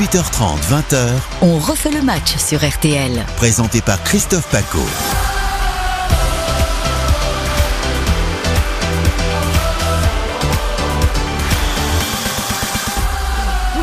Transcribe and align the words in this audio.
18h30, 0.00 0.56
20h. 0.62 1.10
On 1.42 1.58
refait 1.58 1.90
le 1.90 2.00
match 2.00 2.34
sur 2.38 2.66
RTL. 2.66 3.22
Présenté 3.36 3.82
par 3.82 4.02
Christophe 4.02 4.48
Paco. 4.50 4.78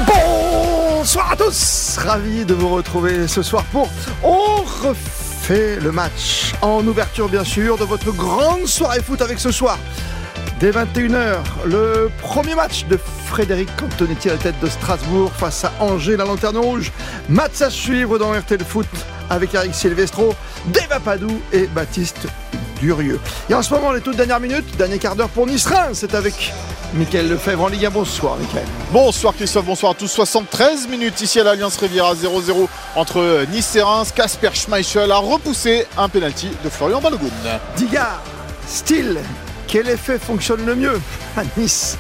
Bonsoir 0.08 1.34
à 1.34 1.36
tous 1.36 2.00
Ravi 2.00 2.46
de 2.46 2.56
vous 2.56 2.70
retrouver 2.70 3.28
ce 3.28 3.44
soir 3.44 3.64
pour 3.66 3.88
On 4.24 4.64
refait 4.64 5.80
le 5.80 5.92
match. 5.92 6.54
En 6.64 6.88
ouverture 6.88 7.30
bien 7.30 7.44
sûr 7.44 7.78
de 7.78 7.84
votre 7.84 8.12
grande 8.12 8.66
soirée 8.66 9.04
foot 9.04 9.22
avec 9.22 9.38
ce 9.38 9.52
soir. 9.52 9.78
Dès 10.60 10.72
21h, 10.72 11.44
le 11.66 12.10
premier 12.24 12.56
match 12.56 12.86
de 12.88 12.98
Frédéric 13.28 13.70
Antonetti 13.84 14.30
à 14.30 14.34
la 14.34 14.38
tête 14.38 14.60
de 14.62 14.68
Strasbourg 14.68 15.32
face 15.38 15.66
à 15.66 15.74
Angers, 15.80 16.18
la 16.18 16.26
lanterne 16.26 16.58
rouge. 16.58 16.92
Match 17.30 17.62
à 17.62 17.70
suivre 17.70 18.18
dans 18.18 18.32
RTL 18.32 18.64
Foot 18.64 18.88
avec 19.30 19.54
Eric 19.54 19.76
Silvestro, 19.76 20.34
Deva 20.68 21.00
Padou 21.00 21.42
et 21.52 21.68
Baptiste 21.68 22.28
Durieux. 22.80 23.20
Et 23.50 23.54
en 23.54 23.62
ce 23.62 23.74
moment, 23.74 23.92
les 23.92 24.02
toutes 24.02 24.16
dernières 24.16 24.40
minutes, 24.40 24.78
dernier 24.78 24.98
quart 24.98 25.16
d'heure 25.16 25.30
pour 25.30 25.46
Nice-Reims, 25.46 25.98
c'est 26.00 26.16
avec 26.16 26.54
Mickaël 26.94 27.28
Lefebvre 27.28 27.64
en 27.64 27.68
Ligue 27.68 27.86
1. 27.86 27.90
Bonsoir 27.90 28.38
Mickaël. 28.38 28.66
Bonsoir 28.92 29.36
Christophe, 29.36 29.66
bonsoir 29.66 29.92
à 29.92 29.96
tous. 29.96 30.08
73 30.08 30.88
minutes 30.88 31.20
ici 31.22 31.40
à 31.40 31.44
l'Alliance 31.44 31.78
Riviera 31.78 32.14
0-0 32.16 32.68
entre 32.96 33.46
Nice 33.52 33.76
et 33.76 33.82
Reims. 33.82 34.14
Casper 34.16 34.52
Schmeichel 34.54 35.12
a 35.12 35.18
repoussé 35.18 35.86
un 35.98 36.08
penalty 36.08 36.50
de 36.64 36.70
Florian 36.70 37.02
Balogun. 37.02 37.28
Digard, 37.76 38.22
style, 38.66 39.18
quel 39.68 39.90
effet 39.90 40.18
fonctionne 40.18 40.66
le 40.66 40.76
mieux 40.76 41.02
à 41.36 41.42
Nice? 41.58 41.98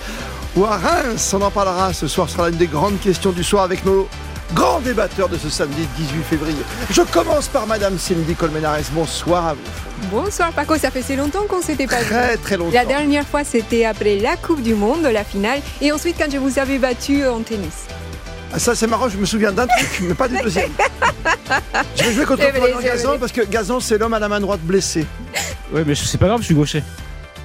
Ou 0.57 0.65
à 0.65 0.77
Reims 0.77 1.33
On 1.33 1.41
en 1.41 1.51
parlera 1.51 1.93
ce 1.93 2.07
soir, 2.07 2.27
ce 2.27 2.35
sera 2.35 2.49
l'une 2.49 2.57
des 2.57 2.67
grandes 2.67 2.99
questions 2.99 3.31
du 3.31 3.43
soir 3.43 3.63
avec 3.63 3.85
nos 3.85 4.09
grands 4.53 4.79
débatteurs 4.79 5.29
de 5.29 5.37
ce 5.37 5.49
samedi 5.49 5.87
18 5.97 6.23
février. 6.23 6.61
Je 6.89 7.01
commence 7.01 7.47
par 7.47 7.67
Madame 7.67 7.97
Cindy 7.99 8.33
Colmenares. 8.33 8.79
Bonsoir 8.93 9.47
à 9.47 9.53
vous. 9.53 10.09
Bonsoir 10.09 10.51
Paco, 10.53 10.77
ça 10.77 10.89
fait 10.89 11.01
si 11.01 11.15
longtemps 11.15 11.45
qu'on 11.47 11.61
s'était 11.61 11.85
pas 11.87 11.99
vu. 11.99 12.05
Très 12.05 12.37
très 12.37 12.57
longtemps. 12.57 12.73
La 12.73 12.85
dernière 12.85 13.27
fois 13.27 13.43
c'était 13.43 13.85
après 13.85 14.17
la 14.17 14.35
Coupe 14.35 14.61
du 14.63 14.73
Monde, 14.73 15.03
la 15.03 15.23
finale, 15.23 15.59
et 15.81 15.91
ensuite 15.91 16.15
quand 16.17 16.31
je 16.31 16.37
vous 16.37 16.59
avais 16.59 16.79
battu 16.79 17.25
en 17.27 17.41
tennis. 17.41 17.85
Ah, 18.53 18.59
ça 18.59 18.73
c'est 18.73 18.87
marrant, 18.87 19.09
je 19.09 19.17
me 19.17 19.25
souviens 19.25 19.51
d'un 19.51 19.67
truc, 19.67 19.99
mais 20.01 20.13
pas 20.13 20.27
du 20.27 20.37
deuxième. 20.41 20.71
Je 21.95 22.03
vais 22.03 22.13
jouer 22.13 22.25
contre 22.25 22.43
Florian 22.43 22.79
Gazan 22.79 23.17
parce 23.19 23.31
que 23.31 23.41
Gazan 23.41 23.79
c'est 23.79 23.97
l'homme 23.97 24.13
à 24.13 24.19
la 24.19 24.29
main 24.29 24.39
droite 24.39 24.61
blessé. 24.61 25.05
Ouais, 25.71 25.83
mais 25.85 25.95
c'est 25.95 26.17
pas 26.17 26.27
grave, 26.27 26.39
je 26.39 26.45
suis 26.45 26.55
gaucher. 26.55 26.81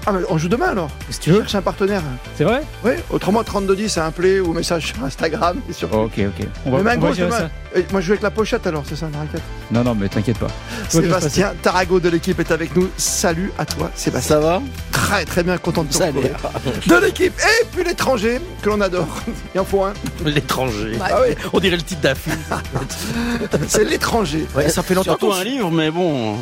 Ah 0.06 0.12
mais 0.12 0.20
on 0.28 0.36
joue 0.38 0.48
demain 0.48 0.70
alors 0.70 0.90
Si 1.10 1.20
tu 1.20 1.30
veux. 1.30 1.38
Cherche 1.40 1.54
un 1.54 1.62
partenaire. 1.62 2.02
C'est 2.36 2.44
vrai? 2.44 2.62
Oui, 2.84 2.92
autrement 3.10 3.44
3210 3.44 3.98
un 3.98 4.10
play 4.10 4.40
ou 4.40 4.52
message 4.52 4.86
sur 4.88 5.04
Instagram 5.04 5.58
et 5.68 5.72
sur 5.72 5.92
Ok, 5.94 6.14
ok. 6.18 6.46
On 6.66 6.70
va, 6.72 6.82
Mais 6.82 6.96
on 6.96 7.00
va 7.00 7.14
demain. 7.14 7.30
ça. 7.38 7.50
Et 7.74 7.86
moi 7.90 8.00
je 8.00 8.06
joue 8.06 8.12
avec 8.12 8.22
la 8.22 8.30
pochette 8.30 8.66
alors, 8.66 8.84
c'est 8.88 8.96
ça 8.96 9.08
la 9.12 9.20
raquette 9.20 9.40
Non, 9.70 9.82
non, 9.84 9.94
mais 9.94 10.08
t'inquiète 10.08 10.38
pas. 10.38 10.48
Sébastien 10.88 11.54
Tarago 11.62 12.00
de 12.00 12.08
l'équipe 12.08 12.38
est 12.40 12.50
avec 12.50 12.74
nous. 12.76 12.88
Salut 12.96 13.52
à 13.58 13.64
toi 13.64 13.90
Sébastien. 13.94 14.36
Ça 14.36 14.40
va 14.40 14.62
Très 14.90 15.24
très 15.24 15.42
bien, 15.42 15.56
content 15.58 15.84
de 15.84 15.88
te 15.88 15.94
Salut. 15.94 16.18
retrouver. 16.18 16.86
De 16.86 16.96
l'équipe 17.06 17.32
et 17.38 17.64
puis 17.72 17.84
l'étranger 17.84 18.40
que 18.62 18.68
l'on 18.68 18.80
adore. 18.80 19.08
Il 19.54 19.60
en 19.60 19.64
faut 19.64 19.82
un. 19.84 19.92
L'étranger. 20.24 20.98
Ah 21.00 21.20
oui, 21.26 21.34
On 21.52 21.60
dirait 21.60 21.76
le 21.76 21.82
titre 21.82 22.00
d'un 22.02 22.14
film. 22.14 22.36
c'est 23.68 23.84
l'étranger. 23.84 24.46
Ouais, 24.54 24.68
ça 24.68 24.82
fait 24.82 24.94
longtemps 24.94 25.12
Surtout 25.18 25.32
un 25.32 25.44
livre, 25.44 25.70
mais 25.70 25.90
bon, 25.90 26.36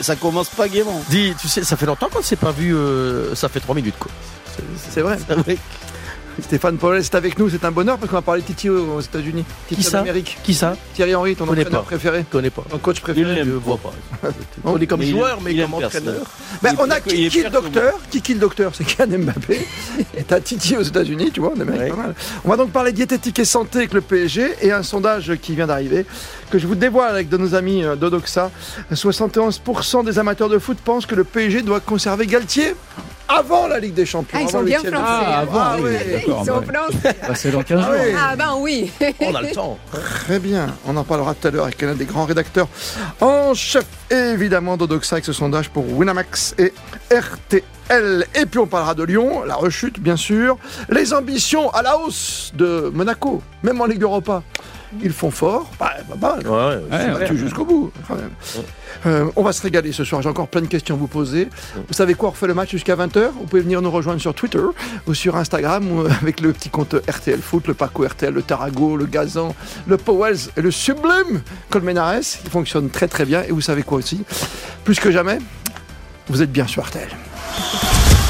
ça 0.00 0.16
commence 0.16 0.48
pas 0.48 0.68
gaiement. 0.68 1.02
Dis, 1.08 1.34
tu 1.40 1.48
sais, 1.48 1.62
ça 1.64 1.76
fait 1.76 1.86
longtemps 1.86 2.08
qu'on 2.12 2.18
ne 2.20 2.24
s'est 2.24 2.36
pas 2.36 2.52
vu. 2.52 2.74
euh, 2.74 3.34
ça 3.34 3.48
fait 3.48 3.60
3 3.60 3.74
minutes 3.74 3.94
quoi. 3.98 4.10
C'est 4.90 5.00
vrai. 5.00 5.16
Stéphane 6.42 6.76
Paul 6.78 6.96
est 6.96 7.14
avec 7.14 7.38
nous, 7.38 7.48
c'est 7.50 7.64
un 7.64 7.70
bonheur 7.70 7.98
parce 7.98 8.10
qu'on 8.10 8.16
va 8.16 8.22
parler 8.22 8.40
de 8.42 8.46
Titi 8.46 8.68
aux 8.68 9.00
États-Unis. 9.00 9.44
Titi 9.68 9.80
Qui 9.82 9.86
ça 9.88 9.98
d'Amérique. 9.98 10.38
Qui 10.42 10.54
ça 10.54 10.76
Thierry 10.94 11.14
Henry, 11.14 11.36
ton 11.36 11.46
Connais 11.46 11.60
entraîneur 11.62 11.82
pas. 11.82 11.86
préféré. 11.86 12.24
Je 12.28 12.32
connais 12.32 12.50
pas. 12.50 12.62
Ton 12.68 12.78
coach 12.78 12.96
Il 12.98 13.02
préféré. 13.02 13.34
l'aime 13.34 13.46
Je 13.48 13.52
vois 13.52 13.76
pas. 13.78 13.92
On 14.64 14.78
est 14.78 14.86
comme 14.86 15.00
Mais 15.00 15.06
il 15.06 15.10
joueur, 15.12 15.38
mais 15.42 15.54
il 15.54 15.62
comme 15.62 15.74
entraîneur. 15.74 16.14
Ben, 16.62 16.70
Il 16.72 16.74
est 16.74 16.82
on 16.82 16.90
a 16.90 16.98
il 17.06 17.26
est 17.26 17.28
Kiki 17.28 17.42
le 17.44 17.50
docteur. 17.50 17.94
Kiki 18.10 18.34
le 18.34 18.40
docteur, 18.40 18.72
c'est 18.74 18.84
Kylian 18.84 19.18
Mbappé. 19.20 19.66
Et 20.16 20.22
t'as 20.24 20.40
Titi 20.40 20.76
aux 20.76 20.82
États-Unis, 20.82 21.30
tu 21.32 21.40
vois, 21.40 21.52
en 21.56 21.60
Amérique, 21.60 21.80
Ouais. 21.82 21.90
pas 21.90 21.96
mal. 21.96 22.14
On 22.44 22.48
va 22.50 22.56
donc 22.56 22.70
parler 22.70 22.92
diététique 22.92 23.38
et 23.38 23.44
santé 23.44 23.78
avec 23.78 23.92
le 23.94 24.00
PSG 24.00 24.54
et 24.62 24.72
un 24.72 24.82
sondage 24.82 25.32
qui 25.40 25.54
vient 25.54 25.66
d'arriver 25.66 26.04
que 26.50 26.58
je 26.58 26.66
vous 26.66 26.74
dévoile 26.74 27.10
avec 27.12 27.28
de 27.28 27.36
nos 27.36 27.54
amis 27.54 27.84
euh, 27.84 27.94
d'Odoxa. 27.94 28.50
71% 28.92 30.04
des 30.04 30.18
amateurs 30.18 30.48
de 30.48 30.58
foot 30.58 30.78
pensent 30.84 31.06
que 31.06 31.14
le 31.14 31.24
PSG 31.24 31.62
doit 31.62 31.80
conserver 31.80 32.26
Galtier 32.26 32.74
avant 33.38 33.66
la 33.68 33.78
Ligue 33.78 33.94
des 33.94 34.06
Champions. 34.06 34.38
Ah, 34.38 34.42
ils 34.42 34.48
avant 34.48 34.58
sont 34.58 34.64
bien 34.64 34.78
français. 34.80 34.96
Ah, 35.26 35.38
avant, 35.40 35.60
Ah, 35.60 35.76
oui. 35.80 35.90
Ils 36.26 36.32
sont 36.46 36.60
bah, 36.60 36.62
français. 36.74 37.16
bah, 37.28 37.34
c'est 37.34 37.50
dans 37.50 37.62
15 37.62 37.80
Ah 37.82 37.86
jours. 37.86 38.00
oui. 38.04 38.14
Ah 38.18 38.36
ben 38.36 38.54
oui. 38.58 38.92
On 39.20 39.34
a 39.34 39.42
le 39.42 39.50
temps. 39.52 39.78
Très 39.92 40.38
bien, 40.38 40.66
on 40.86 40.96
en 40.96 41.04
parlera 41.04 41.34
tout 41.34 41.48
à 41.48 41.50
l'heure 41.50 41.64
avec 41.64 41.80
l'un 41.82 41.94
des 41.94 42.04
grands 42.04 42.24
rédacteurs 42.24 42.68
en 43.20 43.54
chef, 43.54 43.84
évidemment, 44.10 44.76
d'Odoxa 44.76 45.16
avec 45.16 45.24
ce 45.24 45.32
sondage 45.32 45.70
pour 45.70 45.84
Winamax 45.92 46.54
et 46.58 46.72
RTL. 47.12 48.26
Et 48.34 48.46
puis 48.46 48.58
on 48.60 48.66
parlera 48.66 48.94
de 48.94 49.02
Lyon, 49.02 49.42
la 49.44 49.54
rechute 49.56 49.98
bien 50.00 50.16
sûr, 50.16 50.56
les 50.88 51.12
ambitions 51.12 51.70
à 51.70 51.82
la 51.82 51.98
hausse 51.98 52.52
de 52.54 52.90
Monaco, 52.94 53.42
même 53.62 53.80
en 53.80 53.86
Ligue 53.86 54.02
Europa. 54.02 54.42
Ils 55.02 55.12
font 55.12 55.30
fort, 55.30 55.70
pas, 55.78 55.92
pas 56.08 56.34
mal. 56.34 56.46
Ouais, 56.46 56.78
ouais. 56.90 57.12
Ouais. 57.30 57.36
jusqu'au 57.36 57.64
bout, 57.64 57.92
quand 58.08 58.16
même. 58.16 58.30
Euh, 59.06 59.30
on 59.36 59.42
va 59.42 59.52
se 59.52 59.62
régaler 59.62 59.92
ce 59.92 60.02
soir. 60.04 60.20
J'ai 60.20 60.28
encore 60.28 60.48
plein 60.48 60.60
de 60.62 60.66
questions 60.66 60.96
à 60.96 60.98
vous 60.98 61.06
poser. 61.06 61.48
Vous 61.76 61.94
savez 61.94 62.14
quoi 62.14 62.30
On 62.30 62.32
refait 62.32 62.48
le 62.48 62.54
match 62.54 62.70
jusqu'à 62.70 62.96
20h. 62.96 63.30
Vous 63.38 63.46
pouvez 63.46 63.62
venir 63.62 63.80
nous 63.82 63.90
rejoindre 63.90 64.20
sur 64.20 64.34
Twitter 64.34 64.62
ou 65.06 65.14
sur 65.14 65.36
Instagram 65.36 65.90
ou 65.92 66.06
avec 66.06 66.40
le 66.40 66.52
petit 66.52 66.70
compte 66.70 66.94
RTL 67.08 67.40
Foot, 67.40 67.68
le 67.68 67.74
Paco 67.74 68.04
RTL, 68.04 68.34
le 68.34 68.42
Tarago, 68.42 68.96
le 68.96 69.06
Gazan, 69.06 69.54
le 69.86 69.96
Powells 69.96 70.48
et 70.56 70.60
le 70.60 70.70
sublime 70.70 71.40
Colmenares. 71.70 72.40
Il 72.44 72.50
fonctionne 72.50 72.90
très 72.90 73.06
très 73.08 73.24
bien. 73.24 73.42
Et 73.44 73.52
vous 73.52 73.60
savez 73.60 73.82
quoi 73.84 73.98
aussi? 73.98 74.24
Plus 74.84 74.98
que 74.98 75.10
jamais, 75.12 75.38
vous 76.28 76.42
êtes 76.42 76.52
bien 76.52 76.66
sur 76.66 76.84
RTL. 76.84 77.08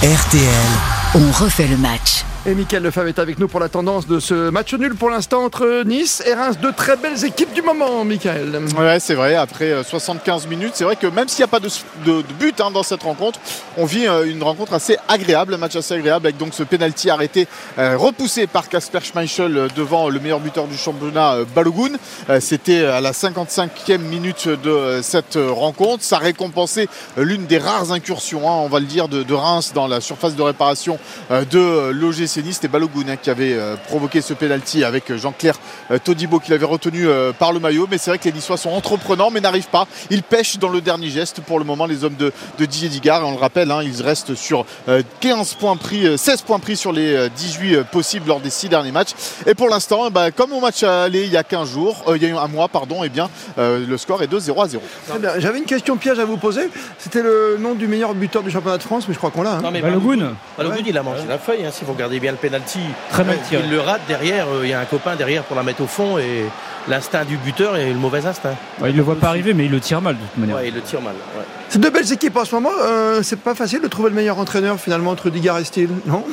RTL, 0.03 0.69
On 1.15 1.31
refait 1.45 1.67
le 1.67 1.77
match. 1.77 2.25
Et 2.47 2.55
Mickaël 2.55 2.83
Lefebvre 2.83 3.09
est 3.09 3.19
avec 3.19 3.39
nous 3.39 3.49
pour 3.49 3.61
la 3.61 3.69
tendance 3.69 4.07
de 4.07 4.19
ce 4.19 4.49
match 4.49 4.73
nul 4.73 4.95
pour 4.95 5.11
l'instant 5.11 5.45
entre 5.45 5.83
Nice 5.85 6.23
et 6.25 6.33
Reims. 6.33 6.57
Deux 6.59 6.73
très 6.73 6.97
belles 6.97 7.23
équipes 7.23 7.53
du 7.53 7.61
moment, 7.61 8.03
Mickaël. 8.03 8.59
Ouais, 8.79 8.99
c'est 8.99 9.15
vrai, 9.15 9.35
après 9.35 9.67
euh, 9.67 9.85
75 9.85 10.47
minutes, 10.47 10.71
c'est 10.73 10.85
vrai 10.85 10.97
que 10.97 11.07
même 11.07 11.29
s'il 11.29 11.41
n'y 11.41 11.45
a 11.45 11.49
pas 11.49 11.61
de, 11.61 12.23
but 12.39 12.59
hein, 12.63 12.71
dans 12.71 12.83
cette 12.83 13.03
rencontre, 13.03 13.39
on 13.77 13.85
vit 13.85 14.07
euh, 14.07 14.25
une 14.25 14.43
rencontre 14.43 14.73
assez 14.73 14.97
agréable, 15.07 15.53
un 15.53 15.59
match 15.59 15.77
assez 15.77 15.93
agréable 15.93 16.29
avec 16.29 16.39
donc 16.39 16.55
ce 16.55 16.63
penalty 16.63 17.11
arrêté, 17.11 17.47
euh, 17.79 17.99
repoussé 17.99 18.47
par 18.47 18.71
Kasper 18.71 19.01
Schmeichel 19.03 19.55
euh, 19.59 19.69
devant 19.77 20.09
le 20.09 20.19
meilleur 20.19 20.41
buteur 20.41 20.67
du 20.67 20.79
championnat, 20.79 21.35
euh, 21.35 21.45
Balogun. 21.55 21.93
Euh, 22.31 22.41
C'était 22.41 22.87
à 22.87 23.03
la 23.03 23.13
55e 23.13 23.99
minute 23.99 24.49
de 24.49 24.71
euh, 24.71 25.03
cette 25.03 25.37
euh, 25.37 25.51
rencontre. 25.53 26.03
Ça 26.05 26.17
récompensait 26.17 26.89
euh, 27.19 27.23
l'une 27.23 27.45
des 27.45 27.59
rares 27.59 27.93
incursions, 27.93 28.49
hein, 28.49 28.63
on 28.65 28.69
va 28.69 28.81
le 28.81 28.87
dire, 28.87 29.09
de, 29.09 29.23
de 29.25 29.35
Reims 29.35 29.73
dans 29.75 29.87
la 29.87 30.01
surface 30.01 30.37
de 30.37 30.43
réparation 30.43 30.99
euh, 31.31 31.45
de 31.45 31.59
euh, 31.59 31.93
l'OGC 31.93 32.30
Nice. 32.39 32.55
C'était 32.57 32.69
Balogun 32.69 33.09
hein, 33.09 33.17
qui 33.17 33.31
avait 33.31 33.53
euh, 33.55 33.77
provoqué 33.77 34.21
ce 34.21 34.35
penalty 34.35 34.85
avec 34.85 35.11
euh, 35.11 35.19
Jean-Claire 35.19 35.57
euh, 35.91 35.99
Todibo 35.99 36.39
qui 36.41 36.51
l'avait 36.51 36.65
retenu 36.67 37.07
euh, 37.07 37.33
par 37.33 37.53
le 37.53 37.61
maillot. 37.61 37.87
Mais 37.91 37.99
c'est 37.99 38.11
vrai 38.11 38.19
que 38.19 38.25
les 38.25 38.33
Niçois 38.33 38.57
sont 38.57 38.71
entreprenants 38.71 39.31
mais 39.31 39.41
n'arrivent 39.41 39.69
pas. 39.69 39.87
Ils 40.11 40.23
pêchent 40.23 40.59
dans 40.59 40.69
le 40.69 40.81
dernier 40.81 41.09
geste 41.09 41.41
pour 41.41 41.59
le 41.59 41.65
moment 41.65 41.87
les 41.87 42.05
hommes 42.05 42.15
de, 42.17 42.33
de 42.59 42.65
Didier 42.65 42.89
Digard. 42.89 43.23
Et 43.23 43.25
on 43.25 43.33
le 43.33 43.39
rappelle, 43.39 43.71
hein, 43.71 43.81
ils 43.83 44.03
restent 44.03 44.35
sur 44.35 44.65
euh, 44.89 45.03
15 45.21 45.55
points 45.55 45.77
pris, 45.77 46.07
euh, 46.07 46.17
16 46.17 46.43
points 46.43 46.59
pris 46.59 46.77
sur 46.77 46.93
les 46.93 47.15
euh, 47.15 47.29
18 47.35 47.75
euh, 47.75 47.85
possibles 47.85 48.29
lors 48.29 48.41
des 48.41 48.51
6 48.51 48.69
derniers 48.69 48.93
matchs. 48.93 49.11
Et 49.47 49.55
pour 49.55 49.69
l'instant, 49.69 50.05
eh 50.07 50.11
ben, 50.11 50.31
comme 50.31 50.53
au 50.53 50.61
match 50.61 50.83
aller 50.83 51.25
il 51.25 51.31
y 51.33 51.37
a 51.37 51.43
15 51.45 51.69
jours, 51.71 52.05
euh, 52.09 52.17
il 52.17 52.23
y 52.23 52.27
a 52.27 52.29
eu 52.29 52.37
un 52.37 52.47
mois, 52.49 52.69
pardon, 52.69 53.03
et 53.05 53.09
bien 53.09 53.29
euh, 53.59 53.85
le 53.87 53.99
score 53.99 54.23
est 54.23 54.27
de 54.27 54.39
0 54.39 54.63
à 54.63 54.69
0. 54.69 54.83
Très 55.09 55.19
bien. 55.19 55.31
J'avais 55.39 55.59
une 55.59 55.65
question 55.65 55.97
piège 55.97 56.19
à 56.19 56.25
vous 56.25 56.37
poser. 56.37 56.69
C'était 56.99 57.23
le 57.23 57.57
nom 57.59 57.75
du 57.75 57.89
meilleur 57.89 58.15
buteur 58.15 58.43
du 58.43 58.51
championnat 58.51 58.79
de 58.79 58.83
France, 58.83 59.05
mais 59.09 59.15
je 59.15 59.19
crois 59.19 59.31
qu'on 59.31 59.43
l'a. 59.43 59.55
hein. 59.55 59.61
Non, 59.63 59.71
mais 59.71 59.81
Balogun, 59.81 60.35
Balogun, 60.57 60.83
il 60.87 60.97
a 60.99 61.03
mangé 61.03 61.23
la 61.29 61.39
feuille. 61.39 61.65
hein, 61.65 61.71
si 61.73 61.85
vous 61.85 61.93
regardez 61.93 62.20
bien 62.21 62.31
le 62.33 62.37
penalty, 62.39 62.79
très 63.11 63.25
mal 63.25 63.39
tiré. 63.49 63.63
il 63.65 63.71
le 63.71 63.81
rate 63.81 64.03
derrière. 64.07 64.47
euh, 64.49 64.61
Il 64.65 64.71
y 64.71 64.73
a 64.73 64.81
un 64.81 64.85
copain 64.85 65.17
derrière 65.17 65.43
pour 65.45 65.57
la 65.57 65.63
mettre 65.63 65.83
au 65.83 65.87
fond 65.87 66.19
et 66.19 66.45
l'instinct 66.89 67.25
du 67.25 67.37
buteur 67.37 67.77
et 67.77 67.89
le 67.93 67.99
mauvais 67.99 68.25
instinct. 68.27 68.55
Ouais, 68.81 68.91
il 68.91 68.97
le 68.97 69.03
voit 69.03 69.17
pas 69.17 69.29
arriver, 69.29 69.53
mais 69.55 69.65
il 69.65 69.71
le 69.71 69.81
tire 69.81 70.01
mal 70.01 70.15
de 70.17 70.21
toute 70.21 70.37
manière. 70.39 70.57
Ouais, 70.57 70.69
il 70.69 70.75
le 70.75 70.81
tire 70.83 71.01
mal. 71.01 71.15
ouais. 71.37 71.45
C'est 71.69 71.79
deux 71.81 71.91
belles 71.91 72.13
équipes 72.13 72.37
en 72.37 72.45
ce 72.45 72.55
moment. 72.55 72.71
Euh, 72.83 73.23
c'est 73.23 73.41
pas 73.41 73.55
facile 73.55 73.81
de 73.81 73.89
trouver 73.89 74.11
le 74.11 74.17
meilleur 74.17 74.39
entraîneur 74.39 74.79
finalement 74.79 75.11
entre 75.11 75.31
Digard 75.31 75.59
et 75.59 75.65
Steele, 75.65 75.91
non? 76.07 76.25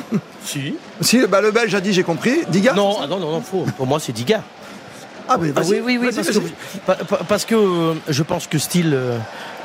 Si. 0.44 0.74
Si, 1.00 1.26
bah, 1.26 1.40
le 1.40 1.50
Belge 1.50 1.74
a 1.74 1.80
dit 1.80 1.92
j'ai 1.92 2.02
compris. 2.02 2.40
Digard 2.48 2.74
Non, 2.76 2.96
ah 3.02 3.06
non, 3.06 3.18
non, 3.18 3.30
non, 3.32 3.40
faux. 3.40 3.66
Pour 3.76 3.86
moi, 3.86 3.98
c'est 4.00 4.12
Digard. 4.12 4.42
Ah, 5.28 5.34
Ah 5.34 5.36
vas-y, 5.60 5.80
oui, 5.80 5.80
oui, 5.84 5.98
oui, 6.00 6.08
parce 6.14 6.28
que, 6.28 7.22
parce 7.28 7.44
que 7.44 7.54
euh, 7.54 7.94
je 8.08 8.22
pense 8.22 8.46
que 8.46 8.58
style, 8.58 8.92
euh, 8.94 9.18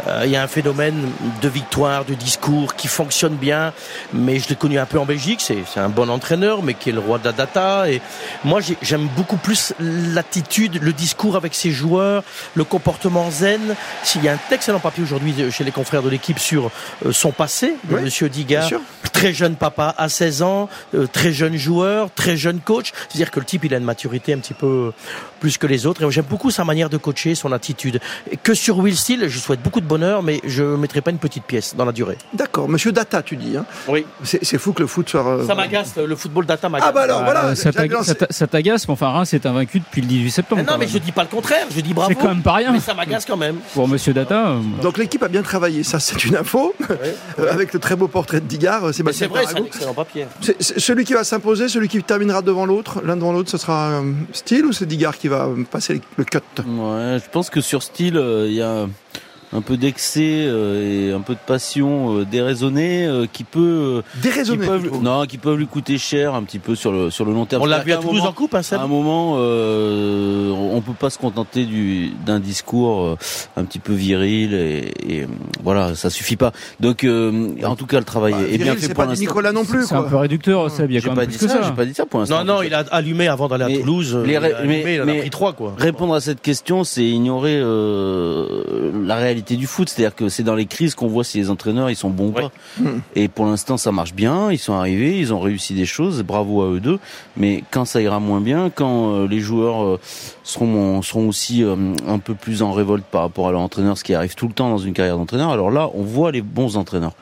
euh, 0.08 0.22
il 0.26 0.32
y 0.32 0.36
a 0.36 0.44
un 0.44 0.48
phénomène 0.48 1.10
de 1.42 1.48
victoire, 1.50 2.04
de 2.06 2.14
discours 2.14 2.76
qui 2.76 2.88
fonctionne 2.88 3.36
bien, 3.36 3.72
mais 4.14 4.40
je 4.40 4.50
l'ai 4.50 4.56
connu 4.56 4.78
un 4.78 4.86
peu 4.86 5.00
en 5.00 5.06
Belgique, 5.06 5.40
c'est 5.42 5.60
c'est 5.72 5.80
un 5.80 5.90
bon 5.90 6.10
entraîneur, 6.10 6.64
mais 6.64 6.74
qui 6.74 6.90
est 6.90 6.94
le 6.94 7.00
roi 7.00 7.18
de 7.20 7.26
la 7.26 7.32
data, 7.32 7.90
et 7.90 8.02
moi 8.44 8.60
j'ai- 8.60 8.78
j'aime 8.82 9.08
beaucoup 9.16 9.38
plus 9.38 9.74
l'attitude, 9.80 10.82
le 10.82 10.94
discours 10.94 11.36
avec 11.36 11.56
ses 11.56 11.72
joueurs, 11.72 12.24
le 12.56 12.64
comportement 12.64 13.30
zen. 13.32 13.76
S'il 14.04 14.24
y 14.24 14.30
a 14.30 14.34
un 14.34 14.40
excellent 14.52 14.80
papier 14.80 15.04
aujourd'hui 15.04 15.34
chez 15.52 15.64
les 15.64 15.72
confrères 15.72 16.04
de 16.04 16.10
l'équipe 16.10 16.40
sur 16.40 16.72
son 17.12 17.32
passé, 17.32 17.76
de 17.86 17.96
Oui, 17.96 18.02
Monsieur 18.04 18.30
Digard, 18.30 18.70
très 19.14 19.34
jeune 19.34 19.56
papa 19.56 19.94
à 19.98 20.10
16 20.10 20.42
ans, 20.42 20.70
euh, 20.96 21.08
très 21.08 21.32
jeune 21.32 21.56
joueur, 21.56 22.10
très 22.14 22.36
jeune 22.36 22.60
coach. 22.60 22.92
C'est-à-dire 23.10 23.32
que 23.32 23.40
le 23.40 23.46
type, 23.46 23.64
il 23.66 23.74
a 23.74 23.78
une 23.78 23.84
maturité 23.84 24.34
un 24.34 24.38
petit 24.40 24.54
peu 24.54 24.92
plus 25.40 25.53
que 25.58 25.68
les 25.68 25.86
autres. 25.86 26.04
Et 26.04 26.12
j'aime 26.12 26.26
beaucoup 26.30 26.52
sa 26.52 26.64
manière 26.64 26.90
de 26.90 26.98
coacher, 26.98 27.36
son 27.36 27.52
attitude. 27.52 28.00
Et 28.32 28.38
que 28.38 28.54
sur 28.54 28.78
Will 28.80 28.96
Steele, 28.96 29.28
je 29.30 29.40
souhaite 29.40 29.62
beaucoup 29.62 29.82
de 29.82 29.86
bonheur, 29.86 30.24
mais 30.24 30.42
je 30.46 30.64
ne 30.64 30.76
mettrai 30.78 31.02
pas 31.02 31.12
une 31.12 31.18
petite 31.18 31.44
pièce 31.44 31.76
dans 31.76 31.86
la 31.86 31.92
durée. 31.92 32.18
D'accord, 32.34 32.68
monsieur 32.70 32.92
Data, 32.92 33.22
tu 33.22 33.36
dis. 33.38 33.58
Hein. 33.58 33.66
Oui. 33.88 34.06
C'est 34.24 34.58
fou 34.58 34.74
que 34.74 34.82
le 34.82 34.88
foot 34.88 35.10
soit. 35.10 35.26
euh, 35.28 35.48
Ça 35.48 35.56
m'agace, 35.56 35.94
le 35.98 36.16
football 36.16 36.46
data 36.46 36.70
m'agace. 36.70 36.88
Ah 36.90 36.92
bah 36.92 37.02
alors 37.02 37.24
voilà, 37.24 37.46
Euh, 37.46 37.56
ça 37.56 37.72
lancer- 37.72 38.04
ça 38.04 38.16
t'a- 38.16 38.28
ça 38.30 38.48
t'agace, 38.48 38.88
mais 38.88 38.92
enfin 38.94 39.10
Reims 39.10 39.34
est 39.34 39.46
invaincu 39.46 39.80
depuis 39.80 40.02
le 40.02 40.08
18 40.08 40.32
septembre. 40.32 40.62
Mais 40.66 40.72
non, 40.72 40.78
mais 40.78 40.86
même. 40.86 40.94
je 40.94 40.98
dis 41.00 41.12
pas 41.12 41.24
le 41.24 41.30
contraire, 41.30 41.66
je 41.76 41.82
dis 41.82 41.94
bravo. 41.94 42.10
C'est 42.14 42.16
quand 42.22 42.28
même 42.34 42.42
pas 42.44 42.54
rien. 42.54 42.72
Mais 42.72 42.80
ça 42.80 42.94
m'agace 42.94 43.26
quand 43.26 43.38
même. 43.38 43.58
Pour 43.74 43.88
Monsieur 43.88 44.14
Data, 44.14 44.48
euh, 44.50 44.60
Donc 44.82 44.98
l'équipe 44.98 45.22
a 45.24 45.28
bien 45.28 45.42
travaillé, 45.42 45.84
ça 45.84 46.00
c'est 46.00 46.24
une 46.26 46.36
info. 46.36 46.74
Avec 47.52 47.74
le 47.74 47.80
très 47.80 47.96
beau 47.96 48.08
portrait 48.08 48.40
de 48.42 48.46
Digard, 48.46 48.94
c'est 48.94 49.04
vrai, 49.04 49.14
c'est 49.14 49.26
un 49.60 49.66
excellent 49.66 49.94
papier. 49.94 50.26
Celui 50.60 51.04
qui 51.06 51.14
va 51.14 51.24
s'imposer, 51.24 51.68
celui 51.70 51.88
qui 51.88 52.02
terminera 52.04 52.42
devant 52.42 52.66
l'autre, 52.66 53.02
l'un 53.06 53.16
devant 53.16 53.32
l'autre, 53.34 53.50
ce 53.50 53.58
sera 53.58 53.92
euh, 54.02 54.12
Steele 54.34 54.66
ou 54.66 54.74
c'est 54.74 54.86
Digard 54.86 55.18
qui 55.18 55.28
va 55.28 55.43
passer 55.70 56.02
le 56.18 56.24
cut. 56.24 56.40
Ouais, 56.60 57.20
je 57.24 57.30
pense 57.30 57.50
que 57.50 57.62
sur 57.62 57.84
style, 57.84 58.18
euh, 58.18 58.48
il 58.48 58.54
y 58.54 58.62
a 58.62 58.88
un 59.54 59.62
peu 59.62 59.78
d'excès 59.78 60.46
euh, 60.46 61.10
et 61.10 61.14
un 61.14 61.22
peu 61.22 61.34
de 61.34 61.40
passion 61.46 62.18
euh, 62.18 62.26
déraisonnée 62.26 63.06
euh, 63.06 63.26
qui 63.32 63.44
peut, 63.44 63.60
euh, 63.60 64.02
qui 64.16 64.22
Déraisonné. 64.22 64.66
peuvent, 64.66 64.90
non, 65.02 65.26
qui 65.26 65.38
peuvent 65.38 65.58
lui 65.58 65.68
coûter 65.68 65.98
cher 65.98 66.34
un 66.34 66.44
petit 66.44 66.60
peu 66.60 66.76
sur 66.76 66.92
le 66.92 67.10
sur 67.12 67.24
le 67.26 67.34
long 67.34 67.46
terme. 67.46 67.62
On 67.62 67.66
l'a 67.66 67.80
vu 67.80 67.92
à 67.94 67.98
Toulouse 67.98 68.18
moment- 68.18 68.30
en 68.30 68.34
coupe, 68.34 68.56
hein, 68.56 68.62
Seb 68.64 68.80
À 68.80 68.84
un 68.84 68.88
moment, 68.88 69.36
euh, 69.38 70.50
on 70.52 70.82
peut 70.82 70.94
pas 70.94 71.10
se 71.10 71.18
contenter 71.18 71.66
du 71.66 72.10
d'un 72.26 72.40
discours 72.40 73.02
euh, 73.04 73.18
un 73.58 73.64
petit 73.66 73.80
peu 73.80 73.94
viril 73.94 74.54
et, 74.54 74.92
et, 75.08 75.28
voilà, 75.64 75.96
ça 75.96 76.10
suffit 76.10 76.36
pas. 76.36 76.52
Donc, 76.80 77.04
euh, 77.04 77.50
en 77.64 77.76
tout 77.76 77.86
cas, 77.86 78.00
le 78.00 78.06
travail 78.06 78.34
Bah, 78.34 78.40
est 78.42 78.58
bien 78.58 78.66
Viril, 78.74 78.80
fait 78.80 78.88
c'est 78.88 78.94
pour 78.94 79.04
l'instant. 79.06 79.22
Nicolas 79.22 79.52
non 79.52 79.66
plus. 79.66 79.86
c'est 79.86 79.96
un 79.96 80.04
peu 80.04 80.16
réducteur, 80.16 80.70
Seb. 80.72 80.90
Il 80.92 80.96
y 80.96 80.98
a 80.98 81.02
quand 81.02 81.10
pas 81.14 81.22
même 81.22 81.30
dit 81.30 81.38
plus 81.38 81.46
que 81.48 81.52
ça, 81.54 81.62
ça. 81.62 81.68
j'ai 81.70 81.76
pas 81.76 81.86
dit 81.86 81.94
ça 81.94 82.06
pour 82.06 82.20
l'instant. 82.20 82.44
Non, 82.44 82.56
non, 82.56 82.62
il 82.64 82.74
a 82.74 82.80
allumé 82.92 83.28
avant 83.28 83.48
d'aller 83.48 83.66
à 83.66 83.68
Mais 83.68 83.80
Toulouse. 83.80 84.18
les 84.26 84.32
il 84.34 84.36
a 84.36 84.40
ré- 84.40 84.54
allumé, 84.54 84.82
mais- 84.84 84.96
il 84.96 85.02
en 85.02 85.08
a 85.08 85.14
pris 85.14 85.30
trois, 85.30 85.54
quoi. 85.54 85.74
Répondre 85.78 86.14
à 86.16 86.22
cette 86.22 86.42
question, 86.42 86.84
c'est 86.84 87.04
ignorer 87.04 87.56
euh, 87.58 88.92
la 89.06 89.16
réalité 89.16 89.43
du 89.52 89.68
foot. 89.68 89.90
C'est-à-dire 89.90 90.16
que 90.16 90.30
c'est 90.30 90.44
dans 90.44 90.56
les 90.56 90.66
crises 90.66 90.96
qu'on 90.96 91.08
voit 91.08 91.24
si 91.24 91.38
les 91.38 91.50
entraîneurs 91.50 91.90
ils 91.90 91.96
sont 91.96 92.10
bons 92.10 92.30
ou 92.30 92.34
Ouais. 92.34 92.42
pas. 92.44 92.52
Et 93.16 93.28
pour 93.28 93.46
l'instant, 93.46 93.78
ça 93.78 93.92
marche 93.92 94.14
bien. 94.14 94.52
Ils 94.52 94.58
sont 94.58 94.74
arrivés, 94.74 95.20
ils 95.20 95.34
ont 95.34 95.40
réussi 95.40 95.74
des 95.74 95.86
choses. 95.86 96.24
Bravo 96.24 96.62
à 96.64 96.68
eux 96.70 96.80
deux. 96.80 97.00
Mais 97.38 97.64
quand 97.72 97.86
ça 97.86 98.02
ira 98.02 98.20
moins 98.20 98.42
bien, 98.42 98.70
quand 98.74 99.12
euh, 99.14 99.28
les 99.28 99.40
joueurs 99.40 99.84
euh, 99.84 100.00
seront 100.44 101.02
seront 101.02 101.28
aussi 101.28 101.64
euh, 101.64 101.76
un 102.08 102.20
peu 102.20 102.34
plus 102.36 102.62
en 102.64 102.72
révolte 102.72 103.04
par 103.04 103.22
rapport 103.22 103.48
à 103.48 103.52
leur 103.52 103.62
entraîneur, 103.62 103.98
ce 103.98 104.04
qui 104.04 104.14
arrive 104.14 104.36
tout 104.36 104.48
le 104.48 104.54
temps 104.54 104.70
dans 104.70 104.78
une 104.78 104.94
carrière 104.94 105.18
d'entraîneur. 105.18 105.50
Alors 105.52 105.70
là, 105.72 105.90
on 105.94 106.04
voit 106.04 106.32
les 106.32 106.42
bons 106.42 106.78
entraîneurs. 106.78 107.14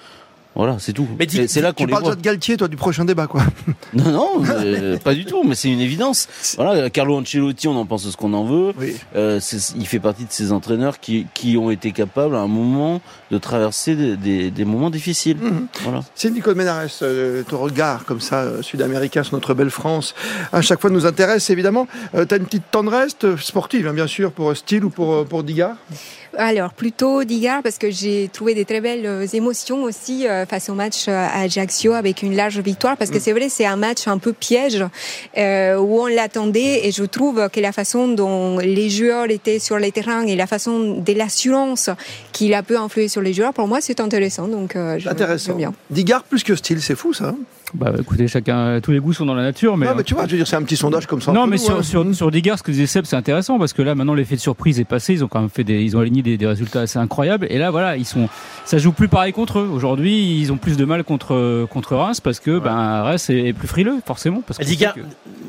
Voilà, 0.53 0.77
c'est 0.79 0.91
tout. 0.91 1.07
Mais 1.17 1.25
dis- 1.25 1.47
C'est- 1.47 1.61
là 1.61 1.71
qu'on 1.71 1.83
Tu 1.83 1.87
les 1.87 1.91
parles 1.91 2.03
voit. 2.03 2.15
de 2.15 2.21
Galtier, 2.21 2.57
toi, 2.57 2.67
du 2.67 2.75
prochain 2.75 3.05
débat, 3.05 3.25
quoi. 3.27 3.41
Non, 3.93 4.11
non, 4.11 4.43
euh, 4.49 4.97
pas 5.03 5.13
du 5.13 5.23
tout, 5.25 5.43
mais 5.43 5.55
c'est 5.55 5.69
une 5.69 5.79
évidence. 5.79 6.27
Voilà, 6.57 6.89
Carlo 6.89 7.17
Ancelotti, 7.17 7.67
on 7.69 7.75
en 7.77 7.85
pense 7.85 8.09
ce 8.09 8.17
qu'on 8.17 8.33
en 8.33 8.43
veut. 8.43 8.73
Oui. 8.77 8.95
Euh, 9.15 9.39
c'est- 9.39 9.73
il 9.77 9.87
fait 9.87 9.99
partie 9.99 10.23
de 10.25 10.31
ces 10.31 10.51
entraîneurs 10.51 10.99
qui, 10.99 11.25
qui 11.33 11.55
ont 11.57 11.71
été 11.71 11.91
capables 11.93 12.35
à 12.35 12.39
un 12.39 12.47
moment 12.47 12.99
de 13.31 13.37
traverser 13.37 13.95
des, 13.95 14.17
des, 14.17 14.51
des 14.51 14.65
moments 14.65 14.89
difficiles. 14.89 15.37
Mhm. 15.37 15.67
Voilà. 15.83 16.01
C'est 16.15 16.29
Nicole 16.29 16.55
Ménarès, 16.55 16.99
euh, 17.01 17.43
ton 17.43 17.57
regard 17.57 18.03
comme 18.05 18.19
ça, 18.21 18.41
euh, 18.41 18.61
sud-américain 18.61 19.23
sur 19.23 19.35
notre 19.35 19.53
belle 19.53 19.69
France, 19.71 20.13
à 20.51 20.61
chaque 20.61 20.81
fois 20.81 20.89
nous 20.89 21.05
intéresse 21.05 21.49
évidemment. 21.49 21.87
Euh, 22.13 22.25
T'as 22.25 22.37
une 22.37 22.45
petite 22.45 22.69
tendresse 22.71 23.15
sportive, 23.39 23.87
hein, 23.87 23.93
bien 23.93 24.07
sûr, 24.07 24.31
pour 24.33 24.55
Steele 24.55 24.83
ou 24.85 24.89
pour, 24.89 25.25
pour 25.25 25.43
Digard? 25.43 25.75
Alors, 26.37 26.73
plutôt 26.73 27.23
Digard, 27.25 27.61
parce 27.61 27.77
que 27.77 27.91
j'ai 27.91 28.29
trouvé 28.31 28.53
des 28.53 28.63
très 28.63 28.79
belles 28.79 29.05
euh, 29.05 29.27
émotions 29.33 29.83
aussi 29.83 30.27
euh, 30.27 30.45
face 30.45 30.69
au 30.69 30.73
match 30.73 31.07
euh, 31.07 31.11
à 31.11 31.41
Ajaccio 31.41 31.91
avec 31.93 32.21
une 32.23 32.35
large 32.35 32.59
victoire, 32.59 32.95
parce 32.95 33.11
que 33.11 33.19
c'est 33.19 33.33
vrai, 33.33 33.49
c'est 33.49 33.65
un 33.65 33.75
match 33.75 34.07
un 34.07 34.17
peu 34.17 34.31
piège 34.31 34.83
euh, 35.37 35.75
où 35.77 35.99
on 36.01 36.07
l'attendait 36.07 36.87
et 36.87 36.91
je 36.91 37.03
trouve 37.03 37.49
que 37.49 37.59
la 37.59 37.73
façon 37.73 38.07
dont 38.07 38.59
les 38.59 38.89
joueurs 38.89 39.29
étaient 39.29 39.59
sur 39.59 39.77
les 39.77 39.91
terrains 39.91 40.25
et 40.25 40.35
la 40.37 40.47
façon 40.47 41.01
de 41.01 41.13
l'assurance 41.13 41.89
qu'il 42.31 42.53
a 42.53 42.63
pu 42.63 42.77
influer 42.77 43.09
sur 43.09 43.21
les 43.21 43.33
joueurs, 43.33 43.53
pour 43.53 43.67
moi, 43.67 43.79
c'est 43.81 43.99
intéressant. 43.99 44.47
Donc, 44.47 44.75
euh, 44.77 44.99
je- 44.99 45.09
Intéressant. 45.09 45.53
bien. 45.55 45.73
Digard 45.89 46.23
plus 46.23 46.43
que 46.43 46.55
Steele, 46.55 46.81
c'est 46.81 46.95
fou 46.95 47.13
ça. 47.13 47.35
Bah 47.73 47.93
écoutez, 47.99 48.27
chacun, 48.27 48.79
tous 48.81 48.91
les 48.91 48.99
goûts 48.99 49.13
sont 49.13 49.25
dans 49.25 49.33
la 49.33 49.43
nature, 49.43 49.77
mais. 49.77 49.85
non, 49.85 49.93
mais 49.95 50.03
tu 50.03 50.13
vois, 50.13 50.25
je 50.25 50.31
veux 50.31 50.37
dire, 50.37 50.47
c'est 50.47 50.55
un 50.57 50.63
petit 50.63 50.75
sondage 50.75 51.05
comme 51.07 51.21
ça. 51.21 51.31
Non, 51.31 51.47
mais 51.47 51.55
nous, 51.57 51.61
sur, 51.63 51.77
hein. 51.77 51.83
sur, 51.83 52.15
sur 52.15 52.31
Digard, 52.31 52.57
ce 52.57 52.63
que 52.63 52.71
disait 52.71 52.85
Seb, 52.87 53.05
c'est 53.05 53.15
intéressant 53.15 53.57
parce 53.59 53.73
que 53.73 53.81
là, 53.81 53.95
maintenant, 53.95 54.13
l'effet 54.13 54.35
de 54.35 54.41
surprise 54.41 54.79
est 54.79 54.85
passé. 54.85 55.13
Ils 55.13 55.23
ont 55.23 55.27
quand 55.27 55.39
même 55.39 55.49
fait 55.49 55.63
des, 55.63 55.81
ils 55.81 55.95
ont 55.95 55.99
aligné 56.01 56.21
des, 56.21 56.37
des 56.37 56.47
résultats 56.47 56.81
assez 56.81 56.99
incroyables. 56.99 57.47
Et 57.49 57.57
là, 57.57 57.71
voilà, 57.71 57.95
ils 57.97 58.05
sont, 58.05 58.27
ça 58.65 58.77
joue 58.77 58.91
plus 58.91 59.07
pareil 59.07 59.31
contre 59.33 59.59
eux. 59.59 59.69
Aujourd'hui, 59.73 60.39
ils 60.39 60.51
ont 60.51 60.57
plus 60.57 60.75
de 60.77 60.85
mal 60.85 61.03
contre, 61.03 61.65
contre 61.69 61.95
Reims 61.95 62.19
parce 62.19 62.39
que, 62.39 62.59
ben, 62.59 63.03
Reims 63.03 63.29
est, 63.29 63.47
est 63.47 63.53
plus 63.53 63.67
frileux, 63.67 63.95
forcément. 64.05 64.41
Parce 64.45 64.59
Digard, 64.59 64.93
que- 64.95 65.01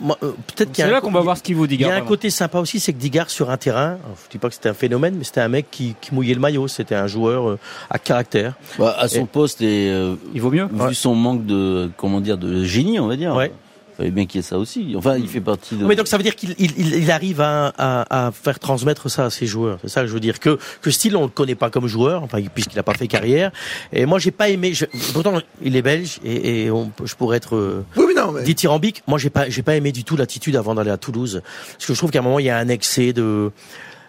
moi, 0.02 0.16
euh, 0.22 0.32
peut-être 0.54 0.72
qu'il 0.72 0.82
y 0.84 0.86
C'est 0.86 0.88
a 0.88 0.90
là 0.90 0.98
un- 0.98 1.00
qu'on 1.00 1.10
va 1.12 1.20
voir 1.20 1.36
ce 1.36 1.42
qu'il 1.42 1.56
vaut, 1.56 1.64
Il 1.66 1.72
y 1.72 1.76
Digard. 1.76 1.90
a 1.90 1.92
un 1.94 1.96
vraiment. 1.98 2.08
côté 2.08 2.30
sympa 2.30 2.58
aussi, 2.58 2.80
c'est 2.80 2.92
que 2.92 2.98
Digard 2.98 3.30
sur 3.30 3.50
un 3.50 3.56
terrain, 3.56 3.98
je 4.26 4.30
dis 4.30 4.38
pas 4.38 4.48
que 4.48 4.54
c'était 4.54 4.68
un 4.68 4.74
phénomène, 4.74 5.14
mais 5.18 5.24
c'était 5.24 5.40
un 5.40 5.48
mec 5.48 5.66
qui, 5.70 5.94
qui 6.00 6.14
mouillait 6.14 6.34
le 6.34 6.40
maillot. 6.40 6.68
C'était 6.68 6.94
un 6.94 7.06
joueur 7.06 7.48
euh, 7.50 7.58
à 7.90 7.98
caractère. 7.98 8.54
Bah, 8.78 8.94
à 8.98 9.08
son 9.08 9.22
Et- 9.22 9.26
poste 9.26 9.60
et 9.62 9.90
euh, 9.90 10.14
Il 10.34 10.40
vaut 10.40 10.50
mieux. 10.50 10.66
vu 10.88 10.94
son 10.94 11.14
manque 11.14 11.46
de 11.46 11.90
comment 11.96 12.11
dire 12.20 12.38
de 12.38 12.64
génie, 12.64 13.00
on 13.00 13.06
va 13.08 13.16
dire. 13.16 13.34
Ouais. 13.34 13.52
Fallait 13.96 14.10
bien 14.10 14.24
qu'il 14.24 14.38
y 14.38 14.40
ait 14.40 14.42
ça 14.42 14.58
aussi. 14.58 14.94
Enfin, 14.96 15.18
il 15.18 15.28
fait 15.28 15.42
partie 15.42 15.76
de. 15.76 15.84
Mais 15.84 15.96
donc 15.96 16.08
ça 16.08 16.16
veut 16.16 16.22
dire 16.22 16.34
qu'il 16.34 16.54
il, 16.58 16.70
il- 16.78 16.94
il 16.94 17.10
arrive 17.10 17.42
à, 17.42 17.74
à, 17.76 18.26
à 18.28 18.32
faire 18.32 18.58
transmettre 18.58 19.10
ça 19.10 19.26
à 19.26 19.30
ses 19.30 19.44
joueurs. 19.46 19.78
C'est 19.82 19.90
ça 19.90 20.00
que 20.00 20.06
je 20.06 20.14
veux 20.14 20.18
dire. 20.20 20.40
Que 20.40 20.58
que 20.80 20.90
Steele 20.90 21.14
on 21.14 21.24
le 21.24 21.28
connaît 21.28 21.54
pas 21.54 21.68
comme 21.68 21.86
joueur, 21.88 22.22
enfin 22.22 22.38
puisqu'il 22.54 22.76
n'a 22.76 22.82
pas 22.82 22.94
fait 22.94 23.06
carrière. 23.06 23.52
Et 23.92 24.06
moi 24.06 24.18
j'ai 24.18 24.30
pas 24.30 24.48
aimé. 24.48 24.72
je- 24.72 24.86
pourtant 25.12 25.34
il 25.62 25.76
est 25.76 25.82
belge 25.82 26.20
et, 26.24 26.64
et 26.64 26.70
on, 26.70 26.86
peut- 26.88 27.04
je 27.06 27.14
pourrais 27.16 27.36
être 27.36 27.54
euh, 27.54 27.84
Oui, 27.98 28.04
oui, 28.08 28.14
non, 28.16 28.32
mais. 28.32 28.42
dithyrambique. 28.44 29.02
Moi 29.06 29.18
j'ai 29.18 29.28
pas 29.28 29.50
j'ai 29.50 29.62
pas 29.62 29.76
aimé 29.76 29.92
du 29.92 30.04
tout 30.04 30.16
l'attitude 30.16 30.56
avant 30.56 30.74
d'aller 30.74 30.90
à 30.90 30.96
Toulouse. 30.96 31.42
Parce 31.72 31.84
que 31.86 31.92
je 31.92 31.98
trouve 31.98 32.10
qu'à 32.10 32.20
un 32.20 32.22
moment 32.22 32.38
il 32.38 32.46
y 32.46 32.50
a 32.50 32.56
un 32.56 32.68
excès 32.68 33.12
de 33.12 33.50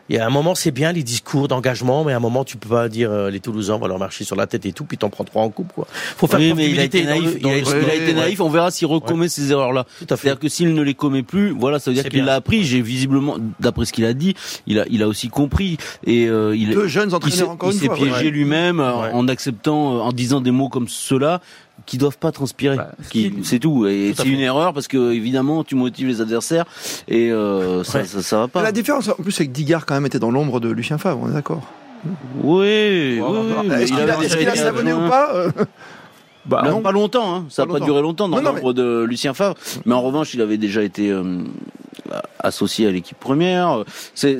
il 0.09 0.15
y 0.17 0.19
a 0.19 0.25
un 0.25 0.29
moment, 0.29 0.53
c'est 0.53 0.71
bien 0.71 0.91
les 0.91 1.01
discours 1.03 1.47
d'engagement, 1.47 2.03
mais 2.03 2.11
à 2.13 2.17
un 2.17 2.19
moment, 2.19 2.43
tu 2.43 2.57
peux 2.57 2.67
pas 2.69 2.89
dire 2.89 3.09
euh, 3.11 3.29
les 3.29 3.39
Toulousains 3.39 3.77
vont 3.77 3.87
leur 3.87 3.99
marcher 3.99 4.23
sur 4.25 4.35
la 4.35 4.47
tête 4.47 4.65
et 4.65 4.73
tout, 4.73 4.83
puis 4.83 4.97
t'en 4.97 5.09
prends 5.09 5.23
trois 5.23 5.43
en 5.43 5.49
coupe, 5.49 5.71
quoi. 5.73 5.87
Faut 5.91 6.27
faire 6.27 6.39
Oui, 6.39 6.53
mais 6.55 6.69
il 6.69 6.79
a 6.79 6.83
été 6.83 7.03
dans 7.03 7.15
le- 7.15 7.21
naïf. 7.21 7.39
dans 7.41 7.49
il 7.49 7.53
a, 7.53 7.57
le- 7.57 7.61
il 7.61 7.67
a 7.67 7.87
Ouais, 7.87 7.97
été 7.97 8.05
ouais. 8.07 8.13
naïf. 8.13 8.41
On 8.41 8.49
verra 8.49 8.69
s'il 8.69 8.87
recommet 8.87 9.29
ces 9.29 9.51
erreurs-là. 9.51 9.85
Tout 9.99 10.05
à 10.09 10.17
fait. 10.17 10.23
C'est-à-dire 10.23 10.39
que 10.39 10.49
s'il 10.49 10.73
ne 10.73 10.81
les 10.81 10.93
commet 10.93 11.23
plus, 11.23 11.51
voilà, 11.51 11.79
ça 11.79 11.89
veut 11.89 11.95
dire 11.95 12.09
qu'il 12.09 12.25
l'a 12.25 12.35
appris. 12.35 12.63
J'ai 12.65 12.81
visiblement, 12.81 13.37
d'après 13.61 13.85
ce 13.85 13.93
qu'il 13.93 14.05
a 14.05 14.13
dit, 14.13 14.35
il 14.67 14.79
a, 14.79 14.85
il 14.89 15.01
a 15.03 15.07
aussi 15.07 15.29
compris 15.29 15.77
et 16.05 16.27
euh, 16.27 16.55
il, 16.55 16.71
Deux 16.71 16.87
jeunes 16.87 17.07
il 17.07 17.11
s'est, 17.11 17.15
entraîneurs 17.15 17.49
encore 17.51 17.69
il 17.71 17.75
une 17.75 17.79
s'est 17.79 17.85
fois. 17.87 17.95
piégé 17.95 18.25
ouais. 18.25 18.29
lui-même 18.31 18.79
euh, 18.81 19.01
Ouais. 19.03 19.09
en 19.13 19.27
acceptant, 19.29 19.95
euh, 19.95 19.99
en 20.01 20.11
disant 20.11 20.41
des 20.41 20.51
mots 20.51 20.69
comme 20.69 20.87
ceux-là 20.89 21.39
qui 21.85 21.97
doivent 21.97 22.17
pas 22.17 22.31
transpirer. 22.31 22.77
Bah, 22.77 22.91
Qui- 23.09 23.33
c'est 23.43 23.59
tout. 23.59 23.85
Et 23.87 24.13
c'est 24.15 24.27
une 24.27 24.39
erreur 24.39 24.73
parce 24.73 24.87
que 24.87 25.11
évidemment, 25.13 25.63
tu 25.63 25.75
motives 25.75 26.07
les 26.07 26.21
adversaires 26.21 26.65
et 27.07 27.31
euh, 27.31 27.83
ça, 27.83 27.99
Ouais. 27.99 28.05
ça, 28.05 28.21
ça 28.21 28.37
va 28.39 28.47
pas. 28.47 28.61
La 28.61 28.71
différence, 28.71 29.09
en 29.09 29.13
plus, 29.21 29.31
c'est 29.31 29.47
que 29.47 29.51
Digard, 29.51 29.85
quand 29.85 29.93
même, 29.93 30.05
était 30.05 30.19
dans 30.19 30.31
l'ombre 30.31 30.59
de 30.59 30.69
Lucien 30.69 30.97
Favre, 30.97 31.19
on 31.23 31.29
est 31.29 31.33
d'accord 31.33 31.61
Oui, 32.43 33.19
oui, 33.19 33.21
oui, 33.21 33.67
mais 33.67 33.83
Est-ce 33.83 33.91
qu'il 33.93 34.01
il 34.41 34.49
a, 34.49 34.55
été 34.81 34.93
ou 34.93 35.07
pas 35.09 35.33
euh 35.35 35.51
Bah, 36.45 36.61
Non, 36.65 36.71
non. 36.71 36.81
pas 36.81 36.91
longtemps, 36.91 37.35
hein. 37.35 37.45
ça 37.49 37.61
n'a 37.61 37.67
pas 37.67 37.73
longtemps. 37.73 37.85
duré 37.85 38.01
longtemps 38.01 38.27
dans 38.27 38.41
l'ombre 38.41 38.73
de 38.73 39.05
Lucien 39.07 39.33
Favre. 39.33 39.55
Mais 39.85 39.93
en 39.93 40.01
revanche, 40.01 40.33
il 40.33 40.41
avait 40.41 40.57
déjà 40.57 40.83
été 40.83 41.09
euh, 41.09 41.37
associé 42.39 42.87
à 42.87 42.91
l'équipe 42.91 43.17
première. 43.17 43.83
C'est 44.13 44.37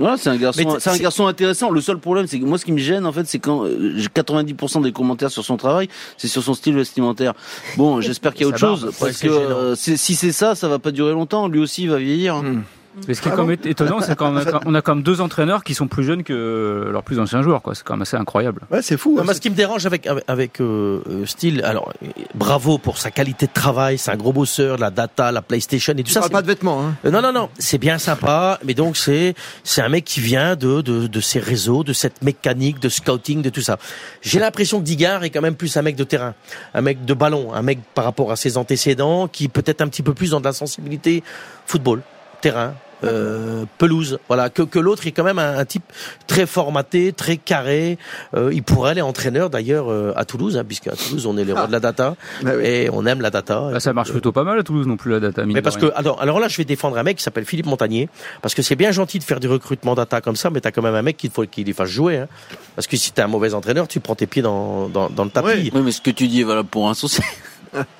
c'est- 0.00 0.04
voilà, 0.04 0.16
c'est 0.16 0.30
un 0.30 0.36
garçon, 0.36 0.60
c'est 0.80 0.90
un 0.90 0.96
garçon 1.02 1.26
intéressant. 1.26 1.70
Le 1.70 1.80
seul 1.80 1.98
problème, 1.98 2.26
c'est 2.26 2.38
que 2.40 2.44
moi, 2.44 2.58
ce 2.58 2.64
qui 2.64 2.72
me 2.72 2.78
gêne, 2.78 3.06
en 3.06 3.12
fait, 3.12 3.26
c'est 3.26 3.38
quand 3.38 3.64
euh, 3.64 3.92
j'ai 3.96 4.08
90% 4.08 4.80
des 4.82 4.92
commentaires 4.92 5.30
sur 5.30 5.44
son 5.44 5.56
travail, 5.56 5.88
c'est 6.16 6.28
sur 6.28 6.42
son 6.42 6.54
style 6.54 6.74
vestimentaire. 6.74 7.34
Bon, 7.76 8.00
j'espère 8.00 8.32
qu'il 8.32 8.42
y 8.42 8.44
a 8.44 8.48
autre 8.48 8.58
chose, 8.58 8.84
ouais, 8.84 8.90
parce 8.98 9.18
que 9.18 9.28
euh, 9.28 9.74
si 9.76 10.14
c'est 10.14 10.32
ça, 10.32 10.54
ça 10.54 10.68
va 10.68 10.78
pas 10.78 10.90
durer 10.90 11.12
longtemps. 11.12 11.48
Lui 11.48 11.60
aussi, 11.60 11.82
il 11.82 11.90
va 11.90 11.98
vieillir. 11.98 12.42
Mais 13.06 13.14
ce 13.14 13.20
qui 13.22 13.28
est 13.28 13.32
Ah 13.32 13.36
quand 13.36 13.42
bon 13.42 13.48
même 13.50 13.58
étonnant, 13.64 14.00
c'est 14.00 14.16
qu'on 14.16 14.36
a, 14.36 14.44
on 14.66 14.74
a 14.74 14.82
quand 14.82 14.94
même 14.96 15.04
deux 15.04 15.20
entraîneurs 15.20 15.62
qui 15.64 15.74
sont 15.74 15.86
plus 15.86 16.04
jeunes 16.04 16.22
que 16.24 16.88
leurs 16.92 17.02
plus 17.02 17.18
anciens 17.20 17.42
joueurs, 17.42 17.62
quoi. 17.62 17.74
C'est 17.74 17.84
quand 17.84 17.94
même 17.94 18.02
assez 18.02 18.16
incroyable. 18.16 18.62
Ouais, 18.70 18.82
c'est 18.82 18.96
fou. 18.96 19.14
Non, 19.14 19.22
hein, 19.22 19.24
moi, 19.24 19.34
ce 19.34 19.40
qui 19.40 19.50
me 19.50 19.54
dérange 19.54 19.86
avec 19.86 20.06
avec, 20.06 20.24
avec, 20.26 20.60
euh, 20.60 21.00
euh, 21.08 21.26
Steele, 21.26 21.62
alors 21.64 21.92
euh, 22.02 22.08
bravo 22.34 22.78
pour 22.78 22.98
sa 22.98 23.10
qualité 23.10 23.46
de 23.46 23.52
travail, 23.52 23.98
c'est 23.98 24.10
un 24.10 24.16
gros 24.16 24.32
bosseur, 24.32 24.76
la 24.78 24.90
data, 24.90 25.30
la 25.32 25.42
PlayStation 25.42 25.92
et 25.94 25.96
tout 25.98 26.02
Tu 26.04 26.12
ça. 26.12 26.28
pas 26.28 26.42
de 26.42 26.46
vêtements, 26.46 26.82
hein 26.84 26.94
Euh, 27.04 27.10
Non, 27.10 27.22
non, 27.22 27.32
non, 27.32 27.48
c'est 27.58 27.78
bien 27.78 27.98
sympa, 27.98 28.58
mais 28.64 28.74
donc 28.74 28.96
c'est 28.96 29.34
c'est 29.62 29.82
un 29.82 29.88
mec 29.88 30.04
qui 30.04 30.20
vient 30.20 30.56
de, 30.56 30.80
de 30.80 31.06
de 31.06 31.20
ces 31.20 31.38
réseaux, 31.38 31.84
de 31.84 31.92
cette 31.92 32.22
mécanique, 32.22 32.80
de 32.80 32.88
scouting, 32.88 33.42
de 33.42 33.50
tout 33.50 33.62
ça. 33.62 33.78
J'ai 34.22 34.40
l'impression 34.40 34.78
que 34.80 34.84
Digard 34.84 35.22
est 35.24 35.30
quand 35.30 35.42
même 35.42 35.54
plus 35.54 35.76
un 35.76 35.82
mec 35.82 35.96
de 35.96 36.04
terrain, 36.04 36.34
un 36.74 36.80
mec 36.80 37.04
de 37.04 37.14
ballon, 37.14 37.54
un 37.54 37.62
mec 37.62 37.78
par 37.94 38.04
rapport 38.04 38.32
à 38.32 38.36
ses 38.36 38.56
antécédents, 38.56 39.28
qui 39.28 39.48
peut 39.48 39.62
être 39.66 39.80
un 39.80 39.88
petit 39.88 40.02
peu 40.02 40.12
plus 40.14 40.30
dans 40.30 40.40
de 40.40 40.44
la 40.44 40.52
sensibilité 40.52 41.22
football, 41.66 42.02
terrain, 42.40 42.74
euh, 43.02 43.64
pelouse. 43.78 44.18
Voilà, 44.28 44.50
que, 44.50 44.60
que 44.60 44.78
l'autre 44.78 45.06
est 45.06 45.12
quand 45.12 45.24
même 45.24 45.38
un, 45.38 45.56
un 45.56 45.64
type 45.64 45.84
très 46.26 46.44
formaté, 46.44 47.14
très 47.14 47.38
carré. 47.38 47.96
Euh, 48.34 48.50
il 48.52 48.62
pourrait 48.62 48.90
aller 48.90 49.00
entraîneur 49.00 49.48
d'ailleurs 49.48 49.90
euh, 49.90 50.12
à 50.16 50.26
Toulouse, 50.26 50.58
hein, 50.58 50.64
puisque 50.66 50.88
à 50.88 50.92
Toulouse 50.96 51.24
on 51.24 51.38
est 51.38 51.44
les 51.44 51.54
rois 51.54 51.66
de 51.66 51.72
la 51.72 51.80
data 51.80 52.14
Bah 52.42 52.52
oui. 52.58 52.62
et 52.66 52.90
on 52.92 53.06
aime 53.06 53.22
la 53.22 53.30
data. 53.30 53.70
Bah, 53.72 53.80
ça 53.80 53.94
marche 53.94 54.10
plutôt 54.10 54.32
pas 54.32 54.44
mal 54.44 54.58
à 54.58 54.62
Toulouse 54.62 54.86
non 54.86 54.98
plus 54.98 55.12
la 55.12 55.20
data. 55.20 55.46
Mais 55.46 55.62
parce 55.62 55.78
que 55.78 55.90
alors, 55.94 56.20
alors 56.20 56.40
là, 56.40 56.48
je 56.48 56.58
vais 56.58 56.66
défendre 56.66 56.98
un 56.98 57.02
mec 57.02 57.16
qui 57.16 57.22
s'appelle 57.22 57.46
Philippe 57.46 57.66
Montagnier, 57.66 58.10
parce 58.42 58.54
que 58.54 58.60
c'est 58.60 58.76
bien 58.76 58.90
gentil 58.92 59.18
de 59.18 59.24
faire 59.24 59.40
du 59.40 59.48
recrutement 59.48 59.94
data 59.94 60.20
comme 60.20 60.36
ça, 60.36 60.50
mais 60.50 60.60
t'as 60.60 60.70
quand 60.70 60.82
même 60.82 60.94
un 60.94 61.02
mec 61.02 61.16
qu'il 61.16 61.30
faut 61.30 61.46
qu'il 61.46 61.68
les 61.68 61.72
fasse 61.72 61.88
jouer. 61.88 62.18
Hein. 62.18 62.28
Parce 62.74 62.86
que 62.86 62.98
si 62.98 63.12
t'es 63.12 63.22
un 63.22 63.28
mauvais 63.28 63.54
entraîneur, 63.54 63.88
tu 63.88 64.00
prends 64.00 64.14
tes 64.14 64.26
pieds 64.26 64.42
dans, 64.42 64.90
dans, 64.90 65.08
dans 65.08 65.24
le 65.24 65.30
tapis. 65.30 65.48
Oui. 65.54 65.70
Oui, 65.74 65.80
mais 65.82 65.92
ce 65.92 66.02
que 66.02 66.10
tu 66.10 66.28
dis 66.28 66.42
est 66.42 66.44
valable 66.44 66.68
pour 66.68 66.88
un 66.90 66.94
saucé. 66.94 67.22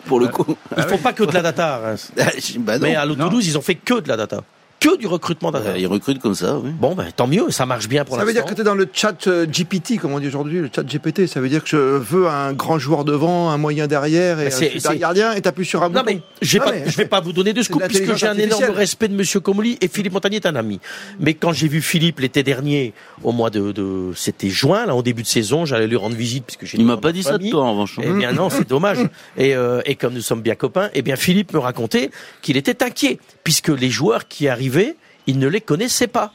Pour 0.06 0.20
le 0.20 0.28
coup. 0.28 0.56
Ils 0.76 0.82
font 0.84 0.98
pas 0.98 1.12
que 1.12 1.24
de 1.24 1.32
la 1.32 1.42
data. 1.42 1.78
Reims. 1.78 2.12
bah 2.58 2.78
non. 2.78 2.86
Mais 2.86 2.96
à 2.96 3.06
Non. 3.06 3.28
Toulouse, 3.28 3.46
ils 3.46 3.58
ont 3.58 3.62
fait 3.62 3.74
que 3.74 4.00
de 4.00 4.08
la 4.08 4.16
data, 4.16 4.40
que 4.80 4.96
du 4.96 5.06
recrutement. 5.06 5.52
Euh, 5.54 5.74
Ils 5.78 5.86
recrutent 5.86 6.20
comme 6.20 6.34
ça, 6.34 6.56
oui. 6.58 6.70
Bon, 6.80 6.94
ben 6.94 7.06
tant 7.14 7.26
mieux, 7.26 7.50
ça 7.50 7.66
marche 7.66 7.86
bien 7.86 8.04
pour 8.04 8.16
Ça 8.16 8.24
veut 8.24 8.32
dire 8.32 8.40
l'instant. 8.42 8.50
que 8.50 8.54
tu 8.56 8.60
es 8.62 8.64
dans 8.64 8.74
le 8.74 8.88
chat 8.92 9.26
euh, 9.26 9.46
GPT, 9.46 9.98
comme 10.00 10.12
on 10.12 10.18
dit 10.20 10.26
aujourd'hui, 10.28 10.58
le 10.60 10.70
chat 10.74 10.82
GPT. 10.82 11.26
Ça 11.26 11.40
veut 11.40 11.48
dire 11.50 11.62
que 11.62 11.68
je 11.68 11.76
veux 11.76 12.26
un 12.28 12.52
grand 12.54 12.78
joueur 12.78 13.04
devant, 13.04 13.50
un 13.50 13.58
moyen 13.58 13.86
derrière 13.86 14.40
et 14.40 14.48
Mais 14.60 14.86
un 14.86 14.94
gardien 14.94 15.34
et 15.34 15.42
t'appuies 15.42 15.66
sur 15.66 15.82
un 15.82 15.90
Non 15.90 16.00
bouton. 16.00 16.04
mais 16.06 16.20
je 16.42 16.58
vais 16.58 16.62
Ah, 16.62 16.70
pas, 16.70 16.72
mais- 16.72 16.84
je 16.90 16.96
vais 16.96 17.04
pas 17.06 17.20
vous 17.20 17.32
donner 17.32 17.52
de 17.52 17.62
scoop 17.62 17.82
puisque 17.86 18.14
j'ai 18.16 18.26
un 18.26 18.38
énorme 18.38 18.70
respect 18.70 19.08
de 19.08 19.14
Monsieur 19.14 19.40
Comoli 19.40 19.76
et 19.82 19.88
Philippe 19.88 20.14
Montagnier 20.14 20.36
est 20.38 20.46
un 20.46 20.56
ami. 20.56 20.80
Mais 21.18 21.34
quand 21.34 21.52
j'ai 21.52 21.68
vu 21.68 21.82
Philippe 21.82 22.20
l'été 22.20 22.42
dernier 22.42 22.94
au 23.22 23.32
mois 23.32 23.50
de, 23.50 23.72
de 23.72 24.12
c'était 24.16 24.48
juin 24.48 24.86
là 24.86 24.94
en 24.94 25.02
début 25.02 25.22
de 25.22 25.26
saison, 25.28 25.66
j'allais 25.66 25.86
lui 25.88 25.96
rendre 25.96 26.16
visite 26.16 26.44
puisque 26.46 26.64
j'ai 26.64 26.78
Il 26.78 26.86
m'a 26.86 26.96
pas 26.96 27.12
dit 27.12 27.22
ça 27.22 27.36
de 27.36 27.50
toi 27.50 27.64
en 27.64 27.72
revanche. 27.72 27.98
Eh 28.02 28.10
bien 28.12 28.32
non, 28.32 28.48
c'est 28.48 28.66
dommage. 28.68 28.98
Et, 29.36 29.54
euh, 29.54 29.80
et 29.84 29.94
comme 29.94 30.14
nous 30.14 30.20
sommes 30.22 30.40
bien 30.42 30.54
copains, 30.54 30.88
eh 30.94 31.02
bien 31.02 31.16
Philippe 31.16 31.52
me 31.52 31.58
racontait 31.58 32.10
qu'il 32.40 32.56
était 32.56 32.82
inquiet 32.82 33.18
puisque 33.44 33.68
les 33.68 33.90
joueurs 33.90 34.26
qui 34.28 34.48
il 35.26 35.38
ne 35.38 35.48
les 35.48 35.60
connaissait 35.60 36.06
pas. 36.06 36.32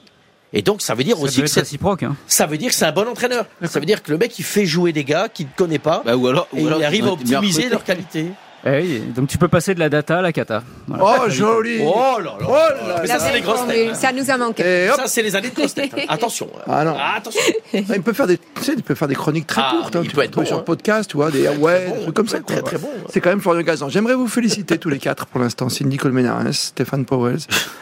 Et 0.54 0.62
donc 0.62 0.82
ça 0.82 0.96
veut 0.96 1.04
dire 1.04 1.18
Ça 1.18 1.24
aussi 1.24 1.42
que 1.42 1.48
c'est, 1.48 1.60
réciproque. 1.62 2.04
Hein. 2.04 2.15
ça 2.27 2.46
veut 2.46 2.58
dire 2.58 2.70
que 2.70 2.75
c'est 2.75 2.86
un 2.86 2.92
bon 2.92 3.08
entraîneur. 3.08 3.46
Ça 3.63 3.80
veut 3.80 3.86
dire 3.86 4.01
que 4.01 4.12
le 4.12 4.18
mec 4.18 4.38
il 4.39 4.44
fait 4.46 4.65
jouer 4.65 4.94
des 4.94 5.04
gars 5.04 5.27
qu'il 5.27 5.48
ne 5.48 5.51
connaît 5.56 5.80
pas 5.80 6.01
Bah, 6.06 6.15
ou 6.15 6.27
alors, 6.27 6.48
ou 6.54 6.60
et 6.60 6.68
alors 6.68 6.80
il 6.80 6.86
arrive 6.86 7.08
à 7.08 7.12
optimiser 7.12 7.68
leur 7.68 7.84
qualité. 7.84 8.27
Eh 8.67 8.81
oui, 8.81 9.00
donc 9.15 9.27
tu 9.27 9.38
peux 9.38 9.48
passer 9.48 9.75
de 9.75 9.79
la 9.79 9.89
data 9.89 10.17
à 10.17 10.22
la 10.24 10.34
cata. 10.34 10.63
Voilà. 10.88 11.24
Oh, 11.25 11.29
joli 11.29 11.81
Oh 11.84 12.17
là 12.17 12.24
là. 12.24 12.31
Oh 12.41 12.53
là 12.88 12.95
Mais 13.01 13.07
ça 13.07 13.19
c'est 13.19 13.31
les 13.34 13.41
grosses 13.41 13.67
têtes. 13.67 13.95
ça 13.95 14.12
nous 14.12 14.31
a 14.31 14.38
manqué. 14.38 14.89
Ça, 14.95 15.03
c'est 15.05 15.22
les 15.22 15.36
années 15.36 15.51
de 15.51 15.55
grosses 15.55 15.75
têtes. 15.75 15.91
hein. 15.95 16.01
Attention. 16.10 16.50
Ah 16.67 16.84
non. 16.84 16.98
Attention. 17.15 17.41
Il 17.74 18.01
peut 18.01 18.13
faire 18.13 18.25
des, 18.25 18.39
tu 18.39 18.63
sais, 18.63 18.74
il 18.75 18.81
peut 18.81 18.95
faire 18.95 19.07
des 19.07 19.13
chroniques 19.13 19.45
très 19.45 19.62
Ah, 19.63 19.75
courtes. 19.79 19.95
hein. 19.95 20.01
il 20.03 20.10
Tu 20.10 20.15
peut 20.15 20.24
être 20.24 20.36
bon, 20.36 20.45
sur 20.45 20.57
hein. 20.57 20.63
podcast, 20.65 21.12
tu 21.12 21.17
vois, 21.17 21.29
des 21.29 21.48
ouais, 21.48 21.86
bon, 21.89 21.95
des 21.98 22.01
trucs 22.03 22.15
comme 22.15 22.27
ça. 22.27 22.39
quoi. 22.39 22.55
très, 22.55 22.62
très 22.63 22.77
bon, 22.79 22.88
ouais. 22.88 23.03
C'est 23.10 23.22
quand 23.22 23.29
même 23.29 23.39
Florian 23.41 23.62
Gazan. 23.62 23.89
J'aimerais 23.89 24.15
vous 24.15 24.27
féliciter 24.27 24.79
tous 24.79 24.89
les 24.89 24.98
quatre 24.98 25.27
pour 25.27 25.39
l'instant. 25.41 25.69
Cindy 25.69 25.98
Colmenares, 25.98 26.51
Stéphane 26.51 27.05
Powell, 27.05 27.38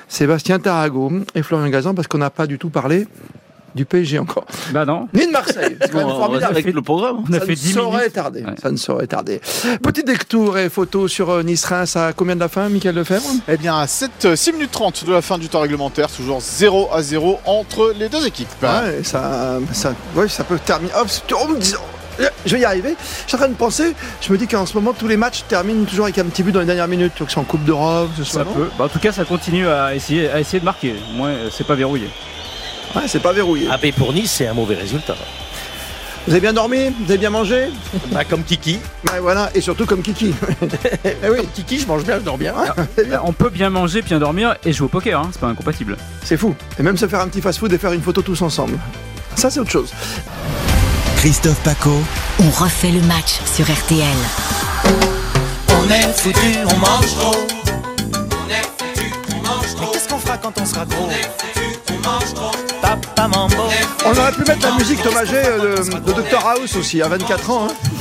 Sébastien 0.09 0.59
Tarago 0.59 1.11
et 1.33 1.43
Florian 1.43 1.69
Gazan 1.69 1.95
parce 1.95 2.09
qu'on 2.09 2.17
n'a 2.17 2.29
pas 2.29 2.45
du 2.45 2.59
tout 2.59 2.69
parlé 2.69 3.07
du 3.75 3.85
PSG 3.85 4.19
encore. 4.19 4.45
Bah 4.71 4.85
non. 4.85 5.07
Ni 5.13 5.25
de 5.27 5.31
Marseille. 5.31 5.77
C'est 5.81 5.91
quand 5.91 5.97
même 5.99 6.07
on 6.07 6.17
formidable. 6.19 6.53
avec 6.57 6.73
le 6.73 6.81
programme. 6.81 7.23
On 7.29 7.33
a 7.33 7.39
ça 7.39 7.45
fait 7.45 7.51
ne 7.51 7.55
10 7.57 7.73
saurait 7.73 7.97
minutes. 7.99 8.13
tarder. 8.13 8.43
Ouais. 8.43 8.55
Ça 8.61 8.71
ne 8.71 8.77
saurait 8.77 9.07
tarder. 9.07 9.41
Petit 9.81 10.03
détour 10.03 10.57
et 10.57 10.69
photo 10.69 11.07
sur 11.07 11.29
euh, 11.29 11.43
Nice-Reims 11.43 11.95
à 11.95 12.13
combien 12.13 12.35
de 12.35 12.39
la 12.39 12.49
fin, 12.49 12.69
Michael 12.69 12.95
Lefebvre? 12.95 13.25
Eh 13.47 13.57
bien, 13.57 13.77
à 13.77 13.87
7, 13.87 14.35
6 14.35 14.51
minutes 14.53 14.71
30 14.71 15.05
de 15.05 15.11
la 15.13 15.21
fin 15.21 15.37
du 15.37 15.49
temps 15.49 15.61
réglementaire, 15.61 16.09
toujours 16.11 16.39
0 16.41 16.89
à 16.93 17.01
0 17.01 17.39
entre 17.45 17.93
les 17.97 18.09
deux 18.09 18.25
équipes. 18.27 18.47
Ouais, 18.61 19.03
ça, 19.03 19.57
ça, 19.71 19.93
ouais, 20.15 20.27
ça 20.27 20.43
peut 20.43 20.59
terminer. 20.59 20.91
Hop, 20.99 21.07
oh, 21.33 21.47
me 21.47 21.57
dis- 21.59 21.73
je 22.45 22.53
vais 22.55 22.61
y 22.61 22.65
arriver. 22.65 22.95
Je 23.23 23.27
suis 23.29 23.35
en 23.35 23.39
train 23.39 23.47
de 23.47 23.55
penser. 23.55 23.93
Je 24.21 24.31
me 24.31 24.37
dis 24.37 24.45
qu'en 24.47 24.67
ce 24.67 24.75
moment, 24.75 24.93
tous 24.93 25.07
les 25.07 25.17
matchs 25.17 25.45
terminent 25.47 25.83
toujours 25.85 26.05
avec 26.05 26.19
un 26.19 26.25
petit 26.25 26.43
but 26.43 26.51
dans 26.51 26.59
les 26.59 26.65
dernières 26.67 26.87
minutes. 26.87 27.13
Que 27.17 27.25
ce 27.25 27.31
soit 27.31 27.41
en 27.41 27.45
Coupe 27.45 27.63
d'Europe, 27.63 28.09
que 28.17 28.23
ce 28.23 28.31
soit. 28.31 28.43
Ça 28.43 28.49
peut. 28.51 28.69
Bah, 28.77 28.85
en 28.85 28.87
tout 28.87 28.99
cas, 28.99 29.11
ça 29.11 29.25
continue 29.25 29.67
à 29.67 29.95
essayer, 29.95 30.29
à 30.29 30.39
essayer 30.39 30.59
de 30.59 30.65
marquer. 30.65 30.93
Au 31.11 31.17
moins, 31.17 31.29
euh, 31.29 31.49
c'est 31.51 31.65
pas 31.65 31.73
verrouillé. 31.75 32.07
Ouais, 32.95 33.03
c'est 33.07 33.21
pas 33.21 33.33
verrouillé. 33.33 33.67
Ah 33.71 33.77
pour 33.97 34.13
Nice, 34.13 34.31
c'est 34.31 34.47
un 34.47 34.53
mauvais 34.53 34.75
résultat. 34.75 35.15
Vous 36.25 36.31
avez 36.31 36.39
bien 36.39 36.53
dormi 36.53 36.89
Vous 36.89 37.09
avez 37.11 37.17
bien 37.17 37.31
mangé 37.31 37.67
Bah 38.11 38.23
comme 38.23 38.43
Kiki. 38.43 38.79
Ouais, 39.11 39.19
voilà, 39.19 39.49
et 39.53 39.61
surtout 39.61 39.85
comme 39.85 40.01
Kiki. 40.01 40.33
eh 41.05 41.09
oui, 41.29 41.37
Comme 41.37 41.47
Kiki, 41.47 41.79
je 41.79 41.87
mange 41.87 42.03
bien, 42.03 42.15
je 42.19 42.23
dors 42.23 42.37
bien. 42.37 42.53
Bah, 43.09 43.21
on 43.25 43.33
peut 43.33 43.49
bien 43.49 43.69
manger, 43.69 44.01
bien 44.01 44.19
dormir 44.19 44.55
et 44.63 44.71
jouer 44.71 44.85
au 44.85 44.89
poker. 44.89 45.19
Hein. 45.19 45.29
C'est 45.33 45.41
pas 45.41 45.47
incompatible. 45.47 45.97
c'est 46.23 46.37
fou. 46.37 46.55
Et 46.79 46.83
même 46.83 46.97
se 46.97 47.07
faire 47.07 47.19
un 47.19 47.27
petit 47.27 47.41
fast-food 47.41 47.73
et 47.73 47.77
faire 47.77 47.91
une 47.91 48.01
photo 48.01 48.21
tous 48.21 48.41
ensemble. 48.41 48.77
Ça, 49.35 49.49
c'est 49.49 49.59
autre 49.59 49.71
chose. 49.71 49.91
Christophe 51.17 51.59
Paco. 51.63 51.91
On 52.39 52.49
refait 52.63 52.91
le 52.91 53.01
match 53.01 53.39
sur 53.53 53.65
RTL. 53.65 54.05
On 55.69 55.89
est 55.89 56.13
foutu, 56.15 56.57
on 56.65 56.77
mange 56.77 57.07
trop. 57.17 57.35
On 57.35 58.49
est 58.49 58.63
foutu, 58.77 59.11
on 59.31 59.41
mange 59.47 59.75
trop. 59.75 59.91
Qu'est-ce 59.91 60.07
qu'on 60.07 60.19
fera 60.19 60.37
quand 60.37 60.53
on 60.61 60.65
sera 60.65 60.85
gros? 60.85 61.07
On 61.07 61.09
est 61.09 61.29
foutu, 61.37 61.79
on 61.89 62.07
mange 62.07 62.33
trop. 62.33 62.51
Papa 63.23 63.47
Mambo. 63.47 63.62
On 64.05 64.11
aurait 64.17 64.31
pu 64.33 64.41
mettre 64.45 64.67
la 64.67 64.75
musique 64.77 65.01
Thomas 65.01 65.23
G 65.23 65.33
euh, 65.35 65.77
de, 65.77 65.91
de 65.99 66.11
Dr 66.21 66.45
House 66.45 66.75
aussi, 66.75 67.01
à 67.01 67.07
24 67.07 67.49
ans. 67.51 67.67
Hein. 67.69 67.91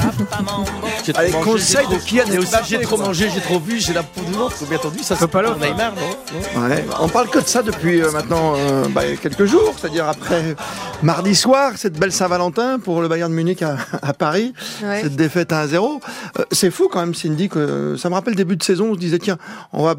Allez, 1.15 1.31
mangé, 1.31 1.45
conseil 1.51 1.87
j'ai 1.89 1.95
de 1.97 2.23
trop- 2.25 2.35
Et 2.35 2.39
aussi, 2.39 2.57
j'ai 2.69 2.79
trop 2.81 2.97
mangé, 2.97 3.29
j'ai 3.33 3.41
trop 3.41 3.59
vu, 3.61 3.79
j'ai 3.79 3.93
la 3.93 4.03
peau 4.03 4.21
du 4.23 4.33
ventre. 4.33 4.57
Bien 4.69 4.79
entendu, 4.79 4.99
ça 5.03 5.15
c'est 5.17 5.27
pas 5.29 5.39
pas 5.39 5.43
l'offre, 5.43 5.61
Neymar, 5.61 5.93
non? 5.95 6.63
Ouais, 6.69 6.85
on 7.01 7.09
parle 7.09 7.29
que 7.29 7.39
de 7.39 7.47
ça 7.47 7.63
depuis 7.63 8.01
euh, 8.03 8.11
maintenant 8.11 8.55
euh, 8.57 8.87
bah, 8.89 9.03
quelques 9.21 9.45
jours, 9.45 9.75
c'est-à-dire 9.81 10.09
après 10.09 10.57
mardi 11.03 11.35
soir, 11.37 11.73
cette 11.77 11.99
belle 11.99 12.13
Saint-Valentin 12.13 12.79
pour 12.81 13.01
le 13.01 13.09
Bayern 13.09 13.31
de 13.31 13.37
Munich 13.37 13.63
à, 13.63 13.77
à 14.03 14.13
Paris, 14.13 14.53
Ouais. 14.83 15.03
cette 15.03 15.17
défaite 15.17 15.53
à 15.53 15.67
1-0. 15.67 16.01
Euh, 16.39 16.45
c'est 16.51 16.71
fou 16.71 16.89
quand 16.91 17.01
même, 17.01 17.15
Cindy, 17.15 17.49
que 17.49 17.97
ça 17.97 18.09
me 18.09 18.15
rappelle 18.15 18.35
début 18.35 18.57
de 18.57 18.63
saison, 18.63 18.91
on 18.91 18.95
se 18.95 18.99
disait 18.99 19.19
tiens, 19.19 19.39
on 19.73 19.85
va, 19.85 19.95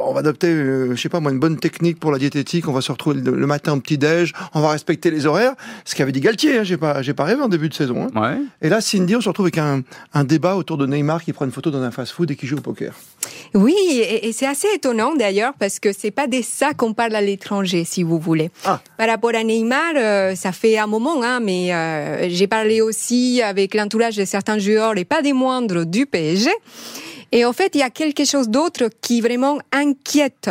on 0.00 0.12
va 0.12 0.20
adopter, 0.20 0.48
euh, 0.48 0.94
je 0.96 1.00
sais 1.00 1.08
pas 1.08 1.20
moi, 1.20 1.30
une 1.30 1.38
bonne 1.40 1.56
technique 1.58 2.00
pour 2.00 2.10
la 2.10 2.18
diététique, 2.18 2.66
on 2.68 2.72
va 2.72 2.80
se 2.80 2.90
retrouver 2.92 3.20
le, 3.20 3.32
le 3.36 3.46
matin 3.46 3.72
au 3.74 3.80
petit-déj, 3.80 4.32
on 4.54 4.60
va 4.60 4.70
respecter 4.70 5.10
les 5.10 5.26
horaires, 5.26 5.35
ce 5.84 5.94
qu'avait 5.94 6.12
dit 6.12 6.20
Galtier, 6.20 6.58
hein, 6.58 6.64
j'ai 6.64 6.76
pas, 6.76 7.02
j'ai 7.02 7.14
pas 7.14 7.24
rêvé 7.24 7.42
en 7.42 7.48
début 7.48 7.68
de 7.68 7.74
saison. 7.74 8.08
hein. 8.14 8.20
Ouais. 8.20 8.38
Et 8.62 8.68
là, 8.68 8.80
Cindy, 8.80 9.16
on 9.16 9.20
se 9.20 9.28
retrouve 9.28 9.46
avec 9.46 9.58
un, 9.58 9.82
un 10.14 10.24
débat 10.24 10.56
autour 10.56 10.76
de 10.78 10.86
Neymar 10.86 11.22
qui 11.24 11.32
prend 11.32 11.44
une 11.44 11.52
photo 11.52 11.70
dans 11.70 11.82
un 11.82 11.90
fast-food 11.90 12.30
et 12.30 12.36
qui 12.36 12.46
joue 12.46 12.56
au 12.58 12.60
poker. 12.60 12.92
Oui, 13.54 13.74
et, 13.92 14.28
et 14.28 14.32
c'est 14.32 14.46
assez 14.46 14.68
étonnant 14.74 15.14
d'ailleurs 15.14 15.52
parce 15.58 15.78
que 15.78 15.92
c'est 15.92 16.10
pas 16.10 16.26
de 16.26 16.40
ça 16.42 16.74
qu'on 16.74 16.92
parle 16.92 17.14
à 17.14 17.20
l'étranger, 17.20 17.84
si 17.84 18.02
vous 18.02 18.18
voulez. 18.18 18.50
Ah. 18.64 18.80
Par 18.98 19.08
rapport 19.08 19.34
à 19.34 19.42
Neymar, 19.42 19.92
euh, 19.96 20.34
ça 20.34 20.52
fait 20.52 20.78
un 20.78 20.86
moment, 20.86 21.22
hein, 21.22 21.40
mais 21.40 21.72
euh, 21.74 22.28
j'ai 22.28 22.46
parlé 22.46 22.80
aussi 22.80 23.42
avec 23.42 23.74
l'entourage 23.74 24.16
de 24.16 24.24
certains 24.24 24.58
joueurs 24.58 24.96
et 24.96 25.04
pas 25.04 25.22
des 25.22 25.32
moindres 25.32 25.84
du 25.86 26.06
PSG. 26.06 26.50
Et 27.36 27.44
en 27.44 27.52
fait, 27.52 27.74
il 27.74 27.80
y 27.80 27.82
a 27.82 27.90
quelque 27.90 28.24
chose 28.24 28.48
d'autre 28.48 28.88
qui 29.02 29.20
vraiment 29.20 29.58
inquiète 29.70 30.48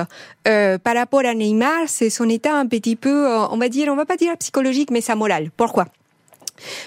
euh, 0.47 0.77
par 0.77 0.93
rapport 0.93 1.25
à 1.25 1.33
Neymar, 1.33 1.85
c'est 1.87 2.11
son 2.11 2.29
état 2.29 2.55
un 2.55 2.67
petit 2.67 2.95
peu, 2.95 3.27
euh, 3.27 3.47
on 3.49 3.57
va 3.57 3.69
dire, 3.69 3.91
on 3.91 3.95
va 3.95 4.05
pas 4.05 4.17
dire 4.17 4.37
psychologique, 4.37 4.91
mais 4.91 5.01
sa 5.01 5.15
morale. 5.15 5.49
Pourquoi? 5.57 5.87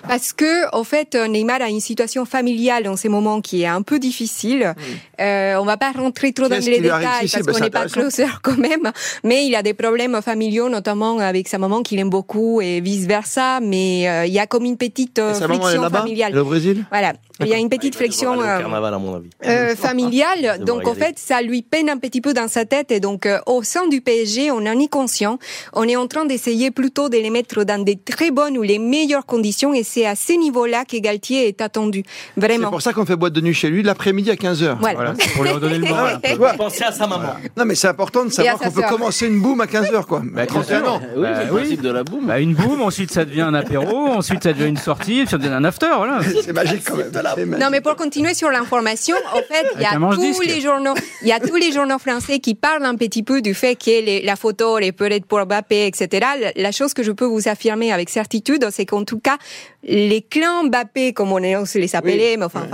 Parce 0.06 0.32
que, 0.32 0.74
en 0.74 0.84
fait, 0.84 1.14
Neymar 1.14 1.60
a 1.62 1.68
une 1.68 1.80
situation 1.80 2.24
familiale 2.24 2.88
en 2.88 2.96
ces 2.96 3.08
moments 3.08 3.40
qui 3.40 3.62
est 3.62 3.66
un 3.66 3.82
peu 3.82 3.98
difficile. 3.98 4.74
Euh, 5.20 5.56
on 5.56 5.64
va 5.64 5.76
pas 5.76 5.92
rentrer 5.92 6.32
trop 6.32 6.48
dans 6.48 6.58
les 6.58 6.80
détails 6.80 7.28
parce 7.30 7.42
bah, 7.44 7.52
qu'on 7.52 7.60
n'est 7.60 7.70
pas 7.70 7.86
closer 7.86 8.26
quand 8.42 8.56
même. 8.56 8.90
Mais 9.24 9.46
il 9.46 9.54
a 9.54 9.62
des 9.62 9.74
problèmes 9.74 10.20
familiaux, 10.22 10.68
notamment 10.68 11.18
avec 11.18 11.48
sa 11.48 11.58
maman 11.58 11.82
qu'il 11.82 11.98
aime 11.98 12.10
beaucoup 12.10 12.60
et 12.60 12.80
vice 12.80 13.06
versa. 13.06 13.60
Mais 13.60 14.08
euh, 14.08 14.26
il 14.26 14.32
y 14.32 14.38
a 14.38 14.46
comme 14.46 14.64
une 14.64 14.76
petite 14.76 15.18
euh, 15.18 15.34
friction 15.34 15.90
familiale. 15.90 16.38
Au 16.38 16.44
Brésil? 16.44 16.84
Voilà, 16.90 17.12
il 17.40 17.46
y 17.48 17.54
a 17.54 17.58
une 17.58 17.68
petite 17.68 17.96
au 17.98 18.40
euh, 18.42 18.58
carnaval, 18.60 18.94
à 18.94 18.98
mon 18.98 19.16
avis. 19.16 19.30
euh, 19.46 19.74
familiale. 19.76 20.60
Donc 20.66 20.86
en 20.88 20.94
fait, 20.94 21.18
ça 21.18 21.40
lui 21.42 21.62
peine 21.62 21.88
un 21.88 21.96
petit 21.98 22.20
peu 22.20 22.32
dans 22.34 22.48
sa 22.48 22.64
tête. 22.64 22.90
Et 22.90 23.00
donc 23.00 23.26
euh, 23.26 23.38
au 23.46 23.62
sein 23.62 23.86
du 23.88 24.00
PSG, 24.00 24.50
on 24.50 24.56
en 24.58 24.78
est 24.78 24.88
conscient. 24.88 25.38
On 25.72 25.84
est 25.84 25.96
en 25.96 26.06
train 26.06 26.24
d'essayer 26.24 26.70
plutôt 26.70 27.08
de 27.08 27.16
les 27.16 27.30
mettre 27.30 27.64
dans 27.64 27.82
des 27.82 27.96
très 27.96 28.30
bonnes 28.30 28.58
ou 28.58 28.62
les 28.62 28.78
meilleures 28.78 29.26
conditions. 29.26 29.72
Et 29.74 29.82
c'est 29.82 30.06
à 30.06 30.14
ces 30.14 30.36
niveaux-là 30.36 30.84
que 30.84 30.96
Galtier 30.98 31.48
est 31.48 31.60
attendu. 31.60 32.02
C'est 32.34 32.40
Vraiment. 32.40 32.70
pour 32.70 32.82
ça 32.82 32.92
qu'on 32.92 33.06
fait 33.06 33.16
boîte 33.16 33.32
de 33.32 33.40
nuit 33.40 33.54
chez 33.54 33.68
lui 33.70 33.82
l'après-midi 33.82 34.30
à 34.30 34.34
15h. 34.34 34.76
Voilà. 34.80 34.94
Voilà, 34.98 35.14
c'est 35.18 35.30
pour 35.32 35.44
lui 35.44 35.50
redonner 35.50 35.78
le 35.78 35.86
moral. 35.88 36.20
Pensez 36.56 36.84
à 36.84 36.92
sa 36.92 37.06
maman. 37.06 37.28
Non, 37.56 37.64
mais 37.64 37.74
c'est 37.74 37.88
important 37.88 38.24
de 38.24 38.30
savoir 38.30 38.58
qu'on 38.58 38.70
peut 38.70 38.82
commencer 38.82 39.26
une 39.28 39.40
boum 39.40 39.60
à 39.60 39.66
15h, 39.66 40.04
quoi. 40.06 40.22
Bah, 40.24 40.46
31 40.46 40.84
ans. 40.86 41.00
Oui, 41.16 41.22
Bah, 41.22 41.28
c'est 41.40 41.46
le 41.46 41.52
oui. 41.52 41.60
principe 41.60 41.82
de 41.82 41.90
la 41.90 42.02
boum. 42.04 42.26
Bah, 42.26 42.40
une 42.40 42.54
boum, 42.54 42.82
ensuite 42.82 43.12
ça 43.12 43.24
devient 43.24 43.42
un 43.42 43.54
apéro, 43.54 44.08
ensuite 44.08 44.42
ça 44.42 44.52
devient 44.52 44.68
une 44.68 44.76
sortie, 44.76 45.24
ça 45.26 45.38
devient 45.38 45.48
un 45.52 45.64
after, 45.64 45.86
voilà. 45.96 46.20
C'est 46.44 46.52
magique 46.52 46.82
quand 46.84 46.96
même. 46.96 47.10
Non, 47.58 47.68
mais 47.70 47.80
pour 47.80 47.96
continuer 47.96 48.34
sur 48.34 48.50
l'information, 48.50 49.16
en 49.32 49.36
fait, 49.38 49.66
il 49.76 49.82
y 49.82 49.84
a 49.84 49.94
tous 49.98 50.40
les 50.40 50.60
journaux, 50.60 50.94
il 51.22 51.28
y 51.28 51.32
a 51.32 51.40
tous 51.40 51.56
les 51.56 51.72
journaux 51.72 51.98
français 51.98 52.38
qui 52.38 52.54
parlent 52.54 52.84
un 52.84 52.94
petit 52.96 53.22
peu 53.22 53.40
du 53.42 53.54
fait 53.54 53.76
que 53.76 53.90
les- 53.90 54.22
la 54.22 54.36
photo 54.36 54.78
est 54.78 54.92
peut-être 54.92 55.26
pour 55.26 55.44
Mbappé, 55.44 55.86
etc. 55.86 56.26
La- 56.56 56.72
chose 56.72 56.94
que 56.94 57.02
je 57.02 57.12
peux 57.12 57.24
vous 57.24 57.48
affirmer 57.48 57.92
avec 57.92 58.08
certitude, 58.10 58.66
c'est 58.70 58.86
qu'en 58.86 59.04
tout 59.04 59.18
cas, 59.18 59.36
les 59.82 60.22
clans 60.22 60.64
Mbappé, 60.64 61.12
comme 61.12 61.32
on 61.32 61.38
les 61.38 61.54
appeler, 61.94 62.36
mais 62.36 62.44
enfin, 62.44 62.66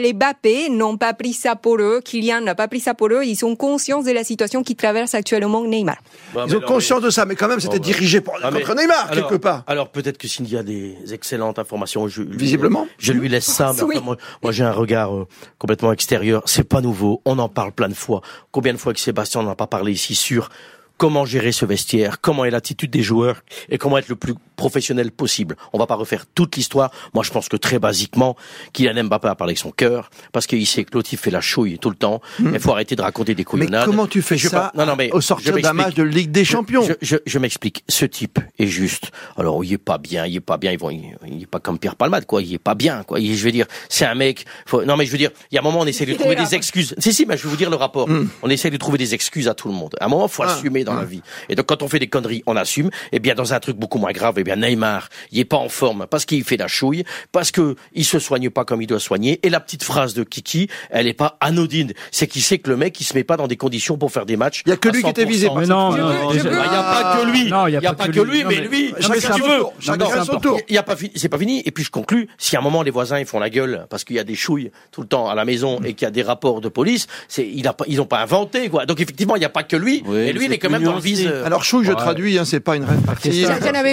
les 0.00 0.12
Mbappé 0.12 0.68
n'ont 0.70 0.96
pas 0.96 1.12
pris 1.12 1.32
ça 1.32 1.54
pour 1.56 1.76
eux, 1.76 2.00
Kylian 2.04 2.40
n'a 2.40 2.54
pas 2.54 2.66
pris 2.68 2.80
ça 2.80 2.94
pour 2.94 3.08
eux, 3.08 3.22
ils 3.24 3.36
sont 3.36 3.54
conscients 3.56 4.02
de 4.02 4.10
la 4.10 4.24
situation 4.24 4.62
qui 4.62 4.74
traverse 4.74 5.14
actuellement 5.14 5.64
Neymar. 5.64 5.98
Ils 6.46 6.56
ont 6.56 6.60
conscience 6.60 7.02
de 7.02 7.10
ça, 7.10 7.24
mais 7.26 7.34
quand 7.36 7.48
même, 7.48 7.60
c'était 7.60 7.78
bah. 7.78 7.84
dirigé 7.84 8.20
pour, 8.20 8.34
Ah, 8.42 8.50
mais- 8.50 8.60
contre 8.62 8.74
Neymar, 8.76 9.08
alors- 9.10 9.28
quelque 9.28 9.40
part. 9.40 9.62
Alors 9.66 9.88
peut-être 9.90 10.18
que 10.18 10.26
Cindy 10.28 10.56
a 10.56 10.62
des 10.62 10.96
excellentes 11.12 11.58
informations. 11.58 12.08
Je, 12.08 12.22
Visiblement. 12.22 12.86
Je 12.98 13.12
lui 13.12 13.28
laisse 13.28 13.44
ça. 13.46 13.72
Mais 13.76 13.82
Oui. 13.82 13.96
Moi, 14.02 14.52
j'ai 14.52 14.64
un 14.64 14.72
regard 14.72 15.14
euh, 15.14 15.26
complètement 15.58 15.92
extérieur. 15.92 16.42
C'est 16.46 16.68
pas 16.68 16.80
nouveau. 16.80 17.20
On 17.24 17.38
en 17.38 17.48
parle 17.48 17.72
plein 17.72 17.88
de 17.88 17.94
fois. 17.94 18.22
Combien 18.50 18.72
de 18.72 18.78
fois 18.78 18.92
que 18.92 19.00
Sébastien 19.00 19.42
n'en 19.42 19.50
a 19.50 19.56
pas 19.56 19.66
parlé 19.66 19.92
ici 19.92 20.14
sur 20.14 20.50
comment 20.98 21.24
gérer 21.24 21.52
ce 21.52 21.64
vestiaire, 21.64 22.20
comment 22.20 22.44
est 22.44 22.50
l'attitude 22.50 22.90
des 22.90 23.02
joueurs 23.02 23.42
et 23.68 23.78
comment 23.78 23.98
être 23.98 24.08
le 24.08 24.14
plus 24.14 24.34
professionnel 24.56 25.10
possible. 25.10 25.56
On 25.72 25.78
va 25.78 25.86
pas 25.86 25.94
refaire 25.94 26.24
toute 26.34 26.56
l'histoire. 26.56 26.90
Moi, 27.14 27.24
je 27.24 27.30
pense 27.30 27.48
que 27.48 27.56
très 27.56 27.78
basiquement, 27.78 28.36
Kylian 28.72 29.04
Mbappé 29.04 29.28
a 29.28 29.34
parlé 29.34 29.52
avec 29.52 29.58
son 29.58 29.70
cœur 29.70 30.10
parce 30.32 30.46
qu'il 30.46 30.66
sait 30.66 30.84
que 30.84 30.90
l'autre 30.94 31.08
il 31.12 31.18
fait 31.18 31.30
la 31.30 31.40
chouille 31.40 31.78
tout 31.78 31.90
le 31.90 31.96
temps. 31.96 32.20
Il 32.40 32.58
faut 32.60 32.72
arrêter 32.72 32.96
de 32.96 33.02
raconter 33.02 33.34
des 33.34 33.42
Hmm. 33.42 33.56
Mais 33.56 33.66
couillonnades. 33.66 33.86
comment 33.86 34.06
tu 34.06 34.22
fais 34.22 34.36
Je 34.36 34.48
ça 34.48 34.70
pas- 34.72 34.72
non, 34.76 34.86
non, 34.86 34.96
mais 34.96 35.10
au 35.12 35.20
je 35.20 35.26
sortir 35.26 35.52
d'un 35.52 35.56
m'explique. 35.72 35.74
match 35.86 35.94
de 35.94 36.02
Ligue 36.04 36.30
des 36.30 36.44
Champions 36.44 36.82
Je, 36.86 36.92
je, 37.02 37.16
je 37.26 37.38
m'explique. 37.38 37.84
Ce 37.88 38.04
type 38.04 38.38
est 38.58 38.66
juste. 38.66 39.10
Alors, 39.36 39.64
il 39.64 39.72
est 39.72 39.78
pas 39.78 39.98
bien, 39.98 40.26
il 40.26 40.36
est 40.36 40.40
pas 40.40 40.56
bien. 40.58 40.70
Ils 40.72 40.78
vont, 40.78 40.90
il, 40.90 41.16
il 41.26 41.42
est 41.42 41.46
pas 41.46 41.58
comme 41.60 41.78
Pierre 41.78 41.96
Palmade, 41.96 42.24
quoi. 42.26 42.40
Il 42.42 42.54
est 42.54 42.58
pas 42.58 42.74
bien, 42.74 43.02
quoi. 43.02 43.18
Il- 43.20 43.36
je 43.36 43.44
veux 43.44 43.52
dire, 43.52 43.66
c'est 43.88 44.04
un 44.06 44.14
mec. 44.14 44.44
faut- 44.66 44.84
non, 44.84 44.96
mais 44.96 45.06
je 45.06 45.12
veux 45.12 45.18
dire, 45.18 45.30
il 45.50 45.54
y 45.54 45.58
a 45.58 45.60
un 45.60 45.64
moment, 45.64 45.80
on 45.80 45.86
essaie 45.86 46.06
de 46.06 46.14
trouver 46.14 46.36
des 46.36 46.54
excuses. 46.54 46.94
Si, 46.98 47.12
si, 47.12 47.26
mais 47.26 47.36
je 47.36 47.42
vais 47.44 47.48
vous 47.48 47.56
dire 47.56 47.70
le 47.70 47.76
rapport. 47.76 48.08
On 48.42 48.48
essaie 48.50 48.70
de 48.70 48.76
trouver 48.76 48.98
des 48.98 49.14
excuses 49.14 49.48
à 49.48 49.54
tout 49.54 49.68
le 49.68 49.74
monde. 49.74 49.94
À 50.00 50.04
un 50.06 50.08
moment, 50.08 50.28
faut 50.28 50.42
Ah. 50.44 50.52
assumer 50.52 50.84
dans 50.84 50.94
la 50.94 51.04
vie. 51.04 51.22
Et 51.48 51.54
donc, 51.54 51.66
quand 51.66 51.82
on 51.82 51.88
fait 51.88 51.98
des 51.98 52.08
conneries, 52.08 52.42
on 52.46 52.56
assume. 52.56 52.90
Et 53.12 53.18
bien, 53.18 53.34
dans 53.34 53.52
un 53.54 53.60
truc 53.60 53.76
beaucoup 53.76 53.98
moins 53.98 54.12
grave, 54.12 54.38
eh 54.42 54.44
bien, 54.44 54.56
Neymar, 54.56 55.08
il 55.30 55.38
est 55.38 55.44
pas 55.44 55.56
en 55.56 55.68
forme 55.68 56.06
parce 56.10 56.24
qu'il 56.24 56.42
fait 56.44 56.56
la 56.56 56.68
chouille, 56.68 57.04
parce 57.30 57.50
que 57.50 57.76
il 57.94 58.04
se 58.04 58.18
soigne 58.18 58.50
pas 58.50 58.64
comme 58.64 58.82
il 58.82 58.86
doit 58.86 59.00
soigner. 59.00 59.40
Et 59.42 59.50
la 59.50 59.60
petite 59.60 59.84
phrase 59.84 60.14
de 60.14 60.24
Kiki, 60.24 60.68
elle 60.90 61.06
est 61.06 61.14
pas 61.14 61.36
anodine. 61.40 61.92
C'est 62.10 62.26
qu'il 62.26 62.42
sait 62.42 62.58
que 62.58 62.70
le 62.70 62.76
mec, 62.76 63.00
il 63.00 63.04
se 63.04 63.14
met 63.14 63.24
pas 63.24 63.36
dans 63.36 63.46
des 63.46 63.56
conditions 63.56 63.96
pour 63.96 64.10
faire 64.10 64.26
des 64.26 64.36
matchs. 64.36 64.62
Il 64.66 64.70
y 64.70 64.72
a 64.72 64.76
que 64.76 64.88
lui 64.88 65.02
qui 65.02 65.08
était 65.08 65.24
100%. 65.24 65.28
visé 65.28 65.48
Mais 65.56 65.66
non, 65.66 65.96
Il 65.96 66.02
n'y 66.02 66.40
a 66.40 66.82
pas 66.82 67.18
que 67.18 67.30
lui. 67.30 67.40
Il 67.42 67.78
n'y 67.78 67.86
a, 67.86 67.92
pas 67.94 68.08
que 68.08 68.20
lui, 68.20 68.44
mais 68.44 68.56
lui, 68.56 68.92
Chacun 69.00 69.34
tu 69.34 69.42
veux. 69.42 69.58
tour, 69.58 69.74
chacun 69.78 70.24
son 70.24 70.40
tour. 70.40 70.60
Il 70.68 70.74
y 70.74 70.78
a 70.78 70.82
pas 70.82 70.96
fini, 70.96 71.12
c'est 71.14 71.28
pas 71.28 71.38
fini. 71.38 71.62
Et 71.64 71.70
puis 71.70 71.84
je 71.84 71.90
conclus, 71.90 72.28
si 72.38 72.56
à 72.56 72.58
un 72.58 72.62
moment 72.62 72.82
les 72.82 72.90
voisins 72.90 73.18
ils 73.18 73.26
font 73.26 73.38
la 73.38 73.50
gueule 73.50 73.86
parce 73.90 74.04
qu'il 74.04 74.16
y 74.16 74.18
a 74.18 74.24
des 74.24 74.34
chouilles 74.34 74.70
tout 74.90 75.02
le 75.02 75.06
temps 75.06 75.28
à 75.28 75.34
la 75.34 75.44
maison 75.44 75.80
et 75.84 75.94
qu'il 75.94 76.06
y 76.06 76.08
a 76.08 76.10
des 76.10 76.22
rapports 76.22 76.60
de 76.60 76.68
police, 76.68 77.06
c'est 77.28 77.46
ils 77.46 78.00
ont 78.00 78.06
pas 78.06 78.20
inventé 78.20 78.68
quoi. 78.68 78.86
Donc 78.86 79.00
effectivement 79.00 79.36
il 79.36 79.40
n'y 79.40 79.44
a 79.44 79.50
pas 79.50 79.62
que 79.62 79.76
lui, 79.76 80.02
mais 80.08 80.32
lui 80.32 80.46
il 80.46 80.52
est 80.52 80.58
quand 80.58 80.70
même 80.70 80.82
dans 80.82 80.92
le 80.92 80.96
nuancé. 80.96 81.08
viseur. 81.08 81.46
Alors 81.46 81.64
chouille, 81.64 81.84
je 81.84 81.92
traduis, 81.92 82.38
hein, 82.38 82.44
c'est 82.44 82.60
pas 82.60 82.76
une 82.76 82.86
partie. 82.86 83.44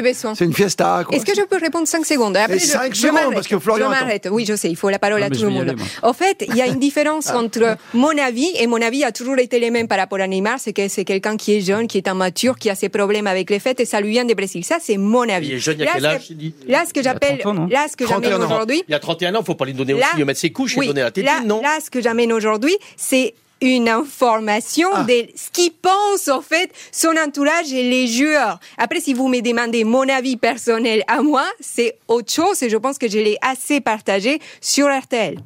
Besoin. 0.02 0.36
C'est 0.40 0.46
une 0.46 0.54
fiesta. 0.54 1.04
Est-ce 1.12 1.26
que 1.26 1.36
je 1.36 1.42
peux 1.42 1.58
répondre 1.58 1.86
5 1.86 2.06
secondes? 2.06 2.38
Après, 2.38 2.56
Et 2.56 2.60
je- 2.60 2.66
cinq 2.66 2.96
je 2.96 3.02
secondes, 3.02 3.16
m'arrête. 3.16 3.34
parce 3.34 3.48
que 3.50 3.60
Florian 3.60 3.88
Je 3.88 3.90
m'arrête. 3.92 4.30
Oui, 4.32 4.46
je 4.48 4.56
sais, 4.56 4.70
il 4.70 4.78
faut 4.78 4.90
la 4.90 4.98
parole 4.98 5.20
Non, 5.20 5.26
à 5.26 5.30
tout 5.30 5.38
je 5.40 5.46
le 5.46 5.52
monde. 5.52 5.76
En 6.02 6.14
fait, 6.14 6.46
il 6.48 6.56
y 6.56 6.62
a 6.62 6.68
une 6.68 6.80
différence 6.80 7.30
entre 7.30 7.76
mon 7.94 8.18
avis 8.18 8.48
et 8.58 8.66
mon 8.66 8.82
avis 8.82 9.04
a 9.04 9.12
toujours 9.12 9.38
été 9.38 9.60
le 9.60 9.70
même 9.70 9.90
par 9.90 9.98
rapport 9.98 10.22
à 10.22 10.28
Neymar, 10.28 10.58
c'est 10.58 10.72
que 10.72 10.88
c'est 10.88 11.04
quelqu'un 11.04 11.36
qui 11.36 11.56
est 11.58 11.60
jeune, 11.62 11.88
qui 11.88 11.98
est 11.98 12.08
immature, 12.08 12.58
qui 12.58 12.70
a 12.70 12.76
ses 12.76 12.88
problèmes 12.88 13.28
avec 13.28 13.50
les 13.50 13.60
fêtes 13.60 13.82
et 13.82 13.86
ça 13.86 14.00
lui 14.00 14.12
vient 14.12 14.24
du 14.24 14.34
Brésil. 14.34 14.64
Ça, 14.64 14.78
c'est 14.82 14.96
mon 14.96 15.28
avis. 15.28 15.48
Il 15.48 15.54
est 15.56 15.60
jeune, 15.60 15.76
il 15.78 15.80
y 15.80 15.84
a 15.84 15.88
Là, 15.88 15.92
quel 15.96 16.06
âge, 16.06 16.32
Là, 16.70 16.84
ce 16.88 16.94
que 16.94 17.04
j'appelle, 17.04 17.40
30 17.40 17.58
ans, 17.58 17.62
non? 17.64 17.68
là, 17.70 17.88
ce 17.92 17.98
que 17.98 18.06
31 18.06 18.30
j'amène 18.32 18.42
ans. 18.44 18.46
aujourd'hui, 18.54 18.82
Il 18.88 18.92
y 18.92 18.96
a 18.96 19.00
31 19.00 19.36
ans, 19.36 19.44
faut 19.44 19.56
pas 19.56 19.66
lui 19.66 19.74
donner 19.74 19.94
aussi 19.94 20.24
mettre 20.24 20.40
ses 20.40 20.52
couches 20.52 20.78
et 20.78 20.86
donner 20.88 21.02
la 21.02 21.12
tétine, 21.12 21.30
là, 21.30 21.42
non? 21.46 21.62
Là, 21.62 21.80
ce 21.84 21.90
que 21.90 22.00
j'amène 22.02 22.32
aujourd'hui, 22.32 22.78
c'est 22.96 23.34
une 23.62 23.90
information 23.90 24.88
Ah. 24.94 25.04
de 25.04 25.28
ce 25.36 25.50
qu'ils 25.52 25.72
pensent, 25.72 26.28
en 26.30 26.42
fait, 26.42 26.72
son 26.92 27.14
entourage 27.18 27.72
et 27.74 27.84
les 27.90 28.08
joueurs. 28.08 28.60
Après, 28.78 29.00
si 29.02 29.14
vous 29.14 29.28
me 29.28 29.42
demandez 29.42 29.84
mon 29.84 30.08
avis 30.10 30.38
personnel 30.38 31.04
à 31.08 31.22
moi, 31.22 31.46
c'est 31.60 31.98
autre 32.08 32.32
chose 32.32 32.62
et 32.64 32.70
je 32.70 32.78
pense 32.78 32.98
que 32.98 33.10
je 33.10 33.18
l'ai 33.20 33.38
assez 33.42 33.82
partagé 33.82 34.40
sur 34.62 34.88
RTL. 34.88 35.40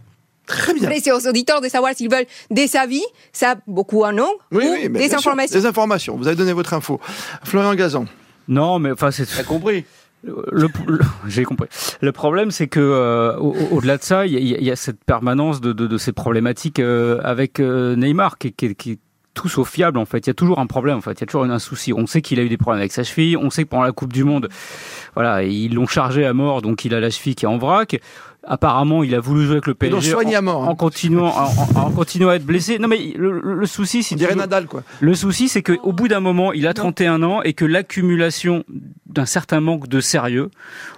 Très 0.45 0.73
bien. 0.73 0.83
Après, 0.83 0.99
c'est 0.99 1.11
aux 1.11 1.25
auditeurs 1.27 1.61
de 1.61 1.69
savoir 1.69 1.95
s'ils 1.95 2.11
veulent 2.11 2.25
des 2.51 2.75
avis, 2.75 3.03
ça, 3.31 3.55
beaucoup 3.65 4.03
en 4.03 4.17
ont, 4.19 4.33
Oui, 4.51 4.65
ou 4.67 4.71
oui, 4.73 4.89
mais 4.89 4.99
des 4.99 5.09
sûr, 5.09 5.17
informations. 5.19 5.59
Des 5.59 5.65
informations. 5.65 6.17
Vous 6.17 6.27
avez 6.27 6.35
donné 6.35 6.51
votre 6.53 6.73
info. 6.73 6.99
Florian 7.45 7.73
Gazan. 7.75 8.05
Non, 8.49 8.77
mais 8.77 8.91
enfin, 8.91 9.09
c'est. 9.09 9.25
T'as 9.25 9.43
compris 9.43 9.85
Le, 10.23 10.67
le- 10.87 10.99
j'ai 11.27 11.43
compris. 11.43 11.67
Le 12.01 12.11
problème, 12.11 12.49
c'est 12.51 12.67
que 12.67 12.79
euh, 12.79 13.35
au- 13.37 13.53
au- 13.55 13.77
au-delà 13.77 13.97
de 13.97 14.03
ça, 14.03 14.25
il 14.25 14.33
y, 14.41 14.71
a- 14.71 14.75
cette 14.75 15.03
permanence 15.03 15.59
de, 15.61 15.73
de, 15.73 15.85
de 15.87 15.97
ces 15.97 16.13
problématiques 16.13 16.79
euh, 16.79 17.19
avec 17.23 17.59
euh, 17.59 17.95
Neymar 17.95 18.37
qui, 18.37 18.53
qui 18.53 18.91
est 18.91 18.99
tout 19.33 19.49
sauf 19.49 19.69
fiable 19.69 19.97
en 19.97 20.05
fait. 20.05 20.19
Il 20.19 20.27
y 20.27 20.29
a 20.29 20.33
toujours 20.35 20.59
un 20.59 20.67
problème 20.67 20.97
en 20.97 21.01
fait. 21.01 21.13
Il 21.13 21.21
y 21.21 21.23
a 21.23 21.25
toujours 21.27 21.43
un 21.43 21.59
souci. 21.59 21.91
On 21.91 22.05
sait 22.05 22.21
qu'il 22.21 22.39
a 22.39 22.43
eu 22.43 22.49
des 22.49 22.57
problèmes 22.57 22.79
avec 22.79 22.91
sa 22.91 23.03
cheville. 23.03 23.35
On 23.35 23.49
sait 23.49 23.63
que 23.63 23.69
pendant 23.69 23.83
la 23.83 23.91
Coupe 23.91 24.13
du 24.13 24.23
Monde, 24.23 24.47
voilà, 25.15 25.43
ils 25.43 25.73
l'ont 25.73 25.87
chargé 25.87 26.23
à 26.25 26.33
mort, 26.33 26.61
donc 26.61 26.85
il 26.85 26.93
a 26.93 26.99
la 26.99 27.09
cheville 27.09 27.35
qui 27.35 27.45
est 27.45 27.47
en 27.47 27.57
vrac. 27.57 27.99
Apparemment, 28.45 29.03
il 29.03 29.15
a 29.15 29.19
voulu 29.21 29.43
jouer 29.45 29.53
avec 29.53 29.67
le 29.67 29.73
PSG 29.73 30.13
en, 30.15 30.19
à 30.33 30.41
mort. 30.41 30.63
hein. 30.65 30.67
en 30.67 30.75
continuant, 30.75 31.27
en, 31.33 31.79
en- 31.79 31.85
en 31.87 31.91
continuant 31.91 32.29
à 32.29 32.35
être 32.35 32.45
blessé. 32.45 32.77
Non, 32.77 32.87
mais 32.89 33.13
le, 33.15 33.39
le- 33.39 33.53
le 33.55 33.65
souci, 33.65 34.03
tu 34.03 34.15
dirait 34.15 34.35
Nadal, 34.35 34.65
quoi. 34.65 34.83
le 34.99 35.15
souci, 35.15 35.47
c'est 35.47 35.61
qu'au 35.63 35.93
bout 35.93 36.09
d'un 36.09 36.19
moment, 36.19 36.51
il 36.51 36.67
a 36.67 36.73
31 36.73 37.23
ans 37.23 37.41
et 37.41 37.53
que 37.53 37.63
l'accumulation 37.63 38.65
d'un 39.05 39.25
certain 39.25 39.61
manque 39.61 39.87
de 39.87 39.99
sérieux, 40.01 40.49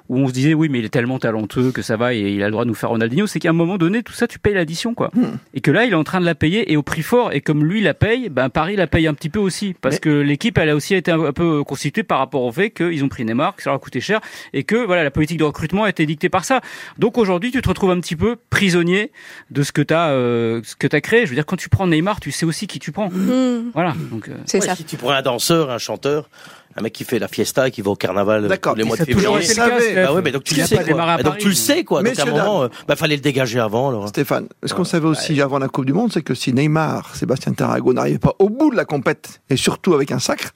où 0.10 0.18
on 0.20 0.28
se 0.28 0.34
disait 0.34 0.54
oui, 0.54 0.70
mais 0.70 0.80
il 0.80 0.86
est 0.86 0.90
tellement 0.90 1.20
talentueux 1.20 1.72
que 1.72 1.82
ça 1.82 1.98
va 1.98 2.14
et 2.14 2.20
il 2.34 2.42
a 2.44 2.46
le 2.46 2.52
droit 2.52 2.64
de 2.64 2.70
nous 2.70 2.76
faire 2.76 2.90
Ronaldinho, 2.90 3.28
c'est 3.28 3.40
qu'à 3.40 3.50
un 3.50 3.54
moment 3.54 3.78
donné, 3.78 4.04
tout 4.04 4.14
ça, 4.14 4.28
tu 4.28 4.38
payes 4.40 4.54
l'addition, 4.54 4.94
quoi. 4.94 5.10
Hmm. 5.14 5.38
Et 5.54 5.62
que 5.62 5.72
là, 5.72 5.86
il 5.86 5.92
est 5.92 5.96
en 5.96 6.04
train 6.04 6.20
de 6.22 6.26
la 6.26 6.36
payer 6.36 6.72
et 6.72 6.78
au 6.78 6.84
prix 6.84 7.02
fort. 7.02 7.34
Et 7.34 7.42
comme 7.42 7.64
lui 7.66 7.82
la 7.82 7.94
paye, 7.94 8.30
ben 8.30 8.50
Paris 8.50 8.76
la 8.76 8.88
paye 8.88 9.08
un 9.08 9.14
petit 9.14 9.30
peu 9.30 9.40
aussi, 9.40 9.76
parce 9.82 9.96
Mais- 9.96 10.00
que 10.00 10.10
l'équipe, 10.10 10.58
elle 10.58 10.70
a 10.70 10.76
aussi 10.76 10.96
été 10.96 11.12
un, 11.12 11.32
peu 11.34 11.64
constituée 11.64 12.04
par 12.04 12.20
rapport 12.20 12.44
au 12.44 12.52
fait 12.52 12.70
qu'ils 12.70 13.04
ont 13.04 13.10
pris 13.10 13.26
Neymar, 13.26 13.56
que 13.56 13.64
ça 13.64 13.70
leur 13.72 13.78
a 13.78 13.80
coûté 13.80 14.00
cher, 14.02 14.20
et 14.54 14.64
que 14.64 14.76
voilà, 14.86 15.04
la 15.04 15.12
politique 15.12 15.38
de 15.40 15.44
recrutement 15.44 15.84
a 15.86 15.90
été 15.90 16.06
dictée 16.06 16.30
par 16.30 16.46
ça. 16.46 16.62
Donc 17.00 17.18
aujourd'hui, 17.18 17.52
tu 17.52 17.62
te 17.62 17.68
retrouves 17.70 17.92
un 17.92 18.00
petit 18.00 18.16
peu 18.16 18.36
prisonnier 18.50 19.12
de 19.52 19.64
ce 19.64 19.72
que 19.72 19.82
t'as, 19.82 20.10
euh, 20.10 20.62
ce 20.64 20.76
que 20.76 20.88
t'as 20.88 21.02
créé. 21.02 21.26
Je 21.26 21.30
veux 21.30 21.36
dire, 21.36 21.46
quand 21.46 21.58
tu 21.58 21.70
prends 21.70 21.88
Neymar, 21.88 22.20
tu 22.20 22.32
sais 22.32 22.46
aussi 22.46 22.68
qui 22.68 22.80
tu 22.80 22.92
prends. 22.92 23.10
Hmm, 23.10 23.72
Voilà. 23.74 23.94
Donc. 24.12 24.30
euh, 24.30 24.34
c'est 24.46 24.60
Ouais, 24.60 24.66
ça. 24.68 24.76
Si 24.76 24.84
tu 24.86 24.98
prends 24.98 25.12
un 25.12 25.22
danseur, 25.22 25.70
un 25.72 25.78
chanteur, 25.78 26.30
un 26.78 26.82
mec 26.82 26.94
qui 26.94 27.06
fait 27.06 27.20
la 27.20 27.28
fiesta, 27.28 27.70
qui 27.70 27.82
va 27.82 27.92
au 27.92 27.96
carnaval 27.96 28.48
tous 28.62 28.76
les 28.76 28.82
Et 28.82 28.86
mois 28.86 28.98
de 28.98 29.06
février. 29.06 29.44
été 29.44 29.54
le. 29.56 30.04
Bah 30.04 30.14
ouais, 30.14 30.22
mais 30.22 30.32
donc 30.32 30.44
tu 30.44 30.56
le 30.56 30.66
sais 30.66 30.84
quoi. 30.84 31.20
Et 31.20 31.24
donc 31.24 31.38
tu 31.38 31.48
le 31.48 31.54
sais 31.54 31.84
quoi. 31.84 32.04
Donc 32.04 32.20
à 32.20 32.24
un 32.24 32.26
moment, 32.26 32.64
euh, 32.64 32.68
bah 32.88 32.96
fallait 32.96 33.16
le 33.16 33.22
dégager 33.22 33.60
avant. 33.60 33.90
Alors. 33.90 34.08
Stéphane, 34.10 34.48
ce 34.64 34.74
qu'on 34.74 34.84
savait 34.84 35.08
aussi 35.08 35.42
avant 35.42 35.60
la 35.60 35.68
Coupe 35.68 35.86
du 35.86 35.94
Monde, 35.94 36.12
c'est 36.12 36.22
que 36.22 36.34
si 36.34 36.54
Neymar, 36.54 37.16
Sébastien 37.16 37.54
Tarago 37.54 37.94
n'arrivait 37.94 38.20
pas 38.20 38.36
au 38.40 38.50
bout 38.50 38.72
de 38.72 38.76
la 38.76 38.86
compète, 38.86 39.42
et 39.50 39.56
surtout 39.56 39.94
avec 39.94 40.12
un 40.12 40.20
sacre, 40.20 40.52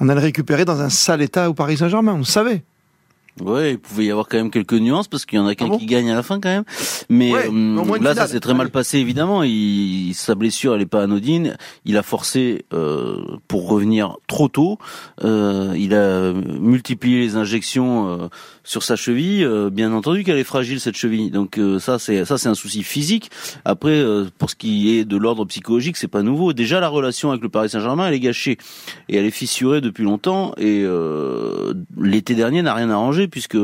on 0.00 0.08
allait 0.08 0.20
le 0.20 0.26
récupérer 0.26 0.64
dans 0.64 0.80
un 0.80 0.90
sale 0.90 1.22
état 1.22 1.48
au 1.48 1.54
Paris 1.54 1.76
Saint-Germain, 1.76 2.14
on 2.18 2.24
savait. 2.24 2.64
Ouais, 3.40 3.72
il 3.72 3.78
pouvait 3.78 4.04
y 4.04 4.10
avoir 4.12 4.28
quand 4.28 4.36
même 4.36 4.50
quelques 4.50 4.74
nuances 4.74 5.08
parce 5.08 5.26
qu'il 5.26 5.38
y 5.38 5.42
en 5.42 5.46
a 5.46 5.56
qu'un 5.56 5.66
Ah 5.66 5.70
bon 5.70 5.78
qui 5.78 5.86
gagne 5.86 6.08
à 6.10 6.14
la 6.14 6.22
fin 6.22 6.38
quand 6.38 6.50
même. 6.50 6.64
Mais 7.08 7.32
Ouais, 7.32 7.48
euh, 7.52 7.98
là, 8.00 8.14
ça 8.14 8.28
s'est 8.28 8.38
très 8.38 8.54
mal 8.54 8.70
passé 8.70 8.98
évidemment. 8.98 9.42
Il, 9.42 10.12
sa 10.14 10.36
blessure, 10.36 10.74
elle 10.74 10.82
est 10.82 10.86
pas 10.86 11.02
anodine. 11.02 11.56
Il 11.84 11.96
a 11.96 12.04
forcé 12.04 12.64
euh, 12.72 13.16
pour 13.48 13.68
revenir 13.68 14.16
trop 14.28 14.48
tôt. 14.48 14.78
Euh, 15.24 15.74
il 15.76 15.94
a 15.94 16.32
multiplié 16.32 17.20
les 17.20 17.36
injections 17.36 18.08
euh, 18.08 18.28
sur 18.64 18.82
sa 18.82 18.96
cheville. 18.96 19.44
Euh, 19.44 19.70
bien 19.70 19.92
entendu 19.92 20.24
qu'elle 20.24 20.38
est 20.38 20.44
fragile 20.44 20.80
cette 20.80 20.96
cheville. 20.96 21.30
Donc 21.30 21.58
euh, 21.58 21.78
ça, 21.78 21.98
c'est 21.98 22.24
ça, 22.24 22.38
c'est 22.38 22.48
un 22.48 22.54
souci 22.54 22.82
physique. 22.82 23.30
Après, 23.64 23.90
euh, 23.90 24.26
pour 24.38 24.50
ce 24.50 24.56
qui 24.56 24.96
est 24.96 25.04
de 25.04 25.16
l'ordre 25.16 25.44
psychologique, 25.44 25.96
c'est 25.96 26.08
pas 26.08 26.22
nouveau. 26.22 26.52
Déjà, 26.52 26.80
la 26.80 26.88
relation 26.88 27.30
avec 27.30 27.42
le 27.42 27.48
Paris 27.48 27.68
Saint-Germain, 27.68 28.08
elle 28.08 28.14
est 28.14 28.20
gâchée 28.20 28.58
et 29.08 29.16
elle 29.16 29.26
est 29.26 29.30
fissurée 29.30 29.80
depuis 29.80 30.04
longtemps. 30.04 30.54
Et 30.56 30.82
euh, 30.84 31.74
l'été 32.00 32.34
dernier 32.34 32.62
n'a 32.62 32.74
rien 32.74 32.90
arrangé 32.90 33.28
puisque 33.28 33.56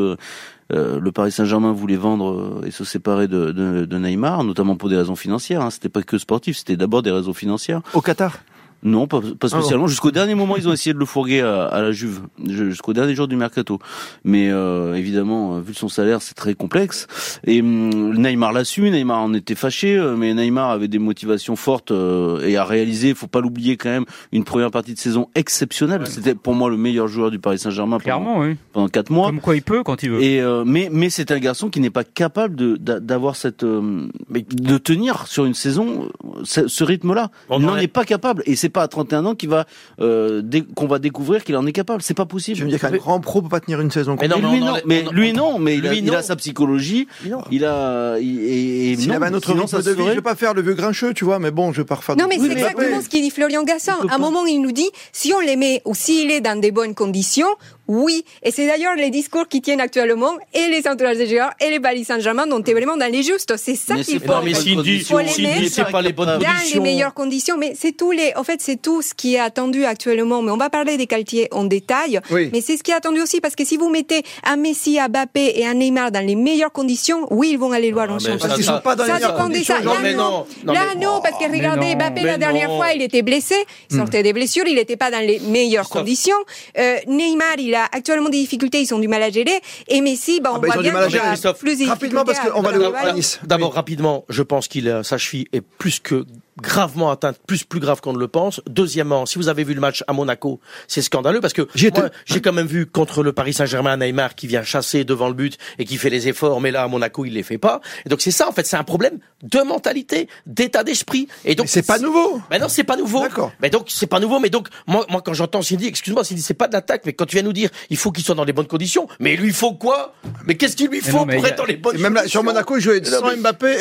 euh, 0.72 1.00
le 1.00 1.12
Paris 1.12 1.32
Saint-Germain 1.32 1.72
voulait 1.72 1.96
vendre 1.96 2.30
euh, 2.32 2.66
et 2.66 2.70
se 2.70 2.84
séparer 2.84 3.26
de, 3.26 3.50
de, 3.50 3.84
de 3.86 3.98
Neymar, 3.98 4.44
notamment 4.44 4.76
pour 4.76 4.88
des 4.88 4.96
raisons 4.96 5.16
financières. 5.16 5.62
Hein. 5.62 5.70
C'était 5.70 5.88
pas 5.88 6.02
que 6.02 6.18
sportif, 6.18 6.58
c'était 6.58 6.76
d'abord 6.76 7.02
des 7.02 7.10
raisons 7.10 7.34
financières. 7.34 7.80
Au 7.92 8.00
Qatar? 8.00 8.38
Non, 8.82 9.06
pas, 9.06 9.20
pas 9.20 9.26
Ah 9.42 9.48
spécialement. 9.48 9.86
Jusqu'au 9.86 10.10
dernier 10.10 10.34
moment, 10.34 10.56
ils 10.56 10.68
ont 10.68 10.72
essayé 10.72 10.94
de 10.94 10.98
le 10.98 11.04
fourguer 11.04 11.40
à, 11.42 11.64
à 11.66 11.82
la 11.82 11.92
Juve, 11.92 12.20
jusqu'au 12.48 12.92
dernier 12.94 13.14
jour 13.14 13.28
du 13.28 13.36
mercato. 13.36 13.78
Mais 14.24 14.48
euh, 14.50 14.94
évidemment, 14.94 15.56
euh, 15.56 15.60
vu 15.60 15.74
son 15.74 15.88
salaire, 15.88 16.22
c'est 16.22 16.34
très 16.34 16.54
complexe. 16.54 17.06
Et 17.46 17.60
hum, 17.60 18.14
Neymar 18.16 18.52
l'a 18.52 18.64
su, 18.64 18.88
Neymar 18.90 19.18
en 19.20 19.34
était 19.34 19.54
fâché, 19.54 19.96
euh, 19.96 20.16
mais 20.16 20.32
Neymar 20.32 20.70
avait 20.70 20.88
des 20.88 20.98
motivations 20.98 21.56
fortes 21.56 21.90
euh, 21.90 22.40
et 22.46 22.56
a 22.56 22.64
réalisé, 22.64 23.12
faut 23.14 23.26
pas 23.26 23.40
l'oublier 23.40 23.76
quand 23.76 23.90
même, 23.90 24.04
une 24.32 24.44
première 24.44 24.70
partie 24.70 24.94
de 24.94 24.98
saison 24.98 25.28
exceptionnelle. 25.34 26.06
C'était 26.06 26.34
pour 26.34 26.54
moi 26.54 26.70
le 26.70 26.76
meilleur 26.78 27.06
joueur 27.06 27.30
du 27.30 27.38
Paris 27.38 27.58
Saint-Germain 27.58 27.98
pendant, 27.98 28.40
oui. 28.40 28.56
pendant 28.72 28.88
quatre 28.88 29.10
mois. 29.10 29.26
Comme 29.26 29.40
quoi 29.40 29.56
il 29.56 29.62
peut 29.62 29.82
quand 29.82 30.02
il 30.02 30.10
veut. 30.10 30.22
Et 30.22 30.40
euh, 30.40 30.64
mais 30.66 30.88
mais 30.90 31.10
c'est 31.10 31.30
un 31.32 31.38
garçon 31.38 31.68
qui 31.68 31.80
n'est 31.80 31.90
pas 31.90 32.04
capable 32.04 32.56
de 32.56 32.76
d'avoir 32.76 33.36
cette 33.36 33.62
euh, 33.62 34.08
de 34.30 34.78
tenir 34.78 35.26
sur 35.26 35.44
une 35.44 35.52
saison 35.54 36.08
ce, 36.44 36.66
ce 36.66 36.82
rythme-là. 36.84 37.30
On 37.50 37.60
Il 37.60 37.66
en 37.66 37.72
n'en 37.72 37.76
est- 37.76 37.84
est 37.84 37.88
pas 37.88 38.04
capable 38.04 38.42
et 38.46 38.56
c'est 38.56 38.69
pas 38.70 38.82
à 38.82 38.88
31 38.88 39.26
ans 39.26 39.34
qu'il 39.34 39.48
va 39.48 39.66
euh, 40.00 40.42
qu'on 40.74 40.86
va 40.86 40.98
découvrir 40.98 41.44
qu'il 41.44 41.56
en 41.56 41.66
est 41.66 41.72
capable. 41.72 42.02
C'est 42.02 42.14
pas 42.14 42.26
possible. 42.26 42.56
Je 42.58 42.64
veux 42.64 42.70
dire 42.70 42.80
qu'un 42.80 42.90
grand 42.90 43.20
pro 43.20 43.42
peut 43.42 43.48
pas 43.48 43.60
tenir 43.60 43.80
une 43.80 43.90
saison. 43.90 44.16
Mais 44.20 44.28
non, 44.28 44.36
Mais 44.40 44.48
lui 44.50 44.62
on 44.62 44.66
non, 44.66 44.76
mais 44.86 45.02
lui 45.12 45.32
non, 45.32 45.58
mais 45.58 45.76
il, 45.76 45.86
a, 45.86 45.94
il 45.94 46.10
sa 46.22 46.36
psychologie, 46.36 47.06
il 47.50 47.64
a 47.64 48.18
il- 48.18 48.40
et, 48.40 48.92
et 48.92 48.96
S'il 48.96 49.12
avait 49.12 49.26
un 49.26 49.34
autre 49.34 49.46
sinon, 49.48 49.62
rythme 49.62 49.70
ça 49.70 49.78
de 49.78 49.82
se 49.82 49.90
vie, 49.90 50.04
je 50.08 50.10
vais 50.12 50.20
pas 50.22 50.34
faire 50.34 50.54
le 50.54 50.62
vieux 50.62 50.74
grincheux, 50.74 51.14
tu 51.14 51.24
vois, 51.24 51.38
mais 51.38 51.50
bon, 51.50 51.72
je 51.72 51.80
vais 51.80 51.84
pas 51.86 51.94
refaire 51.96 52.16
Non, 52.16 52.24
de- 52.24 52.28
mais 52.30 52.36
Oui, 52.38 52.48
c'est 52.48 52.54
mais 52.54 52.60
exactement 52.62 53.00
ce 53.00 53.08
qu'il 53.08 53.22
dit 53.22 53.30
Florian 53.30 53.62
Gasson. 53.64 53.92
À 54.08 54.14
un 54.14 54.18
moment, 54.18 54.44
il 54.46 54.60
nous 54.60 54.72
dit, 54.72 54.88
si 55.12 55.32
on 55.34 55.40
les 55.40 55.56
met 55.56 55.82
ou 55.84 55.94
s'il 55.94 56.30
est 56.30 56.40
dans 56.40 56.58
des 56.60 56.70
bonnes 56.70 56.94
conditions, 56.94 57.48
Oui. 57.92 58.24
Et 58.44 58.52
c'est 58.52 58.68
d'ailleurs 58.68 58.94
les 58.94 59.10
discours 59.10 59.48
qui 59.48 59.60
tiennent 59.60 59.80
actuellement 59.80 60.34
et 60.54 60.68
les 60.68 60.86
entourages 60.86 61.16
des 61.16 61.26
joueurs 61.26 61.50
et 61.60 61.70
les 61.70 61.80
Paris 61.80 62.04
Saint-Germain 62.04 62.46
dont 62.46 62.62
tu 62.62 62.70
es 62.70 62.74
vraiment 62.74 62.96
dans 62.96 63.10
les 63.10 63.24
justes. 63.24 63.54
C'est 63.56 63.74
ça 63.74 63.96
qu'il 63.96 64.20
faut. 64.20 64.26
Non, 64.28 64.42
mais 64.44 64.52
mettre 64.52 65.68
c'est 65.72 65.90
pas 65.90 66.00
les 66.00 66.12
bonnes 66.12 66.28
dans 66.28 66.38
les 66.38 66.44
conditions. 66.46 66.82
meilleures 66.82 67.14
conditions, 67.14 67.56
mais 67.58 67.72
c'est 67.76 67.96
tout 67.96 68.12
les, 68.12 68.32
en 68.36 68.44
fait, 68.44 68.60
c'est 68.62 68.80
tout 68.80 69.02
ce 69.02 69.12
qui 69.12 69.34
est 69.34 69.40
attendu 69.40 69.84
actuellement. 69.84 70.40
Mais 70.40 70.52
on 70.52 70.56
va 70.56 70.70
parler 70.70 70.96
des 70.96 71.08
quartiers 71.08 71.48
en 71.50 71.64
détail. 71.64 72.20
Oui. 72.30 72.48
Mais 72.52 72.60
c'est 72.60 72.76
ce 72.76 72.84
qui 72.84 72.92
est 72.92 72.94
attendu 72.94 73.20
aussi 73.20 73.40
parce 73.40 73.56
que 73.56 73.64
si 73.64 73.76
vous 73.76 73.88
mettez 73.88 74.22
un 74.44 74.56
Messi, 74.56 75.00
un 75.00 75.08
Mbappé 75.08 75.54
et 75.56 75.66
un 75.66 75.74
Neymar 75.74 76.12
dans 76.12 76.24
les 76.24 76.36
meilleures 76.36 76.70
conditions, 76.72 77.26
oui, 77.32 77.50
ils 77.52 77.58
vont 77.58 77.72
aller 77.72 77.90
loin 77.90 78.08
en 78.08 78.14
mais 78.14 78.18
championnat. 78.20 78.38
Parce 78.40 78.54
qu'ils 78.54 78.64
sont 78.64 78.80
pas 78.80 78.94
dans 78.94 79.04
les 79.04 79.12
meilleures 79.14 79.34
conditions. 79.34 79.74
ça. 79.76 79.82
Non, 79.82 79.94
Là, 79.94 79.98
mais 80.02 80.14
non. 80.14 80.46
Là, 80.64 80.80
mais- 80.94 81.00
non, 81.04 81.20
parce 81.22 81.36
que 81.38 81.50
regardez. 81.50 81.96
Mbappé, 81.96 82.22
la 82.22 82.38
dernière 82.38 82.68
fois, 82.76 82.92
il 82.92 83.02
était 83.02 83.22
blessé, 83.22 83.56
il 83.90 83.96
Hmm. 83.96 84.00
sortait 84.00 84.22
des 84.22 84.32
blessures, 84.32 84.64
il 84.68 84.76
n'était 84.76 84.96
pas 84.96 85.10
dans 85.10 85.18
les 85.26 85.40
meilleures 85.40 85.88
conditions. 85.88 86.36
Euh, 86.78 86.96
Neymar, 87.08 87.58
il 87.58 87.74
a 87.74 87.79
actuellement 87.92 88.28
des 88.28 88.38
difficultés, 88.38 88.80
ils 88.80 88.94
ont 88.94 88.98
du 88.98 89.08
mal 89.08 89.22
à 89.22 89.30
gérer. 89.30 89.60
Et 89.88 90.00
Messi, 90.00 90.40
bah, 90.40 90.50
on 90.52 90.56
Ah 90.56 90.58
bah, 90.58 90.68
ils 90.68 90.72
voit 90.74 90.82
bien 90.82 90.90
qu'il 91.08 91.46
a 91.46 91.54
plus 91.54 91.78
de 91.78 91.88
Rapidement, 91.88 92.24
parce 92.24 92.38
qu'on 92.40 92.62
va 92.62 92.72
le- 92.72 92.94
à 92.94 93.12
Nice. 93.12 93.40
D'abord, 93.44 93.74
rapidement, 93.74 94.24
je 94.28 94.42
pense 94.42 94.68
qu'il 94.68 94.88
a 94.88 95.02
sa 95.02 95.18
cheville 95.18 95.46
est 95.52 95.60
plus 95.60 96.00
que 96.00 96.24
gravement 96.60 97.10
atteinte, 97.10 97.38
plus 97.46 97.64
plus 97.64 97.80
grave 97.80 98.00
qu'on 98.00 98.12
ne 98.12 98.18
le 98.18 98.28
pense. 98.28 98.60
Deuxièmement, 98.68 99.24
si 99.24 99.38
vous 99.38 99.48
avez 99.48 99.64
vu 99.64 99.72
le 99.74 99.80
match 99.80 100.04
à 100.06 100.12
Monaco, 100.12 100.60
c'est 100.88 101.00
scandaleux 101.02 101.40
parce 101.40 101.54
que 101.54 101.66
j'ai 101.74 101.90
quand 101.90 102.52
même 102.52 102.66
vu 102.66 102.86
contre 102.86 103.22
le 103.22 103.32
Paris 103.32 103.54
Saint-Germain 103.54 103.96
Neymar 103.96 104.34
qui 104.34 104.46
vient 104.46 104.62
chasser 104.62 105.04
devant 105.04 105.28
le 105.28 105.34
but 105.34 105.56
et 105.78 105.84
qui 105.84 105.96
fait 105.96 106.10
les 106.10 106.28
efforts, 106.28 106.60
mais 106.60 106.70
là 106.70 106.82
à 106.82 106.88
Monaco 106.88 107.24
il 107.24 107.32
les 107.32 107.42
fait 107.42 107.56
pas. 107.58 107.80
Et 108.04 108.08
donc 108.08 108.20
c'est 108.20 108.30
ça 108.30 108.48
en 108.48 108.52
fait, 108.52 108.66
c'est 108.66 108.76
un 108.76 108.84
problème 108.84 109.18
de 109.42 109.58
mentalité, 109.60 110.28
d'état 110.46 110.84
d'esprit. 110.84 111.28
Et 111.44 111.54
donc 111.54 111.64
Mais 111.66 111.70
c'est 111.70 111.86
pas 111.86 111.98
nouveau. 111.98 112.40
Ben 112.50 112.60
non, 112.60 112.68
c'est 112.68 112.84
pas 112.84 112.96
nouveau. 112.96 113.20
D'accord. 113.22 113.52
Mais 113.62 113.70
donc 113.70 113.86
c'est 113.88 114.06
pas 114.06 114.20
nouveau. 114.20 114.38
Mais 114.40 114.50
donc 114.50 114.68
moi, 114.86 115.06
moi 115.10 115.22
quand 115.24 115.32
j'entends 115.34 115.62
Cindy, 115.62 115.86
excuse-moi, 115.86 116.24
Cindy, 116.24 116.42
c'est 116.42 116.54
pas 116.54 116.68
de 116.68 116.72
l'attaque, 116.74 117.02
mais 117.06 117.12
quand 117.12 117.26
tu 117.26 117.36
viens 117.36 117.42
nous 117.44 117.52
dire, 117.52 117.70
il 117.90 117.96
faut 117.96 118.12
qu'il 118.12 118.24
soit 118.24 118.34
dans 118.34 118.44
les 118.44 118.52
bonnes 118.52 118.66
conditions. 118.66 119.08
Mais 119.18 119.34
il 119.34 119.40
lui 119.40 119.52
faut 119.52 119.72
quoi? 119.74 120.14
Mais 120.46 120.54
qu'est-ce 120.56 120.76
qu'il 120.76 120.88
lui 120.88 121.00
Mais 121.04 121.10
faut 121.10 121.18
non, 121.18 121.26
mais 121.26 121.36
pour 121.36 121.44
a- 121.44 121.48
être 121.48 121.58
dans 121.58 121.64
les 121.64 121.76
bonnes 121.76 121.96
Et 121.96 122.02
même 122.02 122.14
là, 122.14 122.20
conditions? 122.20 122.40
Sur 122.40 122.44
Monaco, 122.44 122.76
il 122.76 122.80
jouait 122.82 123.04
sans 123.04 123.36
Mbappé 123.36 123.76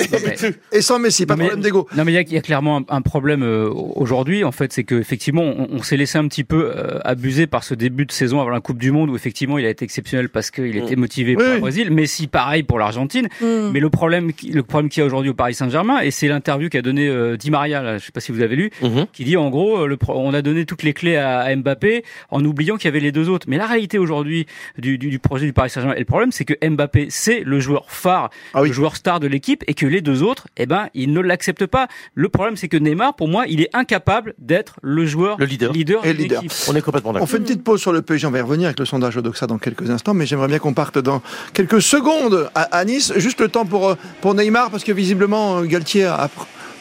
et- 0.72 0.78
et 0.78 0.82
sans 0.82 1.00
Messi, 1.00 1.26
pas 1.26 1.34
de 1.36 1.40
mais- 1.40 1.46
problème 1.46 1.64
d'ego. 1.64 1.88
Non 1.96 2.06
mais 2.06 2.12
il 2.12 2.16
y 2.16 2.18
a- 2.18 2.22
il 2.22 2.34
y, 2.34 2.38
a 2.38 2.42
clairement 2.42 2.78
un, 2.78 2.84
un 2.90 3.02
problème 3.02 3.44
euh, 3.44 3.70
aujourd'hui. 3.96 4.44
En 4.44 4.52
fait, 4.52 4.72
c'est 4.74 4.84
que 4.84 4.96
effectivement, 4.96 5.44
on, 5.44 5.68
on 5.72 5.84
s'est 5.84 5.98
laissé 5.98 6.18
un 6.18 6.28
petit 6.28 6.44
peu 6.44 6.72
euh, 6.76 7.00
abuser 7.04 7.48
par 7.48 7.64
ce 7.64 7.74
début 7.74 8.06
de 8.06 8.12
saison 8.12 8.40
avant 8.40 8.50
la 8.50 8.62
Coupe 8.62 8.78
du 8.78 8.92
Monde 8.92 9.10
où 9.10 9.16
effectivement 9.16 9.58
il 9.58 9.66
a 9.66 9.70
été 9.70 9.84
exceptionnel 9.86 10.30
parce 10.30 10.52
qu'il 10.52 10.76
était 10.78 10.96
motivé 10.96 11.36
Oui, 11.36 11.44
pour 11.44 11.54
le 11.54 11.60
Brésil. 11.60 11.92
Messi, 11.92 12.28
pareil 12.28 12.64
pour 12.64 12.80
l'Argentine. 12.80 13.28
Hmm. 13.42 13.72
Mais 13.74 13.80
le 13.80 13.90
problème, 13.90 14.34
qui- 14.34 14.52
le 14.52 14.64
problème 14.64 14.90
qu'il 14.90 15.02
y 15.02 15.04
a 15.04 15.06
aujourd'hui 15.06 15.32
au 15.32 15.34
Paris 15.34 15.49
Saint-Germain, 15.54 16.00
et 16.02 16.12
c'est 16.12 16.28
l'interview 16.28 16.70
qu'a 16.70 16.82
donné 16.82 17.08
euh, 17.08 17.38
Di 17.38 17.52
Maria, 17.52 17.82
là, 17.82 17.98
je 17.98 18.06
sais 18.06 18.12
pas 18.12 18.20
si 18.20 18.32
vous 18.32 18.42
avez 18.42 18.56
lu, 18.56 18.72
Mhm. 18.82 19.06
qui 19.14 19.24
dit 19.24 19.38
en 19.38 19.50
gros, 19.50 19.80
euh, 19.84 19.88
le, 19.88 19.98
on 20.10 20.34
a 20.34 20.42
donné 20.42 20.66
toutes 20.66 20.84
les 20.84 20.94
clés 20.94 21.16
à, 21.18 21.40
à 21.40 21.56
Mbappé 21.56 22.04
en 22.30 22.44
oubliant 22.46 22.76
qu'il 22.78 22.86
y 22.86 22.88
avait 22.90 23.00
les 23.00 23.12
deux 23.12 23.30
autres. 23.30 23.46
Mais 23.50 23.58
la 23.58 23.66
réalité 23.68 23.98
aujourd'hui 23.98 24.46
du, 24.78 24.98
du, 24.98 25.10
du 25.10 25.20
projet 25.20 25.46
du 25.46 25.54
Paris 25.54 25.70
Saint-Germain, 25.70 25.96
et 25.96 26.00
le 26.00 26.06
problème, 26.06 26.32
c'est 26.32 26.46
que 26.46 26.54
Mbappé, 26.68 27.08
c'est 27.10 27.42
le 27.46 27.60
joueur 27.60 27.86
phare, 27.90 28.30
Ah 28.54 28.62
oui. 28.62 28.70
le 28.70 28.74
joueur 28.74 28.96
star 28.96 29.20
de 29.20 29.28
l'équipe, 29.28 29.64
et 29.68 29.74
que 29.74 29.86
les 29.86 30.02
deux 30.02 30.24
autres, 30.24 30.48
eh 30.58 30.66
ben, 30.66 30.90
ils 30.94 31.12
ne 31.14 31.20
l'acceptent 31.20 31.66
pas. 31.68 31.88
Le 32.14 32.30
problème, 32.30 32.56
c'est 32.58 32.68
que 32.68 32.78
Neymar, 32.78 33.16
pour 33.16 33.28
moi, 33.28 33.46
il 33.48 33.62
est 33.62 33.70
incapable 33.74 34.34
d'être 34.40 34.76
le 34.82 35.06
joueur 35.06 35.38
Le 35.40 35.46
leader. 35.46 35.72
leader 35.74 36.06
Et 36.06 36.14
leader. 36.14 36.42
On 36.68 36.76
est 36.76 36.82
complètement 36.82 37.12
On 37.12 37.14
d'accord. 37.14 37.30
fait 37.30 37.38
une 37.38 37.44
petite 37.44 37.64
pause 37.64 37.80
sur 37.82 37.92
le 37.92 38.02
PSG, 38.02 38.28
on 38.28 38.32
va 38.32 38.40
y 38.40 38.42
revenir 38.42 38.68
avec 38.68 38.80
le 38.80 38.86
sondage 38.86 39.18
Odoxa 39.18 39.48
dans 39.48 39.58
quelques 39.58 39.90
instants, 39.90 40.14
mais 40.14 40.26
j'aimerais 40.26 40.48
bien 40.48 40.60
qu'on 40.60 40.74
parte 40.74 40.98
dans 40.98 41.22
quelques 41.54 41.82
secondes 41.82 42.50
à, 42.56 42.62
à 42.78 42.86
Nice. 42.86 43.14
Juste 43.18 43.40
le 43.42 43.48
temps 43.50 43.66
pour, 43.66 43.90
euh, 43.90 43.96
pour 44.22 44.34
Neymar, 44.36 44.70
parce 44.72 44.84
que 44.84 44.92
visiblement 44.92 45.39
Galtier 45.64 46.06
a, 46.06 46.30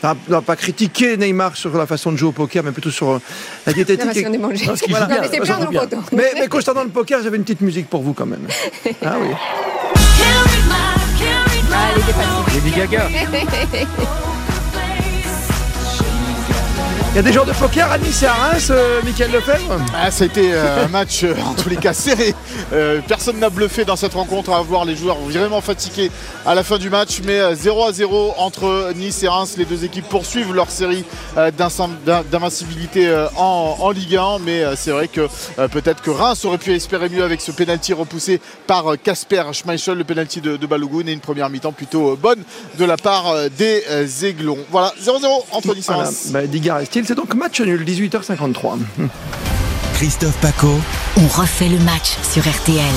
a- 0.02 0.14
n'a 0.28 0.40
pas 0.42 0.56
critiqué 0.56 1.16
Neymar 1.16 1.56
sur 1.56 1.76
la 1.76 1.86
façon 1.86 2.12
de 2.12 2.16
jouer 2.16 2.28
au 2.28 2.32
poker, 2.32 2.62
mais 2.64 2.72
plutôt 2.72 2.90
sur 2.90 3.10
euh, 3.10 3.18
la 3.66 3.72
diététique. 3.72 4.04
Non, 4.04 4.10
mais 4.48 4.58
plein 4.58 5.58
dans 5.58 5.64
le 5.64 5.70
bien. 5.70 5.80
photo. 5.82 5.96
Mais, 6.12 6.30
mais 6.38 6.48
concernant 6.48 6.84
le 6.84 6.90
poker, 6.90 7.20
j'avais 7.22 7.36
une 7.36 7.42
petite 7.44 7.60
musique 7.62 7.88
pour 7.88 8.02
vous 8.02 8.12
quand 8.12 8.26
même. 8.26 8.46
Ah 9.04 9.16
oui. 9.20 9.28
Ah, 11.70 11.88
elle 11.94 12.00
était 12.00 12.12
facile. 12.12 12.64
Lady 12.64 12.70
Gaga. 12.76 13.08
Il 17.12 17.16
y 17.16 17.18
a 17.20 17.22
des 17.22 17.32
joueurs 17.32 17.46
de 17.46 17.52
poker 17.52 17.90
à 17.90 17.98
Nice 17.98 18.22
et 18.22 18.26
à 18.26 18.34
Reims, 18.34 18.68
euh, 18.70 19.00
Michael 19.02 19.32
Lefebvre 19.32 19.80
Ah, 19.96 20.10
ça 20.10 20.24
a 20.24 20.26
été 20.26 20.52
euh, 20.52 20.84
un 20.84 20.88
match 20.88 21.24
euh, 21.24 21.34
en 21.44 21.54
tous 21.54 21.68
les 21.68 21.76
cas 21.76 21.92
serré. 21.92 22.32
Euh, 22.72 23.00
personne 23.08 23.40
n'a 23.40 23.50
bluffé 23.50 23.84
dans 23.84 23.96
cette 23.96 24.12
rencontre 24.14 24.52
à 24.52 24.60
voir 24.62 24.84
les 24.84 24.94
joueurs 24.94 25.16
vraiment 25.16 25.60
fatigués 25.60 26.12
à 26.46 26.54
la 26.54 26.62
fin 26.62 26.78
du 26.78 26.90
match. 26.90 27.20
Mais 27.24 27.40
euh, 27.40 27.54
0 27.56 27.86
à 27.86 27.92
0 27.92 28.34
entre 28.36 28.92
Nice 28.94 29.22
et 29.24 29.28
Reims. 29.28 29.54
Les 29.56 29.64
deux 29.64 29.84
équipes 29.84 30.08
poursuivent 30.08 30.54
leur 30.54 30.70
série 30.70 31.02
euh, 31.38 31.50
d'invincibilité 32.30 33.08
euh, 33.08 33.26
en, 33.36 33.76
en 33.80 33.90
Ligue 33.90 34.14
1. 34.16 34.38
Mais 34.44 34.62
euh, 34.62 34.74
c'est 34.76 34.90
vrai 34.92 35.08
que 35.08 35.26
euh, 35.58 35.66
peut-être 35.66 36.02
que 36.02 36.10
Reims 36.10 36.44
aurait 36.44 36.58
pu 36.58 36.72
espérer 36.74 37.08
mieux 37.08 37.24
avec 37.24 37.40
ce 37.40 37.50
pénalty 37.50 37.94
repoussé 37.94 38.40
par 38.68 38.92
euh, 38.92 38.96
Casper 39.02 39.42
Schmeichel, 39.54 39.96
le 39.98 40.04
pénalty 40.04 40.40
de, 40.40 40.56
de 40.56 40.66
Balogun 40.66 41.06
et 41.08 41.12
une 41.12 41.20
première 41.20 41.48
mi-temps 41.50 41.72
plutôt 41.72 42.12
euh, 42.12 42.16
bonne 42.20 42.42
de 42.78 42.84
la 42.84 42.96
part 42.98 43.28
euh, 43.28 43.48
des 43.48 43.82
euh, 43.90 44.06
Aiglons. 44.22 44.58
Voilà, 44.70 44.92
0-0 45.02 45.24
entre 45.52 45.74
Nice 45.74 45.88
et 45.88 45.92
Voilà. 45.92 46.04
Reims. 46.04 46.26
Bah, 46.30 46.46
C'est 47.04 47.14
donc 47.14 47.34
match 47.34 47.60
nul, 47.60 47.84
18h53. 47.84 48.78
Christophe 49.94 50.40
Paco. 50.40 50.68
On 51.16 51.26
refait 51.40 51.68
le 51.68 51.78
match 51.78 52.16
sur 52.22 52.42
RTL. 52.42 52.94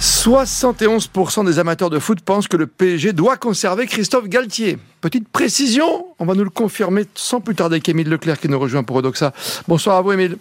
71% 0.00 1.46
des 1.46 1.58
amateurs 1.58 1.90
de 1.90 1.98
foot 1.98 2.20
pensent 2.20 2.48
que 2.48 2.56
le 2.56 2.66
PSG 2.66 3.12
doit 3.12 3.36
conserver 3.36 3.86
Christophe 3.86 4.28
Galtier. 4.28 4.78
Petite 5.00 5.28
précision, 5.28 6.06
on 6.18 6.24
va 6.24 6.34
nous 6.34 6.44
le 6.44 6.50
confirmer 6.50 7.04
sans 7.14 7.40
plus 7.40 7.54
tarder 7.54 7.80
qu'Émile 7.80 8.08
Leclerc 8.08 8.40
qui 8.40 8.48
nous 8.48 8.58
rejoint 8.58 8.82
pour 8.82 8.96
Odoxa. 8.96 9.32
Bonsoir 9.68 9.96
à 9.96 10.02
vous 10.02 10.12
Émile. 10.12 10.38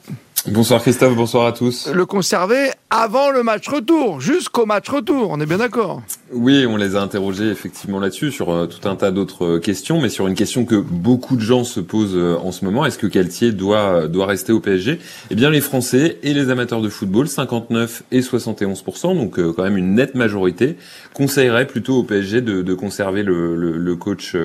Bonsoir 0.47 0.81
Christophe, 0.81 1.15
bonsoir 1.15 1.45
à 1.45 1.51
tous. 1.51 1.87
Le 1.87 2.05
conserver 2.05 2.71
avant 2.89 3.31
le 3.31 3.43
match 3.43 3.67
retour, 3.67 4.21
jusqu'au 4.21 4.65
match 4.65 4.87
retour, 4.87 5.27
on 5.31 5.41
est 5.41 5.45
bien 5.45 5.57
d'accord. 5.57 6.01
Oui, 6.31 6.65
on 6.65 6.77
les 6.77 6.95
a 6.95 7.01
interrogés 7.01 7.49
effectivement 7.49 7.99
là-dessus 7.99 8.31
sur 8.31 8.49
euh, 8.49 8.65
tout 8.65 8.87
un 8.87 8.95
tas 8.95 9.11
d'autres 9.11 9.45
euh, 9.45 9.59
questions, 9.59 9.99
mais 9.99 10.07
sur 10.07 10.25
une 10.27 10.35
question 10.35 10.63
que 10.63 10.75
beaucoup 10.75 11.35
de 11.35 11.41
gens 11.41 11.65
se 11.65 11.81
posent 11.81 12.15
euh, 12.15 12.37
en 12.41 12.53
ce 12.53 12.63
moment, 12.63 12.85
est-ce 12.85 12.97
que 12.97 13.07
Galtier 13.07 13.51
doit 13.51 14.07
doit 14.07 14.25
rester 14.25 14.53
au 14.53 14.61
PSG 14.61 14.99
Eh 15.31 15.35
bien 15.35 15.49
les 15.49 15.59
Français 15.59 16.17
et 16.23 16.33
les 16.33 16.49
amateurs 16.49 16.81
de 16.81 16.87
football, 16.87 17.27
59 17.27 18.03
et 18.11 18.21
71 18.21 18.81
donc 19.03 19.37
quand 19.55 19.63
même 19.63 19.77
une 19.77 19.95
nette 19.95 20.15
majorité, 20.15 20.77
conseilleraient 21.13 21.67
plutôt 21.67 21.95
au 21.97 22.03
PSG 22.03 22.39
de, 22.39 22.61
de 22.61 22.73
conserver 22.73 23.23
le, 23.23 23.55
le, 23.57 23.77
le 23.77 23.95
coach 23.97 24.35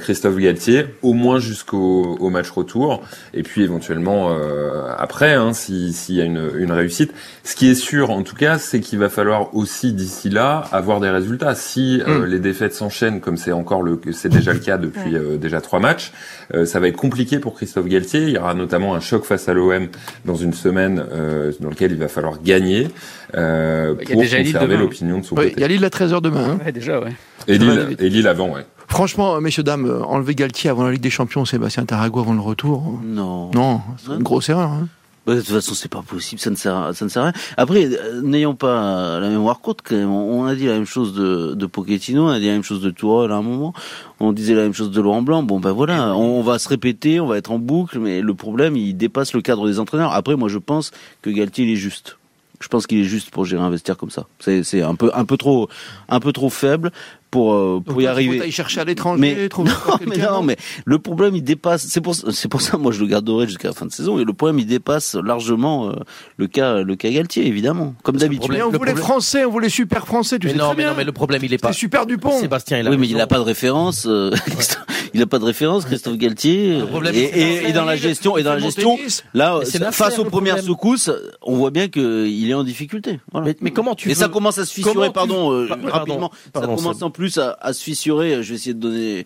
Christophe 0.00 0.36
Galtier, 0.36 0.84
au 1.02 1.12
moins 1.14 1.38
jusqu'au 1.38 2.16
au 2.20 2.30
match 2.30 2.50
retour, 2.50 3.02
et 3.34 3.42
puis 3.42 3.62
éventuellement 3.62 4.36
après, 4.98 5.32
hein, 5.34 5.52
si- 5.54 5.92
s'il 5.92 6.16
y 6.16 6.20
a 6.20 6.24
une, 6.24 6.50
une 6.58 6.70
réussite. 6.72 7.12
Est 7.68 7.74
sûr, 7.74 8.10
en 8.10 8.22
tout 8.22 8.34
cas, 8.36 8.58
c'est 8.58 8.80
qu'il 8.80 8.98
va 8.98 9.08
falloir 9.08 9.54
aussi 9.54 9.92
d'ici 9.92 10.30
là 10.30 10.64
avoir 10.72 11.00
des 11.00 11.10
résultats. 11.10 11.54
Si 11.54 12.00
euh, 12.06 12.26
les 12.26 12.38
défaites 12.38 12.74
s'enchaînent, 12.74 13.20
comme 13.20 13.36
c'est 13.36 13.52
encore 13.52 13.82
le, 13.82 14.00
c'est 14.12 14.28
déjà 14.28 14.52
le 14.52 14.58
cas 14.58 14.78
depuis 14.78 15.14
euh, 15.16 15.36
déjà 15.36 15.60
trois 15.60 15.80
matchs, 15.80 16.12
euh, 16.54 16.64
ça 16.66 16.80
va 16.80 16.88
être 16.88 16.96
compliqué 16.96 17.38
pour 17.38 17.54
Christophe 17.54 17.86
Galtier. 17.86 18.22
Il 18.22 18.30
y 18.30 18.38
aura 18.38 18.54
notamment 18.54 18.94
un 18.94 19.00
choc 19.00 19.24
face 19.24 19.48
à 19.48 19.54
l'OM 19.54 19.88
dans 20.24 20.34
une 20.36 20.52
semaine 20.54 21.04
euh, 21.12 21.52
dans 21.60 21.68
lequel 21.70 21.92
il 21.92 21.98
va 21.98 22.08
falloir 22.08 22.42
gagner 22.42 22.88
euh, 23.34 23.94
Il 24.02 24.08
y 24.08 24.12
a 24.12 24.14
pour 24.14 24.22
conserver 24.22 24.76
l'opinion 24.76 25.18
de 25.18 25.24
son 25.24 25.34
côté. 25.34 25.52
il 25.56 25.60
y 25.60 25.64
a 25.64 25.68
Lille 25.68 25.84
à 25.84 25.88
13h 25.88 26.20
demain. 26.20 26.50
hein. 26.52 26.58
Ouais, 26.64 26.72
déjà, 26.72 27.00
ouais. 27.00 27.12
Et 27.48 27.58
Lille, 27.58 27.96
et 28.26 28.28
avant, 28.28 28.50
ouais. 28.50 28.64
Franchement, 28.88 29.40
messieurs, 29.40 29.62
dames, 29.62 30.02
enlever 30.06 30.34
Galtier 30.34 30.68
avant 30.70 30.84
la 30.84 30.92
Ligue 30.92 31.00
des 31.00 31.10
Champions, 31.10 31.44
Sébastien 31.44 31.84
Tarago 31.86 32.20
avant 32.20 32.34
le 32.34 32.40
retour, 32.40 33.00
Non. 33.04 33.50
non, 33.52 33.80
c'est 34.04 34.12
une 34.12 34.22
grosse 34.22 34.48
erreur. 34.48 34.68
hein. 34.70 34.88
Bah, 35.24 35.36
de 35.36 35.40
toute 35.40 35.50
façon, 35.50 35.74
c'est 35.74 35.88
pas 35.90 36.02
possible, 36.02 36.40
ça 36.40 36.50
ne 36.50 36.56
sert, 36.56 36.76
à- 36.76 36.94
ça 36.94 37.04
ne 37.04 37.10
sert 37.10 37.22
à 37.22 37.24
rien. 37.26 37.34
Après, 37.56 37.84
euh, 37.86 38.22
n'ayons 38.22 38.56
pas 38.56 39.20
la 39.20 39.28
mémoire 39.28 39.60
courte, 39.60 39.78
quand 39.84 39.94
même. 39.94 40.10
On 40.10 40.46
a 40.46 40.54
dit 40.56 40.66
la 40.66 40.72
même 40.72 40.84
chose 40.84 41.14
de, 41.14 41.54
de 41.54 41.66
Pochettino, 41.66 42.24
on 42.26 42.28
a 42.30 42.40
dit 42.40 42.46
la 42.46 42.54
même 42.54 42.64
chose 42.64 42.80
de 42.80 42.90
Tourelle 42.90 43.30
à 43.30 43.36
un 43.36 43.42
moment, 43.42 43.72
on 44.18 44.32
disait 44.32 44.54
la 44.54 44.62
même 44.62 44.74
chose 44.74 44.90
de 44.90 45.00
Laurent 45.00 45.22
Blanc. 45.22 45.44
Bon, 45.44 45.60
ben 45.60 45.70
voilà, 45.70 46.16
on, 46.16 46.40
on 46.40 46.42
va 46.42 46.58
se 46.58 46.68
répéter, 46.68 47.20
on 47.20 47.26
va 47.28 47.38
être 47.38 47.52
en 47.52 47.60
boucle, 47.60 48.00
mais 48.00 48.20
le 48.20 48.34
problème, 48.34 48.76
il 48.76 48.96
dépasse 48.96 49.32
le 49.32 49.42
cadre 49.42 49.66
des 49.68 49.78
entraîneurs. 49.78 50.12
Après, 50.12 50.34
moi, 50.34 50.48
je 50.48 50.58
pense 50.58 50.90
que 51.22 51.30
Galtier, 51.30 51.66
il 51.66 51.70
est 51.72 51.76
juste. 51.76 52.18
Je 52.60 52.68
pense 52.68 52.86
qu'il 52.86 52.98
est 52.98 53.04
juste 53.04 53.30
pour 53.30 53.44
gérer 53.44 53.62
un 53.62 53.70
vestiaire 53.70 53.96
comme 53.96 54.10
ça. 54.10 54.26
C'est, 54.38 54.62
c'est 54.62 54.82
un 54.82 54.94
peu, 54.94 55.10
un 55.14 55.24
peu 55.24 55.36
trop, 55.36 55.68
un 56.08 56.20
peu 56.20 56.32
trop 56.32 56.48
faible 56.48 56.92
pour, 57.32 57.52
euh, 57.54 57.74
Donc, 57.76 57.84
pour 57.86 58.00
y 58.00 58.04
toi, 58.04 58.12
arriver. 58.12 58.34
Il 58.34 58.38
faut 58.38 58.42
aller 58.44 58.52
chercher 58.52 58.80
à 58.80 58.84
l'étranger, 58.84 59.20
Mais 59.20 59.48
trouver 59.48 59.70
non, 59.70 59.76
mais 60.00 60.06
quelqu'un, 60.12 60.30
non, 60.32 60.42
mais 60.42 60.56
le 60.84 60.98
problème 61.00 61.34
il 61.34 61.42
dépasse. 61.42 61.86
C'est 61.88 62.00
pour 62.00 62.14
c'est 62.14 62.48
pour 62.48 62.60
ça 62.60 62.76
moi 62.78 62.92
je 62.92 63.00
le 63.00 63.06
garderai 63.08 63.46
jusqu'à 63.48 63.68
la 63.68 63.74
fin 63.74 63.86
de 63.86 63.90
saison. 63.90 64.20
Et 64.20 64.24
le 64.24 64.32
problème 64.32 64.58
il 64.60 64.66
dépasse 64.66 65.16
largement 65.16 65.88
euh, 65.88 65.94
le 66.36 66.46
cas 66.46 66.82
le 66.82 66.94
cas 66.94 67.10
Galtier 67.10 67.46
évidemment, 67.46 67.94
comme 68.04 68.16
d'habitude. 68.18 68.52
Mais 68.52 68.62
on 68.62 68.70
Le 68.70 68.78
voulait 68.78 68.92
problème- 68.92 68.96
français, 68.96 69.44
on 69.44 69.50
voulait 69.50 69.68
super 69.68 70.06
français, 70.06 70.38
tu 70.38 70.46
Mais 70.46 70.52
sais 70.52 70.58
non, 70.58 70.66
très 70.66 70.76
mais 70.76 70.82
bien. 70.84 70.90
non, 70.92 70.96
mais 70.98 71.04
le 71.04 71.12
problème 71.12 71.42
il 71.42 71.52
est 71.52 71.58
pas. 71.58 71.72
C'est 71.72 71.78
super 71.80 72.06
Dupont. 72.06 72.38
Sébastien, 72.38 72.78
il 72.78 72.86
a 72.86 72.90
Oui, 72.90 72.96
mais 72.98 73.08
il 73.08 73.16
n'a 73.16 73.26
pas 73.26 73.38
de 73.38 73.44
référence. 73.44 74.04
euh, 74.06 74.30
il 75.14 75.22
a 75.22 75.26
pas 75.26 75.38
de 75.38 75.44
référence, 75.44 75.84
Christophe 75.86 76.16
Galtier. 76.18 76.78
Le 76.80 76.86
problème, 76.86 77.14
et, 77.14 77.18
et- 77.20 77.68
et 77.68 77.72
dans 77.72 77.84
la 77.84 77.96
gestion, 77.96 78.36
et 78.36 78.42
dans 78.42 78.52
la 78.52 78.58
gestion, 78.58 78.98
là, 79.34 79.60
face 79.90 80.18
aux 80.18 80.24
premières 80.24 80.56
problème. 80.56 80.74
secousses, 80.74 81.10
on 81.42 81.56
voit 81.56 81.70
bien 81.70 81.88
qu'il 81.88 82.48
est 82.50 82.54
en 82.54 82.64
difficulté. 82.64 83.20
Voilà. 83.32 83.46
Mais, 83.48 83.56
mais 83.60 83.70
comment 83.70 83.94
tu 83.94 84.08
et 84.10 84.14
veux... 84.14 84.18
ça 84.20 84.28
commence 84.28 84.58
à 84.58 84.66
se 84.66 84.72
fissurer, 84.74 84.94
Comment 84.94 85.06
tu- 85.06 85.12
pardon, 85.12 85.52
euh, 85.52 85.66
Pardon, 85.68 85.88
rapidement. 85.88 86.30
pardon, 86.52 86.76
ça 86.76 86.82
commence 86.82 87.02
en 87.02 87.10
plus 87.10 87.21
plus 87.22 87.38
à, 87.38 87.56
à 87.60 87.72
se 87.72 87.82
fissurer. 87.84 88.42
Je 88.42 88.48
vais 88.48 88.54
essayer 88.56 88.74
de 88.74 88.80
donner 88.80 89.24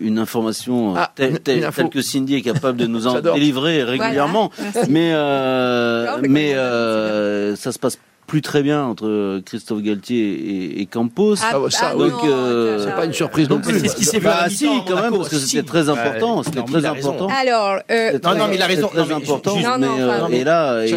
une, 0.00 0.18
information 0.18 0.92
euh, 0.96 1.00
Ah, 1.00 1.12
telle, 1.14 1.30
une- 1.32 1.38
telle- 1.40 1.58
une 1.58 1.64
info. 1.64 1.82
telle 1.82 1.90
que 1.90 2.00
Cindy 2.00 2.36
est 2.36 2.40
capable 2.42 2.78
de 2.78 2.86
nous 2.86 3.06
en 3.06 3.20
délivrer 3.34 3.82
régulièrement. 3.84 4.50
Voilà, 4.56 4.70
merci. 4.74 4.90
mais 4.90 5.10
euh, 5.12 6.06
Non, 6.06 6.18
mais 6.22 6.28
mais 6.28 6.54
euh, 6.54 7.54
ça 7.54 7.70
se 7.70 7.78
passe 7.78 7.98
plus 8.26 8.40
très 8.40 8.62
bien 8.62 8.82
entre 8.84 9.40
Christophe 9.44 9.82
Galtier 9.82 10.22
et, 10.32 10.80
et 10.80 10.86
Campos. 10.86 11.34
Ah, 11.42 11.58
ça, 11.68 11.94
oui. 11.94 12.08
Donc, 12.08 12.24
euh, 12.24 12.82
C'est 12.82 12.94
pas 12.94 13.04
une 13.04 13.12
surprise 13.12 13.50
non 13.50 13.60
plus. 13.60 13.78
c'est 13.80 13.88
ce 13.88 13.96
qui 13.96 14.04
s'est 14.06 14.20
Bah 14.20 14.46
si, 14.48 14.66
quand 14.88 15.02
même, 15.02 15.12
parce 15.12 15.28
que 15.28 15.36
si. 15.36 15.48
c'était 15.48 15.66
très 15.66 15.90
important. 15.90 16.38
Ouais, 16.38 16.44
C'était 16.46 16.60
non, 16.60 16.64
mais 16.66 16.72
il 16.72 16.80
très 16.80 16.84
a 16.88 16.92
raison. 16.92 17.10
important. 17.10 17.34
Alors, 17.38 17.78
euh, 17.90 18.18
Non, 18.24 18.34
non, 18.36 18.48
mais 18.48 18.54
il 18.54 18.62
a 18.62 18.66
raison. 18.66 18.88
Non, 18.94 19.04
Très 19.04 19.14
mais 19.16 19.22
important. 19.22 19.56
ju- 19.58 19.62
Non, 19.64 19.76
mais, 19.78 19.86
non, 19.86 20.10
enfin, 20.10 20.28
et 20.32 20.44
là, 20.44 20.82
et, 20.86 20.90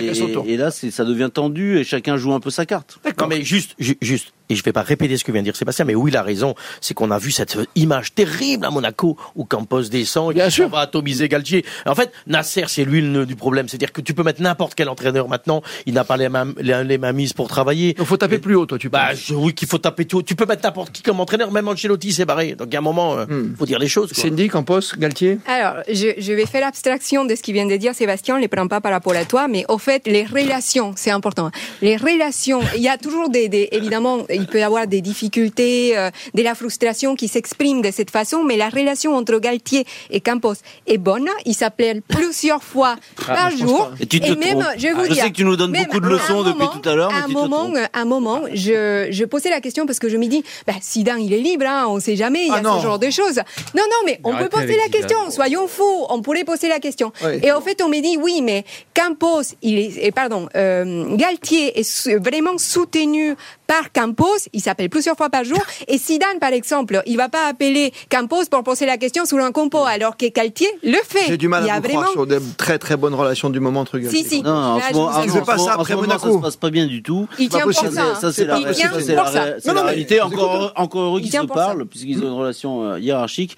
et 0.47 0.55
là, 0.55 0.71
ça 0.71 1.03
devient 1.03 1.29
tendu 1.33 1.77
et 1.77 1.83
chacun 1.83 2.15
joue 2.15 2.31
un 2.31 2.39
peu 2.39 2.51
sa 2.51 2.65
carte. 2.65 2.99
Non 3.19 3.27
mais 3.27 3.41
juste, 3.41 3.71
ju- 3.79 3.97
juste, 4.01 4.31
et 4.49 4.55
je 4.55 4.63
vais 4.63 4.71
pas 4.73 4.81
répéter 4.81 5.17
ce 5.17 5.23
que 5.23 5.31
vient 5.31 5.41
de 5.41 5.45
dire 5.45 5.55
Sébastien, 5.55 5.85
mais 5.85 5.95
oui, 5.95 6.11
il 6.11 6.17
a 6.17 6.21
raison. 6.23 6.55
C'est 6.81 6.93
qu'on 6.93 7.11
a 7.11 7.17
vu 7.17 7.31
cette 7.31 7.57
image 7.75 8.13
terrible 8.13 8.65
à 8.65 8.69
Monaco 8.69 9.17
où 9.35 9.45
Campos 9.45 9.83
descend 9.83 10.31
et 10.31 10.35
Bien 10.35 10.49
sûr. 10.49 10.69
va 10.69 10.79
atomiser 10.79 11.27
Galtier. 11.29 11.65
En 11.85 11.95
fait, 11.95 12.11
Nasser, 12.27 12.65
c'est 12.67 12.85
lui 12.85 13.01
le 13.01 13.07
nœud 13.07 13.25
du 13.25 13.35
problème. 13.35 13.67
C'est-à-dire 13.67 13.91
que 13.91 14.01
tu 14.01 14.13
peux 14.13 14.23
mettre 14.23 14.41
n'importe 14.41 14.75
quel 14.75 14.89
entraîneur 14.89 15.27
maintenant, 15.27 15.61
il 15.85 15.93
n'a 15.93 16.03
pas 16.03 16.17
les 16.17 16.29
mains, 16.29 16.53
les, 16.59 16.97
mains 16.97 17.11
mises 17.11 17.33
pour 17.33 17.47
travailler. 17.47 17.93
Donc 17.93 18.07
faut 18.07 18.17
taper 18.17 18.37
plus 18.39 18.55
haut, 18.55 18.65
toi, 18.65 18.77
tu 18.77 18.89
Bah, 18.89 19.07
penses 19.11 19.19
je- 19.27 19.33
oui, 19.33 19.53
qu'il 19.53 19.67
faut 19.67 19.77
taper 19.77 20.05
tout. 20.05 20.21
Tu 20.23 20.35
peux 20.35 20.45
mettre 20.45 20.63
n'importe 20.63 20.91
qui 20.91 21.01
comme 21.01 21.19
entraîneur, 21.19 21.51
même 21.51 21.67
Ancelotti 21.67 22.13
s'est 22.13 22.25
barré. 22.25 22.55
Donc, 22.55 22.67
il 22.69 22.73
y 22.73 22.75
a 22.75 22.79
un 22.79 22.83
moment, 22.83 23.17
euh, 23.17 23.25
Hmm. 23.25 23.55
faut 23.57 23.65
dire 23.65 23.79
les 23.79 23.87
choses. 23.87 24.13
quoi. 24.13 24.21
Cindy, 24.23 24.47
Campos, 24.49 24.81
Galtier? 24.97 25.39
Alors, 25.47 25.83
je, 25.87 26.13
je 26.17 26.33
vais 26.33 26.45
faire 26.45 26.65
abstraction 26.67 27.25
de 27.25 27.35
ce 27.35 27.41
qu'il 27.41 27.53
vient 27.53 27.65
de 27.65 27.75
dire 27.75 27.93
Sébastien, 27.95 28.35
ne 28.35 28.41
les 28.41 28.47
prends 28.47 28.67
pas 28.67 28.81
par 28.81 28.91
rapport 28.91 29.15
à 29.15 29.25
toi, 29.25 29.47
mais 29.47 29.65
au 29.69 29.77
fait, 29.77 30.05
les 30.07 30.23
relations, 30.23 30.93
c'est 30.95 31.11
important. 31.11 31.49
Les 31.81 31.97
relations, 31.97 32.61
il 32.75 32.81
y 32.83 32.87
a 32.89 32.97
toujours 32.97 33.29
des, 33.29 33.49
des 33.49 33.69
évidemment, 33.71 34.19
il 34.35 34.47
peut 34.47 34.59
y 34.59 34.63
avoir 34.63 34.87
des 34.87 35.01
difficultés, 35.01 35.97
euh, 35.97 36.09
de 36.33 36.41
la 36.41 36.55
frustration 36.55 37.15
qui 37.15 37.27
s'exprime 37.27 37.81
de 37.81 37.91
cette 37.91 38.11
façon, 38.11 38.43
mais 38.43 38.57
la 38.57 38.69
relation 38.69 39.15
entre 39.15 39.39
Galtier 39.39 39.85
et 40.11 40.19
Campos 40.21 40.55
est 40.87 40.97
bonne. 40.97 41.27
Ils 41.45 41.53
s'appellent 41.55 42.01
plusieurs 42.01 42.63
fois 42.63 42.95
par 43.25 43.51
jour. 43.51 43.91
Et 43.99 44.05
tu 44.05 44.19
te 44.19 44.31
même, 44.31 44.59
trompes. 44.59 44.73
je 44.77 44.87
vous 44.89 45.01
Ah, 45.01 45.05
je 45.07 45.13
dire, 45.13 45.23
sais 45.23 45.31
que 45.31 45.35
tu 45.35 45.43
nous 45.45 45.55
donnes 45.55 45.71
même 45.71 45.85
beaucoup 45.85 45.99
de 45.99 46.07
leçons 46.07 46.43
depuis 46.43 46.67
tout 46.81 46.87
à 46.89 46.95
l'heure, 46.95 47.13
un 47.13 47.23
tu 47.23 47.33
te 47.33 47.39
moment, 47.39 47.69
un 47.93 48.05
moment, 48.05 48.41
je, 48.53 49.07
je 49.09 49.25
posais 49.25 49.49
la 49.49 49.61
question 49.61 49.85
parce 49.85 49.99
que 49.99 50.09
je 50.09 50.17
me 50.17 50.27
dis, 50.27 50.43
bah, 50.67 50.73
Zidane, 50.81 51.21
il 51.21 51.33
est 51.33 51.39
libre, 51.39 51.65
hein, 51.67 51.85
on 51.87 51.99
sait 51.99 52.15
jamais, 52.15 52.41
il 52.43 52.47
y 52.47 52.51
a 52.51 52.55
Ah 52.57 52.61
non. 52.61 52.77
ce 52.77 52.83
genre 52.83 52.99
de 52.99 53.09
choses. 53.09 53.37
Non, 53.75 53.83
non, 53.83 54.01
mais 54.05 54.19
on 54.23 54.35
peut 54.35 54.49
poser 54.49 54.67
la 54.75 54.85
Zidane. 54.85 54.89
question, 54.91 55.31
soyons 55.31 55.67
fous, 55.67 56.05
on 56.09 56.21
pourrait 56.21 56.43
poser 56.43 56.67
la 56.67 56.79
question. 56.79 57.11
Oui. 57.23 57.39
Et 57.43 57.51
en 57.51 57.61
fait, 57.61 57.81
on 57.81 57.89
me 57.89 57.99
dit, 58.01 58.17
oui, 58.17 58.41
mais 58.41 58.63
Campos, 58.93 59.41
il 59.61 59.79
est, 59.79 60.11
pardon, 60.11 60.47
euh, 60.55 61.15
Galtier 61.15 61.79
est 61.79 62.15
vraiment 62.17 62.57
soutenu 62.57 63.35
par 63.67 63.91
Campos, 63.91 64.24
il 64.53 64.61
s'appelle 64.61 64.89
plusieurs 64.89 65.15
fois 65.15 65.29
par 65.29 65.43
jour, 65.43 65.61
et 65.87 65.97
Zidane, 65.97 66.39
par 66.39 66.53
exemple, 66.53 67.01
il 67.05 67.17
va 67.17 67.29
pas 67.29 67.47
appeler 67.47 67.93
Campos 68.09 68.45
pour 68.49 68.63
poser 68.63 68.85
la 68.85 68.97
question 68.97 69.25
sur 69.25 69.37
un 69.37 69.51
compo, 69.51 69.83
alors 69.83 70.17
que 70.17 70.25
Galtier 70.31 70.67
le 70.83 70.97
fait. 71.07 71.25
J'ai 71.27 71.37
du 71.37 71.47
mal 71.47 71.63
il 71.63 71.67
y 71.67 71.69
à 71.69 71.75
a 71.75 71.79
vous 71.79 71.87
croire 71.87 72.03
vraiment... 72.05 72.13
sur 72.13 72.27
des 72.27 72.39
très 72.57 72.77
très 72.77 72.97
bonnes 72.97 73.15
relations 73.15 73.49
du 73.49 73.59
moment 73.59 73.81
entre 73.81 73.97
Galtier. 73.97 74.23
Si, 74.23 74.29
si. 74.29 74.41
Non, 74.41 74.51
en 74.51 74.79
ce 74.81 74.93
moment, 74.93 75.45
pas 75.45 75.57
ça 75.57 75.73
après 75.73 75.95
Monaco. 75.95 76.27
Ça 76.27 76.37
se 76.37 76.41
passe 76.41 76.55
pas 76.55 76.69
bien 76.69 76.87
du 76.87 77.03
tout. 77.03 77.27
Il 77.39 77.49
tient 77.49 77.61
pour 77.61 77.73
ça. 77.73 78.15
Ça, 78.15 78.31
c'est 78.31 78.45
la, 78.45 79.83
réalité. 79.83 80.21
Encore, 80.21 80.73
encore 80.75 81.19
qu'ils 81.19 81.29
tient 81.29 81.43
se 81.43 81.47
parlent, 81.47 81.85
puisqu'ils 81.85 82.19
ont 82.19 82.27
une 82.27 82.39
relation 82.39 82.83
euh, 82.83 82.99
hiérarchique. 82.99 83.57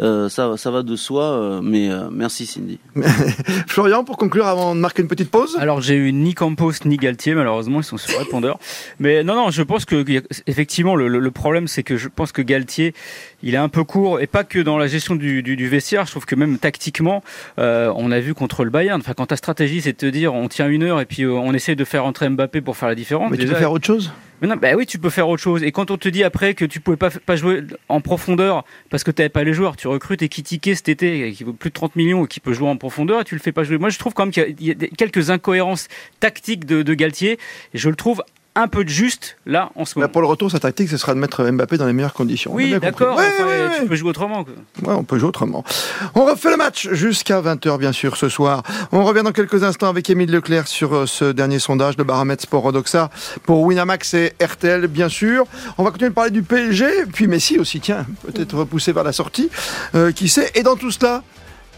Euh, 0.00 0.28
ça, 0.28 0.56
ça 0.56 0.70
va 0.70 0.82
de 0.84 0.94
soi, 0.94 1.24
euh, 1.24 1.60
mais 1.62 1.90
euh, 1.90 2.08
merci 2.10 2.46
Cindy. 2.46 2.78
Florian, 3.66 4.04
pour 4.04 4.16
conclure, 4.16 4.46
avant 4.46 4.74
de 4.74 4.80
marquer 4.80 5.02
une 5.02 5.08
petite 5.08 5.30
pause 5.30 5.56
Alors 5.60 5.80
j'ai 5.80 5.94
eu 5.96 6.12
ni 6.12 6.34
Campos 6.34 6.72
ni 6.84 6.96
Galtier 6.96 7.34
malheureusement 7.34 7.80
ils 7.80 7.84
sont 7.84 7.96
sur 7.96 8.18
répondeur. 8.18 8.58
Mais 9.00 9.24
non 9.24 9.34
non 9.34 9.50
je 9.50 9.62
pense 9.62 9.84
que 9.84 10.04
effectivement 10.46 10.94
le, 10.94 11.08
le- 11.08 11.18
le 11.18 11.30
problème 11.30 11.66
c'est 11.68 11.82
que 11.82 11.96
je 11.96 12.08
pense 12.08 12.30
que 12.32 12.42
Galtier 12.42 12.94
il 13.42 13.54
est 13.54 13.58
un 13.58 13.68
peu 13.68 13.82
court 13.84 14.20
et 14.20 14.26
pas 14.26 14.44
que 14.44 14.58
dans 14.60 14.78
la 14.78 14.86
gestion 14.86 15.16
du, 15.16 15.42
du, 15.42 15.56
du 15.56 15.68
vestiaire. 15.68 16.06
Je 16.06 16.12
trouve 16.12 16.26
que 16.26 16.34
même 16.36 16.58
tactiquement 16.58 17.22
euh, 17.58 17.92
on 17.96 18.12
a 18.12 18.20
vu 18.20 18.34
contre 18.34 18.64
le 18.64 18.70
Bayern. 18.70 19.00
Enfin 19.00 19.14
quand 19.16 19.26
ta 19.26 19.36
stratégie 19.36 19.80
c'est 19.80 19.92
de 19.92 19.96
te 19.98 20.06
dire 20.06 20.32
on 20.32 20.48
tient 20.48 20.68
une 20.68 20.84
heure 20.84 21.00
et 21.00 21.06
puis 21.06 21.22
euh, 21.24 21.32
on 21.32 21.52
essaye 21.54 21.76
de 21.76 21.84
faire 21.84 22.04
entrer 22.04 22.28
Mbappé 22.28 22.60
pour 22.60 22.76
faire 22.76 22.88
la 22.88 22.94
différence. 22.94 23.30
Mais 23.30 23.36
tu 23.36 23.46
peux 23.46 23.54
faire 23.54 23.72
autre 23.72 23.86
chose? 23.86 24.12
Mais 24.40 24.48
non, 24.48 24.56
bah 24.56 24.74
oui, 24.76 24.86
tu 24.86 24.98
peux 24.98 25.10
faire 25.10 25.28
autre 25.28 25.42
chose. 25.42 25.62
Et 25.62 25.72
quand 25.72 25.90
on 25.90 25.96
te 25.96 26.08
dit 26.08 26.22
après 26.22 26.54
que 26.54 26.64
tu 26.64 26.80
pouvais 26.80 26.96
pas, 26.96 27.10
pas 27.10 27.36
jouer 27.36 27.62
en 27.88 28.00
profondeur 28.00 28.64
parce 28.90 29.04
que 29.04 29.10
tu 29.10 29.28
pas 29.28 29.44
les 29.44 29.52
joueurs, 29.52 29.76
tu 29.76 29.88
recrutes 29.88 30.22
Ekitike 30.22 30.70
cet 30.76 30.88
été 30.88 31.32
qui 31.32 31.44
vaut 31.44 31.52
plus 31.52 31.70
de 31.70 31.74
30 31.74 31.96
millions 31.96 32.24
et 32.24 32.28
qui 32.28 32.40
peut 32.40 32.52
jouer 32.52 32.68
en 32.68 32.76
profondeur 32.76 33.20
et 33.20 33.24
tu 33.24 33.34
le 33.34 33.40
fais 33.40 33.52
pas 33.52 33.64
jouer. 33.64 33.78
Moi, 33.78 33.88
je 33.88 33.98
trouve 33.98 34.14
quand 34.14 34.24
même 34.24 34.32
qu'il 34.32 34.54
y 34.60 34.68
y 34.68 34.70
a, 34.70 34.88
quelques 34.96 35.30
incohérences 35.30 35.88
tactiques 36.20 36.66
de, 36.66 36.82
de 36.82 36.94
Galtier 36.94 37.38
et 37.74 37.78
je 37.78 37.88
le 37.88 37.96
trouve 37.96 38.22
un 38.58 38.66
peu 38.68 38.82
de 38.82 38.88
juste 38.88 39.36
là 39.46 39.70
en 39.76 39.84
ce 39.84 39.98
moment. 39.98 40.08
Pour 40.10 40.20
le 40.20 40.26
retour, 40.26 40.50
sa 40.50 40.58
tactique, 40.58 40.88
ce 40.88 40.96
sera 40.96 41.14
de 41.14 41.18
mettre 41.20 41.44
Mbappé 41.48 41.78
dans 41.78 41.86
les 41.86 41.92
meilleures 41.92 42.12
conditions. 42.12 42.50
Oui, 42.52 42.74
d'accord. 42.80 43.16
Ouais, 43.16 43.24
enfin, 43.28 43.46
ouais, 43.46 43.78
Tu 43.80 43.86
peux 43.86 43.94
jouer 43.94 44.10
autrement. 44.10 44.44
quoi. 44.44 44.54
Ouais, 44.82 44.98
on 44.98 45.04
peut 45.04 45.18
jouer 45.18 45.28
autrement. 45.28 45.64
On 46.14 46.24
refait 46.24 46.50
le 46.50 46.56
match 46.56 46.88
jusqu'à 46.90 47.40
20h, 47.40 47.78
bien 47.78 47.92
sûr, 47.92 48.16
ce 48.16 48.28
soir. 48.28 48.62
On 48.90 49.04
revient 49.04 49.22
dans 49.22 49.32
quelques 49.32 49.62
instants 49.62 49.88
avec 49.88 50.10
Émile 50.10 50.32
Leclerc 50.32 50.66
sur 50.66 50.92
euh, 50.94 51.06
ce 51.06 51.26
dernier 51.30 51.60
sondage 51.60 51.96
de 51.96 52.02
Baramètre 52.02 52.42
Sport 52.42 52.62
Rodoxa 52.62 53.10
pour 53.44 53.62
Winamax 53.62 54.14
et 54.14 54.32
RTL, 54.42 54.88
bien 54.88 55.08
sûr. 55.08 55.44
On 55.78 55.84
va 55.84 55.90
continuer 55.90 56.10
de 56.10 56.14
parler 56.14 56.30
du 56.32 56.42
PSG, 56.42 57.06
puis 57.12 57.28
Messi 57.28 57.58
aussi, 57.58 57.78
tiens, 57.80 58.04
peut-être 58.26 58.56
repoussé 58.56 58.92
vers 58.92 59.04
la 59.04 59.12
sortie. 59.12 59.50
Euh, 59.94 60.10
qui 60.10 60.28
sait 60.28 60.50
Et 60.56 60.62
dans 60.64 60.74
tout 60.76 60.90
cela, 60.90 61.22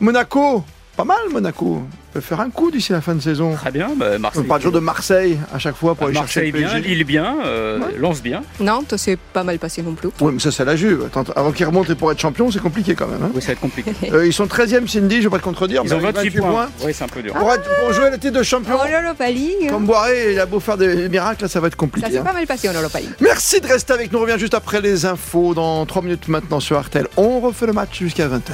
Monaco, 0.00 0.64
pas 1.00 1.14
mal 1.14 1.32
Monaco, 1.32 1.82
peut 2.12 2.20
faire 2.20 2.40
un 2.40 2.50
coup 2.50 2.70
d'ici 2.70 2.92
la 2.92 3.00
fin 3.00 3.14
de 3.14 3.20
saison. 3.20 3.54
Très 3.54 3.70
bien. 3.70 3.90
Bah, 3.96 4.06
On 4.16 4.18
Marseille. 4.18 4.42
parle 4.44 4.60
toujours 4.60 4.72
de 4.74 4.80
Marseille 4.80 5.38
à 5.54 5.58
chaque 5.58 5.76
fois 5.76 5.94
pour 5.94 6.06
aller 6.08 6.14
Marseille 6.14 6.44
chercher 6.46 6.52
le 6.52 6.58
bien, 6.58 6.68
PSG. 6.74 6.88
Lille 6.88 7.04
bien, 7.04 7.36
euh, 7.44 7.78
Ouais. 7.78 7.96
Lance 7.98 8.22
bien. 8.22 8.42
Nantes, 8.60 8.94
c'est 8.96 9.16
pas 9.18 9.44
mal 9.44 9.58
passé 9.58 9.82
non 9.82 9.92
plus. 9.94 10.08
Oui, 10.20 10.32
mais 10.34 10.40
ça, 10.40 10.50
c'est 10.52 10.64
la 10.64 10.76
Juve. 10.76 11.04
Attends, 11.06 11.24
avant 11.36 11.52
qu'ils 11.52 11.66
remontent 11.66 11.90
et 11.92 11.94
pour 11.94 12.10
être 12.12 12.20
champion, 12.20 12.50
c'est 12.50 12.58
compliqué 12.60 12.94
quand 12.94 13.06
même. 13.06 13.22
hein. 13.22 13.30
Oui, 13.34 13.40
ça 13.40 13.48
va 13.48 13.52
être 13.54 13.60
compliqué. 13.60 13.92
Euh, 14.12 14.26
ils 14.26 14.32
sont 14.32 14.46
13e, 14.46 14.88
Cindy, 14.88 15.16
je 15.16 15.20
ne 15.20 15.22
vais 15.24 15.30
pas 15.30 15.38
te 15.38 15.44
contredire. 15.44 15.82
Ils 15.84 15.94
ont 15.94 15.98
mais 15.98 16.04
avec 16.08 16.16
28 16.16 16.40
points. 16.40 16.68
Oui, 16.84 16.92
c'est 16.92 17.04
un 17.04 17.08
peu 17.08 17.22
dur. 17.22 17.32
Pour, 17.34 17.52
être- 17.52 17.68
pour 17.80 17.92
jouer 17.92 18.10
le 18.10 18.18
titre 18.18 18.38
de 18.38 18.42
champion, 18.42 18.74
En 18.76 18.84
League, 19.28 19.70
comme 19.70 19.86
Boiré, 19.86 20.32
il 20.32 20.40
a 20.40 20.46
beau 20.46 20.58
faire 20.58 20.76
des 20.76 21.08
miracles, 21.08 21.42
là, 21.42 21.48
ça 21.48 21.60
va 21.60 21.68
être 21.68 21.74
ça 21.74 21.78
compliqué. 21.78 22.10
s'est 22.10 22.18
hein. 22.18 22.24
pas 22.24 22.32
mal 22.32 22.46
passé 22.46 22.68
en 22.68 22.72
Europa 22.72 22.98
League. 22.98 23.10
Merci 23.20 23.60
de 23.60 23.66
rester 23.68 23.92
avec 23.92 24.10
nous. 24.12 24.18
On 24.18 24.22
revient 24.22 24.38
juste 24.38 24.54
après 24.54 24.80
les 24.80 25.06
infos 25.06 25.54
dans 25.54 25.86
3 25.86 26.02
minutes 26.02 26.26
maintenant 26.28 26.58
sur 26.60 26.76
Artel. 26.76 27.06
On 27.16 27.40
refait 27.40 27.66
le 27.66 27.72
match 27.72 27.98
jusqu'à 28.00 28.26
20h. 28.28 28.52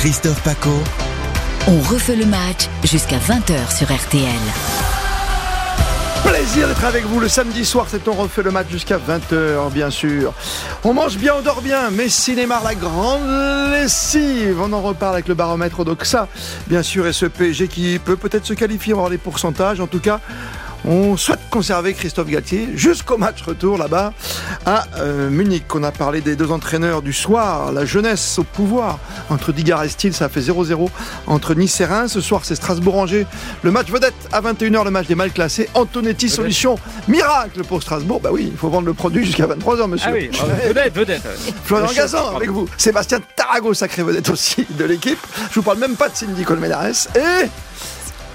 Christophe 0.00 0.42
Paco. 0.42 0.70
On 1.68 1.78
refait 1.92 2.16
le 2.16 2.24
match 2.24 2.70
jusqu'à 2.84 3.18
20h 3.18 3.76
sur 3.76 3.94
RTL. 3.94 4.24
Plaisir 6.24 6.68
d'être 6.68 6.84
avec 6.86 7.04
vous 7.04 7.20
le 7.20 7.28
samedi 7.28 7.66
soir, 7.66 7.84
c'est 7.86 8.08
on 8.08 8.14
refait 8.14 8.42
le 8.42 8.50
match 8.50 8.68
jusqu'à 8.70 8.96
20h 8.96 9.70
bien 9.70 9.90
sûr. 9.90 10.32
On 10.84 10.94
mange 10.94 11.18
bien, 11.18 11.34
on 11.38 11.42
dort 11.42 11.60
bien, 11.60 11.90
Messi 11.90 12.34
Neymar 12.34 12.64
la 12.64 12.74
grande 12.74 13.28
lessive. 13.72 14.58
On 14.62 14.72
en 14.72 14.80
reparle 14.80 15.12
avec 15.12 15.28
le 15.28 15.34
baromètre 15.34 15.84
d'Oxa, 15.84 16.28
bien 16.66 16.82
sûr, 16.82 17.06
et 17.06 17.12
ce 17.12 17.26
PSG 17.26 17.68
qui 17.68 17.98
peut 17.98 18.16
peut-être 18.16 18.46
se 18.46 18.54
qualifier, 18.54 18.94
on 18.94 18.96
va 18.96 19.00
voir 19.02 19.10
les 19.10 19.18
pourcentages. 19.18 19.80
En 19.80 19.86
tout 19.86 20.00
cas, 20.00 20.20
on 20.84 21.16
souhaite 21.16 21.40
conserver 21.50 21.94
Christophe 21.94 22.28
Galtier 22.28 22.68
jusqu'au 22.74 23.18
match 23.18 23.42
retour 23.42 23.78
là-bas 23.78 24.12
à 24.66 24.84
euh, 24.98 25.30
Munich. 25.30 25.64
On 25.74 25.82
a 25.82 25.92
parlé 25.92 26.20
des 26.20 26.36
deux 26.36 26.50
entraîneurs 26.50 27.02
du 27.02 27.12
soir, 27.12 27.72
la 27.72 27.84
jeunesse 27.84 28.38
au 28.38 28.44
pouvoir 28.44 28.98
entre 29.28 29.52
Digard 29.52 29.84
et 29.84 29.88
Steele, 29.88 30.14
ça 30.14 30.28
fait 30.28 30.40
0-0 30.40 30.88
entre 31.26 31.54
Nice 31.54 31.80
et 31.80 31.84
Reims. 31.84 32.12
Ce 32.12 32.20
soir, 32.20 32.42
c'est 32.44 32.54
Strasbourg-Angers. 32.54 33.26
Le 33.62 33.70
match 33.70 33.88
vedette 33.90 34.14
à 34.32 34.40
21h, 34.40 34.84
le 34.84 34.90
match 34.90 35.06
des 35.06 35.14
mal 35.14 35.30
classés. 35.30 35.68
Antonetti, 35.74 36.28
solution 36.28 36.78
miracle 37.08 37.62
pour 37.64 37.82
Strasbourg. 37.82 38.20
Bah 38.20 38.30
oui, 38.32 38.48
il 38.52 38.56
faut 38.58 38.68
vendre 38.68 38.86
le 38.86 38.94
produit 38.94 39.24
jusqu'à 39.24 39.46
23h, 39.46 39.86
monsieur. 39.88 40.10
Ah 40.10 40.14
oui, 40.14 40.30
vedette, 40.66 40.94
vedette. 40.94 41.22
Florian 41.64 41.92
Gazan 41.92 42.36
avec 42.36 42.50
vous. 42.50 42.68
Sébastien 42.76 43.20
Tarago, 43.36 43.74
sacré 43.74 44.02
vedette 44.02 44.28
aussi 44.30 44.66
de 44.70 44.84
l'équipe. 44.84 45.18
Je 45.50 45.54
vous 45.56 45.62
parle 45.62 45.78
même 45.78 45.96
pas 45.96 46.08
de 46.08 46.16
Cindy 46.16 46.44
Colmenares. 46.44 47.08
Et 47.16 47.48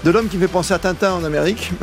de 0.04 0.10
l'homme 0.10 0.28
qui 0.28 0.36
me 0.36 0.42
fait 0.42 0.52
penser 0.52 0.72
à 0.74 0.78
Tintin 0.78 1.12
en 1.12 1.24
Amérique. 1.24 1.72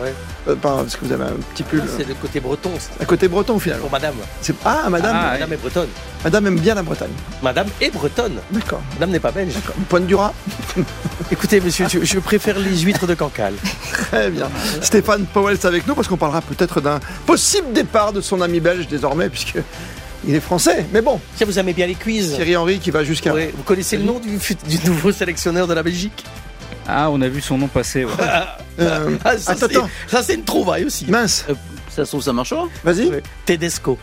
Ouais. 0.00 0.14
Euh, 0.46 0.54
parce 0.62 0.94
que 0.94 1.04
vous 1.04 1.12
avez 1.12 1.24
un 1.24 1.32
petit 1.52 1.64
pull. 1.64 1.82
C'est 1.96 2.06
le 2.06 2.14
côté 2.14 2.38
breton, 2.38 2.70
c'est 2.78 3.02
À 3.02 3.04
côté 3.04 3.26
breton 3.26 3.58
finalement. 3.58 3.82
pour 3.82 3.90
madame. 3.90 4.14
C'est- 4.40 4.54
Ah, 4.64 4.88
madame. 4.88 5.16
Ah, 5.18 5.30
Madame 5.32 5.52
est 5.54 5.56
bretonne. 5.56 5.88
Madame 6.22 6.46
aime 6.46 6.60
bien 6.60 6.74
la 6.76 6.82
Bretagne. 6.84 7.10
Madame 7.42 7.66
est 7.80 7.90
bretonne. 7.90 8.36
D'accord. 8.52 8.80
Madame 8.94 9.10
n'est 9.10 9.18
pas 9.18 9.32
belge. 9.32 9.54
Pointe 9.88 10.06
du 10.06 10.14
rat. 10.14 10.32
Écoutez, 11.32 11.60
monsieur, 11.60 11.86
je, 11.88 12.04
je 12.04 12.18
préfère 12.20 12.60
les 12.60 12.78
huîtres 12.78 13.08
de 13.08 13.14
Cancale. 13.14 13.54
Très 13.92 14.30
bien. 14.30 14.48
Stéphane 14.82 15.26
Powell 15.26 15.54
est 15.54 15.64
avec 15.64 15.84
nous 15.88 15.96
parce 15.96 16.06
qu'on 16.06 16.16
parlera 16.16 16.42
peut-être 16.42 16.80
d'un 16.80 17.00
possible 17.26 17.72
départ 17.72 18.12
de 18.12 18.20
son 18.20 18.40
ami 18.40 18.60
belge 18.60 18.86
désormais 18.86 19.28
puisque 19.30 19.58
il 20.28 20.34
est 20.34 20.40
français. 20.40 20.86
Mais 20.92 21.00
bon, 21.02 21.20
Tiens, 21.36 21.46
vous 21.46 21.58
aimez 21.58 21.72
bien 21.72 21.86
les 21.86 21.96
quiz 21.96 22.34
Thierry 22.34 22.56
Henry 22.56 22.78
qui 22.78 22.92
va 22.92 23.02
jusqu'à. 23.02 23.32
Vous 23.32 23.62
connaissez 23.64 23.96
le 23.96 24.04
nom 24.04 24.20
du 24.20 24.38
nouveau 24.88 25.10
sélectionneur 25.10 25.66
de 25.66 25.74
la 25.74 25.82
Belgique? 25.82 26.24
Ah, 26.88 27.10
on 27.10 27.20
a 27.20 27.28
vu 27.28 27.40
son 27.40 27.58
nom 27.58 27.68
passer. 27.68 28.04
ouais. 28.04 28.10
Euh, 28.80 29.16
Ah, 29.24 29.36
ça, 29.36 29.52
attends. 29.52 29.88
Ça, 30.06 30.22
c'est 30.22 30.34
une 30.34 30.44
trouvaille 30.44 30.84
aussi. 30.84 31.06
Mince. 31.06 31.44
Ça 31.94 32.04
se 32.04 32.10
trouve, 32.10 32.22
ça 32.22 32.32
marchera 32.32 32.64
Vas-y. 32.84 33.08
Ouais. 33.08 33.22
Tedesco. 33.44 33.98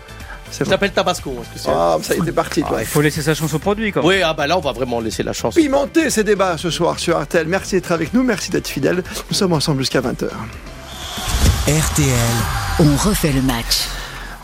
Ça 0.52 0.64
bon. 0.64 0.70
s'appelle 0.70 0.92
Tabasco. 0.92 1.32
hein, 1.40 1.44
parce 1.54 1.66
que 1.66 1.70
Ah, 1.72 1.98
ça 2.04 2.14
y 2.16 2.18
est, 2.20 2.22
t'es 2.26 2.32
parti, 2.32 2.62
toi. 2.62 2.76
Ah, 2.78 2.82
il 2.82 2.86
faut 2.86 3.02
laisser 3.02 3.22
sa 3.24 3.34
chance 3.34 3.54
au 3.54 3.60
produit 3.60 3.92
quand 3.92 4.02
même. 4.02 4.10
Oui, 4.10 4.22
ah 4.22 4.34
bah 4.34 4.46
là, 4.48 4.58
on 4.58 4.62
va 4.62 4.72
vraiment 4.74 5.00
laisser 5.00 5.24
la 5.24 5.34
chance. 5.34 5.56
Pimenter 5.56 6.10
ces 6.10 6.24
débats 6.24 6.58
ce 6.58 6.70
soir 6.70 7.00
sur 7.00 7.18
Artel. 7.18 7.48
Merci 7.48 7.76
d'être 7.76 7.92
avec 7.92 8.14
nous, 8.14 8.22
merci 8.24 8.52
d'être 8.52 8.68
fidèle. 8.68 9.04
Nous 9.30 9.36
sommes 9.36 9.54
ensemble 9.54 9.80
jusqu'à 9.80 10.02
20h. 10.02 10.28
RTL. 11.68 12.36
On 12.80 12.96
refait 13.10 13.32
le 13.32 13.42
match. 13.42 13.88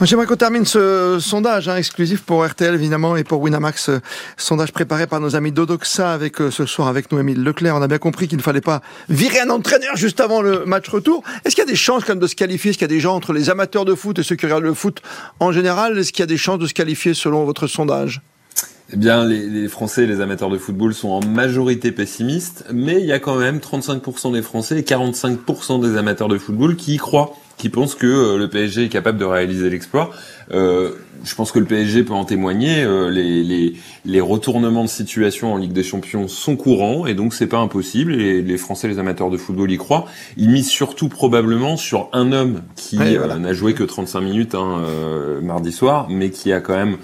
J'aimerais 0.04 0.26
qu'on 0.26 0.36
termine 0.36 0.66
ce 0.66 1.20
sondage 1.20 1.70
hein, 1.70 1.76
exclusif 1.76 2.24
pour 2.24 2.44
RTL 2.44 2.74
évidemment 2.74 3.16
et 3.18 3.24
pour 3.24 3.40
Winamax, 3.40 3.90
euh, 3.90 4.00
sondage 4.36 4.72
préparé 4.72 5.06
par 5.06 5.20
nos 5.20 5.36
amis 5.36 5.52
d'Odoxa 5.52 6.12
avec 6.12 6.42
euh, 6.42 6.50
ce 6.50 6.66
soir 6.66 6.88
avec 6.88 7.12
Noémie 7.12 7.36
Leclerc. 7.36 7.76
On 7.76 7.84
a 7.84 7.88
bien 7.88 8.00
compris 8.00 8.28
qu'il 8.28 8.40
ne 8.40 8.42
fallait 8.42 8.62
pas 8.62 8.82
virer 9.10 9.42
un 9.42 9.52
entraîneur 9.52 9.96
juste 9.96 10.20
avant 10.20 10.42
le 10.42 10.66
match 10.66 10.90
retour. 10.90 11.22
Est-ce 11.46 11.54
qu'il 11.54 11.64
y 11.64 11.68
a 11.68 11.70
des 11.70 11.76
chances 11.76 12.04
quand 12.04 12.14
même 12.14 12.20
de 12.20 12.26
se 12.26 12.36
qualifier? 12.36 12.72
Est-ce 12.72 12.80
qu'il 12.80 12.86
y 12.86 12.92
a 12.92 12.96
des 12.96 13.00
gens 13.00 13.16
entre 13.16 13.32
les 13.32 13.52
amateurs 13.52 13.86
de 13.86 13.94
foot 13.94 14.18
et 14.18 14.24
ceux 14.24 14.36
qui 14.36 14.48
regardent 14.48 14.64
le 14.64 14.74
foot 14.74 15.04
en 15.40 15.52
général? 15.52 16.00
Est-ce 16.00 16.12
qu'il 16.12 16.22
y 16.22 16.24
a 16.24 16.28
des 16.28 16.38
chances 16.38 16.58
de 16.58 16.66
se 16.66 16.74
qualifier 16.74 17.14
selon 17.14 17.46
votre 17.46 17.68
sondage? 17.68 18.22
Eh 18.94 18.98
bien, 18.98 19.24
les, 19.24 19.48
les 19.48 19.68
Français 19.68 20.06
et 20.06 20.08
les 20.08 20.20
amateurs 20.20 20.50
de 20.50 20.58
football 20.58 20.96
sont 20.96 21.10
en 21.10 21.24
majorité 21.24 21.92
pessimistes, 21.92 22.66
mais 22.74 23.00
il 23.00 23.06
y 23.06 23.14
a 23.14 23.20
quand 23.20 23.36
même 23.36 23.60
35% 23.60 24.34
des 24.34 24.42
Français 24.42 24.80
et 24.80 24.82
45% 24.82 25.80
des 25.80 25.96
amateurs 25.96 26.28
de 26.28 26.40
football 26.40 26.76
qui 26.76 26.96
y 26.96 26.98
croient, 26.98 27.34
qui 27.62 27.70
pensent 27.70 27.94
que 27.94 28.08
euh, 28.08 28.38
le 28.40 28.50
PSG 28.50 28.86
est 28.86 28.90
capable 28.90 29.20
de 29.20 29.26
réaliser 29.26 29.70
l'exploit. 29.70 30.10
Euh, 30.52 30.94
je 31.24 31.36
pense 31.36 31.52
que 31.52 31.60
le 31.60 31.66
PSG 31.66 32.02
peut 32.04 32.14
en 32.14 32.26
témoigner. 32.26 32.82
euh, 32.84 33.12
les, 33.12 33.44
les, 33.44 33.74
les 34.04 34.20
retournements 34.20 34.84
de 34.84 34.90
situation 34.90 35.54
en 35.54 35.58
Ligue 35.58 35.72
des 35.72 35.84
Champions 35.84 36.28
sont 36.28 36.56
courants 36.56 37.06
et 37.06 37.14
donc 37.14 37.36
c'est 37.36 37.46
pas 37.46 37.60
impossible. 37.60 38.16
Et 38.20 38.42
les 38.42 38.58
Français, 38.58 38.88
les 38.88 38.98
amateurs 38.98 39.30
de 39.30 39.38
football 39.38 39.72
y 39.72 39.78
croient. 39.78 40.06
Ils 40.38 40.50
misent 40.50 40.72
surtout 40.72 41.08
probablement 41.08 41.78
sur 41.78 42.10
un 42.14 42.32
homme 42.32 42.64
qui 42.76 42.98
Ouais, 42.98 43.16
euh, 43.16 43.38
n'a 43.38 43.54
joué 43.54 43.76
que 43.76 43.84
35 43.84 44.22
minutes 44.22 44.56
hein, 44.56 44.82
mardi 45.44 45.72
soir, 45.72 46.08
mais 46.10 46.32
qui 46.32 46.52
a 46.52 46.62
quand 46.62 46.76
même 46.76 46.98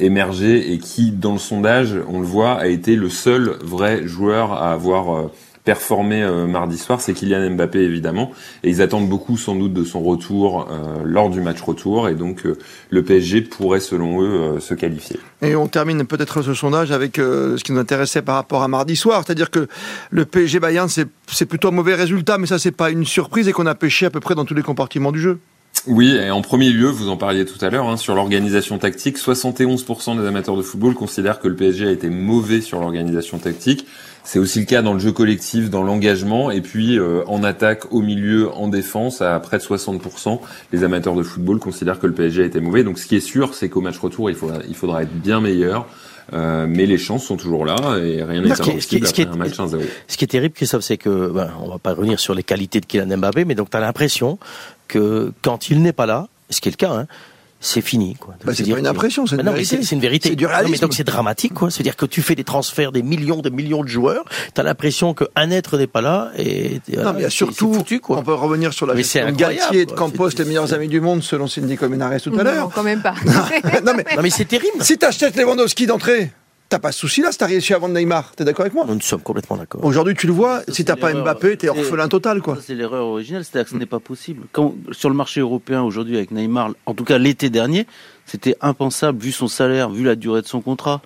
émergé 0.00 0.72
et 0.72 0.78
qui, 0.78 1.10
dans 1.10 1.32
le 1.34 1.38
sondage, 1.38 1.94
on 2.08 2.20
le 2.20 2.26
voit, 2.26 2.52
a 2.54 2.66
été 2.66 2.96
le 2.96 3.10
seul 3.10 3.56
vrai 3.62 4.06
joueur 4.06 4.52
à 4.52 4.72
avoir 4.72 5.28
performé 5.66 6.22
euh, 6.22 6.46
mardi 6.46 6.78
soir, 6.78 7.00
c'est 7.00 7.12
Kylian 7.12 7.50
Mbappé 7.50 7.80
évidemment, 7.80 8.30
et 8.62 8.70
ils 8.70 8.80
attendent 8.80 9.08
beaucoup 9.08 9.36
sans 9.36 9.56
doute 9.56 9.74
de 9.74 9.84
son 9.84 10.00
retour 10.00 10.68
euh, 10.70 11.02
lors 11.04 11.28
du 11.28 11.40
match 11.40 11.60
retour, 11.60 12.08
et 12.08 12.14
donc 12.14 12.46
euh, 12.46 12.56
le 12.88 13.02
PSG 13.02 13.42
pourrait 13.42 13.80
selon 13.80 14.22
eux 14.22 14.60
se 14.60 14.74
qualifier. 14.74 15.18
Et 15.42 15.56
on 15.56 15.66
termine 15.66 16.04
peut-être 16.04 16.40
ce 16.40 16.54
sondage 16.54 16.92
avec 16.92 17.16
ce 17.16 17.62
qui 17.62 17.72
nous 17.72 17.80
intéressait 17.80 18.22
par 18.22 18.36
rapport 18.36 18.62
à 18.62 18.68
mardi 18.68 18.94
soir, 18.94 19.24
c'est-à-dire 19.26 19.50
que 19.50 19.66
le 20.10 20.24
PSG 20.24 20.60
Bayern 20.60 20.88
c'est 20.88 21.08
c'est 21.26 21.46
plutôt 21.46 21.68
un 21.68 21.72
mauvais 21.72 21.96
résultat, 21.96 22.38
mais 22.38 22.46
ça 22.46 22.60
c'est 22.60 22.70
pas 22.70 22.90
une 22.90 23.04
surprise 23.04 23.48
et 23.48 23.52
qu'on 23.52 23.66
a 23.66 23.74
pêché 23.74 24.06
à 24.06 24.10
peu 24.10 24.20
près 24.20 24.36
dans 24.36 24.44
tous 24.44 24.54
les 24.54 24.62
compartiments 24.62 25.10
du 25.10 25.20
jeu. 25.20 25.40
Oui, 25.86 26.16
et 26.16 26.30
en 26.30 26.42
premier 26.42 26.70
lieu, 26.70 26.88
vous 26.88 27.08
en 27.08 27.16
parliez 27.16 27.44
tout 27.44 27.64
à 27.64 27.70
l'heure, 27.70 27.88
hein, 27.88 27.96
sur 27.96 28.14
l'organisation 28.16 28.76
tactique, 28.78 29.18
71% 29.18 30.20
des 30.20 30.26
amateurs 30.26 30.56
de 30.56 30.62
football 30.62 30.94
considèrent 30.94 31.38
que 31.38 31.46
le 31.46 31.54
PSG 31.54 31.86
a 31.86 31.90
été 31.92 32.08
mauvais 32.08 32.60
sur 32.60 32.80
l'organisation 32.80 33.38
tactique. 33.38 33.86
C'est 34.28 34.40
aussi 34.40 34.58
le 34.58 34.64
cas 34.66 34.82
dans 34.82 34.92
le 34.92 34.98
jeu 34.98 35.12
collectif, 35.12 35.70
dans 35.70 35.84
l'engagement, 35.84 36.50
et 36.50 36.60
puis 36.60 36.98
euh, 36.98 37.22
en 37.28 37.44
attaque, 37.44 37.92
au 37.92 38.02
milieu, 38.02 38.50
en 38.52 38.66
défense, 38.66 39.22
à 39.22 39.38
près 39.38 39.58
de 39.58 39.62
60%, 39.62 40.40
les 40.72 40.82
amateurs 40.82 41.14
de 41.14 41.22
football 41.22 41.60
considèrent 41.60 42.00
que 42.00 42.08
le 42.08 42.12
PSG 42.12 42.42
a 42.42 42.46
été 42.46 42.58
mauvais. 42.60 42.82
Donc 42.82 42.98
ce 42.98 43.06
qui 43.06 43.14
est 43.14 43.20
sûr, 43.20 43.54
c'est 43.54 43.68
qu'au 43.68 43.80
match 43.80 43.98
retour, 43.98 44.28
il 44.28 44.34
faudra, 44.34 44.58
il 44.68 44.74
faudra 44.74 45.04
être 45.04 45.12
bien 45.12 45.40
meilleur. 45.40 45.86
Euh, 46.32 46.66
mais 46.68 46.86
les 46.86 46.98
chances 46.98 47.24
sont 47.24 47.36
toujours 47.36 47.64
là 47.64 47.98
et 47.98 48.20
rien 48.24 48.40
n'est 48.42 48.48
impossible 48.50 49.06
qui 49.06 49.20
est- 49.20 49.26
après 49.28 49.34
un 49.36 49.38
match 49.38 49.56
1-0. 49.60 49.80
Ce 50.08 50.16
qui 50.16 50.24
est 50.24 50.26
terrible, 50.26 50.54
Christophe, 50.56 50.82
c'est 50.82 50.96
que, 50.96 51.28
ben, 51.28 51.50
on 51.62 51.68
va 51.68 51.78
pas 51.78 51.92
revenir 51.94 52.18
sur 52.18 52.34
les 52.34 52.42
qualités 52.42 52.80
de 52.80 52.86
Kylian 52.86 53.16
Mbappé, 53.16 53.44
mais 53.44 53.54
donc 53.54 53.70
tu 53.70 53.76
as 53.76 53.80
l'impression 53.80 54.40
que 54.88 55.32
quand 55.42 55.70
il 55.70 55.82
n'est 55.82 55.92
pas 55.92 56.06
là, 56.06 56.26
ce 56.50 56.60
qui 56.60 56.68
est 56.68 56.72
le 56.72 56.76
cas, 56.76 56.90
hein, 56.92 57.06
c'est 57.66 57.80
fini. 57.80 58.14
Quoi. 58.14 58.34
Bah, 58.44 58.52
c'est 58.54 58.62
pas 58.64 58.78
une 58.78 58.84
que- 58.84 58.88
impression, 58.88 59.26
c'est 59.26 59.36
une 59.36 59.42
non, 59.42 59.52
vérité. 59.52 59.78
c'est 59.82 59.94
une 59.94 60.00
vérité. 60.00 60.28
C'est 60.30 60.36
du 60.36 60.44
Non, 60.44 60.50
mais 60.50 60.56
réalisme. 60.56 60.82
donc 60.82 60.94
c'est 60.94 61.04
dramatique, 61.04 61.54
quoi. 61.54 61.70
C'est-à-dire 61.70 61.96
que 61.96 62.06
tu 62.06 62.22
fais 62.22 62.34
des 62.34 62.44
transferts 62.44 62.92
des 62.92 63.02
millions, 63.02 63.40
des 63.42 63.50
millions 63.50 63.82
de 63.82 63.88
joueurs, 63.88 64.24
tu 64.54 64.60
as 64.60 64.64
l'impression 64.64 65.14
qu'un 65.14 65.50
être 65.50 65.76
n'est 65.78 65.86
pas 65.86 66.00
là 66.00 66.30
et 66.36 66.80
voilà, 66.92 67.12
non, 67.12 67.18
mais 67.18 67.30
surtout, 67.30 67.72
foutu, 67.74 68.00
quoi. 68.00 68.18
on 68.18 68.22
peut 68.22 68.34
revenir 68.34 68.72
sur 68.72 68.86
la 68.86 68.94
Mais 68.94 69.02
c'est 69.02 69.20
gestion 69.20 69.32
de 69.34 69.38
Galtier 69.38 69.80
et 69.80 69.86
de. 69.86 69.92
Campos, 69.92 70.28
les 70.38 70.44
meilleurs 70.44 70.72
amis 70.72 70.88
du 70.88 71.00
monde, 71.00 71.22
selon 71.22 71.46
Cindy 71.46 71.76
Colmenares 71.76 72.20
tout 72.20 72.30
à 72.34 72.36
Non, 72.38 72.44
l'heure. 72.44 72.70
quand 72.74 72.82
même 72.82 73.02
pas. 73.02 73.14
non, 73.84 73.92
mais 73.96 74.04
Non 74.16 74.22
mais 74.22 74.30
c'est 74.30 74.44
terrible. 74.46 74.76
si 74.82 74.96
t'achètes 74.98 75.36
Lewandowski 75.36 75.86
d'entrée, 75.86 76.30
t'as 76.68 76.78
pas 76.78 76.90
de 76.90 76.94
souci 76.94 77.20
là, 77.22 77.32
si 77.32 77.38
t'as 77.38 77.46
réussi 77.46 77.74
à 77.74 77.78
vendre 77.78 77.94
Neymar. 77.94 78.32
T'es 78.36 78.44
d'accord 78.44 78.62
avec 78.64 78.74
moi 78.74 78.84
Nous 78.88 79.00
sommes 79.00 79.20
complètement 79.22 79.56
d'accord. 79.56 79.84
Aujourd'hui, 79.84 80.14
tu 80.14 80.26
le 80.26 80.32
vois, 80.32 80.62
si 80.68 80.84
t'as 80.84 80.96
pas. 80.96 81.12
Mbappé, 81.14 81.56
t'es 81.56 81.68
orphelin 81.68 82.08
total, 82.08 82.40
quoi. 82.42 82.58
C'est 82.60 82.74
l'erreur 82.74 83.06
originelle, 83.06 83.44
c'est-à-dire 83.44 83.64
que 83.66 83.70
ce 83.72 83.76
n'est 83.76 83.86
pas 83.86 84.00
possible. 84.00 84.42
Quand, 84.52 84.74
sur 84.92 85.08
le 85.08 85.14
marché 85.14 85.40
européen 85.40 85.82
aujourd'hui 85.82 86.16
avec 86.16 86.30
Neymar, 86.30 86.70
en 86.86 86.94
tout 86.94 87.04
cas 87.04 87.18
l'été 87.18 87.50
dernier, 87.50 87.86
c'était 88.24 88.56
impensable, 88.60 89.20
vu 89.22 89.32
son 89.32 89.48
salaire, 89.48 89.90
vu 89.90 90.02
la 90.04 90.16
durée 90.16 90.42
de 90.42 90.46
son 90.46 90.60
contrat, 90.60 91.00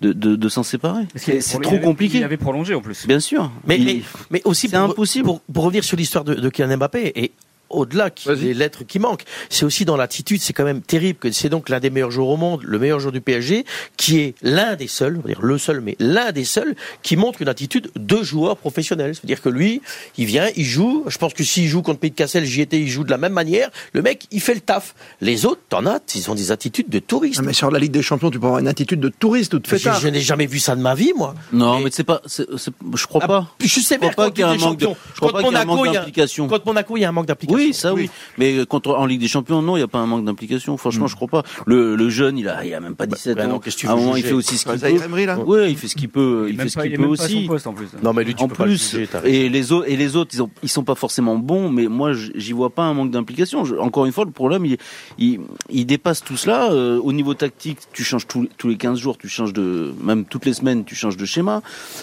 de, 0.00 0.12
de, 0.12 0.34
de 0.36 0.48
s'en 0.48 0.62
séparer. 0.64 1.04
C'est 1.14 1.38
trop 1.62 1.74
avait- 1.74 1.80
compliqué. 1.80 2.18
Il 2.18 2.24
avait 2.24 2.36
prolongé 2.36 2.74
en 2.74 2.80
plus. 2.80 3.06
Bien 3.06 3.20
sûr. 3.20 3.50
Mais, 3.66 3.78
Il- 3.78 3.84
mais, 3.86 4.02
mais 4.30 4.42
aussi 4.44 4.68
c'est 4.68 4.76
impossible. 4.76 5.24
Pour, 5.24 5.40
pour 5.40 5.64
revenir 5.64 5.84
sur 5.84 5.96
l'histoire 5.96 6.24
de, 6.24 6.34
de 6.34 6.48
Kylian 6.50 6.76
Mbappé 6.76 7.12
et 7.14 7.32
au-delà 7.74 8.10
des 8.26 8.54
lettres 8.54 8.84
qui 8.84 8.98
manquent, 8.98 9.24
c'est 9.50 9.64
aussi 9.64 9.84
dans 9.84 9.96
l'attitude. 9.96 10.40
C'est 10.40 10.52
quand 10.52 10.64
même 10.64 10.80
terrible 10.82 11.18
que 11.18 11.30
c'est 11.32 11.48
donc 11.48 11.68
l'un 11.68 11.80
des 11.80 11.90
meilleurs 11.90 12.10
joueurs 12.10 12.28
au 12.28 12.36
monde, 12.36 12.62
le 12.64 12.78
meilleur 12.78 13.00
joueur 13.00 13.12
du 13.12 13.20
PSG, 13.20 13.64
qui 13.96 14.20
est 14.20 14.34
l'un 14.42 14.74
des 14.76 14.88
seuls, 14.88 15.16
on 15.18 15.20
va 15.20 15.28
dire 15.28 15.42
le 15.42 15.58
seul, 15.58 15.80
mais 15.80 15.96
l'un 15.98 16.32
des 16.32 16.44
seuls 16.44 16.74
qui 17.02 17.16
montre 17.16 17.42
une 17.42 17.48
attitude 17.48 17.90
de 17.96 18.22
joueur 18.22 18.56
professionnel. 18.56 19.14
C'est-à-dire 19.14 19.42
que 19.42 19.48
lui, 19.48 19.80
il 20.18 20.26
vient, 20.26 20.48
il 20.56 20.64
joue. 20.64 21.04
Je 21.08 21.18
pense 21.18 21.34
que 21.34 21.44
s'il 21.44 21.68
joue 21.68 21.82
contre 21.82 22.00
Pays 22.00 22.10
de 22.10 22.16
Cassel, 22.16 22.44
j'y 22.44 22.60
étais, 22.60 22.80
il 22.80 22.88
joue 22.88 23.04
de 23.04 23.10
la 23.10 23.18
même 23.18 23.32
manière. 23.32 23.70
Le 23.92 24.02
mec, 24.02 24.26
il 24.30 24.40
fait 24.40 24.54
le 24.54 24.60
taf. 24.60 24.94
Les 25.20 25.46
autres, 25.46 25.60
t'en 25.68 25.86
as, 25.86 26.00
ils 26.14 26.30
ont 26.30 26.34
des 26.34 26.50
attitudes 26.52 26.88
de 26.88 26.98
touristes. 26.98 27.40
Non, 27.40 27.46
mais 27.46 27.52
sur 27.52 27.70
la 27.70 27.78
Ligue 27.78 27.92
des 27.92 28.02
Champions, 28.02 28.30
tu 28.30 28.38
peux 28.38 28.46
avoir 28.46 28.60
une 28.60 28.68
attitude 28.68 29.00
de 29.00 29.08
touriste 29.08 29.54
ou 29.54 29.58
de 29.58 29.66
fêtard. 29.66 30.00
je 30.00 30.08
n'ai 30.08 30.20
jamais 30.20 30.46
vu 30.46 30.58
ça 30.58 30.76
de 30.76 30.80
ma 30.80 30.94
vie, 30.94 31.12
moi. 31.16 31.34
Non, 31.52 31.78
Mais- 31.78 31.84
mais 31.84 31.90
c'est 31.92 32.04
pas, 32.04 32.20
c'est- 32.26 32.46
c'est- 32.56 32.72
je 32.94 33.06
crois 33.06 33.20
Ah, 33.24 33.28
pas. 33.28 33.48
Je 33.60 33.66
sais 33.80 33.98
Je 34.00 34.08
crois 34.10 34.30
bien 34.30 34.30
qu'il 34.30 34.40
y 34.40 34.42
a 34.44 34.48
un 34.50 34.56
manque 34.56 34.78
de- 34.78 34.86
je 34.86 35.16
crois 35.16 35.30
Contre 35.30 35.32
pas 35.32 35.42
qu'il 35.48 35.52
y 35.52 35.56
a 35.56 35.60
un 35.60 35.64
Monaco, 35.64 35.84
il 35.86 35.92
y 35.92 35.96
a- 35.96 36.00
d'implication. 36.00 36.46
Contre 36.48 36.66
Monaco, 36.66 36.96
il 36.96 37.00
y 37.00 37.04
a 37.04 37.08
un 37.08 37.12
manque 37.12 37.26
d'implication. 37.26 37.56
Oui, 37.63 37.63
ça 37.72 37.94
oui. 37.94 38.10
Mais 38.38 38.66
contre 38.66 38.90
en 38.90 39.06
Ligue 39.06 39.20
des 39.20 39.28
Champions, 39.28 39.62
non, 39.62 39.76
il 39.76 39.80
n'y 39.80 39.84
a 39.84 39.88
pas 39.88 39.98
un 39.98 40.06
manque 40.06 40.24
d'implication. 40.24 40.76
Franchement, 40.76 41.06
je 41.06 41.16
crois 41.16 41.28
pas. 41.28 41.42
Le, 41.66 41.96
le 41.96 42.08
jeune, 42.10 42.36
il 42.38 42.48
a, 42.48 42.64
il 42.64 42.74
a 42.74 42.80
même 42.80 42.94
pas 42.96 43.06
17 43.06 43.36
bah 43.36 43.44
ans. 43.46 43.48
non, 43.48 43.58
qu'est-ce 43.58 43.76
que 43.76 43.80
tu 43.82 43.86
à 43.86 43.92
un 43.92 43.96
moment, 43.96 44.16
il 44.16 44.22
fait 44.24 44.32
aussi 44.32 44.58
ce 44.58 44.66
Bah, 44.66 44.76
qu'il 44.76 44.98
peut. 44.98 45.34
Ouais, 45.46 45.70
il 45.70 45.76
fait 45.76 45.88
ce 45.88 45.94
qu'il 45.96 46.08
peut. 46.08 46.46
Il, 46.50 46.60
fait 46.60 46.68
ce 46.68 46.78
qu'il 46.78 46.92
peut 46.96 47.04
aussi. 47.06 47.46
poste 47.46 47.66
en 47.66 47.72
plus. 47.72 47.86
Non, 48.02 48.12
mais 48.12 48.24
lui, 48.24 48.34
tu 48.34 48.42
En 48.42 48.48
peux 48.48 48.54
pas 48.56 48.66
le 48.66 48.72
plus, 48.72 48.96
et 49.24 49.48
les 49.48 49.72
autres, 49.72 49.88
et 49.88 49.96
les 49.96 50.16
autres, 50.16 50.30
ils, 50.34 50.42
ont, 50.42 50.50
ils 50.62 50.68
sont 50.68 50.84
pas 50.84 50.94
forcément 50.94 51.36
bons, 51.36 51.68
mais 51.70 51.86
moi, 51.86 52.12
j'y 52.34 52.52
vois 52.52 52.70
pas 52.70 52.82
un 52.82 52.94
manque 52.94 53.10
d'implication. 53.10 53.62
Encore 53.80 54.06
une 54.06 54.12
fois, 54.12 54.24
le 54.24 54.30
problème, 54.30 54.64
il, 54.66 54.76
il, 55.18 55.40
il 55.70 55.86
dépasse 55.86 56.22
tout 56.22 56.36
cela. 56.36 56.70
Euh, 56.72 56.98
au 57.02 57.12
niveau 57.12 57.34
tactique, 57.34 57.78
tu 57.92 58.04
changes 58.04 58.26
tous, 58.26 58.48
tous 58.58 58.68
les 58.68 58.76
15 58.76 58.98
jours, 58.98 59.16
tu 59.18 59.28
changes 59.28 59.52
de, 59.52 59.92
même 60.02 60.24
toutes 60.24 60.46
les 60.46 60.52
semaines, 60.54 60.84
tu 60.84 60.94
changes 60.94 61.16
de 61.16 61.24
schéma. 61.24 61.62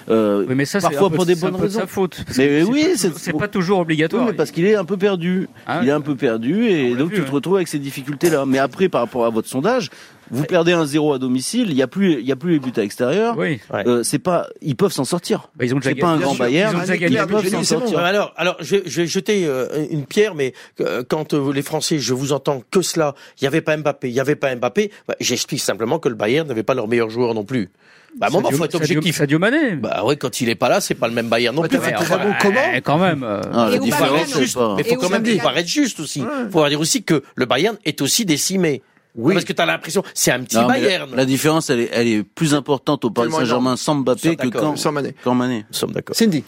Euh, 0.09 0.45
Oui, 0.47 0.55
mais 0.55 0.65
ça, 0.65 0.79
c'est 0.79 0.87
parfois 0.89 1.07
un 1.07 1.09
peu- 1.09 1.15
pour 1.17 1.25
des 1.25 1.37
un 1.43 1.49
bonnes 1.49 1.57
de 1.59 1.63
raisons. 1.63 1.79
sa 1.81 1.87
faute. 1.87 2.23
Mais 2.37 2.63
oui, 2.63 2.85
c'est- 2.95 3.17
c'est 3.17 3.33
pas 3.33 3.47
toujours 3.47 3.79
obligatoire. 3.79 4.23
Oui, 4.23 4.29
mais 4.31 4.35
parce 4.37 4.51
qu'il 4.51 4.65
est 4.65 4.75
un 4.75 4.85
peu 4.85 4.97
perdu. 4.97 5.47
Ah 5.67 5.79
il 5.83 5.89
est 5.89 5.91
un 5.91 6.01
peu 6.01 6.15
perdu 6.15 6.67
et 6.67 6.95
donc 6.95 7.09
vu, 7.09 7.15
tu 7.15 7.21
ouais. 7.21 7.27
te 7.27 7.31
retrouves 7.31 7.55
avec 7.55 7.67
ces 7.67 7.79
difficultés-là. 7.79 8.45
Mais 8.45 8.57
après, 8.57 8.89
par 8.89 9.01
rapport 9.01 9.25
à 9.25 9.29
votre 9.29 9.47
sondage, 9.47 9.89
vous 10.31 10.45
perdez 10.45 10.71
un 10.71 10.85
0 10.85 11.13
à 11.13 11.19
domicile, 11.19 11.67
il 11.69 11.75
y 11.75 11.81
a 11.81 11.87
plus, 11.87 12.13
il 12.13 12.25
y 12.25 12.31
a 12.31 12.37
plus 12.37 12.53
les 12.53 12.59
buts 12.59 12.71
à 12.77 12.81
l'extérieur. 12.81 13.35
Oui. 13.37 13.59
Ouais. 13.71 13.85
Euh, 13.85 14.01
c'est 14.03 14.19
pas, 14.19 14.47
ils 14.61 14.75
peuvent 14.77 14.91
s'en 14.93 15.03
sortir. 15.03 15.49
Bah, 15.55 15.65
ils 15.65 15.75
ont 15.75 15.77
déjà 15.77 15.89
C'est 15.89 15.95
pas 15.95 16.07
un 16.07 16.17
grand 16.17 16.35
Bayern. 16.35 16.73
Ils 16.73 16.77
ont 16.77 16.79
déjà 16.81 16.97
gagné. 16.97 17.15
Claire, 17.15 17.25
Ils 17.27 17.31
peuvent 17.31 17.43
j'ai 17.43 17.49
s'en 17.49 17.57
bon. 17.57 17.63
sortir. 17.65 17.99
Alors, 17.99 18.33
alors, 18.37 18.55
je, 18.61 18.77
je 18.85 19.01
vais 19.01 19.07
jeter 19.07 19.45
euh, 19.45 19.85
une 19.89 20.05
pierre, 20.05 20.33
mais 20.33 20.53
euh, 20.79 21.03
quand 21.07 21.33
euh, 21.33 21.51
les 21.51 21.61
Français, 21.61 21.99
je 21.99 22.13
vous 22.13 22.31
entends 22.31 22.63
que 22.71 22.81
cela, 22.81 23.13
il 23.39 23.43
n'y 23.43 23.47
avait 23.47 23.61
pas 23.61 23.75
Mbappé, 23.75 24.09
il 24.09 24.13
n'y 24.13 24.19
avait 24.21 24.35
pas 24.35 24.55
Mbappé, 24.55 24.91
bah, 25.07 25.15
j'explique 25.19 25.59
simplement 25.61 25.99
que 25.99 26.07
le 26.07 26.15
Bayern 26.15 26.47
n'avait 26.47 26.63
pas 26.63 26.75
leur 26.75 26.87
meilleur 26.87 27.09
joueur 27.09 27.33
non 27.33 27.43
plus. 27.43 27.69
Bah, 28.17 28.27
à 28.27 28.29
un 28.29 28.33
moment, 28.33 28.49
Sadio- 28.49 28.57
faut 28.57 28.65
être 28.65 28.75
objectif. 28.75 29.15
Sadio 29.17 29.39
Mané. 29.39 29.75
Bah 29.75 30.03
ouais, 30.03 30.15
quand 30.17 30.41
il 30.41 30.49
est 30.49 30.55
pas 30.55 30.69
là, 30.69 30.81
c'est 30.81 30.95
pas 30.95 31.07
le 31.07 31.13
même 31.13 31.27
Bayern 31.29 31.55
non 31.55 31.61
Ouais, 31.61 31.69
plus. 31.69 31.79
t'as 31.79 31.91
très 31.93 32.17
bon 32.17 32.33
comment 32.41 32.59
Quand 32.83 32.97
même. 32.97 33.23
euh, 33.23 33.41
Ah, 33.53 33.69
Il 33.83 33.91
faut 33.93 34.03
quand 34.05 35.09
même 35.09 35.25
être 35.57 35.67
juste 35.67 35.99
aussi. 35.99 36.23
Faut 36.51 36.67
dire 36.67 36.79
aussi 36.79 37.03
que 37.03 37.23
le 37.35 37.45
Bayern 37.45 37.77
est 37.85 38.01
aussi 38.01 38.25
décimé. 38.25 38.81
Oui. 39.15 39.33
Parce 39.33 39.45
que 39.45 39.53
t'as 39.53 39.65
l'impression, 39.65 40.03
c'est 40.13 40.31
un 40.31 40.39
petit 40.41 40.55
Non, 40.57 40.67
Bayern. 40.67 41.09
La, 41.11 41.17
la 41.17 41.25
différence, 41.25 41.69
elle 41.69 41.81
est, 41.81 41.89
elle 41.91 42.07
est 42.07 42.23
plus 42.23 42.53
importante 42.55 43.03
au 43.05 43.09
Paris 43.11 43.31
Saint-Germain 43.31 43.75
sans 43.75 43.95
Mbappé 43.95 44.35
que 44.37 44.47
quand, 44.47 44.77
Sans 44.77 44.91
Mané. 44.91 45.13
quand 45.23 45.33
Mané. 45.35 45.65
Nous 45.69 45.75
sommes 45.77 45.91
d'accord. 45.91 46.15
Cindy. 46.15 46.43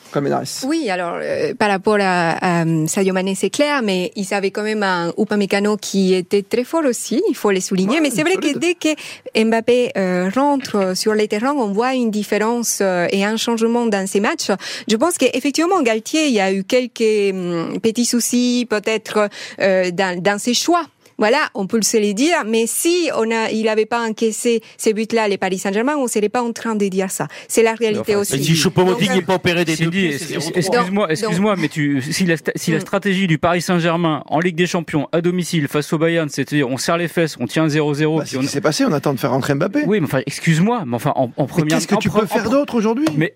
Oui, 0.66 0.90
alors 0.90 1.18
euh, 1.22 1.54
par 1.56 1.70
rapport 1.70 1.98
à, 2.00 2.62
à 2.62 2.66
Sadio 2.88 3.14
Mané, 3.14 3.36
c'est 3.36 3.50
clair, 3.50 3.82
mais 3.84 4.12
ils 4.16 4.34
avaient 4.34 4.52
quand 4.52 4.64
même 4.64 4.84
un 4.84 5.12
Upamecano 5.18 5.78
qui 5.78 6.14
était 6.14 6.42
très 6.44 6.64
fort 6.64 6.84
aussi, 6.86 7.22
il 7.30 7.36
faut 7.36 7.52
le 7.52 7.60
souligner. 7.60 7.96
Ouais, 7.96 8.02
mais 8.02 8.10
c'est 8.12 8.24
vrai 8.24 8.34
solide. 8.36 8.54
que 8.54 8.60
dès 8.60 8.76
que 8.76 9.44
Mbappé 9.44 9.92
euh, 9.98 10.30
rentre 10.34 10.96
sur 10.96 11.14
les 11.14 11.28
terrains, 11.28 11.54
on 11.54 11.72
voit 11.74 11.94
une 11.96 12.12
différence 12.12 12.80
euh, 12.82 13.08
et 13.12 13.26
un 13.26 13.38
changement 13.38 13.86
dans 13.88 14.08
ces 14.08 14.20
matchs. 14.20 14.52
Je 14.88 14.96
pense 14.96 15.18
qu'effectivement, 15.18 15.82
Galtier, 15.82 16.28
il 16.28 16.34
y 16.34 16.40
a 16.40 16.54
eu 16.54 16.64
quelques 16.64 17.34
hum, 17.34 17.80
petits 17.82 18.06
soucis 18.06 18.66
peut-être 18.70 19.30
euh, 19.60 19.92
dans, 19.92 20.22
dans 20.22 20.40
ses 20.40 20.54
choix. 20.54 20.84
Voilà, 21.18 21.50
on 21.54 21.68
peut 21.68 21.82
se 21.82 21.98
les 21.98 22.14
dire, 22.14 22.44
mais 22.46 22.66
si 22.68 23.10
on 23.16 23.30
a, 23.32 23.50
il 23.52 23.64
n'avait 23.66 23.86
pas 23.86 24.08
encaissé 24.08 24.62
ces 24.78 24.94
buts-là, 24.94 25.28
les 25.28 25.38
Paris 25.38 25.58
Saint-Germain, 25.60 25.96
on 25.98 26.08
serait 26.08 26.30
pas 26.30 26.42
en 26.42 26.52
train 26.52 26.76
de 26.76 26.88
dire 26.88 27.12
ça. 27.12 27.28
C'est 27.48 27.64
la 27.64 27.74
réalité 27.76 28.16
aussi. 28.16 28.44
Si 28.44 28.56
Choupo-Moting 28.56 29.14
n'est 29.14 29.22
pas 29.22 29.36
opéré 29.36 29.64
des 29.66 29.76
deux 29.76 29.86
Cindy, 29.86 30.00
pieds, 30.10 30.18
c'est 30.18 30.34
es- 30.34 30.38
0-3. 30.40 30.58
excuse-moi, 30.58 31.12
excuse-moi, 31.12 31.56
mais 31.58 31.70
tu, 31.70 32.02
si 32.02 32.26
la, 32.26 32.36
sta- 32.36 32.52
si 32.56 32.72
la 32.72 32.78
Mm. 32.78 32.82
stratégie 32.82 33.28
du 33.28 33.38
Paris 33.38 33.62
Saint-Germain 33.62 34.24
en 34.28 34.40
Ligue 34.40 34.56
des 34.56 34.68
Champions 34.68 35.08
à 35.12 35.22
domicile 35.22 35.68
face 35.68 35.92
au 35.94 35.98
Bayern, 35.98 36.30
c'est-à-dire 36.30 36.68
on 36.70 36.78
serre 36.78 36.98
les 36.98 37.08
fesses, 37.08 37.38
on 37.40 37.46
tient 37.48 37.68
0-0, 37.68 38.18
Bah, 38.18 38.24
c'est 38.26 38.34
ce 38.34 38.38
on- 38.38 38.42
qui 38.42 38.48
s'est 38.48 38.62
passé, 38.62 38.84
on 38.86 38.92
attend 38.92 39.14
de 39.14 39.20
faire 39.20 39.32
rentrer 39.32 39.54
Mbappé. 39.56 39.84
oui, 39.88 40.00
mais 40.00 40.06
enfin, 40.08 40.22
excuse-moi, 40.26 40.84
mais 40.86 40.96
enfin, 40.96 41.14
en, 41.16 41.30
en 41.38 41.46
première, 41.46 41.78
qu'est-ce 41.78 41.88
que 41.88 41.96
en 41.96 42.00
tu 42.00 42.10
peux 42.10 42.26
faire 42.26 42.50
d'autre 42.50 42.76
aujourd'hui? 42.76 43.06
Mais 43.16 43.36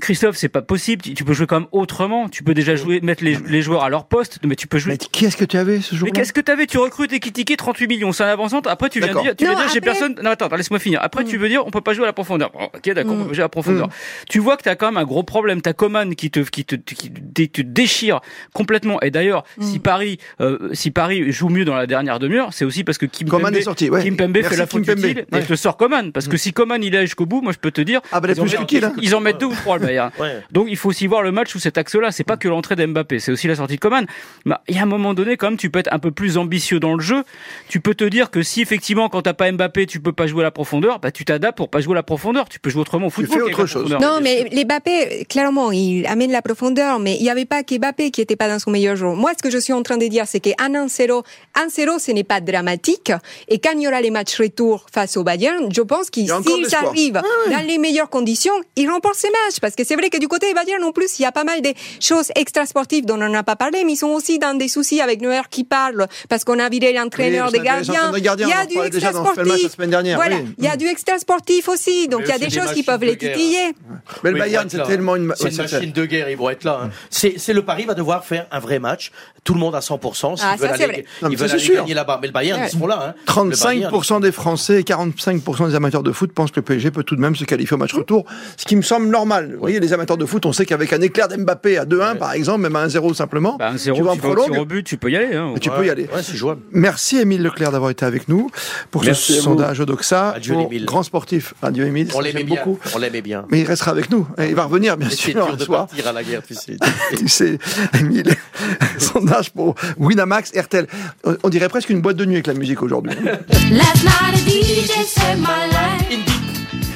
Christophe, 0.00 0.36
c'est 0.36 0.48
pas 0.48 0.62
possible. 0.62 1.02
Tu 1.02 1.14
tu 1.14 1.24
peux 1.24 1.32
jouer 1.32 1.46
quand 1.46 1.60
même 1.60 1.68
autrement. 1.72 2.28
Tu 2.28 2.42
peux 2.42 2.54
déjà 2.54 2.76
jouer, 2.76 3.00
mettre 3.00 3.24
les, 3.24 3.36
les 3.46 3.62
joueurs 3.62 3.82
à 3.82 3.88
leur 3.88 4.06
poste, 4.06 4.38
mais 4.44 4.54
tu 4.54 4.66
peux 4.66 4.78
jouer. 4.78 4.92
Mais 4.92 4.98
qui 4.98 5.24
est-ce 5.24 5.36
que 5.36 5.44
tu 5.44 5.56
avais 5.56 5.80
ce 5.80 5.94
Mais 5.94 5.98
jour-là 5.98 6.12
qu'est-ce 6.12 6.32
que 6.32 6.40
t'avais? 6.40 6.66
Tu 6.66 6.78
recrutes 6.78 7.12
et 7.12 7.20
critiquer 7.20 7.56
38 7.56 7.86
millions, 7.88 8.12
c'est 8.12 8.24
un 8.24 8.28
avancante. 8.28 8.66
Après, 8.66 8.88
tu 8.90 9.00
viens 9.00 9.12
dire, 9.14 9.34
tu 9.36 9.44
viens 9.44 9.54
Non, 9.54 9.60
dire, 9.60 9.68
j'ai 9.72 9.80
personne. 9.80 10.14
Non, 10.22 10.30
attends, 10.30 10.54
laisse-moi 10.54 10.78
finir. 10.78 11.00
Après, 11.02 11.24
tu 11.24 11.38
veux 11.38 11.48
dire, 11.48 11.66
on 11.66 11.70
peut 11.70 11.80
pas 11.80 11.94
jouer 11.94 12.04
à 12.04 12.08
la 12.08 12.12
profondeur. 12.12 12.50
Bon, 12.52 12.64
ok, 12.64 12.92
d'accord, 12.94 13.14
on 13.14 13.22
peut 13.22 13.28
pas 13.28 13.32
jouer 13.34 13.42
à 13.42 13.44
la 13.44 13.48
profondeur. 13.48 13.88
Tu 14.28 14.38
vois 14.38 14.56
que 14.56 14.62
t'as 14.62 14.74
quand 14.76 14.86
même 14.86 14.96
un 14.98 15.04
gros 15.04 15.22
problème. 15.22 15.60
T'as 15.62 15.72
Coman 15.72 16.14
qui 16.14 16.30
te, 16.30 16.40
qui 16.40 16.64
te, 16.64 16.76
qui 16.76 17.10
te, 17.10 17.42
te 17.44 17.62
déchire 17.62 18.20
complètement. 18.52 19.00
Et 19.02 19.10
d'ailleurs, 19.10 19.44
si 19.60 19.78
Paris, 19.78 20.18
euh, 20.40 20.68
si 20.72 20.90
Paris 20.90 21.32
joue 21.32 21.48
mieux 21.48 21.64
dans 21.64 21.74
la 21.76 21.86
dernière 21.86 22.18
demi-heure, 22.18 22.52
c'est 22.52 22.64
aussi 22.64 22.84
parce 22.84 22.98
que 22.98 23.06
Kim 23.06 23.28
Coman 23.28 23.50
Pembe, 23.50 23.56
est 23.56 23.62
sorti, 23.62 23.90
ouais. 23.90 24.02
Kim 24.02 24.16
Pembe 24.16 24.32
Merci, 24.34 24.50
fait 24.50 24.56
la 24.56 24.66
faute 24.66 24.86
utile. 24.86 25.26
Et 25.30 25.34
Ouais. 25.34 25.42
je 25.42 25.46
te 25.48 25.54
sors 25.56 25.76
Coman. 25.76 26.12
Parce 26.12 26.28
que 26.28 26.36
si 26.36 26.52
Coman 26.52 26.82
il 26.82 26.94
est 26.94 27.02
jusqu'au 27.02 27.26
bout, 27.26 27.40
moi 27.42 27.52
je 27.52 27.58
peux 27.58 27.70
te 27.70 27.80
dire, 27.80 28.00
Ah 28.12 28.20
bah, 28.20 28.28
ils, 28.30 28.40
plus 28.40 28.54
utile, 28.54 28.84
hein. 28.84 28.92
ils 29.00 29.14
en 29.14 29.20
deux 29.32 29.46
ou 29.46 29.54
trois 29.54 29.78
le 29.78 29.86
Bayern. 29.86 30.10
Ouais. 30.20 30.42
Donc 30.50 30.66
il 30.70 30.76
faut 30.76 30.88
aussi 30.88 31.06
voir 31.06 31.22
le 31.22 31.32
match 31.32 31.50
sous 31.50 31.58
cet 31.58 31.76
axe-là. 31.76 32.10
C'est 32.10 32.24
pas 32.24 32.36
que 32.36 32.48
l'entrée 32.48 32.74
d'Mbappé, 32.74 33.18
c'est 33.18 33.32
aussi 33.32 33.48
la 33.48 33.56
sortie 33.56 33.74
de 33.76 33.80
Coman. 33.80 34.06
Mais 34.44 34.54
il 34.68 34.76
y 34.76 34.78
a 34.78 34.82
un 34.82 34.86
moment 34.86 35.14
donné, 35.14 35.36
quand 35.36 35.48
même, 35.48 35.58
tu 35.58 35.68
peux 35.68 35.78
être 35.78 35.92
un 35.92 35.98
peu 35.98 36.10
plus 36.10 36.38
ambitieux 36.38 36.80
dans 36.80 36.94
le 36.94 37.02
jeu. 37.02 37.22
Tu 37.68 37.80
peux 37.80 37.94
te 37.94 38.04
dire 38.04 38.30
que 38.30 38.42
si 38.42 38.62
effectivement, 38.62 39.08
quand 39.08 39.22
t'as 39.22 39.34
pas 39.34 39.50
Mbappé, 39.50 39.86
tu 39.86 40.00
peux 40.00 40.12
pas 40.12 40.26
jouer 40.26 40.40
à 40.40 40.44
la 40.44 40.50
profondeur, 40.50 41.00
bah 41.00 41.10
tu 41.10 41.24
t'adaptes 41.24 41.56
pour 41.56 41.68
pas 41.68 41.80
jouer 41.80 41.92
à 41.92 41.96
la 41.96 42.02
profondeur. 42.02 42.48
Tu 42.48 42.60
peux 42.60 42.70
jouer 42.70 42.82
autrement 42.82 43.08
au 43.08 43.10
football. 43.10 43.34
fais 43.34 43.40
qu'avec 43.40 43.58
autre 43.58 43.66
chose. 43.66 43.90
Non, 44.00 44.20
mais 44.22 44.48
les 44.50 44.64
Mbappé, 44.64 45.26
clairement, 45.28 45.70
il 45.72 46.06
amène 46.06 46.30
la 46.30 46.42
profondeur, 46.42 46.98
mais 46.98 47.16
il 47.16 47.22
n'y 47.22 47.30
avait 47.30 47.44
pas 47.44 47.62
qu'Mbappé 47.62 48.10
qui 48.10 48.20
était 48.20 48.36
pas 48.36 48.48
dans 48.48 48.58
son 48.58 48.70
meilleur 48.70 48.96
jour. 48.96 49.16
Moi, 49.16 49.32
ce 49.36 49.42
que 49.42 49.50
je 49.50 49.58
suis 49.58 49.72
en 49.72 49.82
train 49.82 49.98
de 49.98 50.06
dire, 50.06 50.24
c'est 50.26 50.40
qu'un 50.40 50.52
1-0, 50.70 51.24
1-0, 51.54 51.98
ce 51.98 52.12
n'est 52.12 52.24
pas 52.24 52.40
dramatique. 52.40 53.12
Et 53.48 53.58
quand 53.58 53.72
il 53.74 53.82
y 53.82 53.88
aura 53.88 54.00
les 54.00 54.10
matchs 54.10 54.38
retour 54.38 54.86
face 54.92 55.16
au 55.16 55.24
Bayern, 55.24 55.68
je 55.72 55.82
pense 55.82 56.10
qu'ils, 56.10 56.30
arrivent 56.30 57.22
dans 57.50 57.66
les 57.66 57.78
meilleures 57.78 58.10
conditions, 58.10 58.52
ils 58.76 58.88
remportent 58.88 59.15
ces 59.16 59.28
matchs. 59.30 59.60
Parce 59.60 59.74
que 59.74 59.84
c'est 59.84 59.96
vrai 59.96 60.10
que 60.10 60.18
du 60.18 60.28
côté 60.28 60.48
du 60.48 60.54
Bayern, 60.54 60.82
en 60.84 60.92
plus, 60.92 61.18
il 61.18 61.22
y 61.22 61.24
a 61.24 61.32
pas 61.32 61.44
mal 61.44 61.60
de 61.62 61.70
choses 62.00 62.30
extra-sportives 62.36 63.04
dont 63.06 63.20
on 63.20 63.28
n'a 63.28 63.42
pas 63.42 63.56
parlé, 63.56 63.84
mais 63.84 63.92
ils 63.92 63.96
sont 63.96 64.08
aussi 64.08 64.38
dans 64.38 64.56
des 64.56 64.68
soucis 64.68 65.00
avec 65.00 65.20
Neuer 65.20 65.42
qui 65.50 65.64
parle, 65.64 66.06
parce 66.28 66.44
qu'on 66.44 66.58
a 66.58 66.68
viré 66.68 66.92
l'entraîneur 66.92 67.46
Oui, 67.46 67.58
des 67.58 67.64
gardiens. 67.64 68.12
des 68.12 68.20
gardiens, 68.22 68.46
Il 68.46 68.50
y 68.50 68.52
a 68.54 68.66
du 68.66 68.74
parlait 68.74 68.90
déjà 68.90 69.12
dans 69.12 69.20
le 69.20 69.24
match 69.24 69.36
la 69.36 69.42
extra-sportif. 69.42 69.76
semaine 69.76 69.90
dernière, 69.90 70.16
Voilà. 70.16 70.36
oui. 70.36 70.54
Il 70.58 70.64
y 70.64 70.68
a 70.68 70.76
du 70.76 70.86
extra-sportif 70.86 71.68
aussi. 71.68 72.08
Donc 72.08 72.22
il 72.24 72.28
y 72.28 72.32
a 72.32 72.38
des 72.38 72.46
des 72.46 72.60
choses 72.60 72.72
qui 72.72 72.82
peuvent 72.82 73.00
de 73.00 73.06
les 73.06 73.16
titiller. 73.18 73.74
Mais 74.22 74.30
le 74.30 74.38
Bayern, 74.38 74.68
c'est 74.68 74.82
tellement 74.84 75.16
une. 75.16 75.24
Machine 75.26 75.92
de 75.92 76.04
guerre, 76.06 76.28
ils 76.30 76.36
vont 76.36 76.50
être 76.50 76.64
là. 76.64 76.80
hein. 76.84 76.90
C'est 77.10 77.34
c'est 77.38 77.52
le 77.52 77.62
Paris 77.64 77.84
va 77.86 77.94
devoir 77.94 78.24
faire 78.24 78.46
un 78.50 78.58
vrai 78.60 78.78
match. 78.78 79.10
Tout 79.44 79.54
le 79.54 79.60
monde 79.60 79.74
à 79.74 79.80
100%. 79.80 80.36
S'ils 80.36 80.46
Ah, 80.48 80.56
veulent 80.56 80.70
aller, 80.70 81.04
ils 81.30 81.36
veulent 81.36 81.50
aller 81.50 81.68
gagner 81.68 81.94
là-bas. 81.94 82.18
Mais 82.20 82.26
le 82.28 82.32
Bayern, 82.32 82.60
Ouais. 82.60 82.66
ils 82.68 82.72
seront 82.72 82.86
là. 82.86 83.14
hein. 83.28 83.44
Le 83.44 83.56
Bayern, 83.56 83.90
35% 83.92 84.20
des 84.20 84.32
Français 84.32 84.80
et 84.80 84.82
45% 84.84 85.68
des 85.68 85.74
amateurs 85.74 86.02
de 86.02 86.12
foot 86.12 86.32
pensent 86.32 86.50
que 86.50 86.56
le 86.60 86.64
PSG 86.64 86.90
peut 86.90 87.04
tout 87.04 87.16
de 87.16 87.20
même 87.20 87.36
se 87.36 87.44
qualifier 87.44 87.74
au 87.74 87.78
match 87.78 87.94
retour, 87.94 88.24
ce 88.56 88.64
qui 88.64 88.76
me 88.76 88.82
semble 88.82 89.05
normal. 89.10 89.52
Vous 89.54 89.60
voyez, 89.60 89.80
les 89.80 89.92
amateurs 89.92 90.16
de 90.16 90.26
foot, 90.26 90.46
on 90.46 90.52
sait 90.52 90.66
qu'avec 90.66 90.92
un 90.92 91.00
éclair 91.00 91.28
d'Mbappé 91.28 91.78
à 91.78 91.84
2-1, 91.84 92.16
par 92.16 92.32
exemple, 92.32 92.60
même 92.62 92.76
à 92.76 92.86
1-0 92.86 93.14
simplement, 93.14 93.56
Bah, 93.58 93.70
un 93.70 93.76
zéro, 93.76 93.98
tu 93.98 94.04
vas 94.04 94.12
en 94.12 94.16
au 94.16 94.60
au 94.60 94.64
but, 94.64 94.84
tu 94.84 94.96
peux 94.96 95.10
y 95.10 95.16
aller. 95.16 95.34
Hein. 95.34 95.54
tu 95.60 95.70
Ouais, 95.70 95.76
peux 95.76 95.86
y 95.86 95.90
aller. 95.90 96.04
Ouais, 96.14 96.22
c'est 96.22 96.36
jouable. 96.36 96.60
Merci 96.72 97.18
Émile 97.18 97.42
Leclerc 97.42 97.72
d'avoir 97.72 97.90
été 97.90 98.04
avec 98.04 98.28
nous 98.28 98.50
pour 98.90 99.04
Merci 99.04 99.34
ce 99.34 99.40
sondage 99.40 99.80
Odoxa. 99.80 100.30
Adieu, 100.36 100.54
pour 100.54 100.66
Émile. 100.66 100.84
Grand 100.86 101.02
sportif. 101.02 101.54
Adieu 101.62 101.86
Émile, 101.86 102.08
On 102.14 102.20
l'aimait 102.20 102.44
bien. 102.44 102.56
beaucoup. 102.64 102.78
On 102.94 102.98
l'aimait 102.98 103.22
bien. 103.22 103.44
Mais 103.50 103.60
il 103.60 103.66
restera 103.66 103.90
avec 103.90 104.10
nous. 104.10 104.26
Et 104.38 104.46
il 104.48 104.54
va 104.54 104.64
revenir, 104.64 104.96
bien 104.96 105.08
Mais 105.08 105.14
c'est 105.14 105.32
sûr, 105.32 105.46
dur 105.46 105.56
de 105.56 105.64
soir. 105.64 105.86
partir 105.86 106.06
à 106.08 106.12
la 106.12 106.22
guerre, 106.22 106.42
tu 106.46 106.54
sais. 106.54 106.76
Tu 107.16 107.28
sais, 107.28 107.58
Émile, 107.98 108.34
sondage 108.98 109.50
pour 109.50 109.74
Winamax 109.98 110.52
RTL. 110.58 110.86
On- 111.24 111.36
On 111.44 111.48
dirait 111.48 111.68
presque 111.68 111.90
une 111.90 112.00
boîte 112.00 112.16
de 112.16 112.24
nuit 112.24 112.34
avec 112.36 112.46
la 112.46 112.54
musique 112.54 112.82
aujourd'hui. 112.82 113.12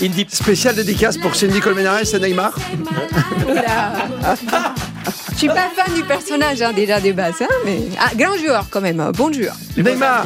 Indy. 0.03 0.27
Spécial 0.31 0.75
dédicace 0.75 1.19
pour 1.19 1.35
Cindy 1.37 1.61
Colmenares 1.61 2.15
et 2.15 2.19
Neymar. 2.19 2.55
Je 5.33 5.37
suis 5.37 5.49
pas 5.49 5.69
fan 5.75 5.95
du 5.95 6.03
personnage 6.05 6.63
hein, 6.63 6.73
déjà 6.73 7.01
de 7.01 7.13
base, 7.13 7.43
hein, 7.43 7.49
mais 7.65 7.81
ah, 7.99 8.11
grand 8.15 8.37
joueur 8.37 8.67
quand 8.71 8.81
même, 8.81 9.01
euh, 9.01 9.13
bon 9.13 9.33
joueur. 9.33 9.55
Neymar, 9.77 10.25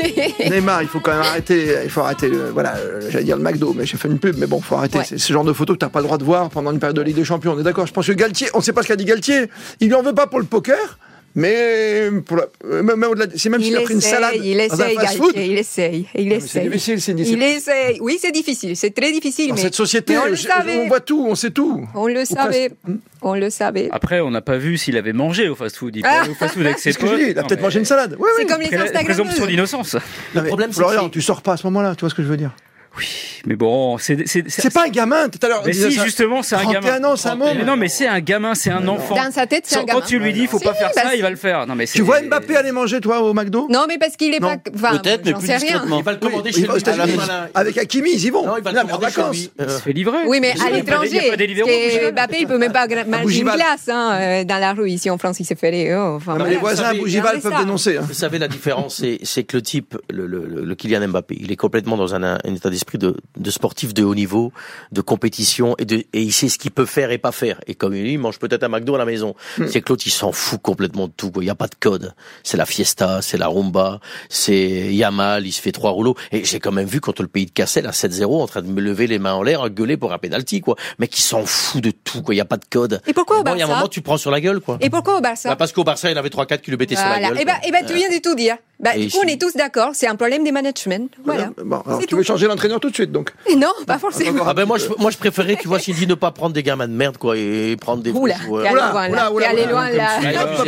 Neymar, 0.50 0.82
il 0.82 0.88
faut 0.88 1.00
quand 1.00 1.12
même 1.12 1.22
arrêter. 1.22 1.76
Il 1.84 1.90
faut 1.90 2.00
arrêter. 2.00 2.28
Le, 2.28 2.50
voilà, 2.50 2.74
j'allais 3.08 3.24
dire 3.24 3.36
le 3.36 3.42
McDo, 3.42 3.74
mais 3.74 3.86
j'ai 3.86 3.96
fait 3.96 4.08
une 4.08 4.18
pub. 4.18 4.36
Mais 4.38 4.46
bon, 4.46 4.60
faut 4.60 4.76
arrêter. 4.76 4.98
Ouais. 4.98 5.04
C'est 5.06 5.18
ce 5.18 5.32
genre 5.32 5.44
de 5.44 5.52
photos 5.52 5.76
que 5.76 5.80
t'as 5.80 5.88
pas 5.88 6.00
le 6.00 6.06
droit 6.06 6.18
de 6.18 6.24
voir 6.24 6.50
pendant 6.50 6.72
une 6.72 6.78
période 6.78 6.96
de 6.96 7.02
Ligue 7.02 7.16
des 7.16 7.24
Champions. 7.24 7.54
On 7.56 7.60
est 7.60 7.64
d'accord. 7.64 7.86
Je 7.86 7.92
pense 7.92 8.06
que 8.06 8.12
Galtier, 8.12 8.48
on 8.54 8.60
sait 8.60 8.72
pas 8.72 8.82
ce 8.82 8.88
qu'a 8.88 8.96
dit 8.96 9.04
Galtier. 9.04 9.48
Il 9.80 9.88
lui 9.88 9.94
en 9.94 10.02
veut 10.02 10.14
pas 10.14 10.26
pour 10.26 10.38
le 10.38 10.46
poker. 10.46 10.98
Mais 11.36 12.10
la, 12.10 12.80
même, 12.82 12.96
même 12.96 13.10
au-delà 13.10 13.26
de- 13.26 13.36
c'est 13.36 13.48
même 13.48 13.60
s'il 13.60 13.72
Il 13.72 13.76
a 13.76 13.80
pris 13.80 13.94
une 13.94 13.98
essaye, 13.98 14.10
salade 14.12 14.34
il 14.36 14.56
dans 14.56 14.62
un 14.80 14.86
essaye, 14.86 14.96
il 15.34 15.58
essaye, 15.58 16.06
il 16.14 16.30
C'est 16.30 16.36
essaye. 16.36 16.62
difficile, 16.68 17.00
c'est 17.00 17.12
Il 17.12 17.42
essaye. 17.42 17.98
Oui, 18.00 18.18
c'est 18.20 18.30
difficile, 18.30 18.76
c'est 18.76 18.94
très 18.94 19.10
difficile, 19.10 19.48
Dans 19.48 19.54
mais 19.56 19.60
cette 19.62 19.74
société, 19.74 20.12
mais 20.14 20.20
on 20.20 20.26
le 20.26 20.36
savait. 20.36 20.76
on 20.84 20.86
voit 20.88 21.00
tout, 21.00 21.26
on 21.28 21.34
sait 21.34 21.50
tout. 21.50 21.84
On 21.96 22.06
le 22.06 22.20
Ou 22.22 22.24
savait, 22.24 22.68
presque. 22.84 22.98
on 23.22 23.34
le 23.34 23.50
savait. 23.50 23.88
Après, 23.90 24.20
on 24.20 24.30
n'a 24.30 24.42
pas 24.42 24.58
vu 24.58 24.78
s'il 24.78 24.96
avait 24.96 25.12
mangé 25.12 25.48
au 25.48 25.56
fast-food. 25.56 25.96
Il 25.96 26.06
Ah. 26.06 26.20
aller 26.22 26.30
au 26.30 26.34
fast-food 26.34 26.66
avec 26.66 26.78
ses 26.78 26.84
C'est 26.84 26.92
ce 26.92 26.98
que 26.98 27.06
je 27.06 27.10
potes. 27.12 27.20
dis. 27.20 27.30
Il 27.32 27.38
a 27.38 27.42
peut-être 27.42 27.58
mais- 27.58 27.62
mangé 27.64 27.78
une 27.80 27.84
salade. 27.84 28.16
Oui, 28.18 28.28
C'est 28.36 28.44
oui. 28.44 28.48
comme 28.48 28.60
les 28.60 28.70
la 28.70 28.78
présomption 28.78 29.24
Instagrammeuses. 29.24 29.48
d'innocence. 29.48 29.96
Mais 30.36 30.42
problème, 30.44 30.70
c'est 30.70 30.76
Florian, 30.78 31.08
tu 31.08 31.20
sors 31.20 31.42
pas 31.42 31.54
à 31.54 31.56
ce 31.56 31.66
moment-là. 31.66 31.96
Tu 31.96 32.00
vois 32.02 32.10
ce 32.10 32.14
que 32.14 32.22
je 32.22 32.28
veux 32.28 32.36
dire 32.36 32.54
Oui, 32.96 33.06
mais 33.46 33.56
bon, 33.56 33.98
c'est 33.98 34.26
c'est 34.26 34.48
C'est 34.48 34.72
pas 34.72 34.84
un 34.84 34.88
gamin. 34.88 35.28
Tout 35.28 35.38
à 35.44 35.48
l'heure, 35.48 35.62
Mais 35.66 35.72
si, 35.72 35.90
ça. 35.92 36.04
justement, 36.04 36.42
c'est 36.42 36.54
un 36.54 36.60
31 36.62 36.80
gamin. 36.80 37.08
ans, 37.08 37.16
c'est 37.16 37.28
un. 37.28 37.34
Mais 37.36 37.64
non, 37.64 37.76
mais 37.76 37.88
c'est 37.88 38.06
un 38.06 38.20
gamin, 38.20 38.54
c'est 38.54 38.70
un 38.70 38.86
enfant. 38.86 39.16
Dans 39.16 39.30
sa 39.32 39.46
tête, 39.48 39.64
c'est 39.66 39.76
un 39.76 39.80
Quand 39.80 39.86
gamin. 39.86 40.00
tu 40.06 40.18
lui 40.20 40.32
dis, 40.32 40.46
faut 40.46 40.58
Si, 40.58 40.64
pas 40.64 40.74
faire 40.74 40.90
bah, 40.94 41.02
ça, 41.02 41.16
il 41.16 41.22
va 41.22 41.30
le 41.30 41.36
faire. 41.36 41.66
Non, 41.66 41.74
mais 41.74 41.86
Tu 41.86 42.02
vois 42.02 42.20
Mbappé 42.22 42.56
aller 42.56 42.70
manger, 42.72 43.00
toi, 43.00 43.20
au 43.22 43.34
McDo? 43.34 43.66
Non, 43.68 43.86
mais 43.88 43.98
parce 43.98 44.16
qu'il 44.16 44.32
est 44.32 44.38
Non. 44.40 44.56
pas. 44.56 44.70
Enfin, 44.76 44.98
Peut-être, 44.98 45.24
mais 45.26 45.32
plus 45.32 45.46
sais 45.46 45.56
rien. 45.56 45.66
discrètement. 45.66 45.98
Il 45.98 46.04
va 46.04 46.12
le 46.12 46.18
Oui, 46.22 46.28
commander 46.30 46.50
il 46.50 46.54
chez 46.54 46.60
lui. 46.62 47.16
la. 47.26 47.48
Avec 47.54 47.78
Hakimi, 47.78 48.10
ils 48.14 48.24
y 48.26 48.30
vont. 48.30 48.46
Non, 48.46 48.54
il 48.58 48.62
va 48.62 48.70
le 48.72 48.80
commander 48.82 49.06
chez 49.06 49.10
vacances. 49.16 49.36
lui. 49.36 49.50
Il 49.58 49.64
Euh, 49.64 49.68
se 49.76 49.82
fait 49.82 49.92
livrer. 49.92 50.18
Oui, 50.26 50.38
mais 50.40 50.52
Il 50.56 50.62
à 50.62 50.68
il 50.70 50.74
l'étranger. 50.76 52.10
Mbappé, 52.12 52.36
il 52.40 52.46
peut 52.46 52.58
même 52.58 52.72
pas 52.72 52.86
manger 52.86 53.40
une 53.40 53.44
glace 53.50 53.88
hein, 53.88 54.12
euh, 54.20 54.44
dans 54.44 54.58
la 54.58 54.72
rue. 54.72 54.88
Ici 54.88 55.10
en 55.10 55.18
France, 55.18 55.40
il 55.40 55.44
s'est 55.44 55.56
fait 55.56 55.70
les. 55.72 55.92
oh, 55.94 56.14
enfin, 56.16 56.38
les 56.46 56.56
voisins 56.56 56.94
Bougival 56.94 57.40
peuvent 57.40 57.58
dénoncer. 57.58 57.96
hein. 57.96 58.04
Vous 58.06 58.14
savez, 58.14 58.38
la 58.38 58.46
différence, 58.48 59.02
c'est, 59.24 59.42
que 59.42 59.56
le 59.56 59.62
type, 59.62 59.96
le, 60.10 60.74
Kylian 60.76 61.08
Mbappé, 61.08 61.36
il 61.40 61.50
est 61.50 61.56
complètement 61.56 61.96
dans 61.96 62.14
un, 62.14 62.22
un 62.22 62.54
état 62.54 62.70
d'esprit 62.70 62.83
de, 62.94 63.16
de 63.36 63.50
sportif 63.50 63.92
de 63.94 64.02
haut 64.04 64.14
niveau, 64.14 64.52
de 64.92 65.00
compétition, 65.00 65.74
et, 65.78 65.84
de, 65.84 65.96
et 65.96 66.06
il 66.22 66.32
sait 66.32 66.48
ce 66.48 66.58
qu'il 66.58 66.70
peut 66.70 66.86
faire 66.86 67.10
et 67.10 67.18
pas 67.18 67.32
faire. 67.32 67.60
Et 67.66 67.74
comme 67.74 67.92
lui, 67.94 68.12
il 68.12 68.18
mange 68.18 68.38
peut-être 68.38 68.62
un 68.62 68.68
McDo 68.68 68.94
à 68.94 68.98
la 68.98 69.04
maison. 69.04 69.34
Hmm. 69.58 69.66
C'est 69.68 69.80
que 69.80 69.90
l'autre, 69.92 70.04
il 70.06 70.10
s'en 70.10 70.32
fout 70.32 70.60
complètement 70.60 71.06
de 71.08 71.12
tout. 71.16 71.30
quoi. 71.30 71.42
Il 71.42 71.46
n'y 71.46 71.50
a 71.50 71.54
pas 71.54 71.66
de 71.68 71.74
code. 71.78 72.14
C'est 72.42 72.56
la 72.56 72.66
fiesta, 72.66 73.20
c'est 73.22 73.38
la 73.38 73.48
rumba, 73.48 74.00
c'est 74.28 74.92
Yamal, 74.94 75.46
il 75.46 75.52
se 75.52 75.60
fait 75.60 75.72
trois 75.72 75.90
rouleaux. 75.90 76.14
Et 76.32 76.44
j'ai 76.44 76.60
quand 76.60 76.72
même 76.72 76.86
vu 76.86 77.00
contre 77.00 77.22
le 77.22 77.28
pays 77.28 77.46
de 77.46 77.50
Cassel 77.50 77.86
à 77.86 77.90
7-0, 77.90 78.42
en 78.42 78.46
train 78.46 78.62
de 78.62 78.68
me 78.68 78.80
lever 78.80 79.06
les 79.06 79.18
mains 79.18 79.34
en 79.34 79.42
l'air, 79.42 79.68
gueuler 79.70 79.96
pour 79.96 80.12
un 80.12 80.18
penalty, 80.18 80.60
quoi. 80.60 80.76
Mais 80.98 81.08
qui 81.08 81.22
s'en 81.22 81.44
fout 81.46 81.82
de 81.82 81.90
tout, 81.90 82.22
quoi. 82.22 82.34
Il 82.34 82.38
n'y 82.38 82.40
a 82.42 82.44
pas 82.46 82.56
de 82.56 82.64
code. 82.70 83.00
Et 83.06 83.12
pourquoi 83.12 83.40
au 83.40 83.42
Bon, 83.44 83.54
Il 83.54 83.58
y 83.58 83.62
a 83.62 83.64
un 83.64 83.68
Barça 83.68 83.74
moment, 83.80 83.88
tu 83.88 84.00
prends 84.02 84.16
sur 84.16 84.30
la 84.30 84.40
gueule, 84.40 84.60
quoi. 84.60 84.78
Et 84.80 84.90
pourquoi 84.90 85.18
au 85.18 85.20
Barça 85.20 85.48
Bah, 85.48 85.56
parce 85.56 85.72
qu'au 85.72 85.84
Barça, 85.84 86.08
il 86.08 86.12
y 86.12 86.14
en 86.14 86.18
avait 86.18 86.28
3-4 86.30 86.60
qui 86.60 86.70
le 86.70 86.76
mettaient 86.76 86.94
sur 86.96 87.04
la 87.04 87.10
Voilà. 87.18 87.28
gueule. 87.28 87.40
Et 87.40 87.44
ben, 87.44 87.52
quoi. 87.52 87.60
eh 87.66 87.70
ben, 87.72 87.84
tu 87.86 87.94
viens 87.94 88.08
de 88.08 88.20
tout 88.20 88.34
dire. 88.34 88.56
Bah, 88.80 88.96
Et 88.96 89.06
du 89.06 89.10
coup, 89.12 89.18
on 89.24 89.28
est 89.28 89.40
tous 89.40 89.54
d'accord. 89.54 89.90
C'est 89.94 90.08
un 90.08 90.16
problème 90.16 90.42
des 90.44 90.50
management. 90.52 91.10
Voilà. 91.24 91.50
Bon, 91.64 91.80
alors, 91.86 92.00
C'est 92.00 92.06
tu 92.06 92.16
veux 92.16 92.22
changer 92.22 92.46
l'entraîneur 92.46 92.73
tout 92.78 92.90
de 92.90 92.94
suite, 92.94 93.12
donc. 93.12 93.30
Non, 93.56 93.68
pas 93.86 93.98
forcément. 93.98 94.44
Ah 94.46 94.54
ben 94.54 94.64
moi 94.66 94.78
je, 94.78 94.86
moi 94.98 95.10
je 95.10 95.16
préférais 95.18 95.56
tu 95.60 95.68
vois 95.68 95.78
s'il 95.78 95.94
dit 95.94 96.06
ne 96.06 96.14
pas 96.14 96.30
prendre 96.30 96.52
des 96.52 96.62
gamins 96.62 96.88
de 96.88 96.92
merde 96.92 97.16
quoi 97.18 97.36
et 97.36 97.76
prendre 97.80 98.02
des 98.02 98.10
Oula, 98.10 98.36
Oula, 98.48 98.70
loin 98.70 99.08
oula, 99.08 99.08
là. 99.08 99.32
oula, 99.32 99.48
allé 99.50 99.66
loin 99.66 99.90
là. 99.90 100.08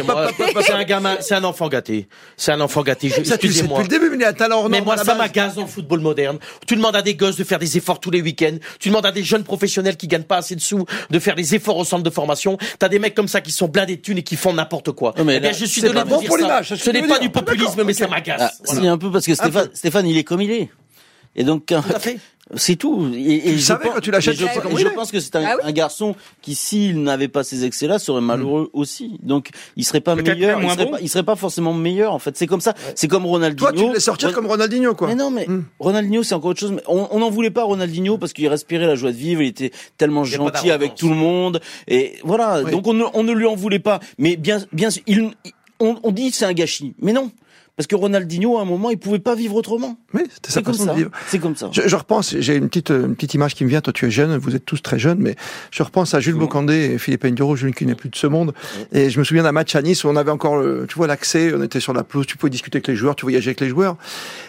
Ah, 0.09 0.28
c'est 0.62 0.72
un 0.72 0.84
gamin, 0.84 1.16
c'est 1.20 1.34
un 1.34 1.44
enfant 1.44 1.68
gâté. 1.68 2.09
C'est 2.36 2.52
un 2.52 2.61
enfant 2.61 2.82
gâté. 2.82 3.09
Je- 3.09 3.22
Ça, 3.24 3.38
tu 3.38 3.48
le 3.48 3.52
sais 3.52 3.62
depuis 3.62 3.82
le 3.82 3.88
début, 3.88 4.11
mais 4.11 4.16
il 4.16 4.24
a 4.24 4.28
un 4.28 4.32
talent 4.32 4.61
hors 4.61 4.68
Mais 4.68 4.80
moi, 4.80 4.96
ça 4.96 5.14
m'agace 5.14 5.54
dans 5.54 5.62
le 5.62 5.68
football 5.68 6.00
moderne. 6.00 6.38
Tu 6.66 6.76
demandes 6.76 6.96
à 6.96 7.02
des 7.02 7.14
gosses 7.14 7.36
de 7.36 7.44
faire 7.44 7.59
des 7.59 7.76
efforts 7.76 8.00
tous 8.00 8.11
les 8.11 8.20
week-ends. 8.22 8.57
Tu 8.78 8.88
demandes 8.88 9.07
à 9.07 9.12
des 9.12 9.24
jeunes 9.24 9.44
professionnels 9.44 9.96
qui 9.96 10.07
gagnent 10.09 10.22
pas 10.22 10.36
assez 10.38 10.54
de 10.54 10.61
sous 10.61 10.84
de 11.11 11.18
faire 11.18 11.34
des 11.34 11.54
efforts 11.54 11.76
au 11.76 11.84
centre 11.84 12.02
de 12.02 12.11
formation. 12.11 12.59
T'as 12.78 12.88
des 12.88 12.98
mecs 12.98 13.14
comme 13.14 13.28
ça 13.28 13.40
qui 13.40 13.50
sont 13.50 13.68
blindés 13.68 13.96
de 13.96 14.02
thunes 14.02 14.18
et 14.18 14.22
qui 14.22 14.36
font 14.36 14.52
n'importe 14.52 14.92
quoi. 14.92 15.14
Mais 15.24 15.40
eh 15.42 15.48
je 15.52 15.64
suis 15.64 15.80
c'est 15.80 15.88
de 15.88 15.92
dire 15.92 16.04
pour 16.07 16.22
ça. 16.22 16.36
l'image, 16.38 16.68
c'est 16.70 16.76
ce 16.76 16.90
n'est 16.90 17.07
pas 17.07 17.18
du 17.18 17.30
populisme, 17.30 17.82
mais 17.84 17.92
ça 17.92 18.07
m'agace. 18.09 18.40
Ah. 18.42 18.50
Si 18.74 18.86
un 18.86 18.98
peu 18.98 19.11
parce 19.11 19.26
que 19.26 19.34
Stéphane, 19.34 19.68
Stéphane, 19.74 20.07
il 20.07 20.16
est 20.18 20.24
comme 20.24 20.40
il 20.42 20.50
est. 20.50 20.68
Et 21.37 21.45
donc, 21.45 21.66
Tout 21.66 21.74
à 21.95 21.99
fait. 22.01 22.18
c'est 22.55 22.76
tout. 22.76 23.11
Et, 23.14 23.49
et 23.49 23.53
Tu 23.53 23.59
je 23.59 23.64
savais 23.64 23.84
pense- 23.87 23.95
quand 23.95 24.01
tu 24.01 24.11
l'achètes, 24.12 24.37
je, 24.37 24.47
je 24.78 24.89
pense 24.89 25.11
que 25.11 25.18
c'est 25.20 25.34
un, 25.37 25.45
Ah 25.45 25.57
oui. 25.57 25.62
un 25.68 25.72
garçon 25.72 26.14
qui, 26.43 26.55
s'il 26.55 27.03
n'avait 27.03 27.26
pas 27.28 27.43
ces 27.45 27.64
excès-là, 27.64 27.99
serait 27.99 28.20
malheureux 28.20 28.70
aussi. 28.72 29.18
Donc, 29.22 29.51
il 29.76 29.84
serait 29.84 30.01
pas 30.01 30.14
meilleur. 30.14 30.62
Il 30.62 30.70
serait, 30.70 30.84
bon. 30.84 30.91
pas, 30.93 31.01
il 31.01 31.09
serait 31.09 31.24
pas 31.24 31.34
forcément 31.37 31.74
meilleur. 31.74 32.12
En 32.14 32.18
fait, 32.20 32.37
c'est 32.37 32.47
comme 32.47 32.61
ça. 32.61 32.74
C'est 32.95 33.09
comme 33.09 33.26
Ronaldinho. 33.26 33.70
Toi, 33.72 33.72
tu 33.89 33.93
laisses 33.93 34.05
sortir 34.05 34.28
Ron- 34.28 34.34
comme 34.34 34.47
Ronaldinho, 34.47 34.95
quoi. 34.95 35.09
Mais 35.09 35.14
non, 35.16 35.30
mais 35.30 35.47
Hmm. 35.47 35.64
Ronaldinho, 35.80 36.22
c'est 36.22 36.34
encore 36.34 36.51
autre 36.53 36.61
chose. 36.61 36.72
Mais 36.72 36.82
on 36.87 37.09
on 37.11 37.18
n'en 37.18 37.30
voulait 37.30 37.51
pas 37.51 37.64
Ronaldinho 37.64 38.16
parce 38.16 38.32
qu'il 38.32 38.47
respirait 38.49 38.87
la 38.87 38.95
joie 38.95 39.11
de 39.12 39.16
vivre. 39.16 39.43
Il 39.43 39.49
était 39.49 39.72
tellement 39.99 40.24
Il 40.24 40.30
gentil 40.30 40.70
avec 40.70 40.95
tout 40.95 41.09
le 41.09 41.16
monde. 41.16 41.61
Et 41.89 42.14
voilà. 42.24 42.62
Oui. 42.64 42.70
Donc 42.70 42.87
on 42.87 42.95
ne, 42.95 43.05
on 43.12 43.24
ne 43.24 43.32
lui 43.32 43.47
en 43.47 43.57
voulait 43.57 43.78
pas. 43.80 43.99
Mais 44.18 44.37
bien, 44.37 44.59
bien, 44.72 44.91
sûr, 44.91 45.03
il, 45.09 45.30
on, 45.80 45.97
on 46.03 46.11
dit 46.12 46.30
que 46.30 46.37
c'est 46.37 46.45
un 46.47 46.53
gâchis. 46.55 46.95
Mais 47.01 47.12
non. 47.12 47.30
Parce 47.77 47.87
que 47.87 47.95
Ronaldinho, 47.95 48.57
à 48.57 48.62
un 48.62 48.64
moment, 48.64 48.89
il 48.89 48.97
pouvait 48.97 49.18
pas 49.18 49.35
vivre 49.35 49.55
autrement. 49.55 49.99
Oui, 50.14 50.22
c'était 50.33 50.51
sa 50.51 50.62
comme 50.62 50.72
façon 50.72 50.87
ça. 50.87 50.93
de 50.93 50.97
vivre. 50.97 51.11
C'est 51.27 51.39
comme 51.39 51.55
ça. 51.57 51.68
Je, 51.72 51.83
je 51.85 51.95
repense, 51.97 52.35
j'ai 52.39 52.57
une 52.57 52.68
petite, 52.68 52.89
une 52.89 53.14
petite 53.14 53.35
image 53.35 53.55
qui 53.55 53.64
me 53.64 53.68
vient. 53.68 53.83
Toi, 53.83 53.93
tu 53.93 54.07
es 54.07 54.11
jeune, 54.11 54.35
vous 54.39 54.57
êtes 54.57 54.64
tous 54.64 54.81
très 54.81 54.99
jeunes, 54.99 55.18
mais 55.20 55.37
je 55.70 55.83
repense 55.83 56.14
à 56.14 56.20
Jules 56.20 56.37
Bocandé 56.37 56.93
et 56.95 56.99
Philippe 56.99 57.24
Nduro, 57.24 57.55
Jules 57.55 57.74
qui 57.74 57.85
n'est 57.85 57.95
plus 57.95 58.09
de 58.09 58.16
ce 58.16 58.27
monde. 58.27 58.55
Et 58.93 59.11
je 59.11 59.18
me 59.18 59.24
souviens 59.24 59.43
d'un 59.43 59.53
match 59.53 59.74
à 59.77 59.83
Nice 59.83 60.05
où 60.05 60.09
on 60.09 60.16
avait 60.16 60.31
encore, 60.31 60.57
le- 60.57 60.87
tu 60.89 60.95
vois, 60.95 61.07
l'accès, 61.07 61.53
on 61.55 61.62
était 61.62 61.81
sur 61.81 61.93
la 61.93 62.03
pelouse, 62.03 62.24
tu 62.27 62.39
pouvais 62.39 62.49
discuter 62.49 62.77
avec 62.79 62.89
les 62.89 62.97
joueurs, 62.97 63.14
tu 63.14 63.27
voyageais 63.27 63.51
avec 63.51 63.61
les 63.61 63.68
joueurs. 63.68 63.97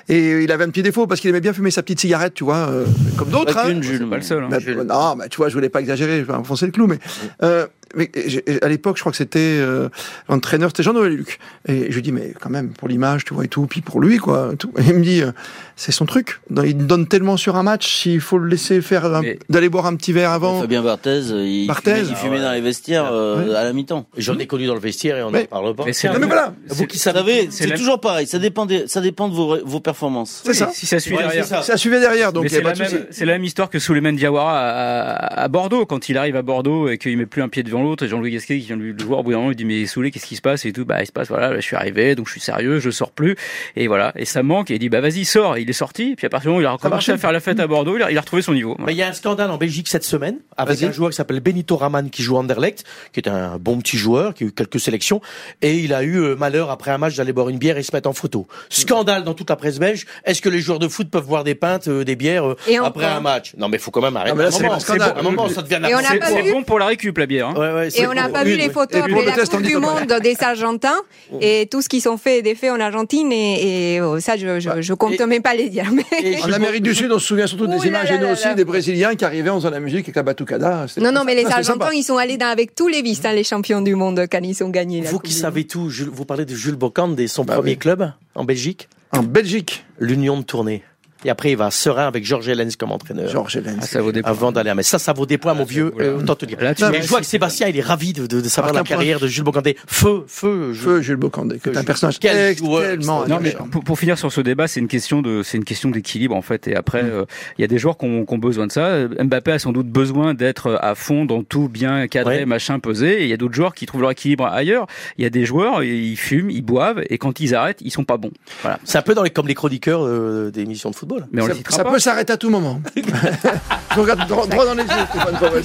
Et 0.07 0.43
il 0.43 0.51
avait 0.53 0.63
un 0.63 0.69
petit 0.69 0.83
défaut 0.83 1.05
parce 1.05 1.19
qu'il 1.19 1.29
aimait 1.29 1.41
bien 1.41 1.51
fumer 1.51 1.69
sa 1.71 1.83
petite 1.83 1.99
cigarette, 1.99 2.33
tu 2.33 2.45
vois, 2.45 2.69
euh, 2.69 2.85
comme 3.17 3.29
d'autres. 3.29 3.57
Hein. 3.57 3.81
Jules. 3.81 4.07
Pas 4.09 4.15
le 4.15 4.21
seul. 4.21 4.41
hein. 4.45 4.47
Bah, 4.49 4.59
non, 4.85 5.15
mais 5.17 5.27
tu 5.27 5.35
vois, 5.35 5.49
je 5.49 5.53
voulais 5.53 5.67
pas 5.69 5.81
exagérer, 5.81 6.19
je 6.19 6.23
vais 6.23 6.33
enfoncer 6.33 6.65
le 6.65 6.71
clou, 6.71 6.87
mais, 6.87 6.99
euh, 7.43 7.67
mais 7.97 8.09
j'ai- 8.27 8.43
à 8.61 8.67
l'époque, 8.69 8.95
je 8.97 9.01
crois 9.01 9.11
que 9.11 9.17
c'était 9.17 9.39
euh, 9.39 9.89
l'entraîneur, 10.29 10.69
c'était 10.69 10.83
Jean-Noël 10.83 11.11
Luc. 11.13 11.39
Et 11.67 11.87
je 11.89 11.95
lui 11.95 12.01
dis, 12.01 12.11
mais 12.11 12.33
quand 12.39 12.49
même, 12.49 12.69
pour 12.69 12.87
l'image, 12.87 13.25
tu 13.25 13.33
vois, 13.33 13.43
et 13.45 13.47
tout, 13.47 13.65
puis 13.67 13.81
pour 13.81 13.99
lui, 13.99 14.17
quoi. 14.17 14.51
Tout. 14.57 14.71
Et 14.77 14.83
il 14.87 14.93
me 14.93 15.03
dit, 15.03 15.21
euh, 15.21 15.31
c'est 15.75 15.91
son 15.91 16.05
truc. 16.05 16.39
Il 16.63 16.87
donne 16.87 17.07
tellement 17.07 17.37
sur 17.37 17.55
un 17.55 17.63
match, 17.63 18.05
il 18.05 18.21
faut 18.21 18.37
le 18.37 18.47
laisser 18.47 18.81
faire, 18.81 19.21
d'aller 19.49 19.69
boire 19.69 19.85
un 19.87 19.95
petit 19.95 20.13
verre 20.13 20.31
avant. 20.31 20.61
Fabien 20.61 20.81
Barthez, 20.81 21.21
il 21.31 21.67
Barthez. 21.67 21.95
fumait, 21.95 22.07
il 22.09 22.15
fumait 22.15 22.41
dans 22.41 22.51
les 22.53 22.61
vestiaires 22.61 23.09
euh, 23.11 23.47
Ouais. 23.47 23.55
à 23.55 23.63
la 23.63 23.73
mi-temps. 23.73 24.07
J'en 24.17 24.37
ai 24.39 24.47
connu 24.47 24.67
dans 24.67 24.73
le 24.75 24.79
vestiaire 24.79 25.17
et 25.17 25.23
on 25.23 25.31
n'en 25.31 25.43
parle 25.45 25.75
pas. 25.75 25.83
Mais 25.85 25.91
Non, 26.11 26.19
mais 26.19 26.25
voilà, 26.27 26.53
Vous 26.69 26.85
qui 26.87 26.97
savez, 26.99 27.47
c'est 27.51 27.73
toujours 27.75 27.99
pareil. 27.99 28.27
Ça 28.27 28.39
dépend 28.39 28.65
des, 28.65 28.87
ça 28.87 29.01
dépend 29.01 29.27
de 29.29 29.33
vos, 29.35 29.57
vos 29.65 29.79
performances. 29.79 30.41
c'est 30.45 30.53
ça. 30.53 30.69
Si 30.73 30.85
ça 30.85 30.99
suit 30.99 31.15
Ouais, 31.15 31.23
derrière. 31.23 31.45
ça. 31.45 31.61
Ça 31.63 31.77
suivait 31.77 31.99
derrière, 31.99 32.33
donc 32.33 32.43
Mais 32.43 32.49
il 32.49 32.53
y 32.53 32.57
a 32.57 32.59
c'est 32.75 32.83
la, 32.83 32.89
même, 32.89 33.05
c'est 33.11 33.25
la 33.25 33.33
même 33.33 33.43
histoire 33.43 33.69
que 33.69 33.79
Souleymane 33.79 34.15
Diawara 34.15 34.59
à, 34.59 35.41
à 35.43 35.47
Bordeaux. 35.47 35.85
Quand 35.85 36.09
il 36.09 36.17
arrive 36.17 36.35
à 36.35 36.41
Bordeaux 36.41 36.87
et 36.89 36.97
qu'il 36.97 37.17
met 37.17 37.25
plus 37.25 37.41
un 37.41 37.49
pied 37.49 37.63
devant 37.63 37.81
l'autre, 37.83 37.86
et 38.01 38.07
Jean-Louis 38.07 38.31
Gasquet 38.31 38.59
qui 38.59 38.65
vient 38.67 38.75
lui 38.75 38.93
le 38.93 39.03
voir, 39.03 39.19
au 39.19 39.23
bout 39.23 39.31
d'un 39.31 39.37
moment, 39.37 39.51
il 39.51 39.55
dit 39.55 39.65
Mais 39.65 39.85
Soulé, 39.85 40.11
qu'est-ce 40.11 40.25
qui 40.25 40.35
se 40.35 40.41
passe 40.41 40.65
Et 40.65 40.73
tout, 40.73 40.85
bah, 40.85 41.01
il 41.01 41.07
se 41.07 41.11
passe, 41.11 41.27
voilà, 41.29 41.55
je 41.55 41.61
suis 41.61 41.75
arrivé, 41.75 42.15
donc 42.15 42.27
je 42.27 42.31
suis 42.33 42.41
sérieux, 42.41 42.79
je 42.79 42.89
sors 42.89 43.11
plus. 43.11 43.35
Et 43.75 43.87
voilà, 43.87 44.11
et 44.15 44.25
ça 44.25 44.43
me 44.43 44.47
manque. 44.49 44.71
Et 44.71 44.75
il 44.75 44.79
dit 44.79 44.89
Bah, 44.89 45.01
vas-y, 45.01 45.25
sors. 45.25 45.57
Et 45.57 45.61
il 45.61 45.69
est 45.69 45.73
sorti. 45.73 46.11
Et 46.11 46.15
puis 46.15 46.25
à 46.25 46.29
partir 46.29 46.49
du 46.51 46.55
moment 46.55 46.59
où 46.59 46.61
il 46.61 46.65
a 46.67 46.71
recommencé 46.71 47.11
à 47.11 47.17
faire 47.17 47.31
la 47.31 47.39
fête 47.39 47.59
à 47.59 47.67
Bordeaux, 47.67 47.97
il 47.97 48.03
a, 48.03 48.11
il 48.11 48.17
a 48.17 48.21
retrouvé 48.21 48.41
son 48.41 48.53
niveau. 48.53 48.75
Mais 48.79 48.93
il 48.93 48.97
y 48.97 49.03
a 49.03 49.07
un 49.07 49.13
scandale 49.13 49.51
en 49.51 49.57
Belgique 49.57 49.87
cette 49.87 50.03
semaine 50.03 50.37
avec 50.57 50.81
un 50.83 50.91
joueur 50.91 51.09
qui 51.11 51.15
s'appelle 51.15 51.39
Benito 51.39 51.75
Raman 51.77 52.09
qui 52.09 52.21
joue 52.23 52.37
à 52.37 52.39
Anderlecht, 52.39 52.83
qui 53.13 53.19
est 53.19 53.27
un 53.29 53.57
bon 53.57 53.79
petit 53.79 53.97
joueur, 53.97 54.33
qui 54.33 54.43
a 54.43 54.47
eu 54.47 54.51
quelques 54.51 54.79
sélections, 54.79 55.21
et 55.61 55.75
il 55.75 55.93
a 55.93 56.03
eu 56.03 56.17
euh, 56.17 56.35
malheur 56.35 56.69
après 56.71 56.91
un 56.91 56.97
match 56.97 57.15
d'aller 57.15 57.33
boire 57.33 57.49
une 57.49 57.57
bière 57.57 57.77
et 57.77 57.83
se 57.83 57.95
mettre 57.95 58.09
en 58.09 58.13
photo. 58.13 58.47
Scandale 58.69 59.23
dans 59.23 59.33
toute 59.33 59.49
la 59.49 59.55
presse 59.55 59.79
belge. 59.79 60.05
Est-ce 60.25 60.41
que 60.41 60.49
les 60.49 60.59
joueurs 60.59 60.79
de 60.79 60.87
foot 60.87 61.09
peuvent 61.09 61.27
boire 61.27 61.43
des 61.43 61.55
pintes, 61.55 61.87
euh, 61.87 62.03
des 62.03 62.15
bières 62.15 62.47
euh, 62.47 62.55
Et 62.67 62.77
après 62.77 63.05
un 63.05 63.19
match? 63.19 63.53
Non, 63.57 63.69
mais 63.69 63.77
faut 63.77 63.91
quand 63.91 64.01
même 64.01 64.15
arrêter. 64.17 64.35
mais 64.35 64.43
là, 64.43 64.49
un 64.49 64.51
c'est 64.51 64.63
moment, 64.63 64.77
bon, 64.77 65.01
à 65.03 65.19
un 65.19 65.21
moment, 65.21 65.49
ça 65.49 65.61
devient 65.61 65.79
C'est 66.03 66.51
bon 66.51 66.63
pour 66.63 66.79
la 66.79 66.85
récup, 66.87 67.17
la 67.17 67.25
bière. 67.25 67.49
hein. 67.49 67.53
Ouais, 67.55 67.66
ouais, 67.75 67.89
Et 67.95 68.07
on 68.07 68.13
n'a 68.13 68.29
pas 68.29 68.43
vu 68.43 68.55
les 68.55 68.69
photos 68.69 69.01
après 69.01 69.25
la 69.25 69.45
Coupe 69.45 69.61
du 69.61 69.77
Monde 69.77 70.13
des 70.21 70.35
Argentins 70.41 70.99
et 71.41 71.67
tout 71.69 71.81
ce 71.81 71.89
qu'ils 71.89 72.07
ont 72.09 72.17
fait 72.17 72.41
des 72.41 72.55
faits 72.55 72.71
en 72.71 72.79
Argentine 72.79 73.31
et, 73.31 73.95
et, 73.95 74.01
oh, 74.01 74.19
ça 74.19 74.35
je, 74.37 74.59
je, 74.59 74.69
je 74.81 74.93
compte 74.93 75.19
Et- 75.19 75.25
même 75.25 75.41
pas 75.41 75.53
les 75.55 75.69
dire. 75.69 75.85
En 76.43 76.51
Amérique 76.51 76.83
du 76.83 76.93
Sud, 76.95 77.11
on 77.11 77.19
se 77.19 77.27
souvient 77.27 77.47
surtout 77.47 77.67
des 77.67 77.85
images 77.87 78.11
aussi 78.31 78.53
des 78.55 78.65
Brésiliens 78.65 79.15
qui 79.15 79.25
arrivaient 79.25 79.49
en 79.49 79.57
faisant 79.57 79.69
la 79.69 79.79
musique 79.79 80.05
avec 80.05 80.15
la 80.15 80.23
batucada. 80.23 80.85
Non 81.01 81.11
non 81.11 81.23
mais 81.25 81.35
les 81.35 81.45
Argentins 81.45 81.91
ils 81.93 82.03
sont 82.03 82.17
allés 82.17 82.37
avec 82.41 82.75
tous 82.75 82.87
les 82.87 83.01
vices 83.01 83.21
hein, 83.25 83.33
les 83.33 83.43
champions 83.43 83.81
du 83.81 83.95
monde 83.95 84.25
quand 84.31 84.41
ils 84.43 84.63
ont 84.63 84.69
gagné. 84.69 85.01
Vous 85.01 85.19
qui 85.19 85.33
savez 85.33 85.65
tout, 85.65 85.89
Jules- 85.89 86.09
vous 86.11 86.25
parlez 86.25 86.45
de 86.45 86.55
Jules 86.55 86.75
Bocande 86.75 87.19
et 87.19 87.27
son 87.27 87.43
Bah 87.43 87.55
premier 87.55 87.75
club 87.75 88.11
en 88.35 88.43
Belgique, 88.43 88.87
En 89.11 89.23
Belgique, 89.23 89.85
l'Union 89.99 90.37
de 90.37 90.43
Tournai. 90.43 90.83
Et 91.25 91.29
après, 91.29 91.51
il 91.51 91.57
va 91.57 91.67
à 91.67 91.71
Serein 91.71 92.07
avec 92.07 92.25
Georges 92.25 92.47
Hélène 92.47 92.69
comme 92.77 92.91
entraîneur. 92.91 93.27
Georges 93.29 93.55
Hélène. 93.57 93.77
Ah, 93.81 93.85
ça 93.85 94.01
vaut 94.01 94.11
des 94.11 94.21
points. 94.21 94.31
Avant 94.31 94.51
d'aller 94.51 94.69
à 94.69 94.75
Metz. 94.75 94.87
Ça, 94.87 94.99
ça 94.99 95.13
vaut 95.13 95.25
des 95.25 95.37
points, 95.37 95.53
mon 95.53 95.63
vieux. 95.63 95.91
voilà. 95.93 96.09
Euh, 96.09 96.19
autant 96.19 96.35
te 96.35 96.45
dire. 96.45 96.57
Là, 96.61 96.75
tu 96.75 96.83
Non, 96.83 96.89
Mais 96.91 97.01
je 97.01 97.07
vois 97.07 97.19
que 97.19 97.25
Sébastien, 97.25 97.67
il 97.67 97.77
est 97.77 97.81
ravi 97.81 98.13
de, 98.13 98.27
de, 98.27 98.41
de 98.41 98.47
savoir 98.49 98.73
la 98.73 98.83
carrière 98.83 99.19
de 99.19 99.27
Jules 99.27 99.43
Bocandé. 99.43 99.75
Feu, 99.87 100.23
feu, 100.27 100.73
je- 100.73 100.81
Feu 100.81 101.01
Jules 101.01 101.15
Bocandé, 101.15 101.59
un 101.65 101.73
Jules- 101.73 101.83
personnage 101.85 102.19
tellement 102.19 103.25
Non 103.27 103.39
mais 103.41 103.55
pour, 103.71 103.83
pour 103.83 103.99
finir 103.99 104.17
sur 104.17 104.31
ce 104.31 104.41
débat, 104.41 104.67
c'est 104.67 104.79
une 104.79 104.87
question 104.87 105.21
de 105.21 105.41
c'est 105.43 105.57
une 105.57 105.63
question 105.63 105.89
d'équilibre 105.89 106.35
en 106.35 106.41
fait. 106.41 106.67
Et 106.67 106.75
après, 106.75 107.03
euh, 107.03 107.25
il 107.57 107.61
y 107.61 107.65
a 107.65 107.67
des 107.67 107.77
joueurs 107.77 107.97
qui 107.97 108.05
ont, 108.05 108.25
qui 108.25 108.33
ont 108.33 108.37
besoin 108.37 108.67
de 108.67 108.71
ça. 108.71 109.07
Mbappé 109.07 109.53
a 109.53 109.59
sans 109.59 109.71
doute 109.71 109.87
besoin 109.87 110.33
d'être 110.33 110.77
à 110.81 110.95
fond 110.95 111.25
dans 111.25 111.43
tout 111.43 111.69
bien 111.69 112.07
cadré, 112.07 112.39
Ouais. 112.39 112.45
machin 112.45 112.79
pesé. 112.79 113.21
Et 113.21 113.23
il 113.23 113.29
y 113.29 113.33
a 113.33 113.37
d'autres 113.37 113.55
joueurs 113.55 113.73
qui 113.73 113.85
trouvent 113.85 114.01
leur 114.01 114.11
équilibre 114.11 114.45
ailleurs. 114.45 114.87
Il 115.17 115.23
y 115.23 115.25
a 115.25 115.29
des 115.29 115.45
joueurs, 115.45 115.83
ils 115.83 116.15
fument, 116.17 116.49
ils 116.51 116.61
boivent, 116.61 117.01
et 117.09 117.17
quand 117.17 117.39
ils 117.39 117.55
arrêtent, 117.55 117.79
ils 117.81 117.91
sont 117.91 118.03
pas 118.03 118.17
bons. 118.17 118.31
Voilà. 118.61 118.79
C'est 118.83 118.97
un 118.97 119.01
peu 119.01 119.15
dans 119.15 119.23
les, 119.23 119.29
comme 119.29 119.47
les 119.47 119.55
chroniqueurs 119.55 120.01
euh, 120.05 120.51
des 120.51 120.61
émissions 120.61 120.89
de 120.91 120.95
football. 120.95 121.16
Mais 121.31 121.41
on 121.41 121.45
Ça, 121.45 121.51
les 121.51 121.57
citera 121.57 121.77
ça 121.77 121.83
pas. 121.83 121.91
peut 121.91 121.99
s'arrêter 121.99 122.33
à 122.33 122.37
tout 122.37 122.49
moment. 122.49 122.81
Je 122.95 123.99
regarde 123.99 124.27
droit, 124.27 124.47
droit 124.47 124.65
dans 124.65 124.73
les 124.73 124.83
yeux, 124.83 124.89
Stéphane 125.09 125.37
Powell. 125.37 125.63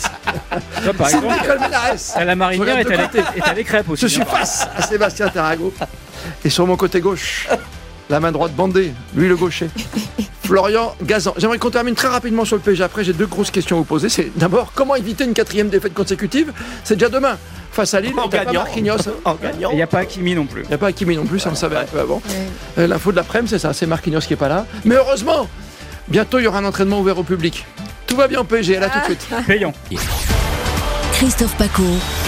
Exemple, 0.78 1.04
Sylvie 1.08 1.46
Colmenares. 1.46 1.94
à 2.14 2.24
la 2.24 2.34
marinière 2.36 2.78
est 2.78 2.82
regarde 2.84 3.12
de 3.12 3.18
allé, 3.18 3.26
est 3.36 3.48
allé 3.48 3.64
crêpe 3.64 3.88
aussi. 3.88 4.02
Je 4.02 4.06
suis 4.08 4.22
hein. 4.22 4.26
face 4.26 4.68
à 4.76 4.82
Sébastien 4.82 5.28
Tarago. 5.28 5.72
Et 6.44 6.50
sur 6.50 6.66
mon 6.66 6.76
côté 6.76 7.00
gauche, 7.00 7.48
la 8.10 8.20
main 8.20 8.32
droite 8.32 8.52
bandée, 8.54 8.92
lui 9.14 9.28
le 9.28 9.36
gaucher. 9.36 9.68
Florian 10.44 10.94
Gazan. 11.02 11.32
J'aimerais 11.38 11.58
qu'on 11.58 11.70
termine 11.70 11.94
très 11.94 12.08
rapidement 12.08 12.44
sur 12.44 12.56
le 12.56 12.62
PSG. 12.62 12.82
Après, 12.82 13.04
j'ai 13.04 13.12
deux 13.12 13.26
grosses 13.26 13.50
questions 13.50 13.76
à 13.76 13.78
vous 13.78 13.84
poser. 13.84 14.08
C'est 14.08 14.30
d'abord, 14.36 14.72
comment 14.74 14.96
éviter 14.96 15.24
une 15.24 15.32
quatrième 15.34 15.68
défaite 15.68 15.94
consécutive? 15.94 16.52
C'est 16.84 16.96
déjà 16.96 17.08
demain. 17.08 17.38
Face 17.70 17.94
à 17.94 18.00
Lille, 18.00 18.12
En 18.18 18.28
pas 18.28 18.44
gagnant. 18.44 18.64
Marquinhos. 18.64 19.08
hein? 19.08 19.12
En 19.24 19.34
gagnant. 19.34 19.70
Et 19.70 19.74
il 19.74 19.76
n'y 19.76 19.82
a 19.82 19.86
pas 19.86 20.00
Hakimi 20.00 20.34
non 20.34 20.44
plus. 20.44 20.62
Il 20.64 20.68
n'y 20.68 20.74
a 20.74 20.78
pas 20.78 20.88
Hakimi 20.88 21.16
non 21.16 21.24
plus, 21.24 21.38
ça 21.38 21.48
on 21.48 21.52
le 21.52 21.56
savait 21.56 21.76
un 21.76 21.84
peu 21.84 22.00
avant. 22.00 22.20
Euh, 22.76 22.86
L'info 22.86 23.12
de 23.12 23.16
l'après-midi, 23.16 23.48
c'est 23.50 23.58
ça, 23.60 23.72
c'est 23.72 23.86
Marquinhos 23.86 24.20
qui 24.20 24.34
est 24.34 24.36
pas 24.36 24.48
là. 24.48 24.66
Mais 24.84 24.96
heureusement, 24.96 25.48
bientôt 26.08 26.38
il 26.38 26.42
y 26.44 26.46
aura 26.48 26.58
un 26.58 26.64
entraînement 26.66 27.00
ouvert 27.00 27.18
au 27.18 27.22
public. 27.22 27.64
Tout 28.06 28.16
va 28.16 28.28
bien 28.28 28.40
au 28.40 28.44
PSG, 28.44 28.78
là 28.78 28.90
tout 28.90 28.98
de 28.98 29.04
suite. 29.04 29.26
Payant. 29.46 29.72
Christophe 31.12 31.54
Paco. 31.56 31.82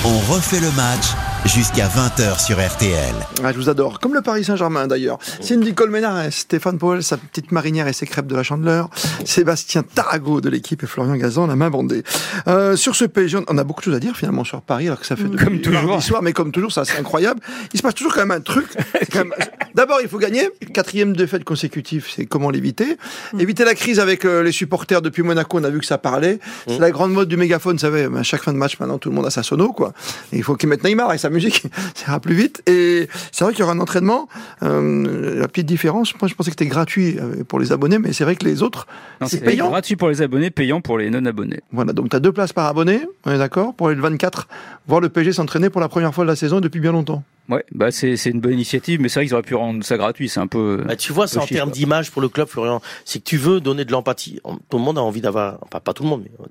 On 0.04 0.18
refait 0.32 0.60
le 0.60 0.70
match 0.70 1.08
jusqu'à 1.44 1.86
20h 1.88 2.42
sur 2.44 2.56
RTL. 2.58 3.14
Ah, 3.44 3.52
je 3.52 3.56
vous 3.58 3.68
adore, 3.68 4.00
comme 4.00 4.14
le 4.14 4.22
Paris 4.22 4.44
Saint-Germain 4.44 4.86
d'ailleurs. 4.86 5.18
Cindy 5.40 5.74
Colmenares, 5.74 6.32
Stéphane 6.32 6.78
Powell, 6.78 7.02
sa 7.02 7.16
petite 7.18 7.52
marinière 7.52 7.86
et 7.86 7.92
ses 7.92 8.06
crêpes 8.06 8.26
de 8.26 8.34
la 8.34 8.42
Chandeleur, 8.42 8.88
Sébastien 9.24 9.82
Tarago 9.82 10.40
de 10.40 10.48
l'équipe 10.48 10.82
et 10.82 10.86
Florian 10.86 11.14
Gazan, 11.16 11.46
la 11.46 11.56
main 11.56 11.70
bandée. 11.70 12.02
Euh, 12.48 12.76
sur 12.76 12.96
ce 12.96 13.04
PSG, 13.04 13.38
on 13.48 13.58
a 13.58 13.64
beaucoup 13.64 13.80
de 13.80 13.84
choses 13.84 13.94
à 13.94 14.00
dire 14.00 14.16
finalement 14.16 14.44
sur 14.44 14.62
Paris, 14.62 14.86
alors 14.86 15.00
que 15.00 15.06
ça 15.06 15.16
fait 15.16 15.24
depuis 15.24 15.44
Comme 15.44 15.60
toujours. 15.60 16.02
soir, 16.02 16.22
mais 16.22 16.32
comme 16.32 16.50
toujours, 16.50 16.72
ça 16.72 16.84
c'est 16.84 16.98
incroyable. 16.98 17.40
Il 17.72 17.76
se 17.78 17.82
passe 17.82 17.94
toujours 17.94 18.14
quand 18.14 18.20
même 18.20 18.30
un 18.30 18.40
truc. 18.40 18.66
Même- 19.14 19.34
D'abord, 19.74 19.98
il 20.02 20.08
faut 20.08 20.18
gagner. 20.18 20.48
Quatrième 20.72 21.14
défaite 21.16 21.44
consécutive, 21.44 22.06
c'est 22.14 22.26
comment 22.26 22.50
l'éviter. 22.50 22.96
Éviter 23.38 23.64
la 23.64 23.74
crise 23.74 24.00
avec 24.00 24.24
euh, 24.24 24.42
les 24.42 24.52
supporters 24.52 25.02
depuis 25.02 25.22
Monaco, 25.22 25.58
on 25.58 25.64
a 25.64 25.70
vu 25.70 25.80
que 25.80 25.86
ça 25.86 25.98
parlait. 25.98 26.38
C'est 26.66 26.78
la 26.78 26.90
grande 26.90 27.12
mode 27.12 27.28
du 27.28 27.36
mégaphone, 27.36 27.74
vous 27.74 27.80
savez, 27.80 28.04
à 28.16 28.22
chaque 28.22 28.42
fin 28.42 28.52
de 28.52 28.58
match, 28.58 28.78
maintenant 28.78 28.98
tout 28.98 29.08
le 29.10 29.14
monde 29.14 29.26
a 29.26 29.30
sa 29.30 29.42
sono, 29.42 29.72
quoi. 29.72 29.92
Et 30.32 30.36
il 30.38 30.42
faut 30.42 30.54
qu'ils 30.56 30.68
mettent 30.68 30.84
Neymar 30.84 31.12
et 31.12 31.18
sa 31.18 31.28
musique, 31.34 31.64
ça 31.94 32.06
ira 32.12 32.20
plus 32.20 32.34
vite. 32.34 32.62
Et 32.68 33.08
c'est 33.32 33.44
vrai 33.44 33.52
qu'il 33.52 33.60
y 33.60 33.62
aura 33.64 33.72
un 33.74 33.80
entraînement. 33.80 34.28
Euh, 34.62 35.38
la 35.38 35.48
petite 35.48 35.66
différence, 35.66 36.14
moi 36.20 36.28
je 36.28 36.34
pensais 36.34 36.50
que 36.50 36.56
c'était 36.58 36.66
gratuit 36.70 37.18
euh, 37.18 37.44
pour 37.44 37.58
les 37.60 37.72
abonnés, 37.72 37.98
mais 37.98 38.12
c'est 38.12 38.24
vrai 38.24 38.36
que 38.36 38.44
les 38.44 38.62
autres, 38.62 38.86
c'est 39.22 39.28
C'est 39.28 39.40
payant. 39.44 39.68
gratuit 39.68 39.96
pour 39.96 40.08
les 40.08 40.22
abonnés, 40.22 40.50
payant 40.50 40.80
pour 40.80 40.98
les 40.98 41.10
non-abonnés. 41.10 41.60
Voilà, 41.72 41.92
donc 41.92 42.08
tu 42.10 42.16
as 42.16 42.20
deux 42.20 42.32
places 42.32 42.52
par 42.52 42.66
abonné, 42.66 43.06
on 43.26 43.32
est 43.32 43.38
d'accord, 43.38 43.74
pour 43.74 43.88
aller 43.88 43.96
le 43.96 44.02
24, 44.02 44.48
voir 44.86 45.00
le 45.00 45.08
PSG 45.08 45.32
s'entraîner 45.34 45.68
pour 45.70 45.80
la 45.80 45.88
première 45.88 46.14
fois 46.14 46.24
de 46.24 46.30
la 46.30 46.36
saison 46.36 46.60
depuis 46.60 46.80
bien 46.80 46.92
longtemps. 46.92 47.22
Ouais, 47.50 47.62
bah 47.74 47.90
c'est 47.90 48.16
c'est 48.16 48.30
une 48.30 48.40
bonne 48.40 48.54
initiative, 48.54 49.02
mais 49.02 49.10
c'est 49.10 49.20
vrai 49.20 49.26
qu'ils 49.26 49.34
auraient 49.34 49.42
pu 49.42 49.54
rendre 49.54 49.84
ça 49.84 49.98
gratuit. 49.98 50.30
C'est 50.30 50.40
un 50.40 50.46
peu. 50.46 50.82
Bah, 50.86 50.96
tu 50.96 51.12
vois, 51.12 51.26
c'est 51.26 51.38
en 51.38 51.44
termes 51.46 51.70
d'image 51.70 52.10
pour 52.10 52.22
le 52.22 52.30
club, 52.30 52.48
Florian. 52.48 52.80
C'est 53.04 53.18
que 53.18 53.24
tu 53.24 53.36
veux 53.36 53.60
donner 53.60 53.84
de 53.84 53.92
l'empathie. 53.92 54.40
Tout 54.70 54.78
le 54.78 54.82
monde 54.82 54.96
a 54.96 55.02
envie 55.02 55.20
d'avoir, 55.20 55.58
enfin 55.60 55.78
pas 55.78 55.92
tout 55.92 56.04
le 56.04 56.08
monde, 56.08 56.22
mais 56.24 56.30
euh, 56.40 56.46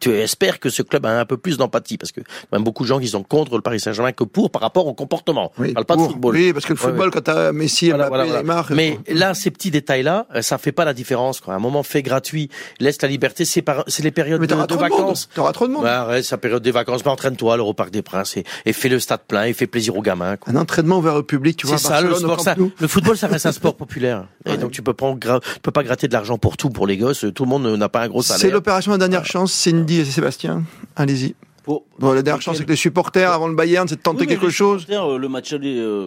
tu 0.00 0.10
espères 0.12 0.60
que 0.60 0.68
ce 0.70 0.82
club 0.82 1.06
a 1.06 1.18
un 1.20 1.24
peu 1.24 1.36
plus 1.36 1.56
d'empathie 1.56 1.96
parce 1.98 2.12
que 2.12 2.20
même 2.52 2.62
beaucoup 2.64 2.82
de 2.82 2.88
gens 2.88 2.98
qui 3.00 3.08
sont 3.08 3.22
contre 3.22 3.56
le 3.56 3.62
Paris 3.62 3.80
Saint-Germain 3.80 4.12
que 4.12 4.24
pour 4.24 4.50
par 4.50 4.62
rapport 4.62 4.86
au 4.86 4.94
comportement. 4.94 5.52
Oui, 5.58 5.72
parle 5.72 5.86
pas 5.86 5.96
de 5.96 6.02
football. 6.02 6.34
Oui, 6.34 6.52
parce 6.52 6.64
que 6.66 6.72
le 6.74 6.78
Ouais, 6.78 6.84
football, 6.86 7.06
ouais. 7.06 7.10
quand 7.12 7.22
t'as 7.22 7.52
Messi, 7.52 7.88
Voilà, 7.88 8.08
Mbappé, 8.10 8.28
voilà, 8.28 8.42
voilà. 8.42 8.64
Mais 8.76 8.98
là, 9.08 9.34
ces 9.34 9.50
petits 9.50 9.70
détails-là, 9.70 10.26
euh, 10.34 10.42
ça 10.42 10.58
fait 10.58 10.72
pas 10.72 10.84
la 10.84 10.92
différence. 10.94 11.40
Quoi. 11.40 11.54
À 11.54 11.56
un 11.56 11.60
moment 11.60 11.82
fait 11.82 12.02
gratuit, 12.02 12.50
laisse 12.80 13.00
la 13.02 13.08
liberté. 13.08 13.44
C'est 13.44 13.62
par- 13.62 13.84
c'est 13.86 14.02
les 14.02 14.10
périodes 14.10 14.40
mais 14.40 14.46
de, 14.46 14.54
de 14.54 14.66
de 14.66 14.74
vacances. 14.74 15.28
T'auras 15.34 15.52
trop 15.52 15.66
de 15.66 15.72
monde. 15.72 15.84
Ouais, 15.84 15.90
arrête, 15.90 16.24
c'est 16.24 16.32
la 16.34 16.38
période 16.38 16.62
des 16.62 16.70
vacances. 16.72 17.04
Mais 17.04 17.10
entraîne-toi 17.10 17.54
à 17.54 17.56
l'Europarc 17.56 17.90
des 17.90 18.02
Princes 18.02 18.36
et, 18.36 18.44
et 18.66 18.72
fais 18.72 18.88
le 18.88 18.98
stade 19.00 19.20
plein 19.26 19.44
et 19.44 19.52
fais 19.52 19.66
plaisir 19.66 19.96
aux 19.96 20.02
gamins. 20.02 20.36
quoi. 20.36 20.52
Un 20.52 20.56
entraînement 20.56 20.98
ouvert 20.98 21.14
au 21.14 21.22
public, 21.22 21.56
tu 21.56 21.66
vois, 21.66 21.78
C'est 21.78 21.88
ça, 21.88 22.00
le 22.00 22.12
au 22.12 22.16
sport. 22.16 22.40
Ça, 22.40 22.54
le 22.78 22.86
football, 22.88 23.16
ça 23.16 23.28
reste 23.28 23.46
un 23.46 23.52
sport 23.52 23.74
populaire. 23.76 24.26
Et 24.44 24.50
Ouais. 24.50 24.58
donc, 24.58 24.72
tu 24.72 24.82
peux 24.82 24.92
gra- 24.92 25.40
tu 25.40 25.60
peux 25.60 25.70
pas 25.70 25.82
gratter 25.82 26.06
de 26.08 26.12
l'argent 26.12 26.36
pour 26.38 26.56
tout 26.56 26.70
pour 26.70 26.86
les 26.86 26.96
gosses. 26.96 27.24
Tout 27.34 27.44
le 27.44 27.48
monde 27.50 27.66
n'a 27.66 27.88
pas 27.88 28.02
un 28.02 28.08
gros 28.08 28.22
C'est 28.22 28.34
salaire. 28.34 28.54
l'opération 28.54 28.92
La 28.92 28.98
Dernière 28.98 29.24
Chance, 29.24 29.52
Et 29.94 30.04
Sébastien. 30.04 30.62
Allez-y. 30.96 31.34
Pour- 31.64 31.84
Bon, 31.98 32.12
la 32.12 32.22
dernière 32.22 32.40
chance 32.42 32.56
avec 32.56 32.68
les 32.68 32.76
supporters 32.76 33.32
avant 33.32 33.48
le 33.48 33.54
Bayern, 33.56 33.88
c'est 33.88 33.96
de 33.96 34.00
tenter 34.00 34.20
Oui, 34.20 34.26
quelque 34.28 34.46
les 34.46 34.52
chose. 34.52 34.86
euh, 34.90 35.18
Le 35.18 35.28
match 35.28 35.52
aller 35.52 35.76
euh, 35.78 36.06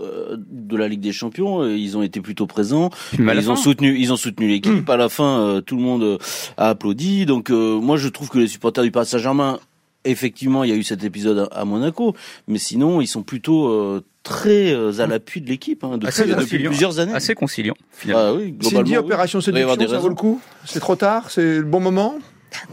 euh, 0.00 0.36
de 0.38 0.76
la 0.76 0.86
Ligue 0.86 1.00
des 1.00 1.12
Champions, 1.12 1.62
euh, 1.62 1.76
ils 1.76 1.96
ont 1.96 2.02
été 2.02 2.20
plutôt 2.20 2.46
présents. 2.46 2.90
Ils 3.18 3.50
ont 3.50 3.56
soutenu, 3.56 3.96
ils 3.98 4.12
ont 4.12 4.16
soutenu 4.16 4.46
l'équipe. 4.48 4.86
Hmm. 4.86 4.90
À 4.90 4.96
la 4.96 5.08
fin, 5.08 5.40
euh, 5.40 5.60
tout 5.60 5.76
le 5.76 5.82
monde 5.82 6.18
a 6.58 6.68
applaudi. 6.68 7.26
Donc, 7.26 7.50
euh, 7.50 7.80
moi, 7.80 7.96
je 7.96 8.08
trouve 8.08 8.28
que 8.28 8.38
les 8.38 8.46
supporters 8.46 8.84
du 8.84 8.92
Paris 8.92 9.06
Saint-Germain, 9.06 9.58
effectivement, 10.04 10.62
il 10.62 10.70
y 10.70 10.72
a 10.72 10.76
eu 10.76 10.82
cet 10.84 11.02
épisode 11.02 11.48
à, 11.50 11.60
à 11.60 11.64
Monaco, 11.64 12.14
mais 12.46 12.58
sinon, 12.58 13.00
ils 13.00 13.08
sont 13.08 13.22
plutôt 13.22 13.68
euh, 13.68 14.02
très 14.22 14.72
à 15.00 15.06
l'appui 15.08 15.40
de 15.40 15.48
l'équipe 15.48 15.82
hein, 15.82 15.92
depuis, 15.98 16.06
Assez 16.08 16.22
depuis 16.26 16.36
conciliant. 16.42 16.70
plusieurs 16.70 16.98
années. 17.00 17.14
Assez 17.14 17.34
conciliant. 17.34 17.74
Finalement. 17.90 18.22
Ah 18.28 18.34
oui, 18.34 18.54
Cindy, 18.60 18.96
opération 18.96 19.40
séduction, 19.40 19.88
ça 19.88 19.98
vaut 19.98 20.08
le 20.08 20.14
coup? 20.14 20.40
C'est 20.66 20.78
trop 20.80 20.94
tard? 20.94 21.30
C'est 21.30 21.56
le 21.58 21.62
bon 21.64 21.80
moment? 21.80 22.16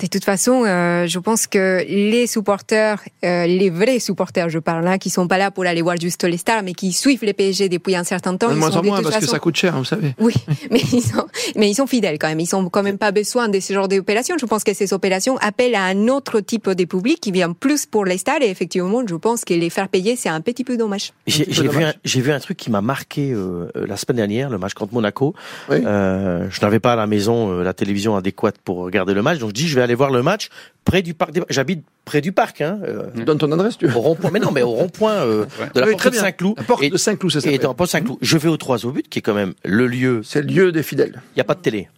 De 0.01 0.07
toute 0.07 0.23
façon, 0.23 0.63
euh, 0.65 1.07
je 1.07 1.19
pense 1.19 1.47
que 1.47 1.83
les 1.87 2.27
supporters, 2.27 3.01
euh, 3.25 3.45
les 3.45 3.69
vrais 3.69 3.99
supporters, 3.99 4.49
je 4.49 4.59
parle 4.59 4.83
là, 4.83 4.97
qui 4.97 5.09
sont 5.09 5.27
pas 5.27 5.37
là 5.37 5.51
pour 5.51 5.65
aller 5.65 5.81
voir 5.81 5.97
juste 5.97 6.23
les 6.23 6.37
stars, 6.37 6.63
mais 6.63 6.73
qui 6.73 6.93
suivent 6.93 7.23
les 7.23 7.33
PSG 7.33 7.69
depuis 7.69 7.95
un 7.95 8.03
certain 8.03 8.35
temps, 8.37 8.47
De 8.49 8.53
ils 8.53 8.57
moins 8.59 8.71
sont 8.71 8.77
en 8.79 8.81
de 8.81 8.87
moins 8.87 9.01
parce 9.01 9.17
que 9.17 9.25
ça 9.27 9.39
coûte 9.39 9.55
cher, 9.55 9.75
vous 9.77 9.85
savez. 9.85 10.13
Oui, 10.19 10.33
mais 10.71 10.79
ils 10.93 11.01
sont, 11.01 11.25
mais 11.55 11.69
ils 11.69 11.75
sont 11.75 11.87
fidèles 11.87 12.17
quand 12.19 12.27
même. 12.27 12.39
Ils 12.39 12.47
sont 12.47 12.67
quand 12.69 12.83
même 12.83 12.97
pas 12.97 13.11
besoin 13.11 13.49
de 13.49 13.59
ce 13.59 13.73
genre 13.73 13.87
d'opérations. 13.87 14.35
Je 14.39 14.45
pense 14.45 14.63
que 14.63 14.73
ces 14.73 14.93
opérations 14.93 15.37
appellent 15.37 15.75
à 15.75 15.83
un 15.83 16.07
autre 16.07 16.39
type 16.39 16.69
de 16.69 16.85
public 16.85 17.19
qui 17.19 17.31
vient 17.31 17.53
plus 17.53 17.85
pour 17.85 18.05
les 18.05 18.17
stars. 18.17 18.41
Et 18.41 18.49
effectivement, 18.49 19.01
je 19.07 19.15
pense 19.15 19.43
que 19.45 19.53
les 19.53 19.69
faire 19.69 19.89
payer, 19.89 20.15
c'est 20.15 20.29
un 20.29 20.41
petit 20.41 20.63
peu 20.63 20.77
dommage. 20.77 21.13
J'ai 21.27 21.45
vu, 21.67 21.83
un- 21.83 21.93
j'ai 22.03 22.21
vu 22.21 22.31
un 22.31 22.39
truc 22.39 22.57
qui 22.57 22.69
m'a 22.71 22.81
marqué 22.81 23.31
euh, 23.31 23.69
euh, 23.75 23.85
la 23.87 23.97
semaine 23.97 24.17
dernière, 24.17 24.49
le 24.49 24.57
match 24.57 24.73
contre 24.73 24.93
Monaco. 24.93 25.33
Oui. 25.69 25.77
Euh, 25.85 26.47
je 26.49 26.61
n'avais 26.61 26.79
pas 26.79 26.93
à 26.93 26.95
la 26.95 27.07
maison 27.07 27.51
euh, 27.51 27.63
la 27.63 27.73
télévision 27.73 28.15
adéquate 28.15 28.55
pour 28.63 28.77
regarder 28.77 29.13
le 29.13 29.21
match, 29.21 29.39
donc 29.39 29.49
je 29.49 29.53
dis 29.53 29.66
je 29.67 29.75
vais 29.75 29.81
aller 29.81 29.95
voir 29.95 30.09
le 30.11 30.23
match 30.23 30.49
près 30.85 31.01
du 31.01 31.13
parc. 31.13 31.31
des- 31.31 31.43
J'habite 31.49 31.83
près 32.05 32.21
du 32.21 32.31
parc, 32.31 32.61
hein, 32.61 32.79
euh, 32.83 33.07
Donne 33.25 33.37
ton 33.37 33.51
adresse, 33.51 33.77
tu 33.77 33.87
veux. 33.87 33.95
au 33.95 34.01
rond-point. 34.01 34.31
Mais 34.31 34.39
non, 34.39 34.51
mais 34.51 34.61
au 34.63 34.69
rond-point 34.71 35.13
euh, 35.13 35.45
de 35.75 35.79
la 35.79 35.85
Oui, 35.87 35.91
porte 35.93 36.07
de. 36.09 36.13
Saint-Cloud. 36.15 36.53
La 36.57 36.63
porte 36.63 36.83
Et- 36.83 36.89
de 36.89 36.97
Saint-Cloud, 36.97 37.31
ça 37.31 37.51
Et 37.51 37.57
dans 37.57 37.73
porte 37.73 37.89
Saint-Cloud, 37.91 38.17
je 38.21 38.37
vais 38.37 38.49
au 38.49 38.57
3 38.57 38.85
au 38.85 38.91
but, 38.91 39.07
qui 39.07 39.19
est 39.19 39.21
quand 39.21 39.33
même 39.33 39.53
le 39.65 39.87
lieu. 39.87 40.21
C'est 40.23 40.41
le 40.41 40.47
lieu 40.47 40.71
des 40.71 40.83
fidèles. 40.83 41.21
Il 41.33 41.37
n'y 41.37 41.41
a 41.41 41.45
pas 41.45 41.55
de 41.55 41.61
télé. 41.61 41.89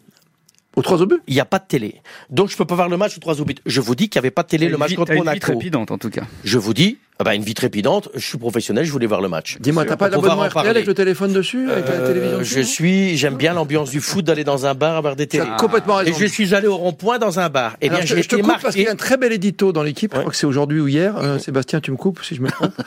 Au 0.76 0.82
3 0.82 1.02
au 1.02 1.06
but 1.06 1.22
Il 1.28 1.34
n'y 1.34 1.40
a 1.40 1.46
pas 1.46 1.60
de 1.60 1.66
télé. 1.68 2.02
Donc 2.30 2.50
je 2.50 2.56
peux 2.58 2.66
pas 2.66 2.76
voir 2.76 2.90
le 2.90 2.98
match 2.98 3.18
au 3.18 3.20
3 3.20 3.42
au 3.42 3.46
but. 3.46 3.60
Je 3.66 3.82
vous 3.82 3.96
dis 3.96 4.08
qu'il 4.10 4.20
n'y 4.20 4.24
avait 4.24 4.32
pas 4.32 4.44
de 4.44 4.48
télé 4.50 4.70
le 4.70 4.78
match 4.78 4.94
contre 4.96 5.14
Monaco. 5.14 5.40
trépidante 5.40 5.92
en 5.92 5.98
tout 5.98 6.10
cas. 6.10 6.24
Je 6.44 6.58
vous 6.58 6.74
dis, 6.74 6.98
ah 7.22 7.26
bah, 7.26 7.36
une 7.36 7.44
vie 7.44 7.54
trépidante, 7.54 8.08
je 8.16 8.26
suis 8.26 8.38
professionnel, 8.38 8.86
je 8.86 8.92
voulais 8.94 9.06
voir 9.06 9.20
le 9.20 9.28
match. 9.28 9.58
Dis-moi, 9.60 9.84
t'as 9.84 9.98
pas 9.98 10.08
d'abonnement 10.08 10.44
en 10.44 10.48
RTL 10.48 10.68
avec 10.68 10.86
le 10.86 10.94
téléphone 10.94 11.34
dessus, 11.34 11.70
avec 11.70 11.86
la 11.86 11.96
Euh, 11.96 12.08
télévision 12.08 12.38
je 12.42 12.60
dessus 12.60 12.64
suis, 12.64 13.18
j'aime 13.18 13.36
bien 13.36 13.54
l'ambiance 13.54 13.90
du 13.90 14.00
foot, 14.00 14.24
d'aller 14.24 14.46
dans 14.46 14.66
un 14.66 14.74
bar, 14.74 14.96
avoir 14.96 15.18
des 15.18 15.28
télés. 15.28 15.44
complètement 15.58 16.00
Et 16.00 16.06
raison. 16.06 16.18
je 16.18 16.26
suis 16.28 16.56
allé 16.56 16.68
au 16.68 16.78
rond-point 16.78 17.18
dans 17.20 17.38
un 17.42 17.50
bar. 17.50 17.76
Eh 17.82 17.90
bien, 17.90 18.00
je, 18.00 18.16
j'ai 18.16 18.24
je 18.24 18.30
te 18.30 18.36
été 18.38 18.44
coupe 18.44 18.62
parce 18.62 18.74
qu'il 18.74 18.86
y 18.86 18.88
a 18.88 18.92
un 18.92 18.96
très 18.96 19.18
bel 19.18 19.34
édito 19.34 19.74
dans 19.74 19.84
l'équipe. 19.84 20.14
Je 20.14 20.20
crois 20.20 20.32
que 20.32 20.38
c'est 20.38 20.46
aujourd'hui 20.46 20.80
ou 20.80 20.88
hier. 20.88 21.18
Euh, 21.18 21.40
Sébastien, 21.40 21.82
tu 21.82 21.92
me 21.92 21.98
coupes 21.98 22.24
si 22.24 22.36
je 22.36 22.42
me 22.42 22.50
trompe. 22.50 22.72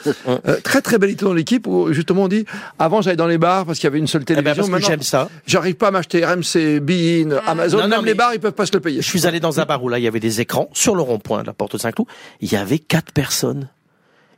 Euh, 0.47 0.57
très 0.63 0.81
très 0.81 0.99
bel 0.99 1.11
édito 1.11 1.27
dans 1.27 1.35
l'équipe 1.35 1.67
où 1.67 1.93
justement 1.93 2.23
on 2.25 2.29
dit 2.29 2.45
avant 2.79 3.03
j'allais 3.03 3.17
dans 3.17 3.27
les 3.27 3.39
bars 3.39 3.67
parce 3.67 3.79
qu'il 3.79 3.87
y 3.87 3.89
avait 3.89 3.99
une 3.99 4.07
seule 4.07 4.23
Eh 4.23 4.35
ben, 4.35 4.43
télévision. 4.43 4.67
Maintenant, 4.69 4.87
j'aime 4.89 5.03
ça. 5.03 5.29
j'arrive 5.47 5.75
pas 5.75 5.89
à 5.89 5.91
m'acheter 5.91 6.25
RMC, 6.25 6.81
Bein, 6.81 7.37
Amazon. 7.47 7.79
Non, 7.79 7.83
non, 7.85 7.97
même 7.97 8.07
les 8.07 8.15
bars 8.15 8.33
ils 8.33 8.41
peuvent 8.41 8.53
pas 8.53 8.65
se 8.67 8.73
le 8.73 8.81
payer. 8.81 9.03
Je 9.03 9.07
suis 9.07 9.27
allé 9.27 9.41
dans 9.41 9.61
un 9.61 9.65
bar 9.65 9.83
où 9.83 9.89
là, 9.89 9.99
il 9.99 10.05
y 10.05 10.09
avait 10.09 10.21
des 10.21 10.41
écrans 10.41 10.69
sur 10.73 10.95
le 10.95 11.03
rond-point 11.03 11.43
de 11.43 11.47
la 11.49 11.53
porte 11.53 11.73
de 11.73 11.79
Saint-Cloud. 11.79 12.07
Il 12.41 12.51
y 12.51 12.57
avait 12.57 12.79
quatre 12.79 13.13
personnes. 13.13 13.69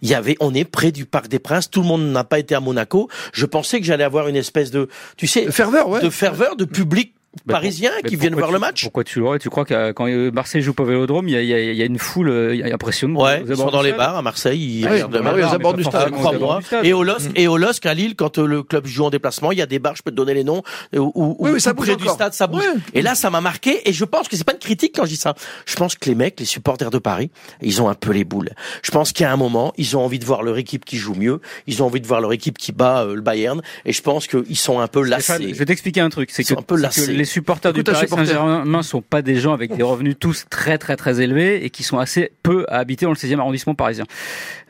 Il 0.05 0.11
y 0.11 0.15
avait, 0.15 0.37
on 0.39 0.53
est 0.53 0.65
près 0.65 0.93
du 0.93 1.07
Parc 1.07 1.29
des 1.29 1.39
Princes. 1.39 1.71
Tout 1.71 1.81
le 1.81 1.89
monde 1.89 2.05
n'a 2.13 2.25
pas 2.25 2.39
été 2.39 2.55
à 2.55 2.61
Monaco. 2.61 3.09
Je 3.33 3.47
pensais 3.47 3.81
que 3.81 3.87
j'allais 3.87 4.05
avoir 4.05 4.29
une 4.29 4.37
espèce 4.37 4.71
de, 4.71 4.89
tu 5.17 5.27
sais, 5.27 5.47
De 5.47 5.51
ferveur, 5.51 5.89
ouais. 5.89 6.03
de 6.03 6.11
ferveur, 6.11 6.57
de 6.57 6.67
public 6.67 7.15
Bah, 7.47 7.55
parisien 7.55 7.91
Mais 8.03 8.09
qui 8.09 8.17
viennent 8.17 8.35
voir 8.35 8.53
le 8.53 8.59
match. 8.59 8.83
Pourquoi 8.83 9.05
tu 9.05 9.19
l'aurais 9.21 9.39
Tu 9.39 9.51
crois 9.51 9.65
que 9.65 9.75
euh, 9.75 9.93
quand 9.93 10.07
euh, 10.09 10.31
Marseille 10.31 10.63
joue 10.63 10.73
pas 10.73 10.83
au 10.83 10.87
Vélodrome, 10.87 11.29
il 11.29 11.33
y 11.33 11.37
a, 11.37 11.43
il 11.43 11.49
y 11.49 11.53
a- 11.55 11.61
il 11.73 11.77
y 11.77 11.83
a 11.83 11.85
une 11.85 11.99
foule 11.99 12.29
euh, 12.31 12.73
impressionnante. 12.73 13.23
Ouais, 13.23 13.43
ils 13.47 13.57
sont 13.57 13.71
dans 13.71 13.83
les 13.83 13.93
bars 13.93 14.17
à 14.17 14.23
Marseille, 14.23 14.59
ils 14.81 14.87
Ah 14.87 14.91
oui, 14.91 14.95
regardent 14.95 15.15
le 15.15 15.21
match. 15.23 15.35
oui, 15.37 15.43
aux 15.43 15.47
mais 15.47 15.55
abords 15.55 15.75
du 15.75 15.85
stade. 15.85 16.11
Crois-moi. 16.13 16.61
Et 16.83 16.93
au 16.93 17.03
LOSC, 17.03 17.31
et 17.35 17.49
au 17.49 17.57
LOSC, 17.57 17.87
à 17.87 17.95
Lille, 17.95 18.15
quand 18.17 18.39
le 18.39 18.63
club 18.63 18.87
joue 18.87 19.05
en 19.05 19.11
déplacement, 19.11 19.53
il 19.53 19.59
y 19.59 19.63
a 19.63 19.67
des 19.67 19.79
bars, 19.79 19.95
je 19.97 20.03
peux 20.03 20.11
te 20.11 20.17
donner 20.17 20.35
les 20.35 20.45
noms, 20.45 20.63
où, 20.97 21.13
où, 21.15 21.37
Oui, 21.41 21.61
ça 21.61 21.73
où 21.73 21.75
bouge 21.75 21.87
près 21.87 21.97
du 21.97 22.09
stade, 22.09 22.33
ça 22.35 22.47
bouge. 22.47 22.63
Et 22.95 23.03
là, 23.03 23.15
ça 23.15 23.31
m'a 23.31 23.41
marqué, 23.41 23.89
et 23.89 23.93
je 23.93 24.05
pense 24.05 24.29
que 24.29 24.37
c'est 24.37 24.45
pas 24.45 24.53
une 24.53 24.59
critique 24.59 24.93
quand 24.97 25.05
je 25.05 25.11
dis 25.11 25.17
ça. 25.17 25.35
Je 25.67 25.75
pense 25.77 25.97
que 25.97 26.09
les 26.09 26.15
mecs, 26.15 26.39
les 26.41 26.47
supporters 26.47 26.91
de 26.91 26.99
Paris, 26.99 27.31
ils 27.63 27.83
ont 27.83 27.89
un 27.89 27.95
peu 27.95 28.13
les 28.13 28.25
boules. 28.25 28.51
Je 28.83 28.91
pense 28.91 29.13
qu'il 29.13 29.25
y 29.25 29.27
a 29.27 29.33
un 29.33 29.37
moment, 29.37 29.73
ils 29.77 29.97
ont 29.97 30.05
envie 30.05 30.19
de 30.19 30.25
voir 30.25 30.43
leur 30.43 30.57
équipe 30.59 30.85
qui 30.85 30.97
joue 30.97 31.15
mieux, 31.15 31.41
ils 31.67 31.83
ont 31.83 31.87
envie 31.87 32.01
de 32.01 32.07
voir 32.07 32.21
leur 32.21 32.33
équipe 32.33 32.59
qui 32.59 32.73
bat 32.73 33.03
euh, 33.03 33.15
le 33.17 33.21
Bayern, 33.21 33.61
et 33.85 33.93
je 33.93 34.03
pense 34.03 34.27
qu'ils 34.27 34.57
sont 34.57 34.79
un 34.81 34.87
peu 34.89 35.05
Stéphane, 35.05 35.41
lassés. 35.43 35.53
je 35.55 35.59
vais 35.59 35.67
t'expliquer 35.67 36.01
un 36.01 36.09
truc, 36.11 36.31
c'est 36.31 36.43
Ils 36.43 36.47
que, 36.47 36.55
sont 36.55 36.61
un 36.61 36.63
peu 36.63 36.77
lassés. 36.77 37.24
Les 37.25 37.31
supporters 37.31 37.71
Écoute 37.73 37.87
du 37.87 37.93
Paris. 37.93 38.07
Saint-Germain 38.09 38.83
sont 38.83 39.01
pas 39.01 39.23
des 39.23 39.37
gens 39.37 39.55
avec 39.55 39.75
des 39.75 39.83
revenus 39.83 40.17
tous 40.21 40.45
très 40.51 40.77
très 40.79 40.95
très 40.97 41.21
élevés 41.23 41.65
et 41.65 41.71
qui 41.71 41.83
sont 41.83 41.99
assez 41.99 42.33
peu 42.43 42.67
à 42.69 42.79
habiter 42.79 43.07
dans 43.07 43.13
le 43.13 43.17
16e 43.17 43.39
arrondissement 43.41 43.75
parisien. 43.75 44.05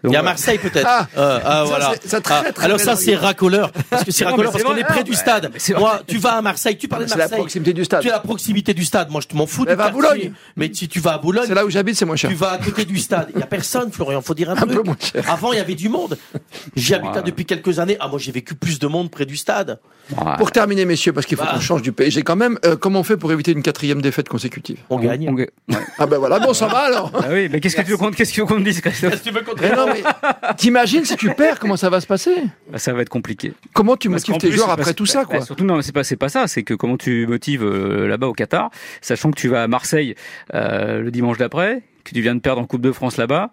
Donc, 0.04 0.12
Il 0.12 0.14
y 0.14 0.16
a 0.16 0.20
voilà. 0.20 0.32
Marseille 0.32 0.58
peut-être. 0.58 0.86
Ah. 0.88 1.08
Euh, 1.16 1.40
ah, 1.42 1.48
Ça, 1.48 1.64
voilà. 1.64 1.94
très, 1.96 2.34
Ah, 2.48 2.52
très 2.52 2.64
alors 2.66 2.78
ça 2.78 2.94
c'est 2.94 3.16
racoleur 3.16 3.72
parce 3.90 4.04
que 4.04 4.10
c'est 4.12 4.24
racoleur 4.24 4.52
parce 4.52 4.62
qu'on 4.62 4.76
est 4.76 4.84
près 4.84 5.02
du 5.02 5.14
stade. 5.14 5.50
Moi, 5.78 6.02
tu 6.06 6.18
vas 6.18 6.32
à 6.36 6.42
Marseille, 6.42 6.76
tu 6.76 6.86
parles 6.88 7.04
de 7.04 7.08
C'est 7.08 7.14
la 7.16 7.24
Marseille. 7.24 7.38
proximité 7.38 7.72
du 7.72 7.84
stade. 7.84 8.02
Tu 8.02 8.08
es 8.08 8.10
à 8.10 8.14
la 8.14 8.20
proximité 8.20 8.74
du 8.74 8.84
stade. 8.84 9.10
Moi, 9.10 9.20
je 9.28 9.36
m'en 9.36 9.46
fous 9.46 9.64
Mais 9.66 9.74
va 9.74 9.86
à. 9.86 9.90
Boulogne. 9.90 10.32
Mais 10.56 10.70
si 10.74 10.88
tu 10.88 11.00
vas 11.00 11.14
à 11.14 11.18
Boulogne, 11.18 11.46
C'est 11.48 11.54
là 11.54 11.64
où 11.64 11.70
j'habite, 11.70 11.96
c'est 11.96 12.04
moins 12.04 12.16
cher. 12.16 12.28
tu 12.30 12.36
vas 12.36 12.52
à 12.52 12.58
côté 12.58 12.84
du 12.84 12.98
stade. 12.98 13.28
Il 13.34 13.40
y 13.40 13.42
a 13.42 13.46
personne, 13.46 13.90
Florian. 13.90 14.20
Faut 14.20 14.34
dire 14.34 14.50
un, 14.50 14.52
Un 14.56 14.56
truc. 14.56 14.72
peu 14.72 14.82
moins 14.82 14.96
cher. 15.00 15.24
Avant, 15.28 15.52
il 15.52 15.56
y 15.56 15.60
avait 15.60 15.74
du 15.74 15.88
monde. 15.88 16.18
J'y 16.76 16.94
habite 16.94 17.14
là 17.14 17.22
depuis 17.22 17.46
quelques 17.46 17.78
années. 17.78 17.96
Ah, 17.98 18.08
moi, 18.08 18.18
j'ai 18.18 18.30
vécu 18.32 18.54
plus 18.54 18.78
de 18.78 18.86
monde 18.86 19.10
près 19.10 19.24
du 19.24 19.36
stade. 19.38 19.78
Ouais. 20.14 20.32
Pour 20.36 20.52
terminer, 20.52 20.84
messieurs, 20.84 21.14
parce 21.14 21.24
qu'il 21.26 21.38
faut 21.38 21.44
Bah. 21.44 21.52
qu'on 21.54 21.60
change 21.60 21.80
du 21.80 21.92
PSG 21.92 22.22
quand 22.24 22.36
même, 22.36 22.43
euh, 22.64 22.76
comment 22.76 23.00
on 23.00 23.04
fait 23.04 23.16
pour 23.16 23.32
éviter 23.32 23.52
une 23.52 23.62
quatrième 23.62 24.00
défaite 24.02 24.28
consécutive 24.28 24.78
On 24.90 24.98
gagne. 24.98 25.28
On- 25.30 25.34
ouais. 25.34 25.50
Ah 25.98 26.06
ben 26.06 26.18
voilà, 26.18 26.38
bon, 26.38 26.52
ça 26.54 26.66
va 26.66 26.78
alors 26.78 27.10
Ah 27.14 27.28
oui, 27.30 27.48
mais 27.50 27.60
qu'est-ce 27.60 27.76
que 27.76 27.82
tu 27.82 27.90
veux 27.90 27.96
qu'on 27.96 28.10
qu'est-ce 28.10 28.30
que 28.30 28.34
tu 28.34 28.40
veux 28.40 28.46
qu'on 28.46 28.58
te 28.58 28.64
dise, 28.64 28.80
Christophe 28.80 29.22
Tu 29.22 29.30
veux 29.30 29.42
qu'on 29.42 29.54
te 29.54 30.54
t'imagines 30.56 31.04
si 31.04 31.16
tu 31.16 31.32
perds, 31.34 31.58
comment 31.58 31.76
ça 31.76 31.90
va 31.90 32.00
se 32.00 32.06
passer 32.06 32.34
Bah, 32.70 32.78
Ça 32.78 32.92
va 32.92 33.02
être 33.02 33.08
compliqué. 33.08 33.52
Comment 33.72 33.96
tu 33.96 34.08
motives 34.08 34.36
tes 34.38 34.48
plus, 34.48 34.56
joueurs 34.56 34.70
après 34.70 34.84
pas- 34.86 34.94
tout 34.94 35.06
ça, 35.06 35.24
quoi 35.24 35.38
bah, 35.40 35.44
Surtout, 35.44 35.64
non, 35.64 35.76
mais 35.76 35.82
c'est 35.82 35.92
pas, 35.92 36.04
c'est 36.04 36.16
pas 36.16 36.28
ça. 36.28 36.46
C'est 36.46 36.62
que 36.62 36.74
comment 36.74 36.96
tu 36.96 37.26
motives 37.26 37.64
euh, 37.64 38.06
là-bas 38.06 38.26
au 38.28 38.32
Qatar, 38.32 38.70
sachant 39.00 39.30
que 39.30 39.38
tu 39.40 39.48
vas 39.48 39.62
à 39.62 39.68
Marseille 39.68 40.14
euh, 40.54 41.00
le 41.00 41.10
dimanche 41.10 41.38
d'après, 41.38 41.82
que 42.04 42.12
tu 42.14 42.20
viens 42.20 42.34
de 42.34 42.40
perdre 42.40 42.60
en 42.60 42.66
Coupe 42.66 42.82
de 42.82 42.92
France 42.92 43.16
là-bas, 43.16 43.50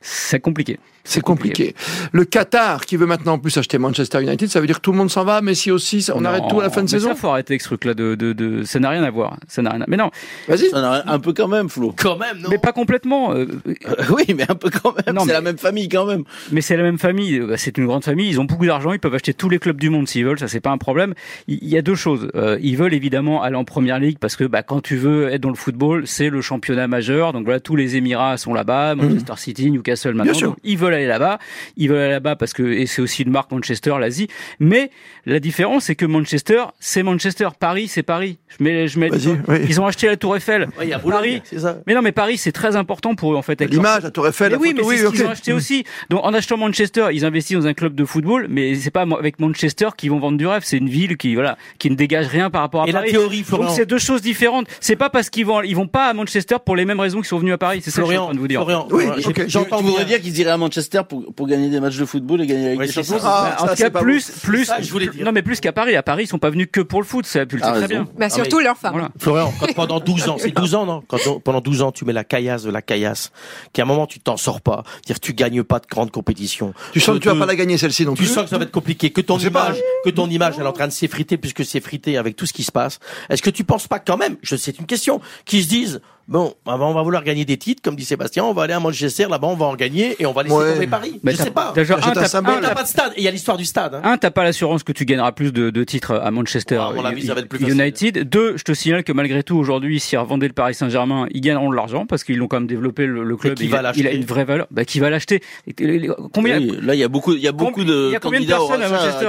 c'est 0.00 0.40
compliqué. 0.40 0.78
C'est 1.04 1.20
compliqué. 1.20 1.74
Le 2.12 2.24
Qatar 2.24 2.86
qui 2.86 2.96
veut 2.96 3.06
maintenant 3.06 3.32
en 3.34 3.38
plus 3.38 3.56
acheter 3.58 3.76
Manchester 3.78 4.22
United, 4.22 4.48
ça 4.48 4.60
veut 4.60 4.66
dire 4.66 4.76
que 4.76 4.82
tout 4.82 4.92
le 4.92 4.98
monde 4.98 5.10
s'en 5.10 5.24
va, 5.24 5.40
Messi 5.40 5.70
aussi, 5.70 6.06
on 6.14 6.20
Non, 6.20 6.28
arrête 6.30 6.44
tout 6.48 6.60
à 6.60 6.64
la 6.64 6.70
fin 6.70 6.80
de 6.80 6.86
mais 6.86 6.90
saison 6.90 7.08
Ça, 7.10 7.14
faut 7.16 7.28
arrêter 7.28 7.54
avec 7.54 7.62
ce 7.62 7.66
truc-là 7.68 7.94
de, 7.94 8.14
de, 8.14 8.32
de, 8.32 8.62
ça 8.64 8.78
n'a 8.78 8.90
rien 8.90 9.02
à 9.02 9.10
voir. 9.10 9.36
Ça 9.48 9.62
n'a 9.62 9.70
rien 9.70 9.80
à... 9.82 9.84
Mais 9.88 9.96
non, 9.96 10.10
Vas-y. 10.48 10.68
Ça 10.70 10.80
n'a 10.80 10.90
rien- 10.92 11.02
un 11.06 11.18
peu 11.18 11.32
quand 11.32 11.48
même, 11.48 11.68
Flo. 11.68 11.92
Quand 11.96 12.16
même, 12.16 12.38
non 12.40 12.48
mais 12.50 12.58
pas 12.58 12.72
complètement. 12.72 13.32
euh, 13.34 13.46
Euh, 13.66 13.72
oui, 14.10 14.24
mais 14.36 14.44
un 14.48 14.54
peu 14.54 14.70
quand 14.70 14.94
même. 14.94 15.16
C'est 15.18 15.26
mais- 15.26 15.32
la 15.32 15.40
même 15.40 15.58
famille 15.58 15.88
quand 15.88 16.06
même. 16.06 16.22
Mais 16.52 16.60
c'est 16.60 16.76
la 16.76 16.82
même 16.84 16.98
famille, 16.98 17.38
euh, 17.38 17.46
bah, 17.46 17.56
c'est 17.56 17.76
une 17.78 17.86
grande 17.86 18.04
famille, 18.04 18.28
ils 18.28 18.40
ont 18.40 18.44
beaucoup 18.44 18.66
d'argent, 18.66 18.92
ils 18.92 19.00
peuvent 19.00 19.14
acheter 19.14 19.34
tous 19.34 19.48
les 19.48 19.58
clubs 19.58 19.80
du 19.80 19.90
monde 19.90 20.06
s'ils 20.08 20.24
veulent, 20.24 20.38
ça 20.38 20.48
c'est 20.48 20.60
pas 20.60 20.70
un 20.70 20.78
problème. 20.78 21.14
Il 21.48 21.66
y 21.68 21.76
a 21.76 21.82
deux 21.82 21.94
choses, 21.96 22.28
ils 22.60 22.76
veulent 22.76 22.94
évidemment 22.94 23.42
aller 23.42 23.56
en 23.56 23.64
première 23.64 23.98
ligue 23.98 24.18
parce 24.18 24.36
que 24.36 24.44
bah, 24.44 24.62
quand 24.62 24.80
tu 24.80 24.96
veux 24.96 25.28
être 25.32 25.40
dans 25.40 25.48
le 25.48 25.54
football, 25.56 26.06
c'est 26.06 26.30
le 26.30 26.40
championnat 26.40 26.86
majeur, 26.86 27.32
donc 27.32 27.44
voilà 27.44 27.60
tous 27.60 27.76
les 27.76 27.96
Émirats 27.96 28.36
sont 28.36 28.54
là-bas, 28.54 28.94
Manchester 28.94 29.34
City, 29.36 29.70
Newcastle 29.70 30.10
maintenant, 30.14 30.24
Bien 30.24 30.34
sûr. 30.34 30.48
Donc, 30.50 30.58
ils 30.64 30.78
veulent 30.78 30.91
aller 30.94 31.06
là-bas, 31.06 31.38
ils 31.76 31.88
veulent 31.88 31.98
aller 31.98 32.10
là-bas 32.12 32.36
parce 32.36 32.52
que 32.52 32.62
et 32.62 32.86
c'est 32.86 33.02
aussi 33.02 33.22
une 33.22 33.30
marque 33.30 33.50
Manchester, 33.52 33.94
l'Asie. 34.00 34.28
Mais 34.60 34.90
la 35.26 35.40
différence 35.40 35.84
c'est 35.84 35.94
que 35.94 36.06
Manchester, 36.06 36.64
c'est 36.80 37.02
Manchester, 37.02 37.48
Paris 37.58 37.88
c'est 37.88 38.02
Paris. 38.02 38.38
Je 38.58 38.64
mets, 38.64 38.88
je 38.88 38.98
mets. 38.98 39.08
Vas-y, 39.08 39.28
oui. 39.48 39.56
Ils 39.68 39.80
ont 39.80 39.86
acheté 39.86 40.06
la 40.06 40.16
Tour 40.16 40.36
Eiffel. 40.36 40.68
Ouais, 40.78 40.84
il 40.84 40.88
y 40.88 40.92
a 40.92 40.98
Boulogne, 40.98 41.18
Paris, 41.18 41.42
c'est 41.44 41.58
ça. 41.60 41.78
mais 41.86 41.94
non, 41.94 42.02
mais 42.02 42.12
Paris 42.12 42.36
c'est 42.38 42.52
très 42.52 42.76
important 42.76 43.14
pour 43.14 43.32
eux 43.32 43.36
en 43.36 43.42
fait. 43.42 43.60
leur- 43.60 43.70
L'image, 43.70 44.02
la 44.02 44.10
Tour 44.10 44.26
Eiffel, 44.28 44.48
mais 44.48 44.56
la 44.56 44.60
oui, 44.60 44.68
photo, 44.70 44.82
mais 44.82 44.88
oui, 44.88 44.96
c'est 44.96 45.02
ce 45.02 45.06
ok. 45.08 45.14
qu'ils 45.14 45.24
ont 45.26 45.30
acheté 45.30 45.52
aussi. 45.52 45.84
Donc, 46.10 46.24
en 46.24 46.34
achetant 46.34 46.56
Manchester, 46.56 47.06
ils 47.12 47.24
investissent 47.24 47.58
dans 47.58 47.66
un 47.66 47.74
club 47.74 47.94
de 47.94 48.04
football, 48.04 48.46
mais 48.48 48.74
c'est 48.74 48.90
pas 48.90 49.02
avec 49.18 49.38
Manchester 49.40 49.88
qu'ils 49.96 50.10
vont 50.10 50.18
vendre 50.18 50.38
du 50.38 50.46
rêve. 50.46 50.62
C'est 50.64 50.76
une 50.78 50.88
ville 50.88 51.16
qui, 51.16 51.34
voilà, 51.34 51.56
qui 51.78 51.90
ne 51.90 51.94
dégage 51.94 52.26
rien 52.26 52.50
par 52.50 52.60
rapport 52.62 52.82
à 52.82 52.88
Et 52.88 52.92
la 52.92 53.00
Paris. 53.00 53.12
théorie, 53.12 53.42
Florian. 53.42 53.66
Donc, 53.68 53.76
c'est 53.76 53.86
deux 53.86 53.98
choses 53.98 54.22
différentes. 54.22 54.66
C'est 54.80 54.96
pas 54.96 55.10
parce 55.10 55.30
qu'ils 55.30 55.46
vont, 55.46 55.62
ils 55.62 55.74
vont 55.76 55.86
pas 55.86 56.06
à 56.08 56.12
Manchester 56.14 56.56
pour 56.64 56.76
les 56.76 56.84
mêmes 56.84 57.00
raisons 57.00 57.18
qu'ils 57.18 57.26
sont 57.28 57.38
venus 57.38 57.54
à 57.54 57.58
Paris. 57.58 57.80
C'est 57.82 57.90
ça 57.90 58.02
que 58.02 58.06
je 58.06 58.12
suis 58.12 58.18
en 58.18 58.24
train 58.26 58.34
de 58.34 58.38
vous 58.40 58.48
dire. 58.48 58.60
Florian, 58.60 58.86
Oui, 58.90 59.04
Florian, 59.04 59.28
ok. 59.28 59.34
j'ai- 59.36 59.48
j'entends 59.48 59.78
tu 59.78 59.84
voudrais 59.84 60.04
bien. 60.04 60.16
dire 60.18 60.22
qu'ils 60.24 60.38
iraient 60.38 60.50
à 60.50 60.56
Manchester 60.56 60.81
pour, 61.04 61.32
pour 61.34 61.46
gagner 61.46 61.68
des 61.68 61.80
matchs 61.80 61.96
de 61.98 62.04
football 62.04 62.40
et 62.42 62.46
gagner 62.46 62.66
avec 62.68 62.78
Ouais, 62.78 62.86
des 62.86 62.92
c'est 62.92 63.02
champions 63.04 63.18
ça. 63.22 63.56
Ah, 63.58 63.62
en 63.62 63.66
tout 63.68 63.72
c'est 63.76 63.90
cas, 63.92 64.00
plus, 64.00 64.30
plus, 64.42 64.64
ça 64.66 64.80
je 64.80 64.90
voulais 64.90 65.06
dire. 65.08 65.24
non, 65.24 65.32
mais 65.32 65.42
plus 65.42 65.60
qu'à 65.60 65.72
Paris. 65.72 65.96
À 65.96 66.02
Paris, 66.02 66.24
ils 66.24 66.26
sont 66.28 66.38
pas 66.38 66.50
venus 66.50 66.68
que 66.70 66.80
pour 66.80 67.00
le 67.00 67.06
foot. 67.06 67.26
Ça, 67.26 67.44
tu 67.46 67.56
le 67.56 67.62
sais 67.62 67.68
Ah, 67.68 67.76
très 67.78 67.88
bien. 67.88 68.06
Bah, 68.18 68.28
surtout 68.30 68.58
leurs 68.60 68.76
femmes. 68.76 68.92
Voilà. 68.92 69.10
Florian, 69.18 69.52
quand 69.60 69.72
pendant 69.74 70.00
12 70.00 70.28
ans, 70.28 70.36
c'est 70.38 70.50
12 70.50 70.74
ans, 70.74 70.86
non? 70.86 71.02
Quand 71.08 71.18
on- 71.26 71.40
pendant 71.40 71.60
12 71.60 71.82
ans, 71.82 71.92
tu 71.92 72.04
mets 72.04 72.12
la 72.12 72.24
caillasse 72.24 72.62
de 72.64 72.70
la 72.70 72.82
caillasse, 72.82 73.32
qu'à 73.72 73.82
un 73.82 73.84
moment, 73.86 74.06
tu 74.06 74.20
t'en 74.20 74.36
sors 74.36 74.60
pas, 74.60 74.82
dire 75.06 75.20
tu 75.20 75.34
gagnes 75.34 75.62
pas 75.62 75.78
de 75.78 75.86
grandes 75.90 76.10
compétitions. 76.10 76.74
Tu 76.92 77.00
sens 77.00 77.16
que 77.18 77.22
tu 77.22 77.28
vas 77.28 77.34
pas 77.36 77.46
la 77.46 77.56
gagner 77.56 77.78
celle-ci 77.78 78.04
non 78.06 78.14
Tu 78.14 78.26
sens 78.26 78.44
que 78.44 78.50
ça 78.50 78.58
va 78.58 78.64
être 78.64 78.70
compliqué, 78.72 79.10
que 79.10 79.20
ton 79.20 79.38
image, 79.38 79.76
que 80.04 80.10
ton 80.10 80.28
image, 80.28 80.54
elle 80.58 80.64
est 80.64 80.68
en 80.68 80.72
train 80.72 80.86
de 80.88 80.92
s'effriter 80.92 81.36
puisque 81.36 81.64
c'est 81.64 81.80
frité 81.80 82.16
avec 82.16 82.36
tout 82.36 82.46
ce 82.46 82.52
qui 82.52 82.62
se 82.64 82.72
passe. 82.72 82.98
Est-ce 83.30 83.42
que 83.42 83.50
tu 83.50 83.64
penses 83.64 83.88
pas 83.88 83.98
quand 83.98 84.16
même, 84.16 84.36
je 84.42 84.56
c'est 84.56 84.78
une 84.78 84.86
question, 84.86 85.20
qu'ils 85.44 85.62
se 85.64 85.68
disent, 85.68 86.00
bon, 86.28 86.54
ah 86.66 86.76
ben, 86.78 86.84
on 86.84 86.94
va 86.94 87.02
vouloir 87.02 87.24
gagner 87.24 87.44
des 87.44 87.56
titres, 87.56 87.82
comme 87.82 87.96
dit 87.96 88.04
Sébastien, 88.04 88.44
on 88.44 88.52
va 88.52 88.62
aller 88.64 88.72
à 88.72 88.80
Manchester, 88.80 89.26
là-bas, 89.30 89.48
on 89.48 89.56
va 89.56 89.66
en 89.66 89.74
gagner 89.76 90.16
et 90.18 90.26
on 90.26 90.32
va 90.32 90.42
laisser 90.42 90.54
Ouais. 90.54 90.72
tomber 90.74 90.86
Paris. 90.86 91.20
Mais 91.22 91.32
je 91.32 91.36
sais 91.38 91.50
pas. 91.50 91.72
Déjà, 91.74 91.96
un, 91.96 92.00
t'as- 92.12 92.74
pas 92.74 92.82
de 92.82 92.88
stade, 92.88 93.12
il 93.16 93.22
y 93.22 93.28
a 93.28 93.30
l'histoire 93.30 93.56
du 93.56 93.64
stade. 93.64 93.94
hein. 93.94 94.00
Un, 94.04 94.16
t'as 94.18 94.30
pas 94.30 94.44
l'assurance 94.44 94.82
que 94.82 94.92
tu 94.92 95.04
gagneras 95.04 95.32
plus 95.32 95.52
de, 95.52 95.70
de 95.70 95.84
titres 95.84 96.14
à 96.14 96.30
Manchester 96.30 96.76
Ouais, 96.76 96.82
à 96.82 96.90
mon 96.92 97.04
avis, 97.04 97.26
ça 97.26 97.34
va 97.34 97.40
être 97.40 97.48
plus 97.48 97.58
facile. 97.58 97.74
United. 97.74 98.28
Deux, 98.28 98.56
je 98.56 98.62
te 98.64 98.72
signale 98.72 99.04
que 99.04 99.12
malgré 99.12 99.42
tout, 99.42 99.56
aujourd'hui, 99.56 100.00
s'ils 100.00 100.18
revendaient 100.18 100.48
le 100.48 100.52
Paris 100.54 100.74
Saint-Germain, 100.74 101.26
ils 101.32 101.40
gagneront 101.40 101.70
de 101.70 101.76
l'argent 101.76 102.06
parce 102.06 102.24
qu'ils 102.24 102.38
l'ont 102.38 102.48
quand 102.48 102.58
même 102.60 102.66
développé 102.66 103.06
le, 103.06 103.24
le 103.24 103.36
club. 103.36 103.54
qui 103.54 103.64
il, 103.64 103.70
va 103.70 103.78
a, 103.78 103.82
l'acheter 103.82 104.00
il 104.00 104.06
a 104.06 104.12
une 104.12 104.24
vraie 104.24 104.44
valeur. 104.44 104.66
Bah, 104.70 104.84
qui 104.84 105.00
va 105.00 105.10
l'acheter 105.10 105.42
Combien 106.32 106.58
Oui, 106.58 106.78
là, 106.82 106.94
il 106.94 106.98
y 106.98 107.04
a 107.04 107.08
beaucoup, 107.08 107.32
il 107.34 107.40
y 107.40 107.48
a 107.48 107.52
beaucoup 107.52 107.84
de 107.84 108.10
y 108.12 108.16
a 108.16 108.18
de 108.18 108.22
candidats 108.22 108.56
personnes 108.56 108.82
à 108.82 108.88
Manchester. 108.88 109.26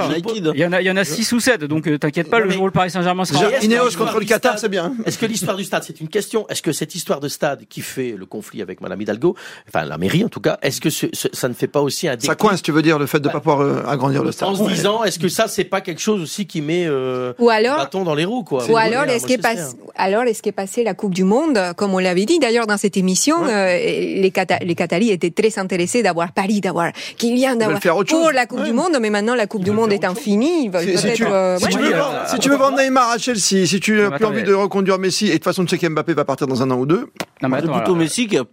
Il 0.54 0.60
y 0.60 0.64
en 0.66 0.72
a, 0.72 0.80
il 0.80 0.86
y 0.86 0.90
en 0.90 0.96
a 0.96 1.04
six 1.04 1.30
ou 1.32 1.40
sept. 1.40 1.64
Donc, 1.64 1.86
euh, 1.86 1.98
t'inquiète 1.98 2.30
pas, 2.30 2.40
le 2.40 2.50
jour 2.50 2.62
où 2.62 2.66
le 2.66 2.72
Paris 2.72 2.90
Saint-Germain 2.90 3.24
sera. 3.24 3.44
Ineos 3.62 3.90
contre 3.96 4.18
le 4.20 4.24
Qatar, 4.26 4.58
c'est 4.58 4.68
bien. 4.68 4.94
Est-ce 5.06 5.18
que 5.18 5.26
l'histoire 5.26 5.56
du 5.56 5.64
stade, 5.64 5.82
c'est 5.84 6.00
une 6.00 6.08
question? 6.08 6.46
Est-ce 6.48 6.62
que 6.62 6.72
cette 6.84 6.94
histoire 6.94 7.20
de 7.20 7.28
stade 7.28 7.62
qui 7.68 7.80
fait 7.80 8.14
le 8.16 8.26
conflit 8.26 8.60
avec 8.60 8.80
Madame 8.82 9.00
Hidalgo, 9.00 9.34
enfin 9.68 9.84
la 9.86 9.96
mairie 9.96 10.22
en 10.24 10.28
tout 10.28 10.40
cas, 10.40 10.58
est-ce 10.60 10.80
que 10.82 10.90
ce- 10.90 11.06
ce- 11.14 11.28
ça 11.32 11.48
ne 11.48 11.54
fait 11.54 11.66
pas 11.66 11.80
aussi 11.80 12.06
un 12.08 12.12
Ça 12.12 12.16
déclic 12.16 12.38
coince, 12.38 12.62
tu 12.62 12.72
veux 12.72 12.82
dire, 12.82 12.98
le 12.98 13.06
fait 13.06 13.20
de 13.20 13.28
ne 13.28 13.32
pas 13.32 13.40
pouvoir 13.40 13.62
euh, 13.62 13.82
agrandir 13.88 14.22
le 14.22 14.32
stade. 14.32 14.48
en 14.50 14.54
se 14.54 14.62
disant, 14.70 15.02
est-ce 15.02 15.18
que 15.18 15.28
ça 15.28 15.48
c'est 15.48 15.64
pas 15.64 15.80
quelque 15.80 16.00
chose 16.02 16.20
aussi 16.20 16.46
qui 16.46 16.60
met 16.60 16.84
euh, 16.86 17.32
Ou 17.38 17.48
alors- 17.48 17.78
bâton 17.78 18.04
dans 18.04 18.14
les 18.14 18.26
roues 18.26 18.44
quoi 18.44 18.64
Ou 18.70 18.76
alors, 18.76 19.04
est-ce 19.04 19.26
qu'est 19.26 19.38
passé, 19.38 19.74
alors, 19.96 20.24
est-ce 20.24 20.42
qu'est 20.42 20.52
passé 20.52 20.84
la 20.84 20.92
Coupe 20.94 21.14
du 21.14 21.24
Monde, 21.24 21.58
comme 21.76 21.94
on 21.94 21.98
l'avait 21.98 22.26
dit 22.26 22.38
d'ailleurs 22.38 22.66
dans 22.66 22.76
cette 22.76 22.96
émission, 22.98 23.36
euh, 23.46 23.76
les, 23.78 24.30
Cata 24.30 24.58
les 24.60 24.74
Qataris 24.74 25.10
étaient 25.10 25.30
très 25.30 25.58
intéressés 25.58 26.02
d'avoir 26.02 26.32
Paris, 26.32 26.60
d'avoir 26.60 26.90
Kylian, 27.16 27.56
d'avoir 27.56 27.80
pour 27.80 28.06
chose. 28.06 28.32
la 28.34 28.44
Coupe 28.46 28.58
Ouais. 28.60 28.66
du 28.66 28.72
Monde, 28.74 28.98
mais 29.00 29.08
maintenant 29.10 29.34
la 29.34 29.46
Coupe 29.46 29.64
du 29.64 29.70
Monde 29.70 29.92
est 29.92 30.04
infinie, 30.04 30.70
Si, 30.82 30.98
si 30.98 31.12
tu, 31.14 31.24
euh, 31.24 31.58
si 31.58 31.64
ouais. 31.64 31.70
tu 31.70 31.78
veux 31.78 31.90
vendre, 31.94 32.22
si 32.28 32.38
tu 32.38 32.48
veux 32.50 32.56
vendre 32.56 32.76
Neymar 32.78 33.10
à 33.10 33.18
Chelsea, 33.18 33.66
si 33.66 33.80
tu 33.80 33.96
n'as 33.96 34.10
plus 34.10 34.24
envie 34.26 34.42
de 34.42 34.52
reconduire 34.52 34.98
Messi, 34.98 35.26
et 35.26 35.28
de 35.30 35.34
toute 35.34 35.44
façon 35.44 35.64
tu 35.64 35.70
sais 35.70 35.78
qu'Mbappé 35.78 36.12
va 36.14 36.24
partir 36.24 36.46
dans 36.46 36.62
un 36.62 36.70
an 36.70 36.73
ou 36.78 36.86
deux, 36.86 37.08
Non, 37.42 37.48
mais 37.48 37.58
C'est 37.58 37.64
attends, 37.64 37.72
plutôt 37.72 37.84
alors, 37.92 37.96
Messi 37.96 38.26
qui 38.26 38.36
a 38.38 38.44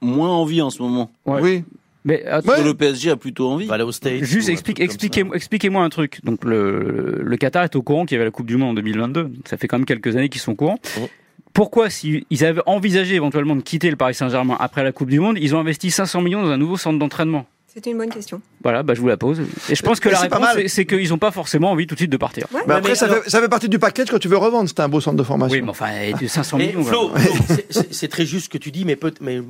moins 0.00 0.30
envie 0.30 0.62
en 0.62 0.70
ce 0.70 0.82
moment. 0.82 1.10
Ouais. 1.26 1.40
oui. 1.40 1.64
Mais 2.04 2.24
attends, 2.24 2.52
Ouais. 2.52 2.58
Que 2.60 2.64
le 2.64 2.74
PSG 2.74 3.10
a 3.10 3.16
plutôt 3.16 3.48
envie. 3.50 3.70
Aller 3.70 3.82
au 3.84 3.92
States 3.92 4.24
Juste 4.24 4.48
ou 4.48 4.50
un 4.50 4.52
explique, 4.54 4.76
truc 4.76 4.88
comme 4.88 4.94
expliquez, 4.94 5.26
expliquez-moi 5.36 5.82
un 5.84 5.90
truc. 5.90 6.24
Donc 6.24 6.44
le, 6.44 7.20
le 7.22 7.36
Qatar 7.36 7.64
est 7.64 7.76
au 7.76 7.82
courant 7.82 8.06
qu'il 8.06 8.14
y 8.14 8.18
avait 8.18 8.24
la 8.24 8.30
Coupe 8.30 8.46
du 8.46 8.56
Monde 8.56 8.70
en 8.70 8.74
2022. 8.74 9.24
Donc, 9.24 9.32
Ça 9.46 9.56
fait 9.58 9.68
quand 9.68 9.76
même 9.78 9.84
quelques 9.84 10.16
années 10.16 10.30
qu'ils 10.30 10.40
sont 10.40 10.52
au 10.52 10.56
courant. 10.56 10.78
Mhm. 10.98 11.06
Pourquoi, 11.52 11.90
s'ils 11.90 12.24
avaient 12.44 12.62
envisagé 12.66 13.16
éventuellement 13.16 13.56
de 13.56 13.60
quitter 13.60 13.90
le 13.90 13.96
Paris 13.96 14.14
Saint-Germain 14.14 14.56
après 14.60 14.82
la 14.84 14.92
Coupe 14.92 15.10
du 15.10 15.20
Monde, 15.20 15.36
ils 15.38 15.54
ont 15.54 15.58
investi 15.58 15.90
500 15.90 16.22
millions 16.22 16.42
dans 16.42 16.50
un 16.50 16.56
nouveau 16.56 16.76
centre 16.76 16.98
d'entraînement? 16.98 17.44
C'est 17.72 17.86
une 17.88 17.98
bonne 17.98 18.10
question. 18.10 18.40
Voilà, 18.64 18.82
bah, 18.82 18.94
je 18.94 19.00
vous 19.00 19.06
la 19.06 19.16
pose. 19.16 19.40
Et 19.68 19.74
je 19.76 19.82
pense 19.82 20.00
que 20.00 20.08
Mais 20.08 20.14
la 20.14 20.20
c'est 20.22 20.28
pas 20.28 20.36
réponse, 20.38 20.54
mal. 20.54 20.62
c'est- 20.64 20.68
c'est 20.68 20.86
qu'ils 20.86 21.08
n'ont 21.10 21.18
pas 21.18 21.30
forcément 21.30 21.70
envie 21.70 21.86
tout 21.86 21.94
de 21.94 22.00
suite 22.00 22.10
de 22.10 22.16
partir. 22.16 22.46
Ouais. 22.52 22.62
Après, 22.68 22.80
mais 22.90 22.94
ça, 22.96 23.04
alors- 23.06 23.22
fait, 23.22 23.30
ça 23.30 23.40
fait 23.40 23.48
partie 23.48 23.68
du 23.68 23.78
package 23.78 24.08
quand 24.10 24.18
tu 24.18 24.26
veux 24.26 24.36
revendre. 24.36 24.68
C'était 24.68 24.82
un 24.82 24.88
beau 24.88 25.00
centre 25.00 25.16
de 25.16 25.22
formation. 25.22 25.54
Oui, 25.54 25.62
mais 25.62 25.70
enfin, 25.70 25.86
et 26.02 26.12
de 26.12 26.26
500 26.26 26.58
Mais 26.58 26.66
millions. 26.66 26.82
Flo, 26.82 27.10
voilà. 27.10 27.24
Flo, 27.26 27.34
c'est- 27.48 27.66
c'est- 27.70 27.94
c'est 27.94 28.08
très 28.08 28.26
juste 28.26 28.46
ce 28.46 28.48
que 28.48 28.58
tu 28.58 28.72
dis, 28.72 28.84
mais 28.84 28.96
peut 28.96 29.14
mais. 29.20 29.40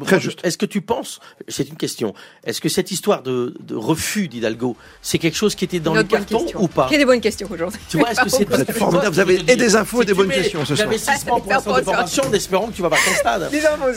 Est-ce 0.45 0.59
que 0.59 0.67
tu 0.67 0.83
penses, 0.83 1.21
c'est 1.49 1.67
une 1.71 1.77
question, 1.77 2.13
est-ce 2.45 2.61
que 2.61 2.69
cette 2.69 2.91
histoire 2.91 3.23
de, 3.23 3.55
de 3.61 3.75
refus 3.75 4.29
d'Hidalgo, 4.29 4.77
c'est 5.01 5.19
quelque 5.19 5.37
chose 5.39 5.55
qui 5.55 5.65
était 5.65 5.81
dans 5.81 5.95
le 5.95 6.03
carton 6.05 6.41
question. 6.41 6.63
ou 6.63 6.69
pas 6.69 6.89
Il 6.91 6.93
y 6.93 6.97
a 6.97 6.99
des 6.99 7.05
bonnes 7.07 7.21
questions 7.23 7.49
aujourd'hui. 7.51 7.81
Tu 7.89 7.97
vois, 7.99 8.11
est-ce 8.13 8.21
que 8.21 8.29
c'est 8.29 8.45
Vous 8.45 8.73
formidable, 8.79 9.15
vous 9.15 9.21
avez 9.21 9.37
et 9.51 9.57
des 9.57 9.77
infos 9.77 10.03
et 10.03 10.05
des 10.05 10.13
bonnes 10.15 10.29
questions 10.29 10.65
ce 10.67 10.77
soir. 10.77 10.87
L'investissement 10.87 11.41
pour 11.41 11.53
un 11.53 11.59
centre 11.61 11.79
de 11.81 11.85
formation 11.85 12.25
en 12.29 12.33
espérant 12.35 12.67
que 12.67 12.75
tu 12.77 12.83
vas 12.83 12.89
voir 12.89 13.01
ton 13.03 13.15
stade. 13.15 13.51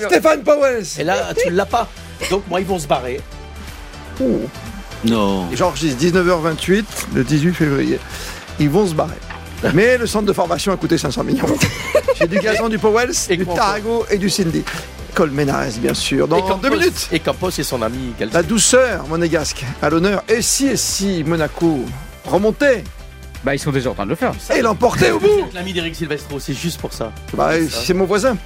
Stéphane 0.07 0.43
Powell 0.43 0.81
Et 0.97 1.03
là, 1.03 1.33
tu 1.35 1.49
l'as 1.49 1.65
pas. 1.65 1.89
Donc, 2.29 2.47
moi, 2.47 2.61
ils 2.61 2.65
vont 2.65 2.79
se 2.79 2.87
barrer. 2.87 3.19
Non. 5.05 5.47
J'enregistre 5.53 6.01
19h28, 6.03 6.83
le 7.15 7.23
18 7.23 7.53
février. 7.53 7.99
Ils 8.59 8.69
vont 8.69 8.87
se 8.87 8.93
barrer. 8.93 9.17
Mais 9.73 9.97
le 9.97 10.07
centre 10.07 10.25
de 10.25 10.33
formation 10.33 10.71
a 10.73 10.77
coûté 10.77 10.97
500 10.97 11.23
millions. 11.23 11.45
J'ai 12.19 12.27
du 12.27 12.39
gazon, 12.39 12.69
du 12.69 12.77
Powells, 12.77 13.13
Et 13.29 13.37
du. 13.37 13.45
Tarago 13.45 14.05
et 14.09 14.17
du 14.17 14.29
Cindy. 14.29 14.63
Colmenares, 15.13 15.67
bien 15.79 15.93
sûr. 15.93 16.25
et 16.25 16.29
Dans 16.29 16.41
Campos, 16.41 16.67
deux 16.69 16.75
minutes. 16.77 17.07
Et 17.11 17.19
Campos 17.19 17.49
et 17.57 17.63
son 17.63 17.81
ami 17.81 18.13
Galtier. 18.19 18.35
La 18.37 18.43
douceur 18.43 19.07
monégasque 19.07 19.63
à 19.81 19.89
l'honneur. 19.89 20.23
Et 20.27 20.41
si, 20.41 20.67
et 20.67 20.77
si 20.77 21.23
Monaco 21.23 21.85
remontait 22.25 22.83
Bah, 23.43 23.53
ils 23.53 23.59
sont 23.59 23.71
déjà 23.71 23.89
en 23.89 23.93
train 23.93 24.05
de 24.05 24.09
le 24.11 24.15
faire. 24.15 24.31
et 24.55 24.61
l'emportait 24.61 25.11
au 25.11 25.19
bout 25.19 25.27
L'ami 25.53 25.73
d'Eric 25.73 25.95
Silvestro, 25.95 26.39
c'est 26.39 26.53
juste 26.53 26.79
pour 26.79 26.93
ça. 26.93 27.11
bah, 27.33 27.51
C'est 27.69 27.93
mon 27.93 28.05
voisin. 28.05 28.37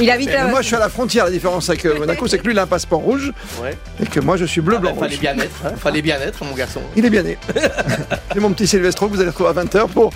Il 0.00 0.08
habite 0.10 0.30
là. 0.32 0.46
moi, 0.46 0.62
je 0.62 0.66
suis 0.68 0.76
à 0.76 0.78
la 0.78 0.88
frontière. 0.88 1.24
La 1.24 1.30
différence 1.32 1.68
avec 1.68 1.84
euh, 1.84 1.96
Monaco, 1.98 2.28
c'est 2.28 2.38
que 2.38 2.44
lui, 2.44 2.52
il 2.52 2.58
a 2.58 2.62
un 2.62 2.66
passeport 2.66 3.00
rouge 3.00 3.32
Ouais. 3.60 3.76
et 4.00 4.06
que 4.06 4.20
moi, 4.20 4.36
je 4.36 4.44
suis 4.44 4.60
bleu, 4.60 4.76
Ah, 4.78 4.80
bah, 4.80 4.90
blanc, 4.92 5.00
fallait 5.00 5.14
rouge. 5.16 5.20
bien 5.20 5.36
être, 5.38 5.56
hein, 5.64 5.72
fallait 5.76 6.02
bien 6.02 6.20
être, 6.20 6.44
mon 6.44 6.54
garçon. 6.54 6.80
Il 6.94 7.04
est 7.04 7.10
bien 7.10 7.22
né. 7.22 7.38
C'est 8.32 8.40
mon 8.40 8.52
petit 8.52 8.66
Silvestro 8.68 9.08
que 9.08 9.14
vous 9.14 9.20
allez 9.20 9.30
retrouver 9.30 9.50
à 9.50 9.64
20h 9.64 9.88
pour 9.88 10.12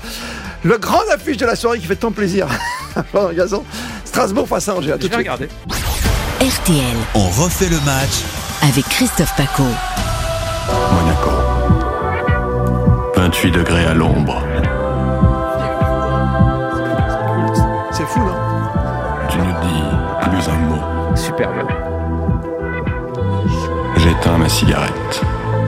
le 0.63 0.79
grand 0.79 1.03
affiche 1.13 1.37
de 1.39 1.47
la 1.47 1.57
soirée 1.57 1.79
qui 1.81 1.87
fait 1.87 1.97
tant 1.97 2.13
plaisir 2.13 2.47
à. 2.97 3.05
Strasbourg 4.05 4.47
face 4.47 4.69
à 4.69 4.77
Angers. 4.77 4.93
À 4.93 4.99
tout 4.99 5.09
de 5.09 5.13
suite. 5.13 5.17
regarder. 5.17 5.49
RTL, 6.41 6.97
On 7.15 7.29
refait 7.31 7.69
le 7.69 7.81
match 7.81 8.21
avec 8.63 8.85
Christophe 8.89 9.35
Paco. 9.37 9.65
Monaco. 10.93 11.31
28 13.21 13.51
degrés 13.51 13.85
à 13.85 13.93
l'ombre. 13.93 14.43
C'est 17.93 18.07
fou, 18.07 18.21
non 18.21 18.35
Tu 19.29 19.37
ne 19.37 19.53
dis 19.61 19.85
plus 20.23 20.49
un 20.49 20.57
mot. 20.57 20.83
Superbe. 21.15 21.69
J'éteins 23.99 24.39
ma 24.39 24.49
cigarette. 24.49 25.23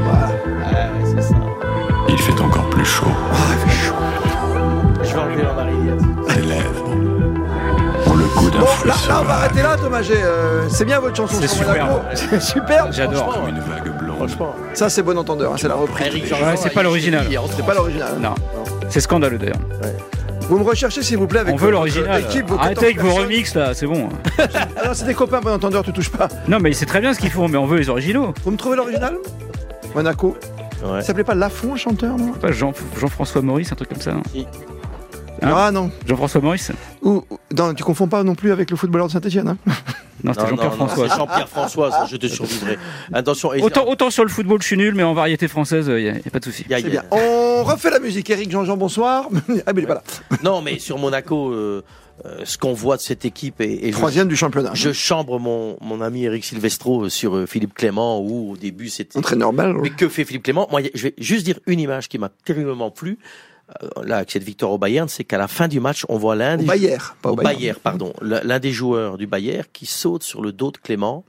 Ouais, 0.07 1.05
c'est 1.05 1.20
ça. 1.20 1.34
Il 2.09 2.18
fait 2.18 2.40
encore 2.40 2.70
plus 2.70 2.86
chaud. 2.86 3.05
Je 5.03 5.12
vais 5.12 5.20
enlever 5.20 5.42
ma 5.42 5.53
marinière. 5.53 5.96
Tes 6.28 6.40
lèvres 6.40 6.88
ont 8.07 8.14
le 8.14 8.24
goût 8.34 8.50
d'un 8.50 8.61
Bon, 8.61 8.66
là, 8.86 8.94
là, 9.09 9.18
on 9.20 9.24
va 9.24 9.34
arrêter 9.34 9.61
là, 9.61 9.76
Thomas. 9.76 10.00
Euh, 10.11 10.64
c'est 10.70 10.86
bien 10.86 11.00
votre 11.00 11.16
chanson 11.16 11.36
C'est 11.38 11.48
sur 11.48 11.66
superbe. 11.66 12.00
C'est 12.14 12.40
super. 12.40 12.90
J'adore. 12.92 13.34
Comme 13.34 13.48
une 13.48 13.61
vague 13.61 13.94
blonde. 13.98 14.12
Franchement. 14.29 14.55
Ça, 14.75 14.89
c'est 14.91 15.03
bon 15.03 15.16
entendeur. 15.18 15.53
hein, 15.53 15.57
c'est 15.59 15.68
la 15.68 15.75
reprise. 15.75 16.07
Eric 16.07 16.23
Ouais, 16.25 16.29
Jean-Jean, 16.31 16.57
c'est 16.57 16.70
pas 16.73 16.83
l'original. 16.83 17.27
C'est 17.57 17.66
pas 17.66 17.75
l'original. 17.75 18.18
Non. 18.20 18.35
C'est 18.89 19.01
scandaleux 19.01 19.39
d'ailleurs. 19.39 19.57
Vous 20.49 20.59
me 20.59 20.64
recherchez, 20.64 21.03
s'il 21.03 21.16
vous 21.18 21.27
plaît, 21.27 21.41
avec 21.41 21.55
On 21.55 21.57
veut 21.57 21.70
l'original. 21.70 22.11
Arrêtez 22.25 22.43
14 22.43 22.79
avec 22.79 23.01
vos 23.01 23.14
remixes 23.14 23.55
là, 23.55 23.75
c'est 23.75 23.87
bon. 23.87 24.09
Ah 24.39 24.89
non, 24.89 24.91
c'est 24.95 25.07
des 25.07 25.14
copains, 25.14 25.41
bon 25.41 25.53
entendeur, 25.53 25.83
tu 25.85 25.93
touches 25.93 26.11
pas. 26.11 26.29
Non, 26.49 26.59
mais 26.61 26.73
c'est 26.73 26.85
très 26.87 27.01
bien 27.01 27.14
ce 27.14 27.20
qu'ils 27.20 27.31
font, 27.31 27.49
mais 27.49 27.57
on 27.57 27.66
veut 27.66 27.79
les 27.79 27.89
originaux. 27.89 28.35
Vous 28.45 28.51
me 28.51 28.57
trouvez 28.57 28.77
l'original 28.77 29.16
Monaco. 29.95 30.37
Ouais. 30.85 31.01
Ça 31.01 31.09
s'appelait 31.09 31.23
pas 31.25 31.35
Lafont, 31.37 31.73
le 31.73 31.79
chanteur, 31.79 32.16
non 32.18 32.33
Pas 32.33 32.51
Jean, 32.51 32.73
Jean-François 33.01 33.41
Maurice, 33.41 33.70
un 33.73 33.77
truc 33.77 33.89
comme 33.91 34.01
ça. 34.01 34.12
non 34.12 34.23
Hein 35.43 35.53
Ah 35.57 35.70
non. 35.73 35.91
Jean-François 36.07 36.41
Maurice 36.41 36.73
Ou, 37.03 37.25
ou- 37.31 37.39
non, 37.57 37.73
tu 37.73 37.83
confonds 37.85 38.09
pas 38.09 38.23
non 38.25 38.35
plus 38.35 38.53
avec 38.53 38.70
le 38.70 38.77
footballeur 38.77 39.07
de 39.07 39.12
Saint-Etienne. 39.12 39.49
Hein 39.49 39.57
Non, 40.25 40.33
c'était 40.35 40.49
Jean-Pierre 40.49 40.75
François. 40.75 41.09
Jean-Pierre 41.09 41.49
François, 41.49 41.91
ça, 41.91 42.07
je 42.11 42.17
te 42.17 42.27
survivrai. 42.27 42.79
Attention, 43.13 43.53
et- 43.55 43.63
Autant, 43.63 43.87
autant 43.89 44.11
sur 44.11 44.23
le 44.25 44.31
football, 44.31 44.61
je 44.63 44.67
suis 44.67 44.77
nul, 44.77 44.95
mais 44.95 45.03
en 45.03 45.15
variété 45.15 45.49
française, 45.49 45.87
il 45.89 45.95
n'y 46.03 46.09
a, 46.09 46.13
y 46.15 46.23
a 46.27 46.31
pas 46.31 46.39
de 46.39 46.45
souci. 46.45 46.65
On 47.11 47.65
refait 47.65 47.91
la 47.91 47.99
musique. 47.99 48.31
Eric 48.31 48.51
Jean-Jean, 48.51 48.77
bonsoir. 48.77 49.29
ah, 49.67 49.73
mais 49.73 49.81
il 49.81 49.85
est 49.85 49.87
pas 49.87 49.95
là. 49.95 50.03
Non, 50.45 50.63
mais 50.63 50.79
sur 50.79 50.99
Monaco, 50.99 51.51
euh, 51.53 51.83
euh, 52.25 52.41
ce 52.45 52.57
qu'on 52.59 52.73
voit 52.73 52.97
de 52.97 53.03
cette 53.03 53.25
équipe 53.25 53.61
et, 53.61 53.89
et 53.89 53.93
je- 53.93 53.97
Troisième 53.97 54.29
du 54.29 54.37
championnat. 54.37 54.71
Je 54.75 54.93
chambre 54.93 55.39
mon, 55.41 55.77
mon 55.81 56.01
ami 56.01 56.25
Eric 56.25 56.45
Silvestro 56.45 57.05
euh, 57.05 57.09
sur 57.09 57.37
euh, 57.37 57.47
Philippe 57.47 57.75
Clément 57.75 58.21
où 58.21 58.53
au 58.53 58.57
début 58.57 58.91
c'était. 58.91 59.19
Entraîneur 59.19 59.53
belge. 59.53 59.77
Mais 59.83 59.91
que 59.91 60.09
fait 60.09 60.25
Philippe 60.25 60.45
Clément? 60.45 60.69
Moi, 60.71 60.83
je 60.95 61.03
vais 61.05 61.15
juste 61.19 61.45
dire 61.45 61.59
une 61.67 61.81
image 61.81 62.09
qui 62.09 62.19
m'a 62.19 62.29
terriblement 62.45 62.91
plu. 62.91 63.19
Euh, 63.83 64.05
là, 64.05 64.18
avec 64.18 64.31
cette 64.31 64.43
victoire 64.43 64.73
au 64.73 64.79
Bayern, 64.79 65.09
c'est 65.09 65.25
qu'à 65.25 65.39
la 65.39 65.49
fin 65.49 65.68
du 65.68 65.81
match, 65.81 66.05
on 66.09 66.18
voit 66.18 66.37
l'un 66.37 66.57
des 66.57 66.64
Bayer, 66.64 66.99
pas 67.20 67.31
au 67.31 67.33
au 67.33 67.37
Bayern. 67.37 67.57
Bayer, 67.57 67.75
pardon, 67.83 68.12
l'un 68.20 68.59
des 68.59 68.73
joueurs 68.73 69.18
du 69.18 69.27
Bayer 69.27 69.62
qui 69.73 69.87
saute 69.87 70.23
sur 70.23 70.43
le 70.43 70.53
dos 70.53 70.70
de 70.70 70.79
Clément. 70.79 71.25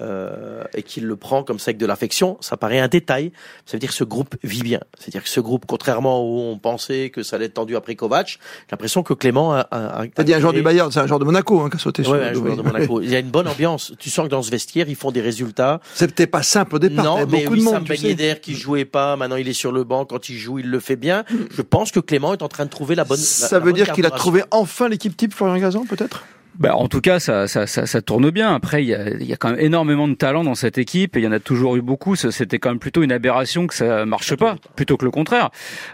Euh, 0.00 0.64
et 0.74 0.82
qu'il 0.82 1.06
le 1.06 1.16
prend 1.16 1.42
comme 1.42 1.58
ça 1.58 1.70
avec 1.70 1.78
de 1.78 1.86
l'affection, 1.86 2.36
ça 2.40 2.56
paraît 2.56 2.78
un 2.78 2.88
détail. 2.88 3.32
Ça 3.66 3.72
veut 3.76 3.78
dire 3.80 3.90
que 3.90 3.94
ce 3.94 4.04
groupe 4.04 4.36
vit 4.42 4.62
bien. 4.62 4.80
C'est-à-dire 4.98 5.22
que 5.22 5.28
ce 5.28 5.40
groupe, 5.40 5.64
contrairement 5.66 6.22
où 6.24 6.38
on 6.40 6.58
pensait 6.58 7.10
que 7.10 7.22
ça 7.22 7.36
allait 7.36 7.46
être 7.46 7.54
tendu 7.54 7.76
après 7.76 7.94
Kovac, 7.94 8.28
j'ai 8.28 8.38
l'impression 8.72 9.02
que 9.02 9.14
Clément 9.14 9.52
a. 9.54 9.60
a, 9.70 10.02
a- 10.02 10.06
T'as 10.08 10.22
dit 10.22 10.34
un 10.34 10.40
joueur 10.40 10.52
du 10.52 10.62
Bayern, 10.62 10.90
c'est 10.92 11.00
un 11.00 11.06
joueur 11.06 11.18
de 11.18 11.24
Monaco 11.24 11.60
hein, 11.60 11.70
qui 11.70 11.76
a 11.76 11.78
sauté 11.78 12.02
sur 12.02 12.12
Ouais, 12.12 12.24
un 12.28 12.32
joueur 12.34 12.56
de 12.56 12.62
Monaco. 12.62 13.00
Il 13.02 13.10
y 13.10 13.16
a 13.16 13.18
une 13.18 13.30
bonne 13.30 13.48
ambiance. 13.48 13.92
Tu 13.98 14.10
sens 14.10 14.26
que 14.26 14.30
dans 14.30 14.42
ce 14.42 14.50
vestiaire, 14.50 14.88
ils 14.88 14.96
font 14.96 15.10
des 15.10 15.20
résultats. 15.20 15.80
C'était 15.94 16.26
pas 16.26 16.42
simple 16.42 16.76
au 16.76 16.78
départ. 16.78 17.04
Non, 17.04 17.26
mais 17.26 17.42
beaucoup 17.44 17.56
de 17.56 17.62
monde. 17.62 17.84
tu 17.84 17.96
sais. 17.96 18.38
Qui 18.42 18.54
jouait 18.54 18.84
pas, 18.84 19.16
maintenant 19.16 19.36
il 19.36 19.48
est 19.48 19.52
sur 19.52 19.72
le 19.72 19.84
banc. 19.84 20.04
Quand 20.04 20.28
il 20.28 20.36
joue, 20.36 20.58
il 20.58 20.70
le 20.70 20.80
fait 20.80 20.96
bien. 20.96 21.24
Je 21.50 21.62
pense 21.62 21.90
que 21.92 22.00
Clément 22.00 22.32
est 22.32 22.42
en 22.42 22.48
train 22.48 22.64
de 22.64 22.70
trouver 22.70 22.94
la 22.94 23.04
bonne. 23.04 23.18
Ça 23.18 23.56
la 23.56 23.58
veut 23.60 23.72
bonne 23.72 23.74
dire 23.82 23.92
qu'il 23.92 24.06
a 24.06 24.10
trouvé 24.10 24.42
enfin 24.50 24.88
l'équipe 24.88 25.16
type 25.16 25.34
Florian 25.34 25.58
Gazan, 25.58 25.84
peut-être? 25.88 26.24
Bah, 26.58 26.74
en 26.76 26.88
tout 26.88 27.00
cas, 27.00 27.20
ça, 27.20 27.46
ça, 27.46 27.66
ça, 27.68 27.86
ça 27.86 28.02
tourne 28.02 28.30
bien. 28.30 28.52
Après, 28.54 28.82
il 28.82 28.88
y 28.88 28.94
a, 28.94 29.10
y 29.16 29.32
a 29.32 29.36
quand 29.36 29.50
même 29.50 29.60
énormément 29.60 30.08
de 30.08 30.14
talent 30.14 30.42
dans 30.42 30.56
cette 30.56 30.76
équipe 30.76 31.16
et 31.16 31.20
il 31.20 31.24
y 31.24 31.28
en 31.28 31.32
a 31.32 31.38
toujours 31.38 31.76
eu 31.76 31.82
beaucoup. 31.82 32.16
C'était 32.16 32.58
quand 32.58 32.70
même 32.70 32.80
plutôt 32.80 33.02
une 33.02 33.12
aberration 33.12 33.66
que 33.68 33.74
ça 33.74 34.04
marche 34.04 34.34
pas, 34.34 34.56
plutôt 34.74 34.96
que 34.96 35.04
le 35.04 35.10
contraire. 35.12 35.50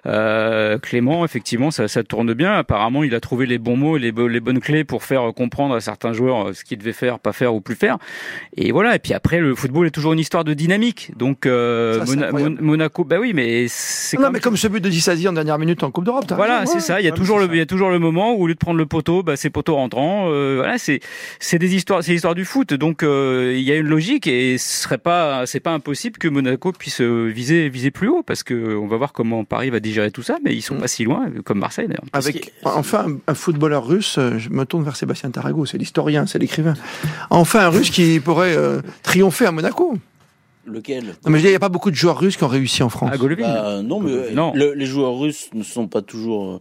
Euh, 0.06 0.78
Clément, 0.78 1.24
effectivement, 1.24 1.70
ça, 1.70 1.88
ça 1.88 2.02
tourne 2.02 2.32
bien. 2.34 2.54
Apparemment, 2.54 3.04
il 3.04 3.14
a 3.14 3.20
trouvé 3.20 3.46
les 3.46 3.58
bons 3.58 3.76
mots 3.76 3.96
et 3.96 4.00
les, 4.00 4.12
les 4.12 4.40
bonnes 4.40 4.60
clés 4.60 4.84
pour 4.84 5.04
faire 5.04 5.32
comprendre 5.34 5.74
à 5.74 5.80
certains 5.80 6.12
joueurs 6.12 6.48
euh, 6.48 6.52
ce 6.54 6.64
qu'ils 6.64 6.78
devaient 6.78 6.92
faire, 6.92 7.18
pas 7.18 7.32
faire 7.32 7.54
ou 7.54 7.60
plus 7.60 7.74
faire. 7.74 7.98
Et 8.56 8.72
voilà. 8.72 8.94
Et 8.94 8.98
puis 8.98 9.12
après, 9.12 9.40
le 9.40 9.54
football 9.54 9.86
est 9.86 9.90
toujours 9.90 10.12
une 10.14 10.18
histoire 10.18 10.44
de 10.44 10.54
dynamique. 10.54 11.12
Donc 11.16 11.46
euh, 11.46 12.04
Mona- 12.06 12.30
Monaco, 12.60 13.04
bah 13.04 13.16
oui, 13.20 13.32
mais 13.34 13.66
c'est 13.68 14.18
Non, 14.18 14.30
mais 14.30 14.40
comme 14.40 14.56
ce 14.56 14.68
but 14.68 14.80
de 14.82 14.88
Dissasi 14.88 15.28
en 15.28 15.32
dernière 15.34 15.58
minute 15.58 15.82
en 15.82 15.90
Coupe 15.90 16.04
d'Europe. 16.04 16.24
voilà, 16.34 16.64
c'est 16.66 16.80
ça. 16.80 17.00
Il 17.00 17.04
y 17.04 17.08
a 17.08 17.10
Ouais, 17.10 17.16
toujours 17.16 17.36
mais 17.36 17.42
le, 17.44 17.48
c'est 17.50 17.56
il 17.56 17.58
y 17.58 17.62
a 17.62 17.66
toujours 17.66 17.90
le 17.90 17.98
moment 17.98 18.32
où 18.34 18.42
au 18.44 18.46
lieu 18.46 18.54
de 18.54 18.58
prendre 18.58 18.78
le 18.78 18.86
poteau, 18.86 19.22
bah, 19.22 19.36
c'est 19.36 19.50
poteau 19.50 19.76
rentrant. 19.76 20.28
Euh, 20.30 20.53
voilà, 20.56 20.78
c'est, 20.78 21.00
c'est 21.40 21.58
des 21.58 21.74
histoires, 21.74 22.02
c'est 22.04 22.12
l'histoire 22.12 22.34
du 22.34 22.44
foot. 22.44 22.74
Donc 22.74 23.02
euh, 23.02 23.54
il 23.56 23.62
y 23.62 23.72
a 23.72 23.76
une 23.76 23.86
logique 23.88 24.26
et 24.26 24.58
ce 24.58 24.82
serait 24.82 24.98
pas, 24.98 25.46
c'est 25.46 25.60
pas 25.60 25.72
impossible 25.72 26.18
que 26.18 26.28
Monaco 26.28 26.72
puisse 26.72 27.00
euh, 27.00 27.26
viser, 27.26 27.68
viser 27.68 27.90
plus 27.90 28.08
haut 28.08 28.22
parce 28.22 28.42
que 28.42 28.76
on 28.76 28.86
va 28.86 28.96
voir 28.96 29.12
comment 29.12 29.44
Paris 29.44 29.70
va 29.70 29.80
digérer 29.80 30.10
tout 30.10 30.22
ça, 30.22 30.38
mais 30.44 30.54
ils 30.54 30.62
sont 30.62 30.74
Mm. 30.74 30.80
pas 30.80 30.88
si 30.88 31.04
loin, 31.04 31.30
comme 31.44 31.58
Marseille 31.58 31.86
d'ailleurs. 31.86 32.04
Avec 32.12 32.52
enfin 32.64 33.06
un, 33.08 33.32
un 33.32 33.34
footballeur 33.34 33.86
russe, 33.86 34.16
euh, 34.18 34.38
je 34.38 34.50
me 34.50 34.64
tourne 34.64 34.84
vers 34.84 34.96
Sébastien 34.96 35.30
Tarago, 35.30 35.66
c'est 35.66 35.78
l'historien, 35.78 36.26
c'est 36.26 36.38
l'écrivain. 36.38 36.74
Enfin 37.30 37.60
un 37.60 37.68
russe 37.68 37.90
qui 37.90 38.20
pourrait 38.20 38.56
euh, 38.56 38.80
triompher 39.02 39.46
à 39.46 39.52
Monaco. 39.52 39.96
Lequel 40.66 41.04
Non, 41.24 41.30
mais 41.30 41.38
je 41.38 41.42
dis, 41.42 41.48
il 41.48 41.50
n'y 41.52 41.56
a 41.56 41.60
pas 41.60 41.68
beaucoup 41.68 41.90
de 41.90 41.94
joueurs 41.96 42.18
russes 42.18 42.36
qui 42.38 42.44
ont 42.44 42.48
réussi 42.48 42.82
en 42.82 42.88
France. 42.88 43.10
Ah, 43.12 43.18
Golovin. 43.18 43.42
Bah, 43.42 43.82
non, 43.82 44.00
mais 44.00 44.10
euh, 44.12 44.30
Non. 44.32 44.52
le- 44.54 44.72
les 44.72 44.86
joueurs 44.86 45.18
russes 45.18 45.50
ne 45.52 45.62
sont 45.62 45.88
pas 45.88 46.00
toujours 46.00 46.52
euh, 46.54 46.60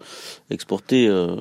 exportés 0.51 1.07
euh, 1.07 1.35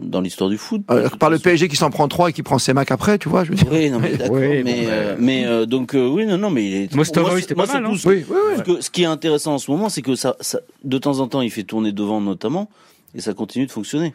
dans 0.00 0.20
l'histoire 0.20 0.50
du 0.50 0.58
foot. 0.58 0.82
Euh, 0.90 1.08
par 1.10 1.30
le 1.30 1.38
PSG 1.38 1.68
qui 1.68 1.76
s'en 1.76 1.90
prend 1.90 2.08
trois 2.08 2.30
et 2.30 2.32
qui 2.32 2.42
prend 2.42 2.58
ses 2.58 2.72
macs 2.72 2.90
après, 2.90 3.18
tu 3.18 3.28
vois, 3.28 3.44
je 3.44 3.50
veux 3.50 3.56
dire. 3.56 3.68
Oui, 3.70 3.88
non, 3.90 4.00
mais 4.00 4.12
d'accord. 4.16 4.36
Oui, 4.36 4.62
mais 4.64 4.82
bon, 4.82 4.88
euh, 4.90 5.16
mais 5.18 5.46
euh, 5.46 5.64
donc 5.66 5.94
euh, 5.94 6.08
oui, 6.08 6.26
non, 6.26 6.38
non, 6.38 6.50
mais 6.50 6.64
il 6.64 6.74
est. 6.74 6.94
Mostovoy, 6.94 7.30
moi, 7.30 7.40
c'était 7.40 7.54
moi, 7.54 7.66
pas 7.66 7.72
c'est 7.74 7.80
mal, 7.80 7.90
tout 7.90 7.94
hein. 7.96 8.00
ce- 8.02 8.08
Oui, 8.08 8.24
oui, 8.28 8.36
oui. 8.48 8.52
parce 8.56 8.68
que 8.68 8.80
ce 8.80 8.90
qui 8.90 9.02
est 9.02 9.06
intéressant 9.06 9.54
en 9.54 9.58
ce 9.58 9.70
moment, 9.70 9.88
c'est 9.88 10.02
que 10.02 10.14
ça, 10.16 10.34
ça, 10.40 10.58
de 10.84 10.98
temps 10.98 11.20
en 11.20 11.28
temps, 11.28 11.40
il 11.40 11.50
fait 11.50 11.62
tourner 11.62 11.92
devant 11.92 12.20
notamment, 12.20 12.68
et 13.14 13.20
ça 13.20 13.32
continue 13.32 13.66
de 13.66 13.70
fonctionner. 13.72 14.14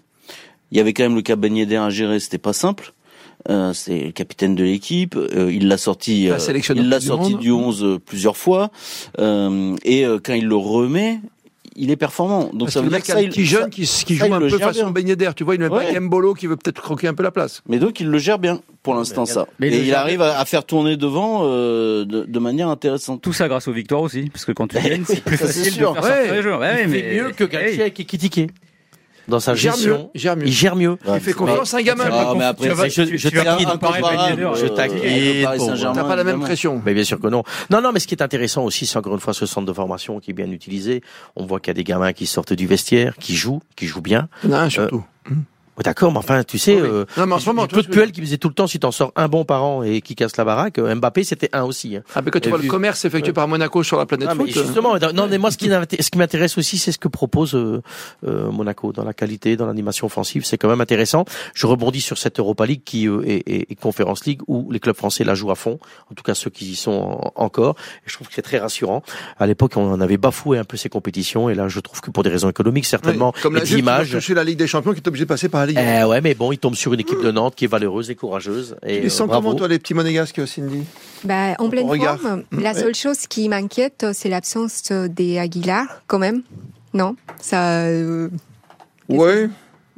Il 0.72 0.78
y 0.78 0.82
avait 0.82 0.92
quand 0.94 1.04
même 1.04 1.16
le 1.16 1.22
cas 1.22 1.36
Ben 1.36 1.56
Yedder 1.56 1.78
à 1.78 1.90
gérer, 1.90 2.20
c'était 2.20 2.38
pas 2.38 2.54
simple. 2.54 2.94
Euh, 3.50 3.74
c'est 3.74 4.06
le 4.06 4.12
capitaine 4.12 4.56
de 4.56 4.64
l'équipe. 4.64 5.16
euh, 5.16 5.52
il 5.52 5.68
l'a 5.68 5.78
sorti, 5.78 6.30
euh, 6.30 6.38
il 6.76 6.88
l'a 6.90 7.00
du 7.00 7.08
sorti 7.08 7.32
monde. 7.34 7.42
du 7.42 7.52
11 7.52 7.84
euh, 7.84 8.00
plusieurs 8.00 8.38
fois. 8.38 8.72
Euh, 9.20 9.76
et 9.84 10.06
euh, 10.06 10.20
quand 10.24 10.34
il 10.34 10.46
le 10.48 10.56
remet, 10.56 11.20
il 11.76 11.92
est 11.92 11.96
performant. 11.98 12.44
Donc 12.54 12.60
Parce 12.60 12.74
ça 12.74 12.82
veut 12.82 12.90
dire 12.90 13.00
que 13.04 13.12
un 13.12 13.16
ça, 13.16 13.22
il- 13.22 13.30
petit 13.30 13.46
ça- 13.48 13.60
jeune 13.62 13.70
qui, 13.70 13.82
qui 13.82 14.16
ça, 14.16 14.28
joue 14.28 14.34
un 14.34 14.40
le 14.40 14.48
peu 14.48 14.58
façon. 14.60 14.92
Ben 14.92 15.06
Yedder, 15.08 15.32
tu 15.36 15.44
vois, 15.44 15.56
il 15.56 15.62
ne 15.62 15.68
met 15.68 15.76
Ouais. 15.76 15.94
pas 15.94 16.00
Mbolo 16.00 16.34
qui 16.36 16.48
veut 16.48 16.56
peut-être 16.56 16.82
croquer 16.82 17.08
un 17.08 17.14
peu 17.16 17.24
la 17.24 17.32
place. 17.32 17.62
Mais 17.68 17.80
donc 17.80 18.00
il 18.00 18.08
le 18.08 18.18
gère 18.20 18.40
bien 18.40 18.62
pour 18.84 18.94
l'instant 18.96 19.26
ça. 19.26 19.48
Mais 19.60 19.68
il 19.68 19.74
et 19.74 19.88
il 19.88 19.94
arrive 19.96 20.22
à, 20.22 20.40
à 20.40 20.46
faire 20.46 20.64
tourner 20.66 20.96
devant 20.98 21.42
euh, 21.44 22.06
de, 22.06 22.24
de 22.24 22.40
manière 22.40 22.70
intéressante. 22.70 23.22
Tout 23.22 23.34
ça 23.34 23.48
grâce 23.50 23.68
aux 23.68 23.74
victoires 23.74 24.02
aussi, 24.02 24.30
parce 24.32 24.46
que 24.46 24.52
quand 24.54 24.68
tu 24.68 24.76
gagnes, 24.82 25.04
c'est 25.06 25.24
plus 25.24 25.36
Ça, 25.38 25.48
c'est 25.48 25.60
facile 25.62 25.74
de 25.74 25.78
sûr. 25.80 25.94
faire 25.96 26.04
sortir 26.04 26.22
Ouais. 26.30 26.36
les 26.38 26.42
joueurs. 26.44 26.60
Ouais, 26.60 26.84
il 26.84 26.90
mais 26.90 27.02
fait 27.02 27.16
mieux 27.24 27.32
que 27.32 27.44
Galtier 27.44 27.82
Hey. 27.86 27.92
qui 27.92 28.04
est 28.04 28.06
critiqué. 28.06 28.48
Dans 29.28 29.40
sa 29.40 29.54
Il 29.54 29.58
gère 29.58 29.74
gestion. 29.74 29.94
mieux, 29.98 30.06
il 30.14 30.20
gère 30.22 30.36
mieux. 30.36 30.48
Il 30.48 30.52
gère 30.54 30.76
mieux. 30.76 30.98
Il 31.08 31.20
fait 31.20 31.34
confiance 31.34 31.74
à 31.74 31.78
un 31.78 31.82
gamin. 31.82 32.06
Ah, 32.12 32.34
mais 32.38 32.44
après, 32.44 32.70
vas- 32.70 32.88
je 32.90 33.02
vas 33.04 33.06
taquine, 33.06 33.18
je 33.18 34.66
euh, 34.66 34.70
taquine 34.70 35.94
T'as 35.94 36.04
pas 36.04 36.16
la 36.16 36.24
même 36.24 36.42
pression. 36.42 36.82
Mais 36.86 36.94
bien 36.94 37.04
sûr 37.04 37.20
que 37.20 37.28
non. 37.28 37.44
Non, 37.70 37.82
non, 37.82 37.92
mais 37.94 38.00
ce 38.00 38.08
qui 38.08 38.16
est 38.16 38.22
intéressant 38.22 38.64
aussi, 38.66 38.86
c'est 38.86 38.98
encore 38.98 39.14
une 39.14 39.20
fois 39.22 39.34
ce 39.34 39.46
centre 39.46 39.66
de 39.68 39.74
formation 39.74 40.20
qui 40.20 40.32
est 40.32 40.34
bien 40.34 40.52
utilisé. 40.52 41.02
On 41.36 41.46
voit 41.46 41.60
qu'il 41.60 41.70
y 41.70 41.72
a 41.72 41.76
des 41.76 41.84
gamins 41.84 42.14
qui 42.14 42.26
sortent 42.26 42.54
du 42.54 42.68
vestiaire, 42.68 43.16
qui 43.18 43.36
jouent, 43.36 43.62
qui 43.76 43.88
jouent 43.88 44.02
bien. 44.02 44.28
Il 44.44 44.50
y 44.50 44.54
en 44.56 45.04
D'accord, 45.84 46.12
mais 46.12 46.20
enfin, 46.20 46.44
tu 46.44 46.58
sais, 46.60 46.76
Oui. 46.76 46.82
euh, 46.88 47.06
Non, 47.18 47.26
mais 47.26 47.34
en 47.34 47.40
ce 47.40 47.48
moment, 47.48 47.66
peu 47.68 47.82
de 47.82 47.88
que- 47.88 47.92
Puel 47.92 48.12
qui 48.12 48.22
faisait 48.22 48.38
tout 48.38 48.48
le 48.48 48.54
temps, 48.54 48.68
si 48.68 48.80
t'en 48.80 48.92
sors 48.92 49.12
un 49.16 49.28
bon 49.28 49.44
par 49.44 49.64
an 49.64 49.82
et 49.84 50.02
qui 50.02 50.14
casse 50.16 50.38
la 50.38 50.46
baraque, 50.46 50.78
euh, 50.78 50.94
Mbappé 50.94 51.24
c'était 51.24 51.50
un 51.54 51.64
aussi. 51.64 51.96
Hein. 51.96 52.04
Ah, 52.16 52.22
mais 52.22 52.30
quand 52.32 52.40
tu 52.40 52.48
Et 52.48 52.52
vois 52.52 52.60
le 52.62 52.68
commerce 52.68 53.04
effectué 53.06 53.34
par 53.34 53.48
Monaco 53.48 53.82
sur 53.84 53.98
la 53.98 54.06
planète 54.06 54.28
Ah, 54.32 54.36
mais 54.36 54.46
foot. 54.52 54.58
euh, 54.58 54.64
justement, 54.66 54.96
non, 55.14 55.28
mais 55.30 55.38
moi 55.38 55.50
ce 55.52 55.58
qui, 55.58 55.70
m'inté- 55.70 56.02
ce 56.02 56.10
qui 56.12 56.18
m'intéresse 56.18 56.58
aussi, 56.58 56.78
c'est 56.78 56.92
ce 56.92 57.00
que 57.00 57.08
propose 57.08 57.56
euh, 57.56 57.82
euh, 58.28 58.52
Monaco 58.52 58.92
dans 58.94 59.04
la 59.04 59.14
qualité, 59.14 59.56
dans 59.58 59.66
l'animation 59.66 60.06
offensive. 60.08 60.46
C'est 60.46 60.58
quand 60.58 60.68
même 60.70 60.82
intéressant. 60.82 61.26
Je 61.56 61.66
rebondis 61.66 62.02
sur 62.02 62.18
cette 62.18 62.40
Europa 62.40 62.66
League 62.66 62.82
qui 62.86 63.08
euh, 63.08 63.24
est, 63.26 63.44
est, 63.50 63.72
est 63.72 63.76
Conference 63.76 64.26
League 64.26 64.42
où 64.48 64.72
les 64.72 64.80
clubs 64.80 64.96
français 64.96 65.24
la 65.24 65.34
jouent 65.36 65.52
à 65.52 65.56
fond. 65.56 65.80
En 66.12 66.16
tout 66.16 66.24
cas, 66.24 66.36
ceux 66.36 66.50
qui 66.52 66.66
y 66.72 66.76
sont 66.76 66.92
en- 67.36 67.44
encore. 67.44 67.76
Et 68.06 68.10
je 68.10 68.14
trouve 68.14 68.28
que 68.28 68.34
c'est 68.36 68.42
très 68.44 68.60
rassurant. 68.60 69.02
À 69.40 69.48
l'époque, 69.48 69.74
on 69.76 69.92
en 69.92 70.02
avait 70.02 70.18
bafoué 70.18 70.58
un 70.60 70.64
peu 70.66 70.78
ces 70.78 70.90
compétitions, 70.90 71.50
et 71.50 71.56
là, 71.56 71.68
je 71.68 71.80
trouve 71.80 72.00
que 72.02 72.12
pour 72.12 72.24
des 72.24 72.30
raisons 72.30 72.50
économiques, 72.50 72.86
certainement, 72.86 73.34
oui, 73.36 73.42
comme 73.42 73.56
et 73.58 73.60
la 73.62 73.66
d'image. 73.66 74.16
Ligue 74.44 74.58
des 74.58 74.68
Champions 74.68 74.92
qui 74.94 75.00
est 75.00 75.08
obligé 75.08 75.24
de 75.26 75.30
passer 75.30 75.48
par 75.50 75.63
la 75.66 75.72
Ligue. 75.72 75.80
Eh 76.02 76.04
ouais, 76.06 76.22
mais 76.22 76.34
bon, 76.36 76.52
il 76.52 76.58
tombe 76.58 76.76
sur 76.76 76.94
une 76.94 77.00
équipe 77.00 77.22
de 77.22 77.32
Nantes 77.32 77.56
qui 77.56 77.66
est 77.66 77.68
valeureuse 77.68 78.10
et 78.10 78.16
courageuse. 78.16 78.76
Et 78.86 79.04
Ils 79.04 79.12
sont 79.12 79.26
euh, 79.30 79.34
comment, 79.34 79.54
toi, 79.56 79.68
les 79.68 79.80
petits 79.80 79.94
monégasques, 79.94 80.48
Cindy? 80.48 80.84
Bah, 81.24 81.54
en 81.60 81.70
pleine 81.70 81.88
regard. 81.90 82.20
forme. 82.20 82.44
La 82.52 82.72
Ouais. 82.74 82.80
seule 82.80 82.96
chose 82.96 83.28
qui 83.28 83.48
m'inquiète, 83.50 84.06
c'est 84.14 84.30
l'absence 84.30 84.92
des 84.92 85.40
Aguilar, 85.40 85.86
quand 86.08 86.20
même. 86.20 86.42
Non, 86.94 87.16
ça, 87.42 87.82
euh, 87.86 88.30
Ouais. 89.10 89.50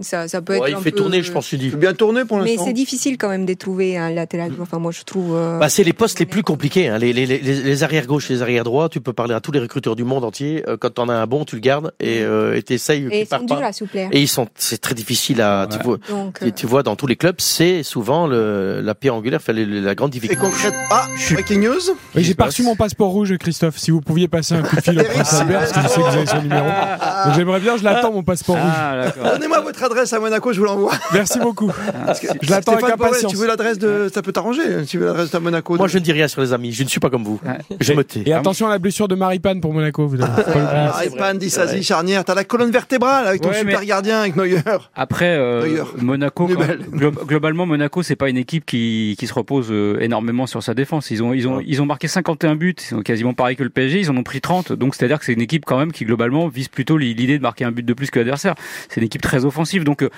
Ça, 0.01 0.27
ça 0.27 0.41
peut 0.41 0.53
Ouais, 0.53 0.59
être 0.59 0.69
il 0.69 0.75
un 0.75 0.79
fait 0.81 0.91
peu- 0.91 0.97
tourner, 0.97 1.23
je 1.23 1.31
pense, 1.31 1.47
tu 1.47 1.57
dis. 1.57 1.69
Bien 1.69 1.93
tourné 1.93 2.25
pour 2.25 2.37
Mais 2.39 2.49
l'instant. 2.51 2.65
c'est 2.65 2.73
difficile 2.73 3.17
quand 3.17 3.29
même 3.29 3.45
de 3.45 3.53
trouver 3.53 3.97
un 3.97 4.09
latéral. 4.11 4.51
Enfin, 4.61 4.77
moi, 4.79 4.91
je 4.91 5.03
trouve. 5.03 5.35
euh, 5.35 5.59
Bah, 5.59 5.69
c'est 5.69 5.83
les 5.83 5.93
postes 5.93 6.19
les 6.19 6.25
plus 6.25 6.43
compliqués. 6.43 6.87
Hein. 6.89 6.97
Les, 6.97 7.13
les, 7.13 7.25
les, 7.25 7.37
les 7.39 7.83
arrières 7.83 8.05
gauche, 8.05 8.29
les 8.29 8.41
arrières 8.41 8.63
droits. 8.63 8.89
Tu 8.89 8.99
peux 9.01 9.13
parler 9.13 9.33
à 9.33 9.39
tous 9.39 9.51
les 9.51 9.59
recruteurs 9.59 9.95
du 9.95 10.03
monde 10.03 10.23
entier. 10.23 10.63
Euh, 10.67 10.77
Quand 10.77 10.89
t'en 10.93 11.09
as 11.09 11.13
un 11.13 11.27
bon, 11.27 11.45
tu 11.45 11.55
le 11.55 11.61
gardes 11.61 11.93
et 11.99 12.21
euh, 12.21 12.55
et 12.55 12.63
t'essayes. 12.63 13.07
et 13.11 13.21
ils 13.21 13.27
sont 13.27 13.43
durs 13.43 13.63
à 13.63 13.71
soupler. 13.73 14.07
Et 14.11 14.21
ils 14.21 14.27
sont, 14.27 14.47
c'est 14.55 14.79
très 14.79 14.95
difficile 14.95 15.41
à. 15.41 15.67
Tu 15.69 15.77
Ouais. 15.77 15.83
vois, 15.83 15.97
Donc, 16.09 16.39
et 16.41 16.51
tu 16.51 16.65
vois 16.67 16.83
dans 16.83 16.95
tous 16.95 17.07
les 17.07 17.15
clubs, 17.15 17.35
c'est 17.39 17.83
souvent 17.83 18.27
le, 18.27 18.81
la 18.81 18.95
pierre 18.95 19.15
angulaire, 19.15 19.39
enfin, 19.41 19.53
la 19.53 19.95
grande 19.95 20.09
Et 20.15 20.19
difficulté. 20.19 20.41
concrète. 20.41 20.73
Ah, 20.91 21.07
breaking 21.31 21.61
news 21.61 21.79
Oui, 22.15 22.23
j'ai 22.23 22.35
pas 22.35 22.45
reçu 22.45 22.63
mon 22.63 22.75
passeport 22.75 23.09
rouge, 23.09 23.35
Christophe. 23.37 23.77
Si 23.77 23.91
vous 23.91 24.01
pouviez 24.01 24.27
passer 24.27 24.55
un 24.55 24.61
coup 24.61 24.75
de 24.75 24.81
fil 24.81 24.97
au 24.97 25.01
Eric, 25.01 25.11
Prince 25.13 25.33
Albert, 25.33 25.59
parce 25.59 25.71
que 25.71 25.81
je 25.81 25.87
sais 25.87 25.95
que 26.01 26.07
vous 26.09 26.15
avez 26.17 26.25
son 26.25 26.41
numéro. 26.41 26.65
Donc, 26.65 27.35
J'aimerais 27.35 27.59
bien, 27.59 27.77
je 27.77 27.83
l'attends, 27.83 28.11
mon 28.11 28.23
passeport 28.23 28.55
rouge. 28.55 28.65
Ah, 28.75 29.01
d'accord. 29.05 29.31
Donnez-moi 29.33 29.61
votre 29.61 29.83
adresse 29.85 30.11
à 30.13 30.19
Monaco, 30.19 30.51
je 30.53 30.59
vous 30.59 30.65
l'envoie. 30.65 30.91
Merci 31.13 31.39
beaucoup. 31.39 31.71
Que- 32.21 32.27
Je 32.41 32.49
l'attends 32.51 32.73
avec 32.73 32.85
impatience. 32.89 33.31
Tu 33.31 33.37
veux 33.37 33.47
l'adresse 33.47 33.77
de. 33.77 34.09
Ça 34.13 34.21
peut 34.21 34.31
t'arranger, 34.31 34.61
hein, 34.65 34.79
si 34.81 34.87
tu 34.91 34.97
veux 34.99 35.05
l'adresse 35.05 35.31
de 35.31 35.37
Monaco. 35.39 35.75
Moi, 35.77 35.87
je 35.87 35.97
ne 35.97 36.03
dis 36.03 36.11
rien 36.11 36.27
sur 36.27 36.41
les 36.41 36.53
amis. 36.53 36.71
Je 36.71 36.83
ne 36.83 36.87
suis 36.87 36.99
pas 36.99 37.09
comme 37.09 37.23
vous. 37.23 37.39
Je 37.79 37.93
me 37.93 38.03
tais. 38.03 38.23
Et 38.25 38.33
attention 38.33 38.67
à 38.67 38.69
la 38.69 38.79
blessure 38.79 39.07
de 39.07 39.15
Maripane 39.15 39.61
pour 39.61 39.73
Monaco. 39.73 40.07
Vous. 40.07 40.17
Ah, 40.21 41.01
Ipan, 41.05 41.33
Dissasi, 41.35 41.83
charnière. 41.83 42.23
T'as 42.25 42.35
la 42.35 42.43
colonne 42.43 42.71
vertébrale 42.71 43.27
avec 43.27 43.41
ton 43.41 43.49
Ouais, 43.49 43.59
super 43.59 43.79
mais- 43.81 43.85
gardien, 43.85 44.19
avec 44.21 44.35
Neuer. 44.35 44.59
Après, 44.95 45.35
euh. 45.37 45.83
Monaco, 45.97 46.47
glo- 46.47 47.25
globalement, 47.25 47.65
Monaco, 47.65 48.03
c'est 48.03 48.15
pas 48.15 48.29
une 48.29 48.37
équipe 48.37 48.65
qui, 48.65 49.15
qui 49.19 49.27
se 49.27 49.33
repose 49.33 49.67
euh, 49.71 49.99
énormément 49.99 50.47
sur 50.47 50.63
sa 50.63 50.73
défense. 50.73 51.11
Ils 51.11 51.21
ont, 51.23 51.33
ils 51.33 51.47
ont, 51.47 51.59
ils 51.65 51.81
ont 51.81 51.85
marqué 51.85 52.07
51 52.07 52.55
buts, 52.55 52.75
ils 52.77 52.83
sont 52.83 53.01
quasiment 53.01 53.33
pareil 53.33 53.55
que 53.55 53.63
le 53.63 53.69
PSG, 53.69 53.99
ils 54.01 54.11
en 54.11 54.17
ont 54.17 54.23
pris 54.23 54.41
30. 54.41 54.71
Donc, 54.73 54.95
c'est-à-dire 54.95 55.19
que 55.19 55.25
c'est 55.25 55.33
une 55.33 55.41
équipe 55.41 55.65
quand 55.65 55.77
même 55.77 55.91
qui 55.91 56.05
globalement 56.05 56.47
vise 56.47 56.67
plutôt 56.67 56.97
l'idée 56.97 57.37
de 57.37 57.41
marquer 57.43 57.65
un 57.65 57.71
but 57.71 57.85
de 57.85 57.93
plus 57.93 58.09
que 58.11 58.19
l'adversaire. 58.19 58.55
C'est 58.89 59.01
une 59.01 59.05
équipe 59.05 59.21
très 59.21 59.45
offensive. 59.45 59.74
Donc, 59.83 60.01
euh, 60.03 60.09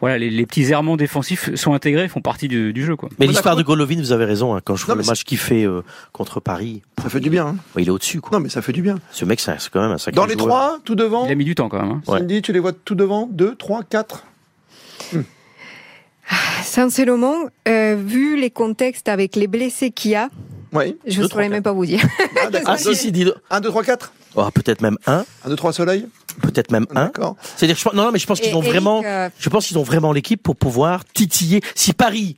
voilà, 0.00 0.16
les, 0.18 0.30
les 0.30 0.46
petits 0.46 0.62
errements 0.70 0.96
défensifs 0.96 1.54
sont 1.56 1.74
intégrés, 1.74 2.08
font 2.08 2.20
partie 2.20 2.48
du, 2.48 2.72
du 2.72 2.84
jeu, 2.84 2.96
quoi. 2.96 3.08
Mais 3.18 3.26
l'histoire 3.26 3.56
de 3.56 3.62
Golovin, 3.62 3.96
vous 3.98 4.12
avez 4.12 4.24
raison. 4.24 4.54
Hein, 4.54 4.60
quand 4.64 4.76
je 4.76 4.86
vois 4.86 4.94
le 4.94 5.02
match 5.02 5.24
qu'il 5.24 5.36
fait 5.38 5.64
euh, 5.66 5.82
contre 6.12 6.40
Paris, 6.40 6.82
Ça 7.02 7.08
fait 7.10 7.20
du 7.20 7.28
bien. 7.30 7.46
hein. 7.48 7.56
il 7.76 7.86
est 7.88 7.90
au-dessus. 7.90 8.20
Quoi. 8.20 8.38
Non, 8.38 8.42
mais 8.42 8.48
ça 8.48 8.62
fait 8.62 8.72
du 8.72 8.82
bien. 8.82 8.98
Ce 9.10 9.24
mec, 9.24 9.40
c'est 9.40 9.54
quand 9.72 9.80
même 9.82 9.90
un 9.92 9.98
sacré 9.98 10.16
Dans 10.16 10.26
les 10.26 10.34
joueur. 10.34 10.46
trois, 10.46 10.78
tout 10.84 10.94
devant. 10.94 11.26
Il 11.26 11.32
a 11.32 11.34
mis 11.34 11.44
du 11.44 11.54
temps 11.54 11.68
quand 11.68 11.80
même. 11.82 11.90
hein. 11.90 12.02
Ouais. 12.06 12.18
Cindy, 12.20 12.40
tu 12.42 12.52
les 12.52 12.60
vois 12.60 12.72
tout 12.72 12.94
devant? 12.94 13.28
Deux, 13.30 13.54
trois, 13.56 13.82
quatre 13.82 14.24
Sincèrement, 16.62 17.36
euh, 17.68 17.96
vu 17.98 18.36
les 18.40 18.50
contextes 18.50 19.08
avec 19.08 19.34
les 19.36 19.46
blessés 19.48 19.90
qu'il 19.90 20.12
y 20.12 20.14
a, 20.14 20.28
Oui. 20.72 20.96
je 21.06 21.22
ne 21.22 21.26
saurais 21.28 21.48
même 21.48 21.62
pas 21.62 21.72
vous 21.72 21.86
dire. 21.86 22.00
Ah, 22.40 22.50
d'accord. 22.50 22.74
Ah 22.74 22.78
si, 22.78 22.94
si, 22.94 23.10
dis 23.10 23.26
Un, 23.50 23.60
deux, 23.60 23.68
trois, 23.70 23.82
quatre 23.82 24.12
oh, 24.36 24.48
Peut-être 24.52 24.80
même 24.80 24.98
un. 25.06 25.24
Un, 25.44 25.48
deux, 25.48 25.56
trois, 25.56 25.72
soleil 25.72 26.06
Peut-être 26.42 26.70
même 26.70 26.86
un. 26.94 27.06
D'accord. 27.06 27.36
C'est-à-dire, 27.56 27.76
je 27.76 27.84
pense- 27.84 27.94
non, 27.94 28.04
non, 28.04 28.12
mais 28.12 28.18
je 28.18 28.26
pense 28.26 28.40
qu'ils 28.40 28.54
ont 28.54 28.60
Eric, 28.62 28.70
vraiment, 28.72 29.02
euh, 29.04 29.28
je 29.38 29.48
pense 29.48 29.66
qu'ils 29.66 29.78
ont 29.78 29.82
vraiment 29.82 30.12
l'équipe 30.12 30.42
pour 30.42 30.56
pouvoir 30.56 31.04
titiller. 31.04 31.60
Si 31.74 31.92
Paris 31.92 32.36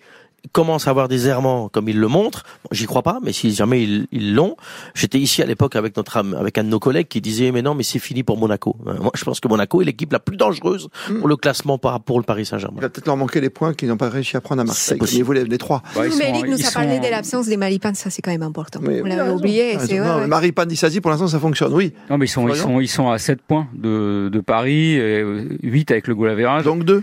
commence 0.53 0.87
à 0.89 0.91
avoir 0.91 1.07
des 1.09 1.29
errements 1.29 1.69
comme 1.69 1.89
il 1.89 1.99
le 1.99 2.09
montre, 2.09 2.43
bon, 2.65 2.69
j'y 2.73 2.87
crois 2.87 3.03
pas, 3.03 3.21
mais 3.23 3.33
si 3.33 3.53
jamais 3.55 3.83
ils 3.85 4.07
ils 4.13 4.35
l'ont, 4.35 4.57
j'étais 4.95 5.19
ici 5.19 5.41
à 5.43 5.47
l'époque 5.47 5.77
avec 5.77 5.97
notre 5.97 6.17
avec 6.19 6.59
un 6.59 6.65
de 6.65 6.69
nos 6.69 6.81
collègues 6.81 7.07
qui 7.09 7.21
disait 7.21 7.53
mais 7.53 7.63
non 7.63 7.75
mais 7.75 7.83
c'est 7.85 7.99
fini 8.01 8.23
pour 8.23 8.37
Monaco. 8.39 8.77
Euh, 8.87 8.95
Moi 9.01 9.13
je 9.15 9.25
pense 9.25 9.39
que 9.41 9.49
Monaco 9.49 9.81
est 9.83 9.85
l'équipe 9.85 10.13
la 10.13 10.19
plus 10.19 10.37
dangereuse 10.37 10.89
Hmm. 11.09 11.19
pour 11.21 11.29
le 11.29 11.37
classement 11.37 11.79
par 11.79 11.93
rapport 11.93 12.17
au 12.17 12.23
Paris 12.23 12.43
Il 12.43 12.47
Saint-Germain. 12.47 12.81
va 12.81 12.89
peut-être 12.89 13.07
leur 13.07 13.17
manquer 13.17 13.41
les 13.41 13.51
points 13.51 13.73
qu'ils 13.75 13.89
n'ont 13.89 13.97
pas 13.97 14.09
réussi 14.09 14.37
à 14.37 14.41
prendre 14.41 14.61
à 14.63 14.65
Marseille. 14.65 14.99
possible. 14.99 15.21
Ils 15.21 15.25
voulaient 15.25 15.45
les 15.45 15.59
trois. 15.59 15.83
Bah, 15.95 16.07
ils 16.07 16.11
mais 16.19 16.25
sont- 16.27 16.35
Eric 16.35 16.49
nous 16.49 16.59
ils 16.59 16.67
a 16.67 16.71
parlé 16.71 16.99
de 16.99 17.07
l'absence 17.09 17.47
des 17.47 17.57
Malipans, 17.57 17.95
ça 17.95 18.11
c'est 18.11 18.23
quand 18.23 18.31
même 18.31 18.43
important. 18.43 18.81
Mais- 18.83 19.01
On 19.03 19.07
l'avait 19.07 19.31
oublié. 19.31 19.77
Ah, 19.79 19.85
ouais, 19.85 20.27
ouais. 20.29 20.67
Dissasi, 20.67 21.01
pour 21.01 21.11
l'instant, 21.11 21.29
ça 21.29 21.39
fonctionne. 21.39 21.73
Oui. 21.73 21.93
Non, 22.11 22.19
mais 22.19 22.27
ils 22.27 22.29
sont, 22.29 22.49
ils 22.49 22.57
sont, 22.57 22.81
ils 22.81 22.89
sont 22.89 23.11
à 23.11 23.19
7 23.19 23.43
points 23.43 23.67
de, 23.75 24.29
de 24.33 24.41
Paris, 24.41 24.95
et 24.95 25.25
8 25.63 25.91
avec 25.91 26.07
le 26.09 26.15
goal. 26.15 26.63
Donc 26.65 26.85
deux. 26.85 27.03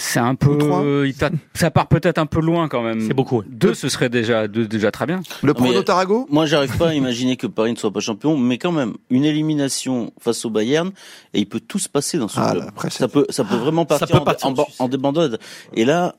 C'est 0.00 0.20
un 0.20 0.34
peu, 0.34 0.58
ça 1.54 1.70
part 1.70 1.88
peut-être 1.88 2.18
un 2.18 2.26
peu 2.26 2.40
loin 2.40 2.68
quand 2.68 2.82
même. 2.82 3.00
C'est 3.00 3.14
beaucoup. 3.14 3.42
Deux, 3.46 3.74
ce 3.74 3.88
serait 3.88 4.08
déjà, 4.08 4.46
deux, 4.48 4.66
déjà 4.66 4.90
très 4.90 5.06
bien. 5.06 5.20
Le 5.42 5.52
prono 5.54 5.82
Tarago 5.82 6.26
Moi, 6.30 6.46
j'arrive 6.46 6.76
pas 6.78 6.88
à 6.90 6.94
imaginer 6.94 7.36
que 7.36 7.46
Paris 7.46 7.72
ne 7.72 7.76
soit 7.76 7.92
pas 7.92 8.00
champion, 8.00 8.36
mais 8.36 8.58
quand 8.58 8.72
même, 8.72 8.94
une 9.10 9.24
élimination 9.24 10.12
face 10.20 10.44
au 10.44 10.50
Bayern, 10.50 10.90
et 11.34 11.40
il 11.40 11.46
peut 11.48 11.60
tout 11.60 11.78
se 11.78 11.88
passer 11.88 12.16
dans 12.18 12.28
ce 12.28 12.38
Ah, 12.40 12.50
club. 12.52 12.62
là, 12.62 12.68
après, 12.70 12.90
c'est- 12.90 12.98
ça 12.98 13.08
peut, 13.08 13.26
ça 13.28 13.44
peut 13.44 13.56
vraiment 13.56 13.82
Ça 13.88 13.98
partir, 13.98 14.18
peut 14.18 14.24
partir 14.24 14.46
en, 14.48 14.52
en 14.52 14.66
en 14.84 14.88
débandade. 14.88 15.38
Et 15.74 15.84
là, 15.84 16.14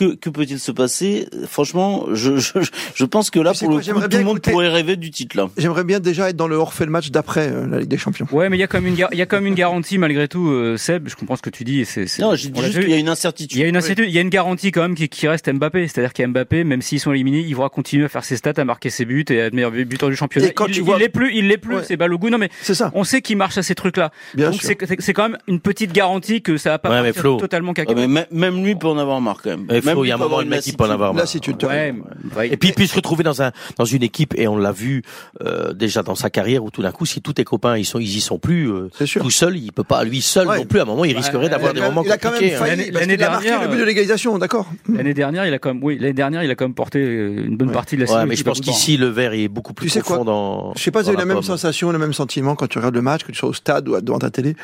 que, 0.00 0.14
que 0.14 0.30
peut-il 0.30 0.58
se 0.58 0.72
passer? 0.72 1.26
Franchement, 1.46 2.06
je, 2.12 2.38
je, 2.38 2.52
je 2.94 3.04
pense 3.04 3.30
que 3.30 3.38
là, 3.38 3.52
pour 3.52 3.68
quoi, 3.68 3.78
le 3.80 3.92
coup, 3.92 4.00
tout 4.08 4.16
le 4.16 4.24
monde 4.24 4.36
écouter- 4.38 4.50
pourrait 4.52 4.68
rêver 4.68 4.96
du 4.96 5.10
titre 5.10 5.36
là. 5.36 5.48
J'aimerais 5.56 5.84
bien 5.84 6.00
déjà 6.00 6.30
être 6.30 6.36
dans 6.36 6.48
le 6.48 6.56
hors-fait 6.56 6.86
le 6.86 6.90
match 6.90 7.10
d'après 7.10 7.48
euh, 7.50 7.66
la 7.66 7.80
Ligue 7.80 7.88
des 7.88 7.98
Champions. 7.98 8.26
Ouais, 8.32 8.48
mais 8.48 8.56
il 8.56 8.60
y 8.60 8.62
a 8.62 8.66
quand 8.66 8.78
même 8.80 8.88
une, 8.88 8.94
gar- 8.96 9.08
il 9.12 9.18
y 9.18 9.22
a 9.22 9.26
quand 9.26 9.36
même 9.36 9.46
une 9.46 9.54
garantie 9.54 9.98
malgré 9.98 10.28
tout, 10.28 10.48
euh, 10.48 10.76
Seb. 10.76 11.08
Je 11.08 11.16
comprends 11.16 11.36
ce 11.36 11.42
que 11.42 11.50
tu 11.50 11.64
dis. 11.64 11.80
et 11.80 11.84
c'est, 11.84 12.06
c'est- 12.06 12.22
Non, 12.22 12.34
j'ai 12.34 12.48
dit 12.48 12.60
juste 12.62 12.80
qu'il 12.80 12.90
y 12.90 12.94
a 12.94 12.96
une 12.96 13.04
Il 13.04 13.08
y 13.08 13.10
incertitude. 13.10 13.62
a 13.62 13.66
une 13.66 13.76
incertitude, 13.76 14.08
il 14.10 14.14
y 14.14 14.18
a 14.18 14.22
une 14.22 14.28
garantie 14.30 14.70
quand 14.70 14.82
même 14.82 14.94
qui, 14.94 15.08
qui 15.08 15.28
reste 15.28 15.52
Mbappé. 15.52 15.88
C'est-à-dire 15.88 16.12
qu'à 16.12 16.26
Mbappé, 16.26 16.64
même 16.64 16.82
s'ils 16.82 17.00
sont 17.00 17.12
éliminés, 17.12 17.40
il 17.46 17.54
va 17.56 17.68
continuer 17.68 18.04
à 18.06 18.08
faire 18.08 18.24
ses 18.24 18.36
stats, 18.36 18.52
à 18.56 18.64
marquer 18.64 18.90
ses 18.90 19.04
buts 19.04 19.24
et 19.30 19.40
à 19.40 19.46
être 19.46 19.54
meilleur 19.54 19.70
buteur 19.70 20.08
du 20.08 20.16
championnat. 20.16 20.48
Et 20.48 20.52
quand 20.52 20.66
il, 20.66 20.72
tu 20.72 20.80
il 20.80 20.84
vois- 20.84 20.98
l'est 20.98 21.08
plus, 21.08 21.32
il 21.34 21.48
l'est 21.48 21.58
plus, 21.58 21.76
Ouais. 21.76 21.82
c'est 21.86 21.96
Balogun. 21.96 22.30
Non, 22.30 22.38
mais 22.38 22.48
C'est 22.62 22.74
ça. 22.74 22.90
on 22.94 23.04
sait 23.04 23.20
qu'il 23.22 23.36
marche 23.36 23.58
à 23.58 23.62
ces 23.62 23.74
trucs-là. 23.74 24.10
Bien 24.34 24.50
Donc 24.50 24.60
sûr. 24.60 24.70
c'est, 24.80 24.86
c'est- 24.86 25.00
c'est 25.00 25.12
quand 25.12 25.28
même 25.28 25.38
une 25.48 25.60
petite 25.60 25.92
garantie 25.92 26.42
que 26.42 26.56
ça 26.56 26.70
va 26.70 26.78
pas 26.78 26.88
Ouais, 26.90 26.96
mais 27.02 27.08
partir 27.08 27.20
Flo. 27.22 27.36
totalement 27.38 27.74
mais 27.96 28.06
même- 28.06 28.26
même 28.30 28.64
lui 28.64 28.74
peut 28.74 28.86
en 28.86 28.98
avoir 28.98 29.20
marre 29.20 29.40
quand 29.42 29.50
même. 29.50 29.66
Même 29.90 29.96
faut, 29.96 30.04
il 30.04 30.08
y 30.08 30.12
a 30.12 30.14
un 30.14 30.18
moment, 30.18 30.40
une 30.40 30.48
mec, 30.48 30.66
il 30.66 30.76
peut 30.76 30.84
en 30.84 30.90
avoir 30.90 31.12
marre. 31.12 31.22
Lassitude, 31.24 31.58
tu 31.58 31.66
as 31.66 31.68
Ouais, 31.68 31.94
ouais. 32.36 32.48
Et 32.52 32.56
puis 32.56 32.70
il 32.70 32.74
peut 32.74 32.86
se 32.86 32.94
retrouver 32.96 33.22
dans 33.24 33.42
un 33.42 33.52
dans 33.78 33.84
une 33.84 34.02
équipe 34.02 34.34
et 34.36 34.48
on 34.48 34.56
l'a 34.56 34.72
vu 34.72 35.02
euh, 35.42 35.72
déjà 35.72 36.02
dans 36.02 36.14
sa 36.14 36.30
carrière 36.30 36.64
où 36.64 36.70
tout 36.70 36.82
d'un 36.82 36.92
coup 36.92 37.06
si 37.06 37.20
tous 37.20 37.32
tes 37.34 37.44
copains 37.44 37.76
ils 37.76 37.84
sont 37.84 37.98
ils 37.98 38.16
y 38.16 38.20
sont 38.20 38.38
plus 38.38 38.70
euh, 38.70 38.88
sûr. 39.04 39.22
tout 39.22 39.30
seul 39.30 39.56
il 39.56 39.72
peut 39.72 39.84
pas 39.84 40.02
lui 40.04 40.20
seul 40.20 40.48
Ouais. 40.48 40.58
non 40.58 40.64
plus 40.64 40.78
à 40.80 40.82
un 40.82 40.86
moment 40.86 41.04
il 41.04 41.16
risquerait 41.16 41.48
d'avoir 41.48 41.72
des 41.74 41.80
a, 41.80 41.84
moments 41.88 42.02
il 42.04 42.10
a 42.12 42.18
quand 42.18 42.30
même 42.30 42.38
compliqués, 42.40 42.56
hein. 42.56 42.66
L'année- 42.66 42.84
parce 42.92 43.00
l'année 43.00 43.16
qu'il 43.16 43.24
a 43.24 43.30
marqué 43.30 43.46
dernière, 43.48 43.62
le 43.66 43.68
but 43.72 43.76
de 43.78 43.82
euh, 43.82 43.86
l'égalisation, 43.86 44.38
d'accord 44.38 44.70
L'année 44.88 45.14
dernière, 45.14 45.46
il 45.46 45.54
a 45.54 45.58
quand 45.58 45.74
même, 45.74 45.82
oui, 45.84 45.98
l'année 45.98 46.12
dernière, 46.12 46.42
il 46.42 46.50
a 46.50 46.54
quand 46.54 46.64
même 46.64 46.74
porté 46.74 46.98
euh, 47.00 47.44
une 47.46 47.56
bonne 47.56 47.70
partie 47.72 47.96
de 47.96 48.02
la 48.02 48.06
Ouais, 48.10 48.14
saison. 48.16 48.26
mais 48.26 48.36
je 48.36 48.44
pense 48.44 48.60
qu'ici 48.60 48.96
le 48.96 49.06
verre 49.06 49.32
est 49.34 49.48
beaucoup 49.48 49.72
plus 49.74 49.86
Tu 49.86 49.90
sais 49.90 50.00
quoi 50.00 50.16
profond 50.16 50.24
dans 50.24 50.74
Je 50.76 50.82
sais 50.82 50.90
pas 50.90 51.00
si 51.00 51.10
vous 51.10 51.16
avez 51.16 51.18
la 51.28 51.34
même 51.34 51.42
sensation, 51.42 51.90
le 51.92 51.98
même 51.98 52.12
sentiment 52.12 52.54
quand 52.54 52.66
tu 52.68 52.78
regardes 52.78 52.94
le 52.94 53.02
match, 53.02 53.22
que 53.24 53.32
tu 53.32 53.38
sois 53.38 53.48
au 53.48 53.52
stade 53.52 53.88
ou 53.88 54.00
devant 54.00 54.18
ta 54.18 54.30
télé, 54.30 54.56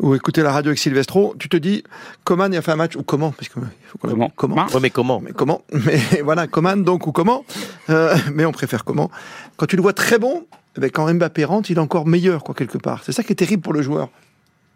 ou 0.00 0.14
écouter 0.14 0.42
la 0.42 0.52
radio 0.52 0.68
avec 0.70 0.78
Silvestro, 0.78 1.34
tu 1.38 1.48
te 1.48 1.56
dis, 1.56 1.82
Coman 2.24 2.52
il 2.52 2.56
a 2.56 2.62
fait 2.62 2.72
un 2.72 2.76
match, 2.76 2.96
ou 2.96 3.02
comment? 3.02 3.32
Parce 3.32 3.48
que, 3.48 3.58
il 3.60 3.66
faut 3.86 3.98
qu'on- 3.98 4.08
Comment? 4.08 4.32
Comment 4.36 4.61
Ouais, 4.72 4.80
mais 4.80 4.90
comment 4.90 5.20
mais 5.20 5.32
comment 5.32 5.62
Mais 5.72 6.22
voilà, 6.22 6.46
Coman 6.46 6.82
donc 6.82 7.06
ou 7.06 7.12
comment 7.12 7.44
Euh, 7.90 8.16
Mais 8.34 8.44
on 8.44 8.52
préfère 8.52 8.84
comment 8.84 9.10
Quand 9.56 9.66
tu 9.66 9.76
le 9.76 9.82
vois 9.82 9.92
très 9.92 10.18
bon, 10.18 10.46
eh 10.80 10.90
quand 10.90 11.12
Mbappé 11.12 11.44
rentre, 11.44 11.70
il 11.70 11.76
est 11.76 11.80
encore 11.80 12.06
meilleur 12.06 12.44
quoi 12.44 12.54
quelque 12.54 12.78
part. 12.78 13.02
C'est 13.04 13.12
ça 13.12 13.22
qui 13.22 13.32
est 13.32 13.36
terrible 13.36 13.62
pour 13.62 13.72
le 13.72 13.82
joueur. 13.82 14.08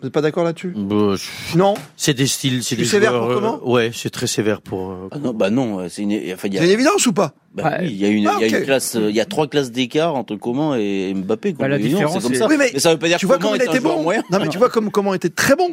Vous 0.01 0.07
n'êtes 0.07 0.13
pas 0.13 0.21
d'accord 0.21 0.45
là-dessus? 0.45 0.75
Bah, 0.77 1.15
je- 1.17 1.57
Non 1.57 1.73
C'est 1.97 2.13
des 2.13 2.27
styles, 2.27 2.63
c'est 2.63 2.77
sévère 2.85 3.13
joueurs, 3.13 3.23
pour 3.23 3.31
euh, 3.31 3.35
comment? 3.35 3.61
Ouais, 3.73 3.91
c'est 3.95 4.11
très 4.11 4.27
sévère 4.27 4.61
pour. 4.61 4.91
euh, 4.91 5.09
Ah 5.11 5.19
non, 5.19 5.33
bah 5.33 5.49
non, 5.49 5.89
c'est 5.89 6.03
une, 6.03 6.13
enfin, 6.35 6.49
il 6.49 6.55
y 6.55 6.59
a, 6.59 6.61
C'est 6.61 6.67
une 6.67 6.73
évidence 6.75 7.07
ou 7.07 7.15
pas? 7.15 7.33
Bah 7.55 7.79
oui, 7.81 7.87
il 7.93 7.97
y 7.97 8.05
a 8.05 8.09
une, 8.09 8.19
il 8.19 8.25
y 8.25 8.29
a 8.29 8.33
Ah, 8.43 8.47
une 8.59 8.65
classe, 8.67 8.97
euh, 8.97 9.09
il 9.09 9.17
y 9.17 9.21
a 9.21 9.25
trois 9.25 9.47
classes 9.47 9.71
d'écart 9.73 10.15
entre 10.15 10.37
Coman 10.37 10.77
et 10.79 11.15
Mbappé. 11.15 11.55
quoi. 11.55 11.65
Bah, 11.65 11.69
la 11.71 11.79
différence, 11.79 12.13
c'est 12.13 12.21
comme 12.23 12.35
ça. 12.35 12.47
Oui, 12.47 12.57
mais 12.59 12.69
mais, 12.75 12.79
ça 12.79 12.93
veut 12.93 12.99
pas 12.99 13.07
dire 13.09 13.17
Tu 13.17 13.25
que 13.25 13.29
vois 13.29 13.39
Coman 13.39 13.57
comme 13.59 13.67
il 13.67 13.71
était 13.71 13.81
bon 13.81 14.03
moyen. 14.03 14.23
Non 14.31 14.39
mais 14.39 14.49
tu 14.49 14.59
vois 14.59 14.69
comme 14.69 14.91
comment 14.91 15.15
il 15.15 15.17
était 15.17 15.31
très 15.31 15.57
bon. 15.57 15.71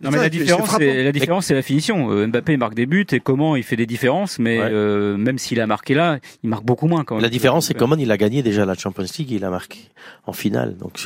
Non 0.00 0.10
mais 0.12 0.18
la 0.18 0.28
différence, 0.28 0.70
c'est 0.78 1.02
la 1.02 1.10
différence, 1.10 1.46
c'est 1.46 1.54
la 1.54 1.62
finition. 1.62 2.12
Euh, 2.12 2.28
Mbappé 2.28 2.56
marque 2.56 2.74
des 2.74 2.86
buts 2.86 3.04
et 3.10 3.18
comment 3.18 3.56
il 3.56 3.64
fait 3.64 3.74
des 3.74 3.86
différences, 3.86 4.38
mais 4.38 4.60
Ouais. 4.60 4.68
euh, 4.70 5.16
même 5.16 5.38
s'il 5.38 5.60
a 5.60 5.66
marqué 5.66 5.94
là, 5.94 6.20
il 6.44 6.50
marque 6.50 6.64
beaucoup 6.64 6.86
moins 6.86 7.02
quand 7.02 7.16
même. 7.16 7.22
La 7.24 7.28
différence, 7.30 7.66
c'est 7.66 7.74
Coman, 7.74 7.98
il 7.98 8.12
a 8.12 8.16
gagné 8.16 8.44
déjà 8.44 8.64
la 8.64 8.74
Champions 8.74 9.02
League, 9.18 9.32
il 9.32 9.44
a 9.44 9.50
marqué 9.50 9.80
en 10.26 10.32
finale. 10.32 10.76
Donc, 10.76 11.04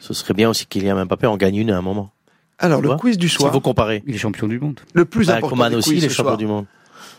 ce 0.00 0.12
serait 0.14 0.34
bien 0.34 0.50
aussi 0.50 0.66
qu'il 0.66 0.82
y 0.82 0.86
ait 0.86 0.90
un 0.90 1.04
Mbappé 1.04 1.26
en 1.26 1.36
gagne 1.36 1.56
une 1.56 1.70
à 1.70 1.78
un 1.78 1.82
moment. 1.82 2.10
Alors 2.58 2.82
Tu 2.82 2.88
le 2.88 2.96
quiz 2.96 3.16
du 3.18 3.28
soir, 3.28 3.52
faut 3.52 3.60
comparer. 3.60 4.02
Il 4.06 4.14
est 4.14 4.18
champion 4.18 4.46
du 4.48 4.58
monde. 4.58 4.80
le 4.92 5.04
plus 5.04 5.26
Bah, 5.28 5.34
important 5.36 5.56
Coman 5.56 5.74
aussi, 5.74 5.96
il 5.96 6.04
est 6.04 6.08
champion 6.08 6.36
du 6.36 6.46
monde. 6.46 6.66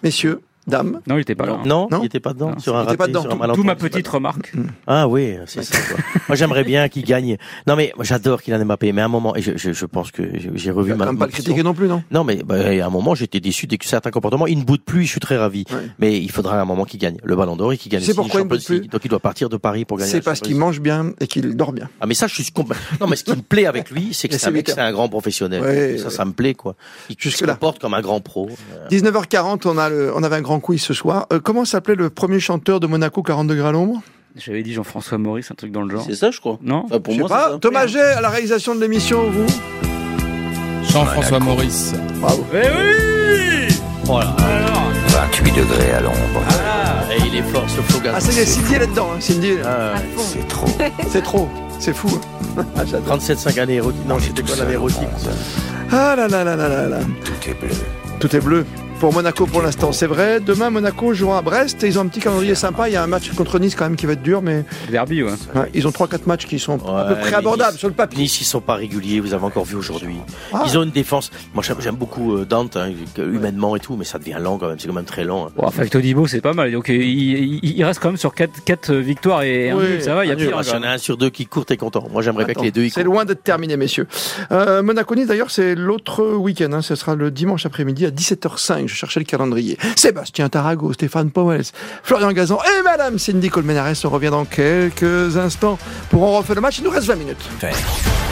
Messieurs, 0.03 0.41
dames, 0.67 1.01
Non, 1.07 1.17
il 1.17 1.21
était 1.21 1.35
pas 1.35 1.45
là. 1.45 1.59
Non, 1.65 1.87
Non 1.91 1.99
il 2.01 2.05
était 2.05 2.19
pas 2.19 2.33
dedans. 2.33 2.51
Non, 2.51 2.59
sur 2.59 2.75
un 2.77 2.81
il 2.81 2.87
était 2.87 2.97
pas 2.97 3.03
raté, 3.03 3.11
dedans. 3.13 3.21
sur 3.23 3.43
un 3.43 3.53
Tout- 3.53 3.63
ma 3.63 3.75
petite 3.75 4.07
remarque. 4.07 4.53
Ah 4.87 5.07
oui, 5.07 5.35
c'est 5.47 5.63
ça. 5.63 5.77
Quoi. 5.77 5.97
moi, 6.29 6.35
j'aimerais 6.35 6.63
bien 6.63 6.87
qu'il 6.89 7.03
gagne. 7.03 7.37
Non, 7.67 7.75
mais 7.75 7.93
j'adore 8.01 8.41
Kylian 8.41 8.65
Mbappé. 8.65 8.91
Mais 8.91 9.01
à 9.01 9.05
un 9.05 9.09
moment, 9.09 9.35
et 9.35 9.41
je, 9.41 9.57
je, 9.57 9.71
je 9.73 9.85
pense 9.85 10.11
que 10.11 10.23
j'ai- 10.55 10.71
revu 10.71 10.93
ma. 10.93 11.05
pas 11.13 11.25
le 11.25 11.31
critiquer 11.31 11.63
non 11.63 11.73
plus, 11.73 11.87
non 11.87 12.03
Non, 12.11 12.23
mais 12.23 12.43
bah, 12.43 12.55
à 12.55 12.85
un 12.85 12.89
moment, 12.89 13.15
j'étais 13.15 13.39
déçu 13.39 13.67
de 13.67 13.77
certains 13.83 14.11
comportements. 14.11 14.47
Il 14.47 14.59
ne 14.59 14.63
boude 14.63 14.81
plus, 14.83 15.03
je 15.05 15.11
suis 15.11 15.19
très 15.19 15.37
ravi. 15.37 15.65
Ouais. 15.71 15.77
Mais 15.99 16.17
il 16.17 16.31
faudra 16.31 16.57
à 16.59 16.61
un 16.61 16.65
moment 16.65 16.85
qu'il 16.85 16.99
gagne 16.99 17.17
le 17.23 17.35
Ballon 17.35 17.55
d'Or 17.55 17.73
et 17.73 17.77
qu'il 17.77 17.91
gagne 17.91 18.01
C'est 18.01 18.13
pourquoi 18.13 18.41
il 18.41 18.47
ne 18.47 18.57
plus. 18.57 18.81
Donc 18.87 19.01
il 19.03 19.09
doit 19.09 19.19
partir 19.19 19.49
de 19.49 19.57
Paris 19.57 19.85
pour 19.85 19.97
gagner. 19.97 20.11
C'est 20.11 20.21
parce 20.21 20.39
qu'il 20.39 20.55
mange 20.55 20.79
bien 20.79 21.13
et 21.19 21.27
qu'il 21.27 21.55
dort 21.55 21.73
bien. 21.73 21.89
Ah 21.99 22.05
mais 22.05 22.13
ça, 22.13 22.27
je 22.27 22.35
suis 22.35 22.51
complètement. 22.51 22.81
Non, 23.01 23.07
mais 23.07 23.15
ce 23.15 23.23
qui 23.23 23.31
me 23.35 23.41
plaît 23.41 23.65
avec 23.65 23.89
lui, 23.89 24.09
c'est 24.13 24.27
que 24.27 24.37
c'est 24.37 24.79
un 24.79 24.91
grand 24.91 25.09
professionnel. 25.09 25.99
Ça, 25.99 26.09
ça 26.09 26.25
me 26.25 26.31
plaît 26.33 26.53
quoi. 26.53 26.75
Il 27.09 27.31
se 27.31 27.43
comporte 27.45 27.79
comme 27.79 27.93
un 27.93 28.01
grand 28.01 28.21
pro. 28.21 28.49
19h40, 28.89 29.67
on, 29.67 29.77
a 29.77 29.89
le, 29.89 30.11
on 30.15 30.23
avait 30.23 30.35
un 30.35 30.41
grand 30.51 30.59
quiz 30.59 30.81
ce 30.81 30.93
soir. 30.93 31.27
Euh, 31.31 31.39
comment 31.41 31.63
s'appelait 31.65 31.95
le 31.95 32.09
premier 32.09 32.39
chanteur 32.41 32.79
de 32.81 32.87
Monaco 32.87 33.23
40 33.23 33.47
degrés 33.47 33.69
à 33.69 33.71
l'ombre? 33.71 34.01
J'avais 34.35 34.63
dit 34.63 34.73
Jean-François 34.73 35.17
Maurice, 35.17 35.49
un 35.51 35.55
truc 35.55 35.71
dans 35.71 35.81
le 35.81 35.89
genre. 35.89 36.03
C'est 36.05 36.15
ça, 36.15 36.29
je 36.31 36.39
crois. 36.39 36.57
Non 36.61 36.83
Enfin, 36.85 36.99
pour 36.99 37.15
moi, 37.15 37.27
pas. 37.29 37.45
c'est 37.47 37.51
ça. 37.53 37.59
Thomas 37.59 37.85
Gay 37.85 37.99
à 38.01 38.21
la 38.21 38.29
réalisation 38.29 38.75
de 38.75 38.81
l'émission, 38.81 39.29
vous? 39.29 39.45
Jean-François 40.89 41.39
Maurice. 41.39 41.93
Bravo. 42.19 42.45
Eh 42.53 42.57
oui 42.57 43.75
Voilà. 44.03 44.35
28 45.07 45.51
degrés 45.51 45.91
à 45.91 46.01
l'ombre. 46.01 46.17
Et 47.11 47.27
il 47.27 47.35
est 47.37 47.43
fort 47.43 47.65
ce 47.69 47.81
slogan. 47.91 48.13
Ah, 48.15 48.19
c'est 48.19 48.45
Cindy, 48.45 48.73
elle 48.75 48.83
est 48.83 48.87
dedans. 48.87 49.09
hein, 49.15 49.19
Cindy, 49.19 49.53
Ah, 49.65 49.93
C'est 50.17 50.47
trop. 50.47 50.67
c'est 51.09 51.21
trop. 51.23 51.49
C'est 51.79 51.93
fou. 51.93 52.09
Ah, 52.77 52.83
j'adore. 52.85 53.17
37-5 53.17 53.59
années 53.59 53.75
érotique. 53.75 54.05
Non, 54.07 54.17
c'était 54.19 54.43
quoi 54.43 54.55
l'année 54.57 54.73
érotique 54.73 55.07
Ah 55.91 56.15
là 56.15 56.27
là 56.27 56.43
là 56.43 56.55
là 56.55 56.67
là 56.69 56.87
là. 56.89 56.99
Tout 57.23 57.49
est 57.49 57.53
bleu. 57.53 57.69
Tout 58.19 58.35
est 58.35 58.39
bleu. 58.39 58.65
Pour 59.01 59.11
Monaco 59.13 59.47
pour 59.47 59.63
l'instant, 59.63 59.91
c'est 59.91 60.05
vrai. 60.05 60.39
Demain, 60.39 60.69
Monaco 60.69 61.11
jouera 61.15 61.39
à 61.39 61.41
Brest 61.41 61.83
et 61.83 61.87
ils 61.87 61.97
ont 61.97 62.03
un 62.03 62.05
petit 62.07 62.19
calendrier 62.19 62.53
sympa. 62.53 62.87
Il 62.87 62.93
y 62.93 62.95
a 62.95 63.01
un 63.01 63.07
match 63.07 63.31
contre 63.33 63.57
Nice 63.57 63.73
quand 63.73 63.85
même 63.85 63.95
qui 63.95 64.05
va 64.05 64.13
être 64.13 64.21
dur, 64.21 64.43
mais 64.43 64.63
Derby, 64.91 65.23
ouais. 65.23 65.31
ouais, 65.55 65.71
ils 65.73 65.87
ont 65.87 65.89
3-4 65.89 66.19
matchs 66.27 66.45
qui 66.45 66.59
sont 66.59 66.77
à 66.95 67.05
peu 67.05 67.15
près 67.15 67.33
abordables 67.33 67.71
Nice- 67.71 67.79
sur 67.79 67.87
le 67.87 67.95
papier. 67.95 68.21
Nice, 68.21 68.39
ils 68.41 68.43
sont 68.45 68.61
pas 68.61 68.75
réguliers, 68.75 69.19
vous 69.19 69.33
avez 69.33 69.43
encore 69.43 69.65
vu 69.65 69.75
aujourd'hui. 69.75 70.17
Ah. 70.53 70.65
Ils 70.67 70.77
ont 70.77 70.83
une 70.83 70.91
défense. 70.91 71.31
Moi, 71.55 71.63
j'aime 71.79 71.95
beaucoup 71.95 72.35
euh, 72.37 72.45
Dante, 72.45 72.77
hein, 72.77 72.91
humainement 73.17 73.75
et 73.75 73.79
tout, 73.79 73.95
mais 73.97 74.05
ça 74.05 74.19
devient 74.19 74.37
lent 74.39 74.59
quand 74.59 74.67
même. 74.67 74.77
C'est 74.77 74.87
quand 74.87 74.93
même 74.93 75.03
très 75.03 75.23
lent. 75.23 75.47
hein. 75.47 75.51
Bon, 75.57 75.63
enfin, 75.65 75.79
avec 75.79 75.91
Todibo, 75.91 76.27
c'est 76.27 76.41
pas 76.41 76.53
mal. 76.53 76.71
Donc, 76.71 76.89
il, 76.89 77.01
il- 77.01 77.59
il 77.77 77.83
reste 77.83 77.99
quand 78.01 78.09
même 78.09 78.17
sur 78.17 78.35
4, 78.35 78.63
quatre 78.63 78.93
victoires 78.93 79.41
et 79.41 79.71
un 79.71 79.77
Oui, 79.77 79.83
nul. 79.93 80.01
Ça 80.03 80.13
va, 80.13 80.25
il 80.25 80.27
y 80.27 80.31
a 80.31 80.35
Ah, 80.35 80.37
pire. 80.37 80.63
S'il 80.63 80.73
y 80.75 80.77
en 80.77 80.83
a 80.83 80.89
un 80.89 80.97
sur 80.99 81.17
deux 81.17 81.31
qui 81.31 81.47
court, 81.47 81.65
t'es 81.65 81.75
content. 81.75 82.07
Moi, 82.11 82.21
j'aimerais 82.21 82.45
bien 82.45 82.53
que 82.53 82.61
les 82.61 82.71
deux 82.71 82.87
C'est 82.89 83.01
loin 83.03 83.25
d'être 83.25 83.41
terminé, 83.43 83.77
messieurs. 83.77 84.05
Euh, 84.51 84.83
Monaco-Nice, 84.83 85.25
d'ailleurs, 85.25 85.49
c'est 85.49 85.73
l'autre 85.73 86.23
week-end. 86.35 86.71
hein. 86.73 86.83
Ce 86.83 86.93
sera 86.93 87.15
le 87.15 87.31
dimanche 87.31 87.65
après-midi 87.65 88.05
à 88.05 88.11
17h05. 88.11 88.89
Je 88.91 88.97
cherchais 88.97 89.21
le 89.21 89.25
calendrier. 89.25 89.77
Sébastien 89.95 90.49
Tarago, 90.49 90.91
Stéphane 90.91 91.31
Powell, 91.31 91.63
Florian 92.03 92.33
Gazan 92.33 92.57
et 92.57 92.83
Madame 92.83 93.17
Cindy 93.17 93.49
Colmenares. 93.49 93.95
On 94.03 94.09
revient 94.09 94.29
dans 94.29 94.43
quelques 94.43 95.37
instants 95.37 95.79
pour 96.09 96.23
On 96.23 96.37
refait 96.37 96.55
le 96.55 96.61
match. 96.61 96.79
Il 96.79 96.83
nous 96.83 96.89
reste 96.89 97.07
20 97.07 97.15
minutes. 97.15 97.49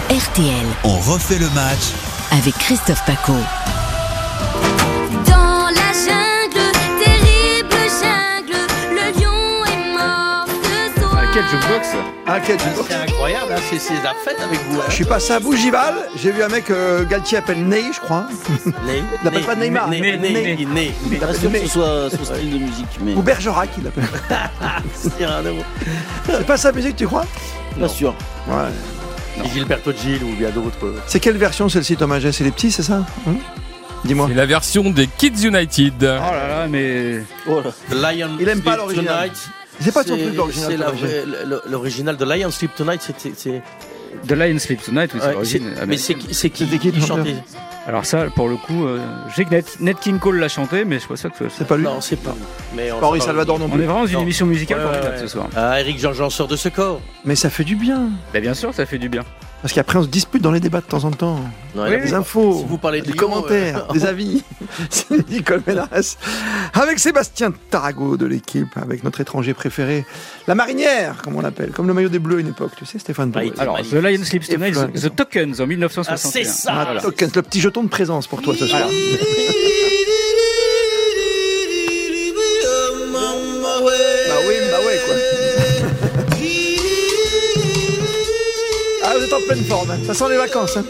RTL 0.10 0.66
On 0.84 0.98
refait 0.98 1.40
le 1.40 1.50
match 1.52 1.94
avec 2.32 2.54
Christophe 2.56 3.06
Paco. 3.06 3.34
Ce 11.48 11.58
soir. 11.62 12.04
Ah, 12.28 12.40
quel 12.40 12.60
jeu 12.60 12.66
de 12.70 12.76
boxe 12.76 12.86
Ah, 12.86 12.86
quel 12.86 12.88
C'est 12.88 12.94
incroyable, 12.96 13.54
hein, 13.54 13.62
c'est 13.78 13.94
la 14.04 14.14
fête 14.26 14.40
avec 14.42 14.60
vous. 14.70 14.80
Je 14.88 14.94
suis 14.94 15.06
passé 15.06 15.34
à 15.34 15.40
Bougival. 15.40 15.94
J'ai 16.16 16.32
vu 16.32 16.44
un 16.44 16.48
mec, 16.50 16.70
euh, 16.70 17.06
Galtier 17.06 17.38
appelle 17.38 17.66
Ney, 17.66 17.84
je 17.94 18.00
crois. 18.00 18.26
Né, 18.66 19.04
Il 19.22 19.26
l'appelle 19.26 19.44
pas 19.44 19.56
Neymar. 19.56 19.88
Né, 19.90 20.00
né, 20.18 20.18
né. 20.66 20.94
Il 21.10 21.20
Pas 21.20 21.34
sûr 21.34 21.44
que 21.44 21.48
Ney. 21.58 21.62
ce 21.66 21.74
soit 21.74 22.10
son 22.10 22.24
style 22.26 22.52
de 22.52 22.58
musique, 22.58 22.88
mais 23.02 23.14
Ou 23.14 23.22
Bergerac, 23.22 23.70
il 23.78 23.84
l'appelle. 23.86 24.04
C'est 24.94 25.26
rien 25.26 25.42
de. 25.44 25.54
C'est 26.26 26.46
pas 26.46 26.58
sa 26.58 26.72
musique, 26.72 26.96
tu 26.96 27.08
crois? 27.08 27.26
Pas 27.80 27.88
sûr. 27.88 28.14
Ouais. 28.48 29.44
Et 29.46 29.50
Gilberto 29.50 29.92
Gil 29.94 30.24
ou 30.24 30.34
bien 30.36 30.50
d'autres. 30.50 30.86
euh. 30.86 31.00
C'est 31.08 31.20
quelle 31.20 31.38
version 31.38 31.70
celle-ci, 31.70 31.96
Thomas 31.96 32.20
C'est 32.32 32.44
les 32.44 32.52
petits, 32.52 32.72
c'est 32.72 32.84
ça? 32.84 33.06
Hein? 33.28 33.36
Dis-moi. 34.04 34.28
C'est 34.30 34.36
la 34.36 34.46
version 34.46 34.90
des 34.92 35.08
Kids 35.08 35.46
United. 35.48 35.94
Oh 36.02 36.06
là 36.34 36.48
là, 36.48 36.68
mais. 36.70 37.24
The 37.90 37.94
Lion 37.94 38.30
Il 38.40 38.48
aime 38.50 38.62
pas 38.62 38.76
l'original. 38.78 39.30
C'est 39.82 39.92
pas 39.94 40.04
ton 40.04 40.16
C'est- 40.16 40.24
truc 40.24 40.36
l'original. 40.36 40.86
C'est 41.00 41.70
l'original 41.70 42.18
de 42.18 42.26
Lion 42.26 42.52
Sleep 42.52 42.76
Tonight. 42.76 43.02
c'est- 43.18 43.62
The 44.28 44.32
Lion 44.32 44.58
Sleeps 44.58 44.86
Tonight, 44.86 45.12
oui, 45.14 45.20
c'est 45.22 45.28
ouais, 45.28 45.34
l'origine. 45.34 45.74
Mais 45.88 45.98
c'est 45.98 46.16
qui 46.16 46.34
c'est 46.34 46.50
qui 46.50 46.66
qui, 46.80 47.02
chantait 47.02 47.36
Alors, 47.88 48.06
ça, 48.06 48.26
pour 48.36 48.50
le 48.50 48.56
coup, 48.58 48.86
euh, 48.86 49.00
je 49.30 49.36
sais 49.36 49.46
que 49.46 49.52
Net, 49.52 49.78
Nat 49.82 49.94
King 49.94 50.18
Cole 50.20 50.40
l'a 50.40 50.48
chanté, 50.48 50.84
mais 50.84 50.98
je 51.00 51.06
crois 51.06 51.16
ça 51.16 51.30
que 51.30 51.46
C'est 51.56 51.68
pas 51.68 51.78
lui 51.78 51.84
Non, 51.84 52.02
c'est 52.02 52.16
pas. 52.16 52.36
Mais 52.76 52.92
on 52.92 53.04
Henri. 53.04 53.22
Salvador 53.22 53.60
non 53.60 53.66
On 53.66 53.70
plus. 53.70 53.84
est 53.84 53.86
vraiment 53.86 54.02
dans 54.02 54.08
une 54.08 54.20
émission 54.22 54.46
musicale 54.48 54.80
Ouais, 54.80 54.86
ouais, 54.86 54.92
formidable 54.94 55.16
ouais. 55.16 55.22
ce 55.22 55.28
soir. 55.28 55.48
Ah, 55.56 55.80
Eric 55.80 56.00
Jean-Jean 56.00 56.30
sort 56.32 56.48
de 56.48 56.56
ce 56.56 56.70
corps. 56.70 57.02
Mais 57.24 57.36
ça 57.36 57.50
fait 57.52 57.64
du 57.64 57.76
bien. 57.76 58.10
Bah, 58.34 58.40
bien 58.40 58.54
sûr, 58.56 58.74
ça 58.74 58.86
fait 58.88 58.98
du 58.98 59.10
bien. 59.10 59.24
Parce 59.62 59.74
qu'après, 59.74 59.98
on 60.00 60.04
se 60.04 60.08
dispute 60.08 60.42
dans 60.42 60.52
les 60.54 60.62
débats 60.62 60.80
de 60.80 60.86
temps 60.86 61.04
en 61.04 61.12
temps. 61.12 61.40
Non, 61.76 61.84
Oui, 61.84 62.00
Des 62.02 62.14
infos, 62.14 62.60
si 62.60 62.66
vous 62.66 62.78
parlez 62.78 63.02
de 63.02 63.08
des 63.08 63.12
Lyon, 63.12 63.20
commentaires, 63.28 63.88
euh, 63.90 63.94
des 63.94 64.06
avis. 64.08 64.42
C'est 64.90 65.30
Nicole 65.30 65.62
Ménarès. 65.68 66.18
Avec 66.74 66.98
Sébastien 66.98 67.52
Tarago 67.70 68.16
de 68.16 68.26
l'équipe, 68.26 68.70
avec 68.78 69.04
notre 69.04 69.20
étranger 69.20 69.54
préféré, 69.54 70.06
la 70.48 70.56
marinière, 70.56 71.22
comme 71.22 71.36
on 71.36 71.42
l'appelle, 71.42 71.72
comme 71.72 71.88
le 71.88 71.94
maillot 71.94 72.08
des 72.10 72.20
Bleus 72.20 72.38
à 72.38 72.40
une 72.40 72.48
époque, 72.48 72.72
tu 72.78 72.86
sais, 72.86 73.00
Stéphane 73.00 73.34
Ah, 73.36 73.62
Alors. 73.62 73.82
The 73.82 73.94
Lion 73.94 74.24
Sleeps 74.24 74.48
Tonight, 74.48 74.76
The 74.94 75.14
Tokens 75.14 75.60
en 75.60 75.64
Ah, 75.64 75.68
1961. 75.68 76.18
c'est 76.32 76.44
ça. 76.46 76.72
Ah, 76.74 76.84
Voilà. 76.86 77.02
token, 77.02 77.30
le 77.36 77.42
petit 77.42 77.60
jeton 77.60 77.84
de 77.84 77.90
présence 77.90 78.28
pour 78.28 78.42
toi 78.42 78.56
ce 78.58 78.66
soir. 78.66 78.88
êtes 89.30 89.34
en 89.34 89.42
pleine 89.46 89.64
forme, 89.64 89.90
ça 90.06 90.14
sent 90.14 90.30
les 90.30 90.38
vacances. 90.38 90.78
hein. 90.78 90.84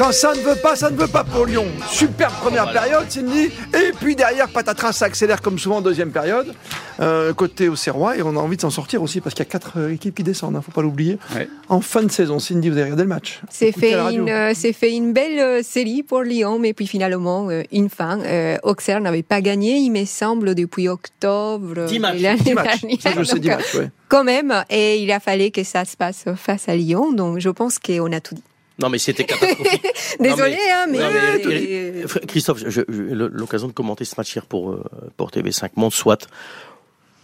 Quand 0.00 0.12
ça 0.12 0.32
ne 0.32 0.40
veut 0.40 0.56
pas, 0.56 0.76
ça 0.76 0.90
ne 0.90 0.96
veut 0.96 1.08
pas 1.08 1.24
pour 1.24 1.44
Lyon. 1.44 1.66
Superbe 1.86 2.32
première 2.40 2.72
période, 2.72 3.04
Cindy. 3.10 3.50
Et 3.74 3.92
puis 4.00 4.16
derrière, 4.16 4.48
patatras, 4.48 4.94
ça 4.94 5.04
accélère 5.04 5.42
comme 5.42 5.58
souvent 5.58 5.76
en 5.76 5.80
deuxième 5.82 6.10
période. 6.10 6.54
Euh, 7.00 7.34
côté 7.34 7.68
au 7.68 7.76
Serrois, 7.76 8.16
et 8.16 8.22
on 8.22 8.34
a 8.34 8.38
envie 8.38 8.56
de 8.56 8.62
s'en 8.62 8.70
sortir 8.70 9.02
aussi 9.02 9.20
parce 9.20 9.34
qu'il 9.34 9.44
y 9.44 9.48
a 9.48 9.50
quatre 9.50 9.78
euh, 9.78 9.92
équipes 9.92 10.14
qui 10.14 10.22
descendent, 10.22 10.56
hein, 10.56 10.62
faut 10.64 10.72
pas 10.72 10.80
l'oublier. 10.80 11.18
Ouais. 11.34 11.48
En 11.68 11.82
fin 11.82 12.02
de 12.02 12.10
saison, 12.10 12.38
Cindy, 12.38 12.70
vous 12.70 12.76
avez 12.76 12.84
regardé 12.84 13.02
le 13.02 13.10
match 13.10 13.40
C'est 13.50 13.72
fait, 13.72 13.92
une, 13.92 14.28
euh, 14.30 14.52
c'est 14.54 14.72
fait 14.72 14.92
une 14.92 15.12
belle 15.12 15.38
euh, 15.38 15.62
série 15.62 16.02
pour 16.02 16.22
Lyon, 16.22 16.58
mais 16.58 16.72
puis 16.72 16.86
finalement, 16.86 17.50
euh, 17.50 17.62
une 17.70 17.90
fin. 17.90 18.20
Euh, 18.20 18.56
Auxerre 18.62 19.00
n'avait 19.00 19.22
pas 19.22 19.42
gagné, 19.42 19.76
il 19.76 19.90
me 19.90 20.06
semble, 20.06 20.54
depuis 20.54 20.88
octobre 20.88 21.84
Dix 21.86 21.98
matchs. 21.98 22.18
de 22.18 22.22
l'année 22.22 22.40
Dix 22.42 22.54
matchs. 22.54 22.80
dernière. 22.80 23.02
Ça, 23.02 23.12
je 23.18 23.24
sais, 23.24 23.34
Donc, 23.34 23.42
10 23.42 23.48
euh, 23.48 23.56
matchs, 23.56 23.74
ouais. 23.74 23.90
Quand 24.08 24.24
même, 24.24 24.64
et 24.70 25.02
il 25.02 25.12
a 25.12 25.20
fallu 25.20 25.50
que 25.50 25.62
ça 25.62 25.84
se 25.84 25.96
passe 25.96 26.24
face 26.36 26.70
à 26.70 26.74
Lyon, 26.74 27.12
donc 27.12 27.38
je 27.38 27.50
pense 27.50 27.78
qu'on 27.78 28.12
a 28.12 28.20
tout 28.20 28.34
dit. 28.34 28.42
Non, 28.80 28.88
mais 28.88 28.98
c'était 28.98 29.24
catastrophique. 29.24 29.86
Désolé, 30.20 30.56
hein, 30.72 30.86
mais. 30.90 30.98
Non, 30.98 31.10
mais, 31.12 31.44
mais- 31.46 31.66
euh, 31.70 32.06
Fr- 32.06 32.26
Christophe, 32.26 32.58
je- 32.58 32.70
je- 32.70 32.80
j'ai 32.88 33.14
l'occasion 33.14 33.68
de 33.68 33.72
commenter 33.72 34.04
ce 34.04 34.14
match 34.16 34.34
hier 34.34 34.46
pour, 34.46 34.70
euh, 34.72 34.82
pour 35.16 35.30
TV5 35.30 35.70
Monde, 35.76 35.92
soit. 35.92 36.26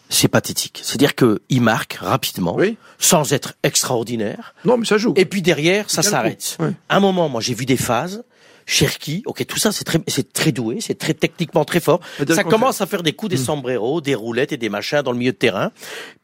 C'est 0.08 0.28
pathétique. 0.28 0.80
C'est-à-dire 0.84 1.16
que 1.16 1.40
il 1.48 1.62
marque 1.62 1.94
rapidement, 1.94 2.56
sans 2.98 3.32
être 3.32 3.54
extraordinaire. 3.64 4.54
Non, 4.64 4.76
mais 4.76 4.86
ça 4.86 4.98
joue. 4.98 5.12
Et 5.16 5.24
puis 5.24 5.42
derrière, 5.42 5.90
ça 5.90 6.02
s'arrête. 6.02 6.56
ouais. 6.60 6.70
À 6.88 6.96
un 6.98 7.00
moment, 7.00 7.28
moi, 7.28 7.40
j'ai 7.40 7.54
vu 7.54 7.66
des 7.66 7.76
phases. 7.76 8.22
Cherki, 8.66 9.22
ok, 9.26 9.46
tout 9.46 9.58
ça 9.58 9.70
c'est 9.70 9.84
très, 9.84 10.00
c'est 10.08 10.32
très 10.32 10.50
doué, 10.50 10.80
c'est 10.80 10.98
très 10.98 11.14
techniquement 11.14 11.64
très 11.64 11.80
fort. 11.80 12.00
Ça 12.28 12.42
commence 12.42 12.80
à 12.80 12.86
faire 12.86 13.04
des 13.04 13.12
coups 13.12 13.30
des 13.30 13.36
sombreros, 13.36 14.00
des 14.00 14.16
roulettes 14.16 14.52
et 14.52 14.56
des 14.56 14.68
machins 14.68 15.02
dans 15.02 15.12
le 15.12 15.18
milieu 15.18 15.32
de 15.32 15.36
terrain. 15.36 15.70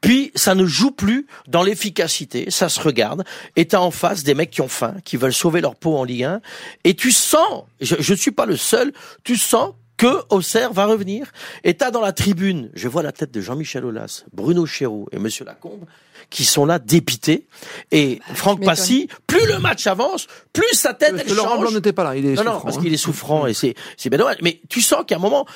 Puis 0.01 0.33
ça 0.35 0.57
ne 0.57 0.67
joue 0.67 0.91
plus 0.91 1.27
dans 1.47 1.63
l'efficacité, 1.63 2.51
ça 2.51 2.69
se 2.69 2.81
regarde. 2.81 3.25
Et 3.55 3.67
t'as 3.67 3.79
en 3.79 3.93
face 3.93 4.25
des 4.25 4.35
mecs 4.35 4.51
qui 4.51 4.61
ont 4.61 4.69
faim, 4.69 4.97
qui 5.05 5.17
veulent 5.17 5.33
sauver 5.33 5.61
leur 5.61 5.77
peau 5.77 5.97
en 5.97 6.05
Ligue 6.05 6.25
1. 6.25 6.41
Et 6.83 6.95
tu 6.95 7.13
sens, 7.13 7.65
je, 7.81 7.95
je 8.01 8.15
suis 8.15 8.33
pas 8.33 8.47
le 8.47 8.57
seul, 8.57 8.93
tu 9.23 9.37
sens 9.37 9.73
que 9.97 10.25
Auxerre 10.31 10.73
va 10.73 10.87
revenir. 10.87 11.31
Et 11.63 11.75
t'as 11.75 11.93
dans 11.93 12.01
la 12.01 12.13
tribune, 12.13 12.71
je 12.75 12.89
vois 12.89 13.05
la 13.05 13.13
tête 13.13 13.31
de 13.31 13.41
Jean-Michel 13.41 13.85
Aulas, 13.85 14.25
Bruno 14.33 14.67
Chéreau 14.67 15.09
et 15.13 15.19
Monsieur 15.21 15.45
Lacombe 15.45 15.85
qui 16.33 16.45
sont 16.45 16.65
là 16.65 16.79
dépités. 16.79 17.47
Et 17.93 18.21
Franck 18.35 18.59
m'étonne. 18.59 18.75
Passy, 18.75 19.09
plus 19.27 19.47
le 19.47 19.59
match 19.59 19.87
avance, 19.87 20.27
plus 20.53 20.73
sa 20.73 20.95
tête 20.95 21.11
Parce 21.11 21.23
elle 21.23 21.29
que 21.29 21.35
Laurent 21.35 21.51
change. 21.51 21.61
Blanc 21.61 21.71
n'était 21.73 21.93
pas 21.93 22.05
là, 22.05 22.17
il 22.17 22.27
est 22.27 22.35
non, 22.35 22.43
non, 22.43 22.53
souffrant, 22.53 22.61
parce 22.65 22.77
hein. 22.77 22.81
qu'il 22.81 22.95
est 22.95 22.97
souffrant 22.97 23.47
et 23.47 23.55
c'est 23.55 23.75
c'est 23.97 24.09
bien 24.09 24.19
dommage. 24.19 24.39
Mais 24.43 24.61
tu 24.69 24.81
sens 24.81 25.05
qu'à 25.07 25.17
un 25.17 25.19
moment, 25.19 25.47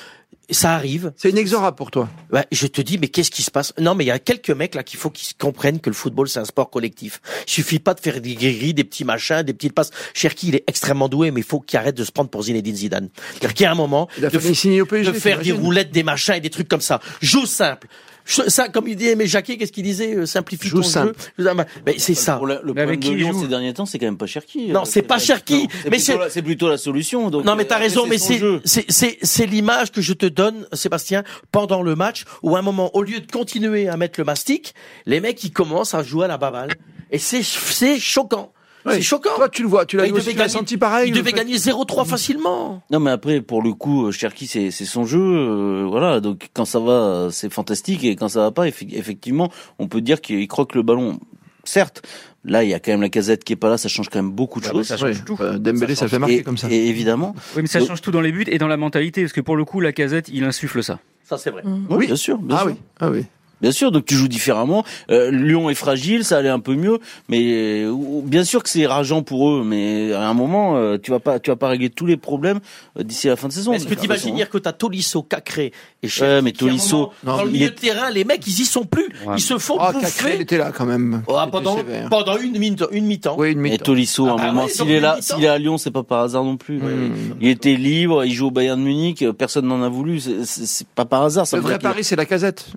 ça 0.51 0.73
arrive. 0.73 1.11
C'est 1.17 1.31
inexorable 1.31 1.75
pour 1.75 1.91
toi. 1.91 2.07
Ouais, 2.31 2.45
je 2.51 2.67
te 2.67 2.81
dis, 2.81 2.97
mais 2.97 3.07
qu'est-ce 3.09 3.31
qui 3.31 3.43
se 3.43 3.51
passe? 3.51 3.73
Non, 3.79 3.95
mais 3.95 4.05
il 4.05 4.07
y 4.07 4.11
a 4.11 4.19
quelques 4.19 4.51
mecs 4.51 4.75
là 4.75 4.83
qu'il 4.83 4.99
faut 4.99 5.09
qu'ils 5.09 5.35
comprennent 5.35 5.79
que 5.81 5.89
le 5.89 5.95
football 5.95 6.29
c'est 6.29 6.39
un 6.39 6.45
sport 6.45 6.69
collectif. 6.69 7.21
Il 7.47 7.51
suffit 7.51 7.79
pas 7.79 7.95
de 7.95 7.99
faire 7.99 8.21
des 8.21 8.35
guéris, 8.35 8.73
des 8.73 8.83
petits 8.83 9.03
machins, 9.03 9.41
des 9.41 9.53
petites 9.53 9.73
passes. 9.73 9.89
Cherki, 10.13 10.49
il 10.49 10.55
est 10.55 10.63
extrêmement 10.67 11.09
doué, 11.09 11.31
mais 11.31 11.41
il 11.41 11.45
faut 11.45 11.59
qu'il 11.59 11.77
arrête 11.77 11.95
de 11.95 12.03
se 12.03 12.11
prendre 12.11 12.29
pour 12.29 12.43
Zinedine 12.43 12.75
Zidane. 12.75 13.09
C'est-à-dire 13.31 13.53
qu'il 13.55 13.63
y 13.63 13.67
a 13.67 13.71
un 13.71 13.75
moment 13.75 14.07
Il 14.17 14.25
a 14.25 14.29
de, 14.29 14.37
fait 14.39 14.53
signer 14.53 14.81
au 14.81 14.85
de 14.85 14.89
PSG. 14.89 15.13
faire 15.13 15.41
des 15.41 15.51
roulettes, 15.51 15.91
des 15.91 16.03
machins 16.03 16.35
et 16.35 16.41
des 16.41 16.51
trucs 16.51 16.67
comme 16.67 16.81
ça. 16.81 17.01
Joue 17.21 17.45
simple. 17.47 17.87
Je- 18.27 18.49
Ça, 18.49 18.67
comme 18.67 18.87
il 18.87 18.95
dit 18.97 19.07
Aimé 19.07 19.25
Jacquet, 19.25 19.57
qu'est-ce 19.57 19.71
qu'il 19.71 19.83
disait 19.83 20.13
euh, 20.15 20.25
Simplifie 20.25 20.67
Joue 20.67 20.81
ton 20.81 20.87
simple. 20.87 21.13
jeu. 21.39 21.49
Mais 21.85 21.95
c'est 21.97 22.13
ça. 22.13 22.39
Le 22.43 22.73
Mais 22.73 22.83
problème 22.83 22.99
de 22.99 23.09
Lyon 23.11 23.31
joue 23.31 23.41
ces 23.43 23.47
derniers 23.47 23.73
temps, 23.73 23.85
c'est 23.85 23.97
quand 23.99 24.05
même 24.05 24.17
pas 24.17 24.25
Cherki. 24.27 24.67
Non, 24.67 24.83
c'est 24.85 25.01
pas 25.01 25.17
Cherki, 25.17 25.67
mais 25.85 25.91
mais 25.91 25.99
c'est- 25.99 26.17
c'est 26.29 26.41
plutôt 26.41 26.67
la 26.69 26.77
solution. 26.77 27.29
Donc, 27.29 27.45
Non, 27.45 27.55
mais 27.55 27.65
t'as 27.65 27.77
euh, 27.77 27.79
raison, 27.79 28.05
mais 28.05 28.17
c'est, 28.17 28.41
c'est, 28.65 28.85
c'est, 28.89 29.17
c'est 29.21 29.45
l'image 29.45 29.91
que 29.91 30.01
je 30.01 30.13
te 30.13 30.25
donne, 30.25 30.67
Sébastien, 30.73 31.23
pendant 31.51 31.81
le 31.81 31.95
match, 31.95 32.25
où 32.43 32.55
à 32.55 32.59
un 32.59 32.61
moment, 32.61 32.93
au 32.95 33.01
lieu 33.01 33.21
de 33.21 33.31
continuer 33.31 33.87
à 33.87 33.95
mettre 33.97 34.19
le 34.19 34.25
mastic, 34.25 34.75
les 35.05 35.21
mecs, 35.21 35.41
ils 35.43 35.51
commencent 35.51 35.93
à 35.93 36.03
jouer 36.03 36.25
à 36.25 36.27
la 36.27 36.37
baballe. 36.37 36.71
Et 37.11 37.19
c'est, 37.19 37.43
c'est 37.43 37.97
choquant. 37.99 38.51
C'est 38.93 39.01
choquant. 39.01 39.35
Toi, 39.35 39.49
tu 39.49 39.61
le 39.63 39.67
vois, 39.67 39.85
tu 39.85 39.97
l'as 39.97 40.07
gagner- 40.09 40.47
senti 40.49 40.77
pareil. 40.77 41.09
Il 41.09 41.13
devait 41.13 41.31
fait- 41.31 41.35
gagner 41.37 41.57
0-3 41.57 42.05
facilement. 42.05 42.81
Non, 42.91 42.99
mais 42.99 43.11
après, 43.11 43.41
pour 43.41 43.61
le 43.61 43.73
coup, 43.73 44.07
euh, 44.07 44.11
Cherki, 44.11 44.47
c'est 44.47 44.71
son 44.71 45.05
jeu, 45.05 45.19
euh, 45.21 45.85
voilà. 45.89 46.19
Donc 46.19 46.49
quand 46.53 46.65
ça 46.65 46.79
va, 46.79 47.27
c'est 47.31 47.51
fantastique, 47.51 48.03
et 48.03 48.15
quand 48.15 48.29
ça 48.29 48.41
va 48.41 48.51
pas, 48.51 48.67
effe- 48.67 48.93
effectivement, 48.93 49.51
on 49.79 49.87
peut 49.87 50.01
dire 50.01 50.21
qu'il 50.21 50.47
croque 50.47 50.75
le 50.75 50.83
ballon. 50.83 51.19
Certes, 51.63 52.01
là, 52.45 52.63
il 52.63 52.69
y 52.69 52.73
a 52.73 52.79
quand 52.79 52.91
même 52.91 53.01
la 53.01 53.09
casette 53.09 53.43
qui 53.43 53.51
est 53.51 53.57
pas 53.57 53.69
là, 53.69 53.77
ça 53.77 53.89
change 53.89 54.07
quand 54.09 54.19
même 54.19 54.31
beaucoup 54.31 54.61
de 54.61 54.65
Ah 54.65 54.69
bah, 54.69 54.77
choses. 54.79 54.87
ça 54.87 54.95
change 54.95 55.17
Ouais, 55.17 55.23
tout. 55.25 55.37
euh, 55.41 55.57
Dembélé, 55.57 55.95
ça, 55.95 56.07
fait 56.07 56.17
marquer 56.17 56.37
Et- 56.37 56.43
comme 56.43 56.57
ça. 56.57 56.69
Et 56.71 56.87
évidemment. 56.87 57.35
Oui, 57.57 57.61
mais 57.63 57.67
ça 57.67 57.79
Donc- 57.79 57.89
change 57.89 58.01
tout 58.01 58.11
dans 58.11 58.21
les 58.21 58.31
buts 58.31 58.45
et 58.47 58.57
dans 58.57 58.67
la 58.69 58.77
mentalité, 58.77 59.21
parce 59.23 59.33
que 59.33 59.41
pour 59.41 59.57
le 59.57 59.65
coup, 59.65 59.81
la 59.81 59.91
casette, 59.91 60.29
il 60.31 60.45
insuffle 60.45 60.81
ça. 60.81 60.99
Ça, 61.25 61.37
c'est 61.37 61.49
vrai. 61.49 61.61
Oui, 61.89 62.05
bien 62.05 62.15
sûr. 62.15 62.37
Bien 62.37 62.55
Ah 62.57 62.61
sûr. 62.61 62.67
oui, 62.71 62.75
ah 63.01 63.09
oui. 63.09 63.25
Bien 63.61 63.71
sûr, 63.71 63.91
donc 63.91 64.05
tu 64.05 64.13
joues 64.15 64.27
différemment. 64.27 64.83
Euh, 65.09 65.31
Lyon 65.31 65.69
est 65.69 65.75
fragile, 65.75 66.23
ça 66.23 66.37
allait 66.37 66.49
un 66.49 66.59
peu 66.59 66.75
mieux, 66.75 66.99
mais 67.27 67.83
euh, 67.85 67.93
bien 68.23 68.43
sûr 68.43 68.61
que 68.61 68.69
c'est 68.69 68.85
rageant 68.85 69.23
pour 69.23 69.49
eux. 69.49 69.63
Mais 69.65 70.13
à 70.13 70.27
un 70.29 70.33
moment, 70.33 70.75
euh, 70.77 70.97
tu 71.01 71.09
vas 71.11 71.19
pas, 71.19 71.39
tu 71.39 71.49
vas 71.49 71.55
pas 71.55 71.69
régler 71.69 71.89
tous 71.89 72.05
les 72.05 72.17
problèmes 72.17 72.59
euh, 72.99 73.03
d'ici 73.03 73.27
la 73.27 73.35
fin 73.35 73.47
de 73.47 73.53
saison. 73.53 73.73
Est-ce 73.73 73.87
que 73.87 73.95
t'imagines 73.95 74.25
façon. 74.25 74.35
dire 74.35 74.49
que 74.49 74.57
t'as 74.59 74.73
Tolisso, 74.73 75.23
Cacré 75.23 75.71
et 76.03 76.07
Cherki, 76.07 76.33
Ouais, 76.35 76.41
mais 76.43 76.51
Tolisso, 76.51 76.97
moment, 76.97 77.13
non, 77.23 77.37
dans 77.37 77.43
le 77.43 77.49
il 77.49 77.53
milieu 77.53 77.65
est- 77.67 77.69
de 77.71 77.75
terrain, 77.75 78.09
les 78.11 78.23
mecs, 78.25 78.45
ils 78.45 78.59
y 78.61 78.65
sont 78.65 78.85
plus. 78.85 79.07
Ouais. 79.25 79.35
Ils 79.37 79.41
se 79.41 79.57
font 79.57 79.77
Ah, 79.79 79.91
Cacré, 79.93 80.07
il 80.07 80.23
bouffer. 80.31 80.41
était 80.41 80.57
là 80.57 80.71
quand 80.71 80.85
même. 80.85 81.23
Oh, 81.27 81.33
ah, 81.37 81.47
pendant, 81.51 81.77
sévère. 81.77 82.09
pendant 82.09 82.37
une 82.37 82.57
mi- 82.59 82.75
une 82.91 83.05
mi-temps. 83.05 83.35
Oui, 83.39 83.53
une 83.53 83.65
Et 83.65 83.71
mi-temps. 83.71 83.85
Tolisso, 83.85 84.27
à 84.27 84.29
Ah 84.29 84.33
un 84.33 84.35
bah 84.37 84.51
moment, 84.51 84.67
s'il 84.67 84.91
est 84.91 84.99
là, 84.99 85.15
mi-temps. 85.15 85.35
s'il 85.35 85.43
est 85.45 85.47
à 85.47 85.57
Lyon, 85.57 85.77
c'est 85.79 85.89
pas 85.91 86.03
par 86.03 86.21
hasard 86.21 86.43
non 86.43 86.57
plus. 86.57 86.77
Mmh. 86.77 87.37
Il 87.41 87.47
était 87.47 87.75
libre, 87.75 88.23
il 88.23 88.33
joue 88.33 88.47
au 88.47 88.51
Bayern 88.51 88.79
de 88.79 88.85
Munich, 88.85 89.23
euh, 89.23 89.33
personne 89.33 89.65
n'en 89.65 89.81
a 89.81 89.89
voulu. 89.89 90.19
C'est- 90.19 90.85
pas 90.95 91.05
par 91.05 91.23
hasard. 91.23 91.47
Ça 91.47 91.57
Le 91.57 91.63
vrai 91.63 91.73
dire 91.73 91.79
qu'il- 91.79 91.89
pari, 91.89 92.03
c'est 92.03 92.15
la 92.15 92.25
casette. 92.25 92.67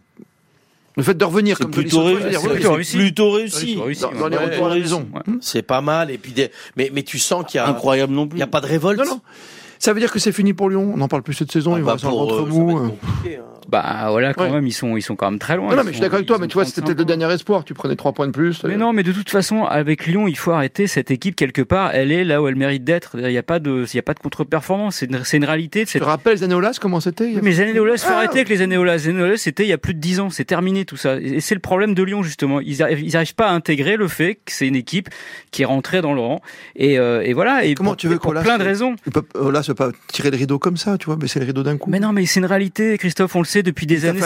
Le 0.97 1.03
fait 1.05 1.15
de 1.17 1.25
revenir 1.25 1.57
c'est 1.57 1.63
comme 1.65 1.71
plutôt, 1.73 2.03
ré- 2.05 2.17
dire, 2.31 2.41
plutôt 2.43 2.73
réussi. 2.73 2.97
plutôt 2.97 3.31
réussi. 3.31 3.77
Dans, 3.77 4.13
dans 4.13 4.29
les 4.29 4.37
Ouais, 4.37 4.45
retours 4.47 4.65
ouais, 4.67 5.23
C'est 5.41 5.63
pas 5.63 5.81
mal. 5.81 6.11
Et 6.11 6.19
puis, 6.19 6.33
des... 6.33 6.51
mais, 6.77 6.91
mais 6.93 7.03
tu 7.05 7.19
sens 7.19 7.45
qu'il 7.47 7.59
y 7.59 7.61
a, 7.61 7.69
Incroyable 7.69 8.13
non 8.13 8.27
plus. 8.27 8.39
il 8.39 8.41
y 8.41 8.43
a 8.45 8.49
pas 8.49 8.61
de 8.61 8.67
révolte. 8.67 8.99
Non, 8.99 9.07
non. 9.07 9.21
Ça 9.79 9.93
veut 9.93 10.01
dire 10.01 10.13
que 10.13 10.19
c'est 10.19 10.33
fini 10.33 10.53
pour 10.53 10.69
Lyon. 10.69 10.91
On 10.93 10.97
n'en 10.99 11.09
parle 11.09 11.23
plus 11.23 11.33
cette 11.35 11.53
saison. 11.53 11.75
Ah 11.75 11.79
bah, 11.79 11.83
vont 11.85 11.93
rester 11.93 12.07
en 12.09 12.11
pour, 12.11 12.33
euh, 12.33 12.37
ça 12.39 12.43
va 12.43 12.49
mou. 12.51 12.71
être 12.71 12.77
euh. 12.77 12.89
compliqué, 12.89 13.37
hein. 13.37 13.43
Bah 13.69 14.07
voilà, 14.11 14.35
quand 14.35 14.45
Ouais. 14.45 14.51
même, 14.51 14.67
ils 14.67 14.73
sont, 14.73 14.97
ils 14.97 15.03
sont 15.03 15.17
quand 15.17 15.31
même 15.31 15.39
très 15.39 15.57
loin. 15.57 15.71
Non, 15.75 15.83
mais 15.85 15.89
je 15.89 15.93
suis 15.93 16.01
d'accord 16.01 16.17
avec 16.17 16.27
toi, 16.27 16.39
mais 16.41 16.49
tu 16.49 16.55
vois, 16.55 16.65
35 16.65 16.75
c'était 16.87 16.95
le 16.95 17.03
ans. 17.03 17.19
dernier 17.19 17.35
espoir. 17.35 17.65
Tu 17.65 17.75
prenais 17.75 17.95
3 17.97 18.13
points 18.13 18.27
de 18.27 18.33
plus. 18.33 18.65
Mais 18.65 18.77
non, 18.77 18.93
mais 18.93 19.03
de 19.03 19.13
toute 19.13 19.31
façon, 19.31 19.65
avec 19.65 20.07
Lyon, 20.07 20.27
il 20.29 20.37
faut 20.37 20.51
arrêter 20.53 20.87
cette 20.87 21.11
équipe 21.11 21.37
quelque 21.37 21.63
part. 21.63 21.91
Elle 21.95 22.11
est 22.13 22.25
là 22.25 22.43
où 22.43 22.49
elle 22.49 22.57
mérite 22.57 22.85
d'être. 22.85 23.17
Il 23.19 23.27
n'y 23.29 23.39
a 23.39 23.43
pas 23.43 23.59
de, 23.59 23.85
il 23.93 23.97
y 23.97 23.99
a 23.99 24.03
pas 24.03 24.15
de 24.15 24.19
contre-performance. 24.21 24.97
C'est 24.97 25.07
une, 25.07 25.25
c'est 25.25 25.37
une 25.37 25.45
réalité. 25.45 25.85
Tu 25.85 25.99
te 25.99 26.05
rappelles 26.05 26.35
les 26.37 26.43
années 26.45 26.55
Olas, 26.55 26.79
comment 26.81 27.01
c'était 27.01 27.33
Mais 27.43 27.51
les 27.51 27.61
années 27.61 27.79
Olas, 27.79 27.99
faut 27.99 28.13
Ah. 28.13 28.17
arrêter 28.19 28.39
avec 28.39 28.49
les 28.49 28.63
années 28.63 28.77
Olas. 28.77 28.97
Les 28.97 29.09
années 29.11 29.23
Olas, 29.23 29.37
c'était 29.37 29.65
il 29.65 29.69
y 29.69 29.73
a 29.73 29.79
plus 29.79 29.95
de 29.95 30.01
10 30.01 30.21
ans. 30.21 30.31
C'est 30.31 30.45
terminé 30.45 30.85
tout 30.85 30.97
ça. 30.97 31.17
Et 31.21 31.41
c'est 31.41 31.55
le 31.55 31.61
problème 31.61 31.95
de 31.95 32.03
Lyon, 32.03 32.23
justement. 32.23 32.61
Ils 32.61 32.83
arrivent, 32.83 33.03
ils 33.03 33.17
arrivent 33.17 33.35
pas 33.35 33.49
à 33.49 33.53
intégrer 33.53 33.97
le 33.97 34.09
fait 34.09 34.37
que 34.37 34.53
c'est 34.53 34.67
une 34.67 34.77
équipe 34.77 35.09
qui 35.51 35.63
est 35.63 35.67
rentrée 35.67 36.01
dans 36.03 36.15
le 36.15 36.21
rang. 36.21 36.41
Et, 36.77 36.99
euh, 36.99 37.23
et 37.23 37.33
voilà. 37.35 37.65
Et 37.65 37.75
Comment 37.75 37.91
pour, 37.91 37.97
tu 37.97 38.09
veux 38.09 38.19
pour 38.19 38.33
plein 38.35 38.59
de 38.59 38.65
raisons. 38.65 38.97
Olas 39.35 39.61
ne 39.69 39.75
peut 39.75 39.75
pas 39.75 39.91
tirer 40.13 40.31
le 40.31 40.37
rideau 40.37 40.59
comme 40.59 40.77
ça, 40.77 40.99
tu 40.99 41.07
vois, 41.07 41.17
mais 41.21 41.29
c'est 41.29 41.41
le 41.41 41.47
rideau 41.47 41.63
d'un 41.63 41.77
coup. 41.77 41.91
Mais 41.91 42.01
non, 42.01 42.13
mais 42.13 42.27
c'est 42.27 42.41
une 42.41 42.47
réalité, 42.47 42.97
Christophe, 42.99 43.35
on 43.37 43.41
le 43.41 43.45
sait 43.45 43.60
depuis 43.63 43.87
des 43.87 44.05
années. 44.05 44.21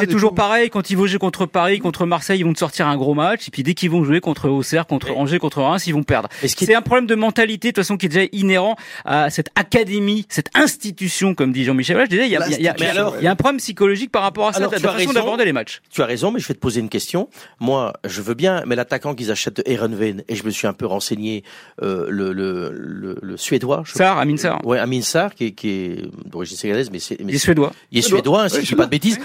C'est 0.00 0.06
toujours, 0.06 0.34
pareil. 0.34 0.70
Quand 0.70 0.90
ils 0.90 0.96
vont 0.96 1.06
jouer 1.06 1.18
contre 1.18 1.46
Paris, 1.46 1.78
contre 1.78 2.06
Marseille, 2.06 2.40
ils 2.40 2.44
vont 2.44 2.52
te 2.52 2.58
sortir 2.58 2.86
un 2.86 2.96
gros 2.96 3.14
match. 3.14 3.48
Et 3.48 3.50
puis 3.50 3.62
dès 3.62 3.74
qu'ils 3.74 3.90
vont 3.90 4.04
jouer 4.04 4.20
contre 4.20 4.48
Auxerre, 4.48 4.86
contre 4.86 5.10
Angers, 5.12 5.38
contre 5.38 5.60
Reims, 5.62 5.86
ils 5.86 5.92
vont 5.94 6.02
perdre. 6.02 6.28
C'est 6.66 6.74
un 6.74 6.82
problème 6.82 7.06
de 7.06 7.14
mentalité, 7.14 7.68
de 7.68 7.72
toute 7.72 7.84
façon, 7.84 7.96
qui 7.96 8.06
est 8.06 8.08
déjà 8.08 8.28
inhérent 8.32 8.76
à 9.04 9.30
cette 9.30 9.48
académie, 9.54 10.26
cette 10.28 10.48
institution, 10.54 11.34
comme 11.34 11.52
dit 11.52 11.64
Jean-Michel. 11.64 11.96
Aulas. 11.96 12.06
Déjà, 12.06 12.24
il 12.24 12.30
y 12.30 12.36
a, 12.36 12.46
il 12.46 12.52
y 12.52 12.54
a- 12.54 12.58
il 12.58 12.64
y 12.64 12.68
a- 12.68 12.74
Mais 12.78 12.86
alors- 12.86 13.16
il 13.18 13.24
y 13.24 13.26
a 13.26 13.30
un 13.30 13.36
problème 13.36 13.58
psychologique 13.58 14.10
par 14.10 14.22
rapport 14.22 14.46
à 14.46 14.50
as 14.50 14.52
façon 14.54 14.88
raison. 14.88 15.12
d'aborder 15.12 15.44
les 15.44 15.52
matchs. 15.52 15.80
Tu 15.90 16.02
as 16.02 16.06
raison, 16.06 16.30
mais 16.30 16.40
je 16.40 16.46
vais 16.48 16.54
te 16.54 16.58
poser 16.60 16.80
une 16.80 16.88
question. 16.88 17.28
Moi, 17.60 17.92
je 18.06 18.22
veux 18.22 18.34
bien, 18.34 18.62
mais 18.66 18.76
l'attaquant 18.76 19.14
qu'ils 19.14 19.30
achètent 19.30 19.56
de 19.58 19.62
Ehrenven, 19.66 20.22
et 20.28 20.34
je 20.36 20.44
me 20.44 20.50
suis 20.50 20.66
un 20.66 20.72
peu 20.72 20.86
renseigné, 20.86 21.44
euh, 21.82 22.06
le, 22.08 22.32
le, 22.32 22.70
le, 22.72 23.18
le 23.20 23.36
suédois. 23.36 23.82
je- 23.84 23.92
Sarr, 23.94 24.18
Amin 24.18 24.36
Sarr. 24.36 24.64
Ouais, 24.66 24.78
Amin 24.78 25.02
Sarr, 25.02 25.34
qui 25.34 25.46
est, 25.46 25.50
qui 25.52 25.68
est 25.70 26.02
d'origine 26.26 26.56
sénégalaise, 26.56 26.90
mais 26.90 26.98
c'est, 26.98 27.18
mais 27.20 27.32
Il 27.32 27.34
est 27.34 27.38
suédois. 27.38 27.72
Il 27.92 27.98
est 27.98 28.02
Suédois. 28.02 28.48
Si 28.50 28.56
Oui, 28.56 28.60
je 28.60 28.60
dis 28.62 28.66
suédois. 28.68 28.84
pas 28.84 28.86
de 28.86 28.90
bêtises. 28.90 29.18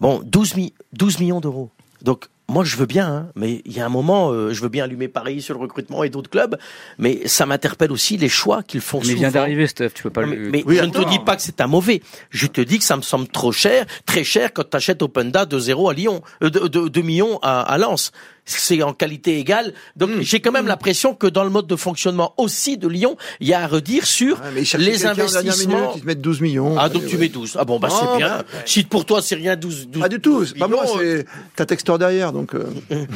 Bon, 0.00 0.20
12, 0.24 0.56
mi- 0.56 0.74
12 0.92 1.18
millions 1.20 1.40
d'euros. 1.40 1.70
Donc, 2.02 2.26
moi, 2.48 2.64
je 2.64 2.76
veux 2.76 2.86
bien, 2.86 3.06
hein, 3.08 3.26
mais 3.36 3.62
il 3.64 3.72
y 3.72 3.80
a 3.80 3.86
un 3.86 3.88
moment, 3.88 4.30
euh, 4.32 4.52
je 4.52 4.60
veux 4.60 4.68
bien 4.68 4.84
allumer 4.84 5.06
Paris 5.08 5.40
sur 5.40 5.54
le 5.54 5.60
recrutement 5.60 6.02
et 6.04 6.10
d'autres 6.10 6.28
clubs, 6.28 6.58
mais 6.98 7.26
ça 7.26 7.46
m'interpelle 7.46 7.92
aussi 7.92 8.16
les 8.18 8.28
choix 8.28 8.62
qu'ils 8.64 8.80
font 8.80 8.98
Mais 8.98 9.04
il 9.04 9.08
souvent. 9.10 9.20
vient 9.20 9.30
d'arriver, 9.30 9.66
Steph, 9.68 9.90
tu 9.94 10.02
peux 10.02 10.10
pas 10.10 10.26
mais 10.26 10.34
le... 10.36 10.50
mais 10.50 10.62
Oui, 10.66 10.76
je 10.76 10.84
ne 10.84 10.90
te 10.90 11.08
dis 11.08 11.20
pas 11.20 11.36
que 11.36 11.42
c'est 11.42 11.60
un 11.60 11.68
mauvais. 11.68 12.02
Je 12.30 12.46
te 12.48 12.60
dis 12.60 12.78
que 12.78 12.84
ça 12.84 12.96
me 12.96 13.02
semble 13.02 13.28
trop 13.28 13.52
cher, 13.52 13.86
très 14.04 14.24
cher 14.24 14.52
quand 14.52 14.68
tu 14.68 14.76
achètes 14.76 15.00
Openda 15.02 15.46
de 15.46 15.58
0 15.58 15.88
à 15.88 15.94
Lyon, 15.94 16.20
euh, 16.42 16.50
de, 16.50 16.66
de, 16.66 16.88
2 16.88 17.00
millions 17.02 17.38
à, 17.42 17.60
à 17.62 17.78
Lens. 17.78 18.10
C'est 18.44 18.82
en 18.82 18.92
qualité 18.92 19.38
égale. 19.38 19.72
Donc 19.96 20.10
Hmm. 20.10 20.20
j'ai 20.20 20.40
quand 20.40 20.50
même 20.50 20.66
l'impression 20.66 21.14
que 21.14 21.28
dans 21.28 21.44
le 21.44 21.50
mode 21.50 21.66
de 21.68 21.76
fonctionnement 21.76 22.34
aussi 22.38 22.76
de 22.76 22.88
Lyon, 22.88 23.16
il 23.40 23.46
y 23.46 23.54
a 23.54 23.60
à 23.62 23.66
redire 23.68 24.04
sur 24.04 24.36
Ouais, 24.40 24.46
mais 24.54 24.60
les 24.78 25.06
investissements. 25.06 25.92
Ils 25.94 26.00
te 26.00 26.06
mettent 26.06 26.20
12 26.20 26.40
millions. 26.40 26.74
Ah 26.78 26.88
donc 26.88 27.02
Ouais, 27.02 27.08
tu 27.08 27.14
ouais. 27.16 27.20
mets 27.22 27.28
12. 27.28 27.56
Ah 27.58 27.64
bon 27.64 27.78
bah 27.78 27.88
c'est 27.90 28.16
bien. 28.18 28.38
bah, 28.38 28.44
Si 28.66 28.82
pour 28.82 29.04
toi 29.04 29.22
c'est 29.22 29.36
rien 29.36 29.54
12 29.54 29.88
12 29.88 30.02
Pas 30.02 30.08
du 30.08 30.20
tout, 30.20 30.44
c'est 30.44 30.58
pas 30.58 30.66
moi, 30.68 30.84
c'est 30.98 31.24
ta 31.54 31.66
texteur 31.66 31.98
derrière, 31.98 32.32
donc. 32.32 32.54
euh, 32.54 32.64
ouais, 32.90 33.06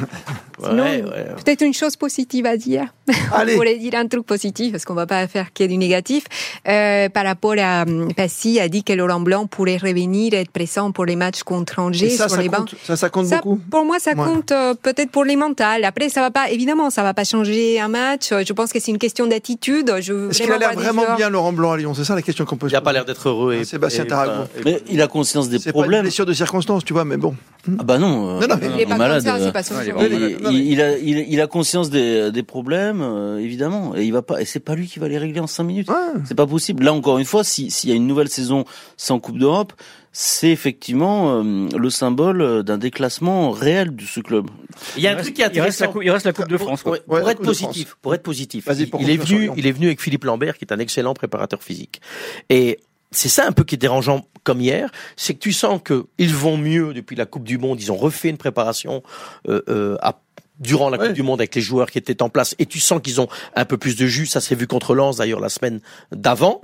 Sinon, 0.60 0.84
ouais. 0.84 1.26
Peut-être 1.44 1.62
une 1.62 1.74
chose 1.74 1.96
positive 1.96 2.46
à 2.46 2.56
dire. 2.56 2.86
Allez. 3.32 3.54
On 3.54 3.56
voulait 3.56 3.78
dire 3.78 3.94
un 3.96 4.06
truc 4.06 4.24
positif 4.26 4.72
parce 4.72 4.84
qu'on 4.84 4.94
va 4.94 5.06
pas 5.06 5.26
faire 5.26 5.52
que 5.52 5.64
du 5.64 5.76
négatif. 5.76 6.24
Euh, 6.68 7.08
par 7.08 7.24
rapport 7.24 7.54
à 7.58 7.82
hum, 7.82 8.12
Passy 8.14 8.60
a 8.60 8.68
dit 8.68 8.84
que 8.84 8.92
Laurent 8.92 9.20
Blanc 9.20 9.46
pourrait 9.46 9.76
revenir 9.76 10.34
et 10.34 10.38
être 10.38 10.50
présent 10.50 10.92
pour 10.92 11.04
les 11.04 11.16
matchs 11.16 11.42
contre 11.42 11.80
Angers 11.80 12.10
ça, 12.10 12.28
sur 12.28 12.36
ça 12.36 12.42
les 12.42 12.48
bancs. 12.48 12.70
compte, 12.70 12.74
ça, 12.84 12.96
ça 12.96 13.10
compte 13.10 13.26
Ça, 13.26 13.36
beaucoup. 13.38 13.60
pour 13.70 13.84
moi, 13.84 13.98
ça 13.98 14.12
Ouais. 14.12 14.24
compte 14.24 14.52
euh, 14.52 14.74
peut-être 14.74 15.10
pour 15.16 15.24
les 15.24 15.36
mentales. 15.36 15.82
Après, 15.86 16.10
ça 16.10 16.20
va 16.20 16.30
pas, 16.30 16.50
évidemment, 16.50 16.90
ça 16.90 17.02
va 17.02 17.14
pas 17.14 17.24
changer 17.24 17.80
un 17.80 17.88
match. 17.88 18.28
Je 18.46 18.52
pense 18.52 18.70
que 18.70 18.78
c'est 18.80 18.90
une 18.90 18.98
question 18.98 19.26
d'attitude. 19.26 19.88
Est-ce 19.88 20.42
qu'il 20.42 20.52
a 20.52 20.58
l'air 20.58 20.74
vraiment 20.74 21.04
joueurs- 21.04 21.16
bien, 21.16 21.30
Laurent 21.30 21.54
Blanc, 21.54 21.72
à 21.72 21.76
Lyon 21.78 21.94
C'est 21.94 22.04
ça 22.04 22.14
la 22.14 22.20
question 22.20 22.44
qu'on 22.44 22.58
peut 22.58 22.68
se 22.68 22.74
Il 22.74 22.76
a 22.76 22.80
pas 22.82 22.90
poser. 22.90 22.94
l'air 22.96 23.04
d'être 23.06 23.26
heureux 23.26 23.54
et 23.54 23.60
Ah, 23.62 23.64
Sébastien 23.64 24.04
et- 24.04 24.08
Taragon. 24.08 24.46
et- 24.58 24.62
Mais 24.66 24.82
il 24.90 25.00
a 25.00 25.06
conscience 25.06 25.48
des 25.48 25.58
C'est 25.58 25.72
pas 25.72 25.78
une 25.78 25.82
problèmes. 25.84 26.02
blessure 26.02 26.26
de 26.26 26.34
circonstance, 26.34 26.84
tu 26.84 26.92
vois, 26.92 27.06
mais 27.06 27.16
bon. 27.16 27.34
Ah 27.78 27.82
bah 27.82 27.96
non, 27.98 28.08
Non, 28.08 28.40
non, 28.46 28.56
mais- 28.60 28.66
euh, 28.66 28.70
Il 28.74 28.80
est 28.82 28.86
pas 28.86 28.96
malade. 28.96 29.22
il, 30.52 31.40
a, 31.40 31.46
conscience 31.46 31.88
des, 31.88 32.30
des 32.30 32.42
problèmes, 32.42 33.00
euh, 33.02 33.38
évidemment, 33.38 33.94
et 33.96 34.04
il 34.04 34.12
va 34.12 34.20
pas. 34.20 34.42
Et 34.42 34.44
c'est 34.44 34.60
pas 34.60 34.74
lui 34.74 34.86
qui 34.86 34.98
va 34.98 35.08
les 35.08 35.16
régler 35.16 35.40
en 35.40 35.46
cinq 35.46 35.64
minutes. 35.64 35.88
C'est 36.26 36.34
pas 36.36 36.46
possible. 36.46 36.84
Là 36.84 36.92
encore 36.92 37.16
une 37.18 37.24
fois, 37.24 37.42
si- 37.42 37.70
s'il 37.70 37.88
y 37.88 37.92
a 37.94 37.96
une 37.96 38.06
nouvelle 38.06 38.28
saison 38.28 38.66
sans 38.98 39.18
Coupe 39.18 39.38
d'Europe, 39.38 39.72
c'est 40.18 40.48
effectivement 40.48 41.42
euh, 41.44 41.68
le 41.76 41.90
symbole 41.90 42.40
euh, 42.40 42.62
d'un 42.62 42.78
déclassement 42.78 43.50
réel 43.50 43.94
de 43.94 44.02
ce 44.02 44.20
club. 44.20 44.46
Il 44.96 45.02
y 45.02 45.08
a 45.08 45.12
un 45.12 45.16
truc 45.20 45.34
qui 45.34 45.42
est 45.42 45.50
il 45.54 45.60
reste 45.60 45.80
la 45.80 45.88
coupe, 45.88 46.02
il 46.02 46.10
reste 46.10 46.24
la 46.24 46.32
Coupe 46.32 46.48
de 46.48 46.56
France. 46.56 46.82
quoi. 46.82 46.92
Ouais, 46.92 47.00
pour 47.20 47.28
être 47.30 47.42
positif, 47.42 47.96
pour 48.00 48.14
être 48.14 48.22
positif, 48.22 48.64
Vas-y, 48.64 48.84
il, 48.84 48.90
pour 48.90 49.02
il 49.02 49.10
est 49.10 49.18
venu, 49.18 49.50
il 49.58 49.66
est 49.66 49.72
venu 49.72 49.88
avec 49.88 50.00
Philippe 50.00 50.24
Lambert, 50.24 50.56
qui 50.56 50.64
est 50.64 50.72
un 50.72 50.78
excellent 50.78 51.12
préparateur 51.12 51.62
physique. 51.62 52.00
Et 52.48 52.78
c'est 53.10 53.28
ça 53.28 53.46
un 53.46 53.52
peu 53.52 53.62
qui 53.62 53.74
est 53.74 53.78
dérangeant 53.78 54.26
comme 54.42 54.62
hier, 54.62 54.90
c'est 55.16 55.34
que 55.34 55.38
tu 55.40 55.52
sens 55.52 55.82
que 55.84 56.06
ils 56.16 56.34
vont 56.34 56.56
mieux 56.56 56.94
depuis 56.94 57.14
la 57.14 57.26
Coupe 57.26 57.44
du 57.44 57.58
Monde. 57.58 57.78
Ils 57.82 57.92
ont 57.92 57.96
refait 57.96 58.30
une 58.30 58.38
préparation 58.38 59.02
euh, 59.50 59.60
euh, 59.68 59.96
à- 60.00 60.18
durant 60.60 60.88
la 60.88 60.96
Coupe 60.96 61.12
du 61.12 61.22
Monde 61.22 61.42
avec 61.42 61.54
les 61.54 61.60
joueurs 61.60 61.90
qui 61.90 61.98
étaient 61.98 62.22
en 62.22 62.30
place, 62.30 62.54
et 62.58 62.64
tu 62.64 62.80
sens 62.80 63.02
qu'ils 63.02 63.20
ont 63.20 63.28
un 63.54 63.66
peu 63.66 63.76
plus 63.76 63.96
de 63.96 64.06
jus. 64.06 64.24
Ça 64.24 64.40
s'est 64.40 64.54
vu 64.54 64.66
contre 64.66 64.94
Lens 64.94 65.18
d'ailleurs 65.18 65.40
la 65.40 65.50
semaine 65.50 65.80
d'avant. 66.10 66.62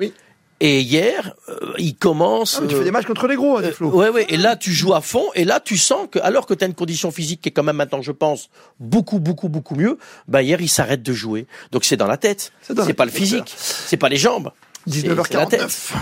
Et 0.65 0.81
hier, 0.81 1.33
euh, 1.49 1.73
ils 1.77 1.97
commencent. 1.97 2.55
Ah, 2.59 2.61
mais 2.63 2.69
tu 2.69 2.77
fais 2.77 2.85
des 2.85 2.93
matchs 2.93 3.07
contre 3.07 3.27
les 3.27 3.35
gros, 3.35 3.59
hein, 3.59 3.63
Flo. 3.75 3.89
Ouais, 3.91 4.11
ouais. 4.11 4.27
Et 4.29 4.37
là, 4.37 4.55
tu 4.55 4.71
joues 4.73 4.95
à 4.95 5.01
fond. 5.01 5.25
Et 5.35 5.45
là, 5.45 5.59
tu 5.59 5.77
sens 5.77 6.07
que, 6.09 6.21
alors 6.21 6.47
que 6.47 6.55
tu 6.55 6.63
as 6.63 6.69
une 6.69 6.75
condition 6.75 7.11
physique 7.11 7.41
qui 7.41 7.49
est 7.49 7.53
quand 7.53 7.65
même 7.65 7.75
maintenant, 7.75 8.01
je 8.01 8.13
pense, 8.13 8.49
beaucoup, 8.79 9.19
beaucoup, 9.19 9.49
beaucoup 9.49 9.75
mieux, 9.75 9.99
bah 10.29 10.41
hier, 10.41 10.61
ils 10.61 10.69
s'arrêtent 10.69 11.03
de 11.03 11.13
jouer. 11.13 11.49
Donc 11.73 11.85
c'est 11.85 11.97
dans 11.97 12.07
la 12.07 12.17
tête. 12.17 12.53
C'est 12.63 12.75
dans 12.75 12.85
la 12.85 12.95
pas 12.95 13.05
le 13.07 13.11
physique. 13.11 13.53
C'est 13.57 13.97
pas 13.97 14.09
les 14.09 14.17
jambes. 14.19 14.53
C'est- 14.87 15.01
c'est 15.01 15.07
la 15.09 15.15
19h49. 15.15 15.49
tête. 15.49 15.93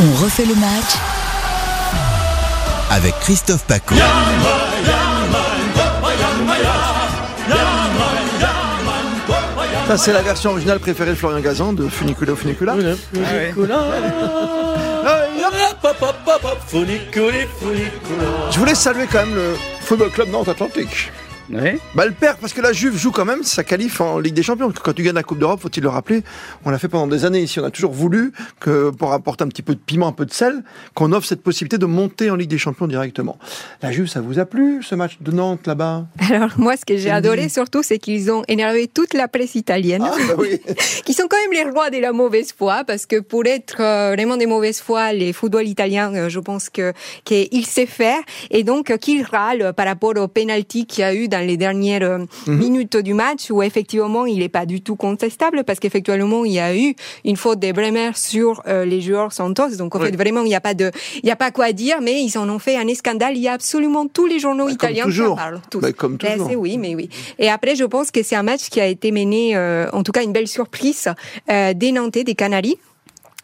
On 0.00 0.22
refait 0.24 0.46
le 0.46 0.54
match 0.54 0.94
Avec 2.90 3.18
Christophe 3.18 3.64
Paco. 3.66 3.96
Ça, 9.88 9.96
c'est 9.96 10.12
la 10.12 10.20
version 10.20 10.50
originale 10.50 10.80
préférée 10.80 11.12
de 11.12 11.14
Florian 11.14 11.40
Gazan 11.40 11.72
de 11.72 11.88
Funicula 11.88 12.32
au 12.32 12.36
Funicula. 12.36 12.76
Je 18.50 18.58
voulais 18.58 18.74
saluer 18.74 19.06
quand 19.10 19.24
même 19.24 19.34
le 19.34 19.54
Football 19.80 20.10
Club 20.10 20.28
Nantes 20.28 20.48
Atlantique. 20.48 21.10
Bah, 21.50 22.06
le 22.06 22.12
perd 22.12 22.38
parce 22.40 22.52
que 22.52 22.60
la 22.60 22.72
Juve 22.72 22.96
joue 22.96 23.10
quand 23.10 23.24
même 23.24 23.42
sa 23.42 23.64
qualif 23.64 24.00
en 24.00 24.18
Ligue 24.18 24.34
des 24.34 24.42
Champions. 24.42 24.72
Quand 24.82 24.92
tu 24.92 25.02
gagnes 25.02 25.14
la 25.14 25.22
Coupe 25.22 25.38
d'Europe, 25.38 25.60
faut-il 25.60 25.82
le 25.82 25.88
rappeler, 25.88 26.22
on 26.64 26.70
l'a 26.70 26.78
fait 26.78 26.88
pendant 26.88 27.06
des 27.06 27.24
années 27.24 27.40
ici. 27.40 27.58
On 27.60 27.64
a 27.64 27.70
toujours 27.70 27.92
voulu 27.92 28.32
que, 28.60 28.90
pour 28.90 29.12
apporter 29.12 29.44
un 29.44 29.48
petit 29.48 29.62
peu 29.62 29.74
de 29.74 29.80
piment, 29.80 30.08
un 30.08 30.12
peu 30.12 30.26
de 30.26 30.32
sel, 30.32 30.62
qu'on 30.94 31.12
offre 31.12 31.26
cette 31.26 31.42
possibilité 31.42 31.78
de 31.78 31.86
monter 31.86 32.30
en 32.30 32.36
Ligue 32.36 32.50
des 32.50 32.58
Champions 32.58 32.86
directement. 32.86 33.38
La 33.82 33.92
Juve, 33.92 34.08
ça 34.08 34.20
vous 34.20 34.38
a 34.38 34.44
plu, 34.44 34.82
ce 34.82 34.94
match 34.94 35.18
de 35.20 35.30
Nantes 35.32 35.66
là-bas? 35.66 36.06
Alors 36.30 36.50
moi, 36.58 36.76
ce 36.76 36.84
que 36.84 36.96
j'ai 36.96 37.10
adoré 37.10 37.48
surtout, 37.48 37.82
c'est 37.82 37.98
qu'ils 37.98 38.30
ont 38.30 38.44
énervé 38.48 38.86
toute 38.86 39.14
la 39.14 39.28
presse 39.28 39.54
italienne, 39.54 40.04
Ah, 40.04 40.14
bah 40.36 40.42
qui 41.04 41.14
sont 41.14 41.26
quand 41.28 41.40
même 41.42 41.64
les 41.64 41.70
rois 41.70 41.90
de 41.90 41.98
la 41.98 42.12
mauvaise 42.12 42.52
foi, 42.56 42.84
parce 42.86 43.06
que 43.06 43.20
pour 43.20 43.46
être 43.46 43.80
euh, 43.80 44.12
vraiment 44.14 44.36
des 44.36 44.46
mauvaises 44.46 44.80
foi, 44.80 45.12
les 45.12 45.32
football 45.32 45.66
italiens, 45.66 46.14
euh, 46.14 46.28
je 46.28 46.40
pense 46.40 46.68
que 46.68 46.92
qu'il 47.24 47.66
sait 47.66 47.86
faire, 47.86 48.20
et 48.50 48.64
donc 48.64 48.90
euh, 48.90 48.96
qu'ils 48.96 49.24
râlent 49.24 49.72
par 49.74 49.86
rapport 49.86 50.16
au 50.16 50.28
penalty 50.28 50.86
qu'il 50.86 51.02
y 51.02 51.04
a 51.04 51.14
eu 51.14 51.28
dans 51.28 51.37
les 51.40 51.56
dernières 51.56 52.02
euh, 52.02 52.18
Mhm. 52.46 52.56
minutes 52.58 52.96
du 52.96 53.14
match, 53.14 53.50
où 53.50 53.62
effectivement 53.62 54.26
il 54.26 54.38
n'est 54.40 54.48
pas 54.48 54.66
du 54.66 54.80
tout 54.80 54.96
contestable, 54.96 55.64
parce 55.64 55.78
qu'effectivement 55.80 56.44
il 56.44 56.52
y 56.52 56.58
a 56.60 56.76
eu 56.76 56.94
une 57.24 57.36
faute 57.36 57.58
de 57.60 57.72
Bremer 57.72 58.10
sur 58.14 58.62
euh, 58.66 58.84
les 58.84 59.00
joueurs 59.00 59.32
Santos, 59.32 59.76
donc 59.76 59.94
en 59.94 60.00
fait 60.00 60.16
vraiment 60.16 60.42
il 60.42 60.48
n'y 60.48 60.54
a 60.54 60.60
pas 60.60 60.74
de, 60.74 60.90
il 61.16 61.24
n'y 61.26 61.30
a 61.30 61.36
pas 61.36 61.50
quoi 61.50 61.72
dire, 61.72 62.00
mais 62.00 62.22
ils 62.22 62.36
en 62.38 62.48
ont 62.48 62.58
fait 62.58 62.76
un 62.76 62.94
scandale. 62.94 63.36
Il 63.36 63.42
y 63.42 63.48
a 63.48 63.52
absolument 63.52 64.06
tous 64.06 64.26
les 64.26 64.38
journaux 64.38 64.68
italiens 64.68 64.94
qui 64.94 65.02
en 65.02 65.04
toujours. 65.06 65.36
parlent. 65.36 65.60
Tous. 65.70 65.80
Bah, 65.80 65.92
comme 65.92 66.16
Ben, 66.16 66.38
toujours. 66.38 66.52
oui, 66.56 66.78
mais 66.78 66.94
oui. 66.94 67.08
Et 67.38 67.48
après, 67.50 67.76
je 67.76 67.84
pense 67.84 68.10
que 68.10 68.22
c'est 68.22 68.36
un 68.36 68.42
match 68.42 68.68
qui 68.70 68.80
a 68.80 68.86
été 68.86 69.12
mené, 69.12 69.56
euh, 69.56 69.86
en 69.92 70.02
tout 70.02 70.12
cas 70.12 70.22
une 70.22 70.32
belle 70.32 70.48
surprise, 70.48 71.08
euh, 71.50 71.74
des 71.74 71.92
Nantais, 71.92 72.24
des 72.24 72.34
Canaries. 72.34 72.78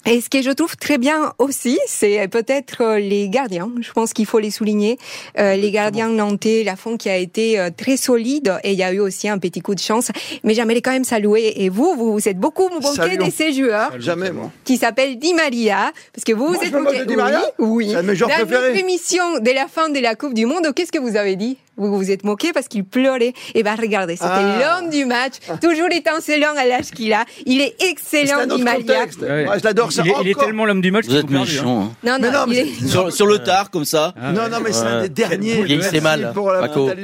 Et 0.06 0.20
ce 0.20 0.28
que 0.28 0.43
je 0.43 0.51
trouve 0.51 0.76
très 0.76 0.98
bien 0.98 1.32
aussi, 1.39 1.78
c'est 1.86 2.28
peut-être 2.28 2.82
euh, 2.82 2.98
les 2.98 3.28
gardiens. 3.31 3.70
Je 3.81 3.90
pense 3.93 4.12
qu'il 4.12 4.26
faut 4.26 4.39
les 4.39 4.51
souligner. 4.51 4.98
Euh, 5.39 5.56
les 5.56 5.70
gardiens 5.70 6.09
nantais, 6.10 6.62
la 6.62 6.76
fond 6.76 6.98
qui 6.98 7.09
a 7.09 7.16
été 7.16 7.59
euh, 7.59 7.70
très 7.74 7.97
solide 7.97 8.55
et 8.64 8.72
il 8.72 8.78
y 8.78 8.82
a 8.82 8.93
eu 8.93 9.01
aussi 9.01 9.28
un 9.31 9.39
petit 9.39 9.60
coup 9.60 9.74
de 9.74 9.81
chance. 9.81 10.10
Mais 10.43 10.52
j'aimerais 10.52 10.82
quand 10.82 10.90
même 10.93 11.05
saluer. 11.05 11.64
Et 11.64 11.70
vous, 11.70 11.94
vous 11.97 12.12
vous 12.12 12.28
êtes 12.28 12.39
beaucoup 12.39 12.68
Saluons. 12.94 13.26
de 13.26 13.31
ces 13.32 13.52
joueurs 13.55 13.98
Jamais, 13.98 14.31
moi. 14.31 14.51
qui 14.64 14.76
s'appelle 14.76 15.18
Di 15.18 15.32
Maria, 15.32 15.90
parce 16.12 16.24
que 16.24 16.32
vous 16.32 16.48
Moi, 16.48 16.56
vous 16.59 16.64
êtes 16.64 16.72
me 16.74 16.81
moque 16.81 16.93
moqué. 16.93 16.98
de 17.01 17.05
Di 17.09 17.16
Maria 17.16 17.40
Oui, 17.59 17.86
oui. 17.86 17.90
C'est 17.94 18.02
mes 18.02 18.14
joueurs 18.14 18.28
Dans 18.31 18.36
préférés. 18.44 18.68
notre 18.68 18.81
émission 18.81 19.39
de 19.40 19.51
la 19.52 19.68
fin 19.68 19.89
de 19.89 19.98
la 20.01 20.14
Coupe 20.14 20.35
du 20.35 20.44
Monde, 20.44 20.66
qu'est-ce 20.74 20.93
que 20.93 20.98
vous 20.98 21.16
avez 21.16 21.36
dit? 21.36 21.56
Vous 21.76 21.96
vous 21.96 22.10
êtes 22.10 22.24
moqué 22.24 22.52
parce 22.52 22.68
qu'il 22.68 22.84
pleurait. 22.84 23.32
Et 23.55 23.62
ben 23.62 23.74
regardez, 23.74 24.14
c'était 24.16 24.28
Ah. 24.30 24.78
l'homme 24.80 24.90
du 24.90 25.05
match, 25.05 25.34
toujours 25.60 25.88
étincelant 25.90 26.55
à 26.56 26.64
l'âge 26.66 26.90
qu'il 26.94 27.12
a. 27.12 27.24
Il 27.46 27.60
est 27.60 27.74
excellent, 27.82 28.46
Maria. 28.59 28.74
contexte. 28.80 29.20
Ouais. 29.22 29.44
Moi, 29.44 29.59
je 29.59 29.64
l'adore. 29.64 29.88
Il, 29.90 29.92
c'est 29.94 30.09
est, 30.09 30.14
il 30.22 30.28
est 30.28 30.38
tellement 30.38 30.64
l'homme 30.66 30.80
du 30.80 30.90
match 30.90 31.06
Vous 31.06 31.16
êtes 31.16 31.24
hein. 31.24 31.28
méchant. 31.40 31.82
hein. 31.82 31.92
Non, 32.05 32.16
Mais 32.20 32.30
non, 32.30 32.40
non, 32.40 32.44
mais 32.48 32.55
il 32.56 32.59
est- 32.60 32.72
c'est- 32.80 32.88
Sur, 32.88 33.12
sur 33.12 33.26
le 33.26 33.38
tard, 33.40 33.70
comme 33.70 33.84
ça. 33.84 34.14
Non, 34.34 34.48
non, 34.51 34.59
mais 34.62 34.72
c'est 34.72 34.84
un 34.84 35.02
des 35.02 35.09
derniers. 35.09 35.64
C'est 35.66 35.76
Merci 35.76 36.01
mal. 36.01 36.32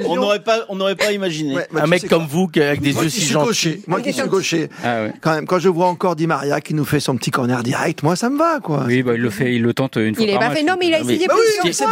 On 0.06 0.16
n'aurait 0.16 0.42
pas, 0.42 0.64
on 0.68 0.76
n'aurait 0.76 0.94
pas 0.96 1.12
imaginé. 1.12 1.54
Ouais, 1.56 1.66
un 1.74 1.86
mec 1.86 2.08
comme 2.08 2.20
quoi 2.20 2.26
vous, 2.30 2.46
qui, 2.48 2.60
avec 2.62 2.80
des 2.80 2.92
Moi 2.92 3.04
yeux 3.04 3.08
si 3.10 3.32
gaucher, 3.32 3.80
moi 3.86 4.00
qui 4.00 4.12
suis 4.12 4.22
gaucher, 4.28 4.68
Ah 4.84 5.06
quand 5.20 5.34
même, 5.34 5.46
quand 5.46 5.58
je 5.58 5.68
vois 5.68 5.86
encore 5.88 6.16
Di 6.16 6.26
Maria 6.26 6.60
qui 6.60 6.74
nous 6.74 6.84
fait 6.84 7.00
son 7.00 7.16
petit 7.16 7.30
corner 7.30 7.62
direct, 7.62 8.02
moi 8.02 8.16
ça 8.16 8.30
me 8.30 8.38
va 8.38 8.60
quoi. 8.60 8.84
Oui, 8.86 9.02
bah, 9.02 9.12
il 9.14 9.20
le 9.20 9.30
fait, 9.30 9.54
il 9.54 9.62
le 9.62 9.74
tente 9.74 9.96
une 9.96 10.14
fois 10.14 10.24
Il 10.24 10.30
est 10.30 10.38
pas 10.38 10.50
fait. 10.50 10.62
Non, 10.62 10.74
mais 10.78 10.88
il 10.88 10.94
a 10.94 11.00
essayé 11.00 11.26
Bah 11.26 11.34
plusieurs 11.34 11.62
fois. 11.62 11.70
est 11.70 11.72
Ça 11.72 11.86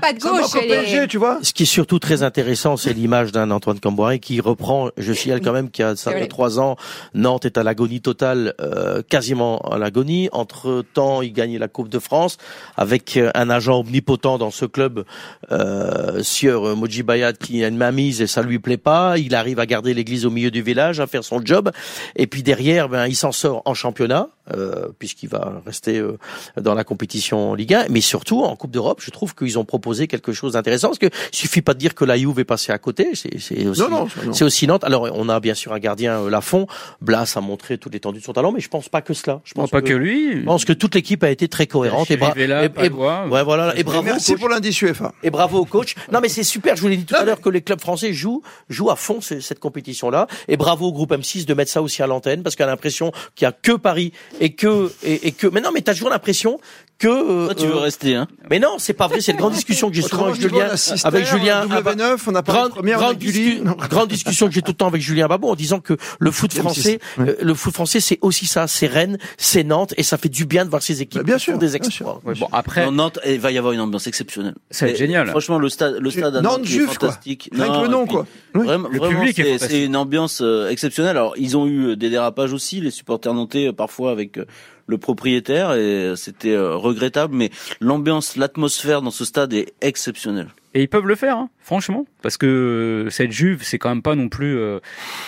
va 0.00 0.12
gauche, 0.12 0.50
elle 0.62 0.70
est- 0.70 1.06
tu 1.08 1.18
vois. 1.18 1.38
Ce 1.50 1.52
qui 1.52 1.64
est 1.64 1.66
surtout 1.66 1.98
très 1.98 2.22
intéressant, 2.22 2.76
c'est 2.76 2.92
l'image 2.92 3.32
d'un 3.32 3.50
Antoine 3.50 3.80
Camboire 3.80 4.12
qui 4.20 4.40
reprend, 4.40 4.90
je 4.96 5.12
signale 5.12 5.40
quand 5.40 5.52
même 5.52 5.68
qu'il 5.68 5.84
y 5.84 5.88
a 5.88 5.96
ça 5.96 6.12
trois 6.28 6.60
ans, 6.60 6.76
Nantes 7.12 7.44
est 7.44 7.58
à 7.58 7.64
l'agonie 7.64 8.00
totale, 8.00 8.54
euh, 8.60 9.02
quasiment 9.02 9.58
à 9.58 9.76
l'agonie. 9.76 10.28
Entre 10.30 10.84
temps, 10.94 11.22
il 11.22 11.32
gagne 11.32 11.58
la 11.58 11.66
Coupe 11.66 11.88
de 11.88 11.98
France 11.98 12.36
avec 12.76 13.16
euh, 13.16 13.32
un 13.34 13.50
agent 13.50 13.80
omnipotent 13.80 14.38
dans 14.38 14.52
ce 14.52 14.64
club, 14.64 15.04
euh, 15.50 16.22
Sieur 16.22 16.76
Moji 16.76 17.02
Bayat 17.02 17.32
qui 17.32 17.64
a 17.64 17.66
une 17.66 17.76
mainmise 17.76 18.22
et 18.22 18.28
ça 18.28 18.42
lui 18.42 18.60
plaît 18.60 18.76
pas. 18.76 19.18
Il 19.18 19.34
arrive 19.34 19.58
à 19.58 19.66
garder 19.66 19.92
l'église 19.92 20.26
au 20.26 20.30
milieu 20.30 20.52
du 20.52 20.62
village, 20.62 21.00
à 21.00 21.08
faire 21.08 21.24
son 21.24 21.44
job. 21.44 21.72
Et 22.14 22.28
puis 22.28 22.44
derrière, 22.44 22.88
ben, 22.88 23.08
il 23.08 23.16
s'en 23.16 23.32
sort 23.32 23.62
en 23.64 23.74
championnat, 23.74 24.28
euh, 24.52 24.88
puisqu'il 24.98 25.28
va 25.28 25.62
rester 25.64 25.98
euh, 25.98 26.18
dans 26.56 26.74
la 26.74 26.82
compétition 26.82 27.50
en 27.50 27.54
Ligue 27.54 27.74
1. 27.74 27.86
Mais 27.90 28.00
surtout, 28.00 28.42
en 28.42 28.56
Coupe 28.56 28.72
d'Europe, 28.72 29.00
je 29.00 29.10
trouve 29.10 29.34
qu'ils 29.34 29.58
ont 29.58 29.64
proposé 29.64 30.08
quelque 30.08 30.32
chose 30.32 30.54
d'intéressant. 30.54 30.88
Parce 30.88 30.98
que 30.98 31.10
suffit 31.40 31.62
pas 31.62 31.74
de 31.74 31.78
dire 31.78 31.94
que 31.94 32.04
la 32.04 32.16
Juve 32.16 32.38
est 32.38 32.44
passée 32.44 32.72
à 32.72 32.78
côté. 32.78 33.10
C'est 33.14 33.38
c'est 33.40 33.66
aussi, 33.66 33.80
Non, 33.82 34.06
aussi 34.42 34.66
Nantes. 34.66 34.84
Alors, 34.84 35.08
on 35.14 35.28
a 35.28 35.40
bien 35.40 35.54
sûr 35.54 35.72
un 35.72 35.78
gardien, 35.78 36.20
euh, 36.20 36.30
Lafont. 36.30 36.66
Blas 37.00 37.32
a 37.36 37.40
montré 37.40 37.78
toute 37.78 37.92
l'étendue 37.92 38.20
de 38.20 38.24
son 38.24 38.32
talent, 38.32 38.52
mais 38.52 38.60
je 38.60 38.68
pense 38.68 38.88
pas 38.88 39.02
que 39.02 39.14
cela. 39.14 39.40
Je 39.44 39.54
pense 39.54 39.70
pas 39.70 39.82
que 39.82 39.92
lui. 39.92 40.40
Je 40.40 40.44
pense 40.44 40.64
que 40.64 40.72
toute 40.72 40.94
l'équipe 40.94 41.22
a 41.24 41.30
été 41.30 41.48
très 41.48 41.66
cohérente. 41.66 42.10
Et, 42.10 42.16
bra- 42.16 42.32
et- 42.36 42.42
et- 42.64 42.68
Pagua. 42.68 43.26
ouais, 43.28 43.42
voilà. 43.42 43.74
Et 43.76 43.82
bravo. 43.82 44.00
au 44.00 44.04
Merci 44.04 44.32
coach. 44.32 44.40
pour 44.40 44.48
l'indice 44.48 44.80
UEFA. 44.82 45.12
Et 45.22 45.30
bravo 45.30 45.58
au 45.58 45.64
coach. 45.64 45.94
Non, 46.12 46.20
mais 46.20 46.28
c'est 46.28 46.42
super. 46.44 46.76
Je 46.76 46.82
vous 46.82 46.88
l'ai 46.88 46.96
dit 46.96 47.04
tout 47.06 47.16
à 47.16 47.24
l'heure 47.24 47.40
que 47.40 47.48
les 47.48 47.62
clubs 47.62 47.80
français 47.80 48.12
jouent, 48.12 48.42
jouent 48.68 48.90
à 48.90 48.96
fond 48.96 49.20
ce- 49.20 49.40
cette 49.40 49.58
compétition-là. 49.60 50.26
Et 50.48 50.56
bravo 50.56 50.86
au 50.86 50.92
groupe 50.92 51.12
M6 51.12 51.46
de 51.46 51.54
mettre 51.54 51.70
ça 51.70 51.82
aussi 51.82 52.02
à 52.02 52.06
l'antenne 52.06 52.42
parce 52.42 52.56
qu'on 52.56 52.64
a 52.64 52.68
l'impression 52.68 53.12
qu'il 53.34 53.44
y 53.46 53.48
a 53.48 53.52
que 53.52 53.72
Paris 53.72 54.12
et 54.40 54.52
que, 54.54 54.90
et, 55.02 55.28
et 55.28 55.32
que, 55.32 55.46
mais 55.46 55.60
non, 55.60 55.70
mais 55.72 55.80
t'as 55.82 55.92
toujours 55.94 56.10
l'impression 56.10 56.58
que, 57.00 57.08
euh, 57.08 57.46
Toi, 57.46 57.54
tu 57.56 57.66
veux 57.66 57.74
euh, 57.74 57.78
rester, 57.78 58.14
hein 58.14 58.28
mais 58.50 58.58
non, 58.58 58.76
c'est 58.78 58.92
pas 58.92 59.08
vrai. 59.08 59.20
C'est 59.20 59.32
une 59.32 59.38
grande 59.38 59.54
discussion 59.54 59.88
que 59.88 59.96
j'ai 59.96 60.02
souvent 60.02 60.26
avec 60.26 60.40
Julien, 60.40 60.68
avec 61.04 61.24
Julien. 61.26 61.66
W9, 61.66 62.18
on 62.26 62.30
n'a 62.32 62.42
pas 62.42 62.52
grande, 62.52 62.68
la 62.68 62.74
première, 62.74 62.98
on 62.98 63.00
a 63.00 63.04
grande, 63.06 63.16
discu- 63.18 63.62
Non. 63.62 63.76
grande 63.90 64.08
discussion 64.08 64.46
que 64.48 64.52
j'ai 64.52 64.60
tout 64.62 64.72
le 64.72 64.76
temps 64.76 64.86
avec 64.88 65.00
Julien 65.00 65.26
Babot 65.26 65.48
en 65.48 65.54
disant 65.54 65.80
que 65.80 65.96
le 66.18 66.30
foot 66.30 66.52
M6, 66.54 66.58
français, 66.60 67.00
euh, 67.20 67.34
le 67.40 67.54
foot 67.54 67.72
français, 67.72 68.00
c'est 68.00 68.18
aussi 68.20 68.46
ça. 68.46 68.66
C'est 68.66 68.86
Rennes, 68.86 69.18
c'est 69.38 69.64
Nantes, 69.64 69.94
et 69.96 70.02
ça 70.02 70.18
fait 70.18 70.28
du 70.28 70.44
bien 70.44 70.64
de 70.64 70.70
voir 70.70 70.82
ces 70.82 71.00
équipes 71.02 71.20
Bah, 71.22 71.24
bien 71.24 71.36
qui 71.38 71.46
font 71.46 71.52
sûr, 71.52 71.58
des 71.58 71.66
bien 71.66 71.74
exploits. 71.76 72.20
Ouais, 72.24 72.34
bon, 72.38 72.48
après, 72.52 72.84
En 72.84 72.92
Nantes, 72.92 73.18
il 73.26 73.40
va 73.40 73.50
y 73.50 73.58
avoir 73.58 73.72
une 73.72 73.80
ambiance 73.80 74.06
exceptionnelle. 74.06 74.54
Ça 74.70 74.84
va 74.84 74.90
être 74.90 74.96
Et 74.96 74.98
génial. 74.98 75.26
Franchement, 75.28 75.58
le 75.58 75.68
stade, 75.70 75.96
le 76.00 76.10
stade 76.10 76.36
à 76.36 76.40
Nantes 76.42 76.66
est 76.70 76.78
quoi. 76.84 76.92
fantastique. 76.94 77.50
Que 77.52 77.56
le 77.56 77.88
nom, 77.88 78.02
et 78.02 78.06
puis, 78.06 78.14
quoi. 78.14 78.26
Oui. 78.54 78.66
Vraiment, 78.66 78.88
Le 78.90 78.98
vraiment, 78.98 79.20
public 79.20 79.38
est 79.38 79.58
c'est- 79.58 79.68
c'est 79.68 79.84
une 79.84 79.96
ambiance 79.96 80.40
euh, 80.42 80.68
exceptionnelle. 80.68 81.16
Alors, 81.16 81.34
ils 81.38 81.56
ont 81.56 81.66
eu 81.66 81.90
euh, 81.90 81.96
des 81.96 82.10
dérapages 82.10 82.52
aussi, 82.52 82.80
les 82.80 82.90
supporters 82.90 83.32
nantais, 83.32 83.68
euh, 83.68 83.72
parfois 83.72 84.10
avec 84.10 84.38
euh, 84.38 84.44
le 84.90 84.98
propriétaire, 84.98 85.72
et 85.74 86.12
c'était 86.16 86.52
euh, 86.52 86.74
regrettable. 86.76 87.34
Mais 87.34 87.50
l'ambiance, 87.80 88.36
l'atmosphère 88.36 89.02
dans 89.02 89.10
ce 89.10 89.24
stade 89.24 89.52
est 89.52 89.72
exceptionnelle. 89.80 90.48
Et 90.72 90.82
ils 90.82 90.88
peuvent 90.88 91.06
le 91.06 91.16
faire, 91.16 91.36
hein, 91.36 91.50
franchement, 91.58 92.06
parce 92.22 92.36
que 92.36 92.46
euh, 92.46 93.10
cette 93.10 93.32
Juve, 93.32 93.64
c'est 93.64 93.78
quand 93.78 93.88
même 93.88 94.02
pas 94.02 94.14
non 94.14 94.28
plus. 94.28 94.56
euh, 94.56 94.78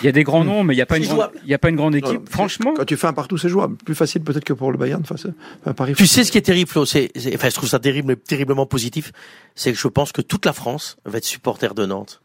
Il 0.01 0.05
y 0.05 0.07
a 0.07 0.13
des 0.13 0.23
grands 0.23 0.45
noms, 0.45 0.63
mais 0.63 0.73
il 0.73 0.77
y 0.77 0.81
a 0.81 0.85
pas 0.85 0.95
une 0.95 1.03
grande, 1.03 1.15
jouable. 1.17 1.39
il 1.43 1.49
y 1.49 1.53
a 1.53 1.57
pas 1.57 1.67
une 1.69 1.75
grande 1.75 1.95
Non, 1.95 1.99
équipe. 1.99 2.29
Franchement, 2.29 2.73
Quand 2.77 2.85
tu 2.85 2.95
fais 2.95 3.07
un 3.07 3.13
partout, 3.13 3.37
c'est 3.37 3.49
jouable. 3.49 3.75
Plus 3.75 3.93
facile 3.93 4.21
peut-être 4.23 4.45
que 4.45 4.53
pour 4.53 4.71
le 4.71 4.77
Bayern 4.77 5.03
face 5.03 5.25
à 5.65 5.69
à 5.69 5.73
Paris. 5.73 5.95
Tu 5.97 6.07
sais 6.07 6.23
ce 6.23 6.31
qui 6.31 6.37
est 6.37 6.41
terrible, 6.43 6.69
Flo, 6.69 6.85
c'est- 6.85 7.11
enfin, 7.35 7.49
je 7.49 7.55
trouve 7.55 7.67
ça 7.67 7.79
terrible, 7.79 8.07
mais 8.07 8.15
terriblement 8.15 8.65
positif, 8.65 9.11
c'est 9.53 9.73
que 9.73 9.77
je 9.77 9.87
pense 9.89 10.13
que 10.13 10.21
toute 10.21 10.45
la 10.45 10.53
France 10.53 10.95
va 11.03 11.17
être 11.17 11.25
supporter 11.25 11.73
de 11.75 11.85
Nantes. 11.85 12.21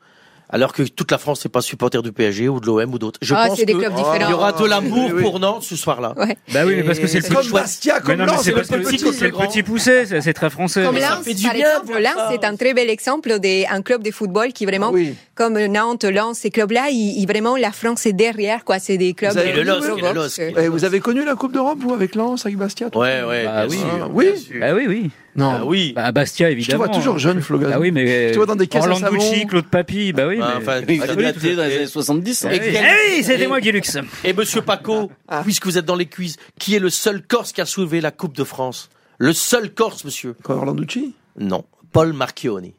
Alors 0.51 0.73
que 0.73 0.83
toute 0.83 1.11
la 1.11 1.19
France 1.19 1.45
n'est 1.45 1.51
pas 1.51 1.61
supporter 1.61 2.03
du 2.03 2.11
PSG 2.11 2.49
ou 2.49 2.59
de 2.59 2.67
l'OM 2.67 2.95
ou 2.95 2.99
d'autres. 2.99 3.19
Je 3.21 3.35
Ah, 3.35 3.49
pense 3.49 3.59
c'est 3.59 3.67
des 3.67 3.75
que 3.75 3.79
clubs 3.81 3.93
il 3.97 4.31
y 4.31 4.33
aura 4.33 4.53
de 4.53 4.65
l'amour 4.65 5.07
Oui, 5.09 5.13
oui. 5.17 5.23
pour 5.23 5.39
Nantes 5.41 5.63
ce 5.63 5.77
soir-là. 5.77 6.15
Ouais. 6.17 6.37
Bah 6.55 6.61
oui, 6.65 6.75
mais 6.77 6.83
parce 6.85 6.99
que 6.99 7.07
c'est 7.07 7.19
le 7.21 7.29
Comme 7.35 7.43
petit 7.43 7.53
Bastia, 7.53 8.01
comme 8.01 8.17
Lens, 8.21 8.39
c'est 8.39 8.45
c'est 8.45 8.53
parce 8.53 8.69
que 8.69 8.77
le 8.77 8.83
petit 8.83 8.97
petit, 8.97 9.13
c'est 9.13 9.27
le 9.27 9.33
petit 9.33 9.63
poussé, 9.63 10.07
c'est 10.23 10.33
très 10.33 10.49
français. 10.49 10.85
Comme 10.85 10.95
Lens, 10.97 11.05
par 11.11 11.23
bien 11.23 11.53
exemple, 11.53 11.99
Lens, 12.01 12.15
c'est 12.31 12.45
un 12.45 12.57
très 12.57 12.73
bel 12.73 12.89
exemple 12.89 13.39
d'un 13.39 13.83
club 13.83 14.03
de 14.03 14.11
football 14.11 14.53
qui 14.55 14.65
vraiment, 14.65 14.91
Oui. 14.91 15.15
comme 15.35 15.59
Nantes, 15.67 16.05
Lens, 16.05 16.39
ces 16.39 16.51
clubs-là, 16.51 16.89
ils, 16.91 17.27
vraiment, 17.27 17.57
la 17.57 17.71
France 17.73 18.07
est 18.07 18.13
derrière, 18.15 18.65
quoi. 18.65 18.79
C'est 18.79 18.97
des 18.97 19.13
clubs. 19.13 19.33
Vous 19.33 19.39
avez- 19.39 19.53
de 19.53 19.61
le. 19.61 20.15
LOSC. 20.15 20.41
Eh, 20.57 20.69
vous 20.69 20.85
avez 20.85 21.01
connu 21.01 21.25
la 21.25 21.35
Coupe 21.35 21.53
d'Europe, 21.53 21.79
vous, 21.81 21.93
avec 21.93 22.15
Lens, 22.15 22.47
avec 22.47 22.57
Bastia 22.57 22.89
Ouais, 22.95 23.23
ouais. 23.23 23.45
Bah 23.45 23.67
bien 23.67 24.09
oui. 24.15 24.29
Bah 24.59 24.67
oui, 24.75 24.85
oui. 24.89 25.11
Non. 25.39 25.51
Ah 25.61 25.65
oui. 25.65 25.93
Bah 25.95 26.13
Bastia, 26.13 26.49
Je 26.49 26.55
te 26.55 26.59
évidemment. 26.59 26.85
vois 26.85 26.95
toujours 26.95 27.19
jeune, 27.19 27.41
Flo 27.41 27.59
Gazan. 27.59 27.73
Ah 27.77 27.81
oui, 27.81 27.91
mais. 27.93 28.29
Je 28.29 28.33
te 28.33 28.37
vois 28.39 28.47
dans 28.47 28.57
des 28.57 28.67
caisses 28.67 28.83
à 28.83 28.89
Orlando 28.91 29.19
savon. 29.21 29.47
Claude 29.47 29.67
Papy, 29.67 30.13
bah 30.13 30.27
oui. 30.27 30.39
Ah, 30.43 30.55
mais- 30.59 30.63
enfin, 30.63 30.81
Il 30.89 31.01
Ah, 31.01 31.05
a 31.11 31.15
oui, 31.15 31.23
daté 31.23 31.55
dans 31.57 31.65
les 31.65 31.77
années 31.77 31.87
70. 31.87 32.45
hein. 32.45 32.49
Ah 32.51 32.55
Et 32.57 32.61
oui, 32.61 32.67
quel- 32.73 32.85
Ah 32.85 32.95
oui, 33.17 33.23
c'était 33.25 33.45
et- 33.45 33.47
moi, 33.47 33.61
Guilux. 33.61 33.81
Et 34.25 34.33
monsieur 34.33 34.63
Paco, 34.63 35.11
puisque 35.45 35.65
vous 35.67 35.79
êtes 35.79 35.85
dans 35.87 35.95
les 35.97 36.07
quiz, 36.07 36.37
qui 36.59 36.75
est 36.75 36.81
le 36.81 36.91
seul 36.91 37.23
Corse 37.23 37.53
qui 37.53 37.61
a 37.61 37.67
soulevé 37.67 38.01
la 38.01 38.11
Coupe 38.11 38.37
de 38.37 38.45
France? 38.45 38.91
Le 39.19 39.33
seul 39.33 39.73
Corse, 39.73 40.05
monsieur 40.05 40.35
Quoi, 40.43 40.57
Orlanducci 40.57 41.15
Non, 41.39 41.65
Paul 41.93 42.13
Marchioni. 42.13 42.75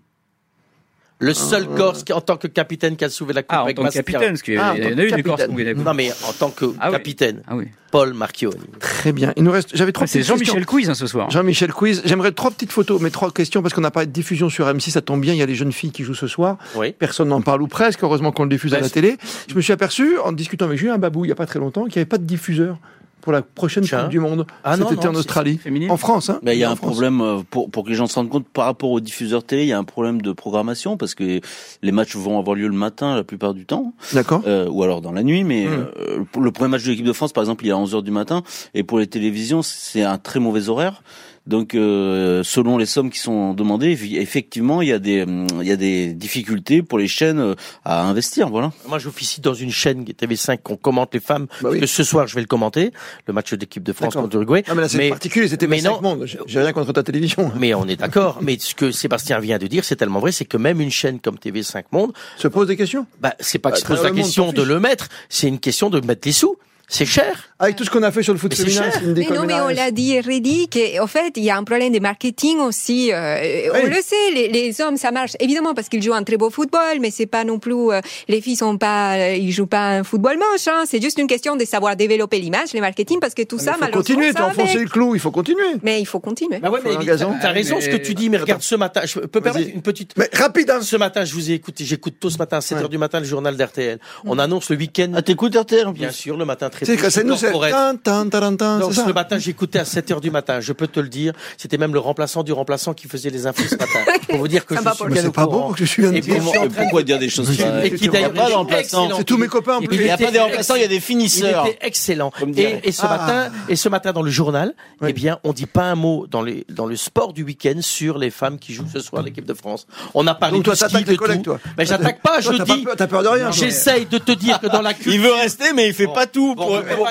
Le 1.22 1.34
seul 1.34 1.68
Corse 1.68 2.04
qui, 2.04 2.14
en 2.14 2.22
tant 2.22 2.38
que 2.38 2.48
capitaine 2.48 2.96
qui 2.96 3.04
a 3.04 3.10
soulevé 3.10 3.34
la 3.34 3.44
Coupe 3.44 3.52
Ah, 3.52 3.62
en 3.62 3.66
avec 3.66 3.76
tant 3.76 3.84
que 3.84 3.90
capitaine, 3.91 4.30
parce 4.30 4.41
qu'il 4.41 4.54
y 4.54 4.58
Ah, 4.58 4.72
en 4.72 4.76
en 4.76 4.78
tant 4.78 4.82
a 4.82 4.86
que 4.86 4.91
eu 4.91 4.96
des 4.96 5.10
capitaine. 5.10 5.24
Corses 5.26 5.48
où 5.50 5.60
il 5.60 5.68
y 5.68 5.70
en 5.70 5.72
a- 5.72 5.84
Non, 5.84 5.94
mais 5.94 6.12
en 6.28 6.32
tant 6.32 6.50
que 6.50 6.66
Ah 6.80 6.88
oui. 6.88 6.91
capitaine, 6.94 7.41
Ah 7.46 7.56
oui. 7.58 7.66
Paul 7.91 8.14
Marchioni. 8.14 8.56
Très 8.80 9.12
bien. 9.12 9.34
Il 9.36 9.44
nous 9.44 9.52
reste. 9.52 9.72
J'avais 9.76 9.91
trois 9.91 10.06
Ah, 10.06 10.08
C'est. 10.08 10.24
Jean-Michel 10.24 10.66
Quiz 10.66 10.90
hein, 10.90 10.94
ce 10.94 11.08
soir. 11.08 11.30
Jean-Michel 11.30 11.74
Quiz. 11.74 12.02
J'aimerais 12.06 12.32
trois 12.32 12.52
petites 12.52 12.72
photos, 12.72 13.02
mais 13.02 13.10
trois 13.10 13.32
questions 13.32 13.62
parce 13.62 13.74
qu'on 13.74 13.82
n'a 13.82 13.91
pas 13.91 14.06
de 14.06 14.12
diffusion 14.12 14.48
sur 14.50 14.66
M6. 14.68 14.91
Ça 14.91 15.02
tombe 15.02 15.20
bien. 15.20 15.34
Il 15.34 15.38
y 15.40 15.41
a 15.41 15.46
les 15.46 15.56
jeunes 15.56 15.74
filles 15.74 15.91
qui 15.91 16.04
jouent 16.04 16.14
ce 16.14 16.28
soir. 16.28 16.58
Oui. 16.76 16.94
Personne 16.98 17.28
n'en 17.30 17.41
parle 17.41 17.62
ou 17.64 17.68
presque. 17.68 18.02
Heureusement 18.04 18.32
qu'on 18.32 18.44
le 18.44 18.50
diffuse 18.50 18.74
à 18.74 18.80
la 18.80 18.90
télé. 18.90 19.18
Je 19.50 19.56
me 19.56 19.62
suis 19.62 19.74
aperçu, 19.74 20.18
en 20.20 20.32
discutant 20.32 20.66
avec 20.68 20.78
Julien 20.78 20.98
Babou 21.00 21.26
il 21.26 21.28
n'y 21.30 21.32
a 21.34 21.36
pas 21.36 21.48
très 21.48 21.60
longtemps, 21.60 21.84
qu'il 21.86 21.94
n'y 21.96 22.00
avait 22.00 22.06
pas 22.06 22.18
de 22.20 22.24
diffuseur 22.26 22.78
pour 23.22 23.32
la 23.34 23.41
prochaine 23.41 23.84
Tiens. 23.84 24.02
Coupe 24.04 24.10
du 24.10 24.20
Monde. 24.20 24.46
Ah 24.64 24.78
non, 24.78 24.88
en 24.88 25.16
Australie. 25.16 25.60
En 25.90 25.98
France, 25.98 26.30
hein. 26.30 26.40
Il 26.46 26.54
y 26.54 26.64
a 26.64 26.72
un 26.72 26.76
France. 26.76 26.91
problème 26.91 27.22
euh, 27.22 27.40
pour 27.50 27.70
pour 27.70 27.84
que 27.84 27.90
les 27.90 27.96
gens 27.96 28.08
se 28.08 28.16
rendent 28.16 28.30
compte 28.30 28.48
par 28.48 28.66
rapport 28.66 28.90
aux 28.91 29.00
diffuseurs 29.00 29.44
télé, 29.44 29.64
il 29.64 29.68
y 29.70 29.74
a 29.74 29.78
un 29.78 29.84
problème 29.84 30.22
de 30.22 30.32
programmation 30.32 30.98
parce 30.98 31.16
que 31.16 31.41
les 31.82 31.91
matchs 31.91 32.16
vont 32.16 32.40
avoir 32.40 32.56
lieu 32.56 32.68
le 32.68 32.74
matin 32.74 33.16
la 33.16 33.24
plupart 33.24 33.54
du 33.54 33.66
temps, 33.66 33.94
D'accord. 34.14 34.41
euh, 34.48 34.68
ou 34.70 34.84
alors 34.84 35.02
dans 35.02 35.12
la 35.12 35.24
nuit. 35.24 35.44
Mais 35.44 35.66
Mm. 35.68 35.88
euh, 36.00 36.24
le 36.40 36.52
premier 36.52 36.70
match 36.70 36.84
de 36.84 36.90
l'équipe 36.91 37.06
de 37.06 37.14
France, 37.14 37.34
par 37.34 37.44
exemple, 37.44 37.66
il 37.66 37.70
est 37.70 37.74
à 37.74 37.78
11 37.78 37.96
heures 37.96 38.04
du 38.04 38.12
matin, 38.12 38.44
et 38.74 38.84
pour 38.84 39.00
les 39.00 39.08
télévisions, 39.08 39.62
c'est 39.62 40.04
un 40.04 40.18
très 40.18 40.40
mauvais 40.40 40.70
horaire. 40.70 41.04
Donc, 41.50 41.74
euh, 41.74 42.44
selon 42.44 42.78
les 42.78 42.86
sommes 42.86 43.10
qui 43.10 43.18
sont 43.20 43.54
demandées, 43.56 43.98
effectivement, 44.18 44.82
il 44.84 44.90
y 44.90 44.94
a 44.94 45.00
des 45.00 45.26
il 45.62 45.68
y 45.68 45.72
a 45.72 45.76
des 45.76 46.14
difficultés 46.14 46.84
pour 46.84 47.00
les 47.00 47.08
chaînes 47.08 47.40
euh, 47.40 47.56
à 47.84 48.04
investir. 48.04 48.50
Voilà. 48.50 48.72
Moi, 48.88 49.00
j'officie 49.00 49.42
dans 49.42 49.56
une 49.56 49.72
chaîne 49.72 50.04
TV5 50.04 50.60
qu'on 50.62 50.78
commente 50.78 51.14
les 51.14 51.20
femmes. 51.20 51.48
Bah 51.62 51.70
oui. 51.72 51.80
que 51.80 51.88
ce 51.88 52.04
soir, 52.04 52.28
je 52.28 52.36
vais 52.36 52.42
le 52.42 52.48
commenter, 52.48 52.92
le 53.26 53.34
match 53.34 53.54
d'équipe 53.56 53.82
de 53.84 53.94
France 53.94 54.14
contre 54.14 54.30
l'Uruguay. 54.38 54.64
Ah, 54.68 54.76
mais 54.76 54.82
là, 54.84 54.90
c'est 54.90 55.10
particulier. 55.10 55.48
C'était 55.48 55.66
mais 55.68 55.80
25 55.80 56.02
non. 56.02 56.20
J'ai- 56.26 56.60
rien 56.62 56.72
contre 56.72 56.94
ta 56.94 57.02
télévision. 57.04 57.52
Mais 57.60 57.74
on 57.74 57.88
est 57.88 57.96
d'accord. 57.96 58.38
mais 58.42 58.58
ce 58.60 58.76
que 58.76 58.92
Sébastien 58.92 59.40
vient 59.40 59.58
de 59.58 59.66
dire, 59.68 59.84
c'est 59.84 59.96
tellement 59.96 60.20
vrai, 60.20 60.32
c'est 60.32 60.46
que 60.46 60.58
même 60.58 60.80
une 60.82 60.92
chaîne 60.92 61.20
comme 61.20 61.38
TV5 61.38 61.86
Monde, 61.92 62.14
Se 62.38 62.48
pose 62.48 62.68
des 62.68 62.78
questions. 62.78 63.08
bah, 63.20 63.34
c'est 63.40 63.58
pas 63.58 63.72
que 63.72 63.76
Bah, 63.78 63.82
se 63.82 63.86
pose 63.88 64.04
la 64.04 64.12
question 64.12 64.54
de 64.54 64.62
le 64.62 64.80
mettre, 64.80 65.08
c'est 65.30 65.48
une 65.48 65.60
question 65.60 65.90
de 65.90 66.00
mettre 66.06 66.28
les 66.28 66.32
sous. 66.32 66.58
C'est 66.91 67.06
cher. 67.06 67.45
Avec 67.60 67.76
tout 67.76 67.84
ce 67.84 67.90
qu'on 67.90 68.02
a 68.03 68.11
fait 68.11 68.24
sur 68.24 68.34
le 68.34 68.40
foot 68.40 68.49
Mais 68.52 68.56
c'est 68.56 68.64
féminin, 68.64 68.84
cher. 68.84 68.94
c'est 68.99 69.06
une 69.06 69.14
Mais 69.14 69.28
non, 69.36 69.45
mais 69.45 69.53
on 69.61 69.68
l'a 69.68 69.91
dit, 69.91 70.20
redit, 70.22 70.70
qu'en 70.70 71.07
fait, 71.07 71.34
il 71.36 71.44
y 71.44 71.49
a 71.52 71.57
un 71.57 71.64
problème 71.64 71.94
de 71.94 71.99
marketing 71.99 72.57
aussi. 72.60 73.11
euh, 73.14 73.70
On 73.74 73.86
le 73.86 74.02
sait, 74.02 74.32
les, 74.34 74.48
les 74.48 74.82
hommes, 74.82 74.98
ça 74.98 75.11
marche 75.11 75.34
évidemment 75.40 75.74
parce 75.76 75.88
qu'ils 75.90 76.02
jouent 76.02 76.14
un 76.14 76.24
très 76.24 76.38
beau 76.38 76.49
football, 76.49 76.99
mais 77.02 77.11
c'est 77.11 77.26
pas 77.28 77.44
non 77.44 77.60
plus, 77.60 77.91
euh, 77.91 77.99
les 78.28 78.41
filles 78.41 78.56
sont 78.56 78.78
pas, 78.78 79.18
euh, 79.18 79.36
ils 79.36 79.52
jouent 79.52 79.68
pas 79.68 79.90
un 79.90 80.03
football 80.03 80.38
moche. 80.38 80.68
Hein. 80.68 80.84
C'est 80.88 81.02
juste 81.02 81.20
une 81.20 81.28
question 81.28 81.57
de 81.57 81.66
savoir 81.66 81.95
développer 81.95 82.40
l'image, 82.40 82.74
le 82.74 82.80
marketing, 82.80 83.20
parce 83.20 83.34
que 83.36 83.44
tout 83.44 83.60
ça, 83.60 83.72
Il 83.72 83.74
faut 83.74 83.80
malheureusement, 83.82 84.16
continuer. 84.16 84.34
T'as 84.34 84.48
enfoncé 84.48 84.80
le 84.80 84.88
clou. 84.90 85.14
Il 85.16 85.22
faut 85.22 85.32
continuer. 85.32 85.68
Mais 85.84 85.99
il 86.02 86.06
faut 86.06 86.20
continuer. 86.22 86.60
Bah 86.60 86.72
ouais, 86.72 86.80
mais 86.84 86.91
t'as 86.95 87.52
raison 87.52 87.76
Mais- 87.76 87.82
ce 87.82 87.90
que 87.90 87.98
tu 87.98 88.16
dis, 88.16 88.30
mais 88.30 88.38
regarde 88.38 88.61
ce 88.64 88.76
matin, 88.76 89.02
je 89.06 89.20
peux 89.20 89.41
permettre 89.41 89.70
une 89.76 89.82
petite. 89.82 90.14
Mais 90.18 90.30
rapide, 90.34 90.70
hein. 90.72 90.80
Ce 90.82 90.95
matin, 90.95 91.24
je 91.26 91.34
vous 91.34 91.52
ai 91.52 91.53
écouté, 91.56 91.84
j'écoute 91.86 92.16
tôt 92.20 92.30
ce 92.30 92.38
matin 92.38 92.57
à 92.57 92.61
7h 92.61 92.84
Ouais. 92.84 92.88
du 92.90 92.98
matin 92.98 93.20
le 93.20 93.26
journal 93.26 93.56
d'RTL. 93.57 93.99
On 94.26 94.40
annonce 94.40 94.70
le 94.70 94.78
week-end. 94.78 95.11
Ah, 95.16 95.22
t'écoutes 95.22 95.56
RTL. 95.56 95.91
Bien 95.91 96.11
sûr, 96.11 96.38
le 96.38 96.45
matin 96.45 96.70
très 96.85 96.95
C'est 96.97 97.10
c'est 97.10 97.23
nous, 97.23 97.35
c'est 97.35 97.51
Donc, 97.51 98.93
ce 98.93 99.11
matin, 99.11 99.38
j'écoutais 99.38 99.80
à 99.80 99.84
7h 99.84 100.19
du 100.22 100.31
matin. 100.31 100.60
Je 100.60 100.73
peux 100.73 100.88
te 100.88 100.99
le 100.99 101.10
dire. 101.10 101.34
C'était 101.57 101.77
même 101.77 101.93
le 101.93 101.99
remplaçant 101.99 102.43
du 102.43 102.51
remplaçant 102.51 102.93
qui 102.93 103.07
faisait 103.07 103.30
les 103.30 103.47
infos 103.47 103.64
ce 103.64 103.76
matin. 103.76 103.99
Pour 104.30 104.39
vous 104.39 104.47
dire 104.47 104.65
que 104.65 104.76
je 104.76 104.81
suis 104.81 105.06
bien 105.14 105.27
au 105.27 105.31
pas 105.31 105.45
beau 105.45 105.69
que 105.69 105.80
je 105.80 105.85
suis 105.85 106.06
un 106.06 106.14
Et 106.14 106.22
pourquoi 106.22 107.03
dire 107.03 107.19
des 107.19 107.30
choses 107.30 107.49
Et 107.84 107.91
qui 107.91 108.10
d'ailleurs 108.10 108.34
pas 108.34 108.49
de 108.49 108.53
remplaçant. 108.53 109.10
C'est 109.18 109.23
tous 109.23 109.38
mes 109.38 109.47
copains 109.47 109.77
en 109.77 109.81
Il 109.81 109.88
plus. 109.88 109.97
Il 109.97 110.03
n'y 110.03 110.10
a 110.11 110.18
pas 110.18 110.31
des 110.31 110.39
remplaçants, 110.39 110.76
il 110.76 110.81
y 110.81 110.85
a 110.85 110.88
des 110.88 110.95
Il 110.95 111.01
finisseurs. 111.01 111.65
était 111.65 111.80
excellent. 111.85 112.31
Et, 112.56 112.91
ce 112.91 113.01
Ah. 113.03 113.10
matin, 113.18 113.51
et 113.68 113.76
ce 113.76 113.89
matin 113.89 114.11
dans 114.11 114.22
le 114.22 114.31
journal, 114.31 114.73
eh 115.06 115.14
bien, 115.14 115.39
on 115.43 115.53
dit 115.53 115.65
pas 115.65 115.84
un 115.84 115.95
mot 115.95 116.27
dans 116.27 116.41
les 116.41 116.65
dans 116.69 116.85
le 116.85 116.95
sport 116.95 117.34
du 117.34 117.43
week-end 117.43 117.81
sur 117.81 118.18
les 118.18 118.30
femmes 118.30 118.60
qui 118.60 118.73
jouent 118.73 118.88
ce 118.91 118.99
soir 118.99 119.23
l'équipe 119.23 119.45
de 119.45 119.53
France. 119.53 119.88
On 120.14 120.27
a 120.27 120.35
parlé 120.35 120.57
Donc 120.57 120.65
toi, 120.65 120.76
t'attaques 120.76 121.06
de 121.06 121.11
les 121.11 121.18
collègues, 121.18 121.43
toi. 121.43 121.60
Mais 121.77 121.85
j'attaque 121.85 122.22
pas, 122.22 122.41
je 122.41 122.51
dis. 122.64 122.85
T'as 122.97 123.07
peur 123.07 123.23
de 123.23 123.27
rien. 123.27 123.51
J'essaye 123.51 124.06
de 124.06 124.18
te 124.18 124.31
dire 124.31 124.60
que 124.60 124.68
dans 124.68 124.81
la 124.81 124.93
culture. 124.93 125.14
Il 125.14 125.22
veut 125.22 125.34
rester, 125.34 125.73
mais 125.73 125.88
il 125.88 125.93
fait 125.93 126.07
pas 126.07 126.27
tout 126.27 126.56
Bon, 126.56 126.69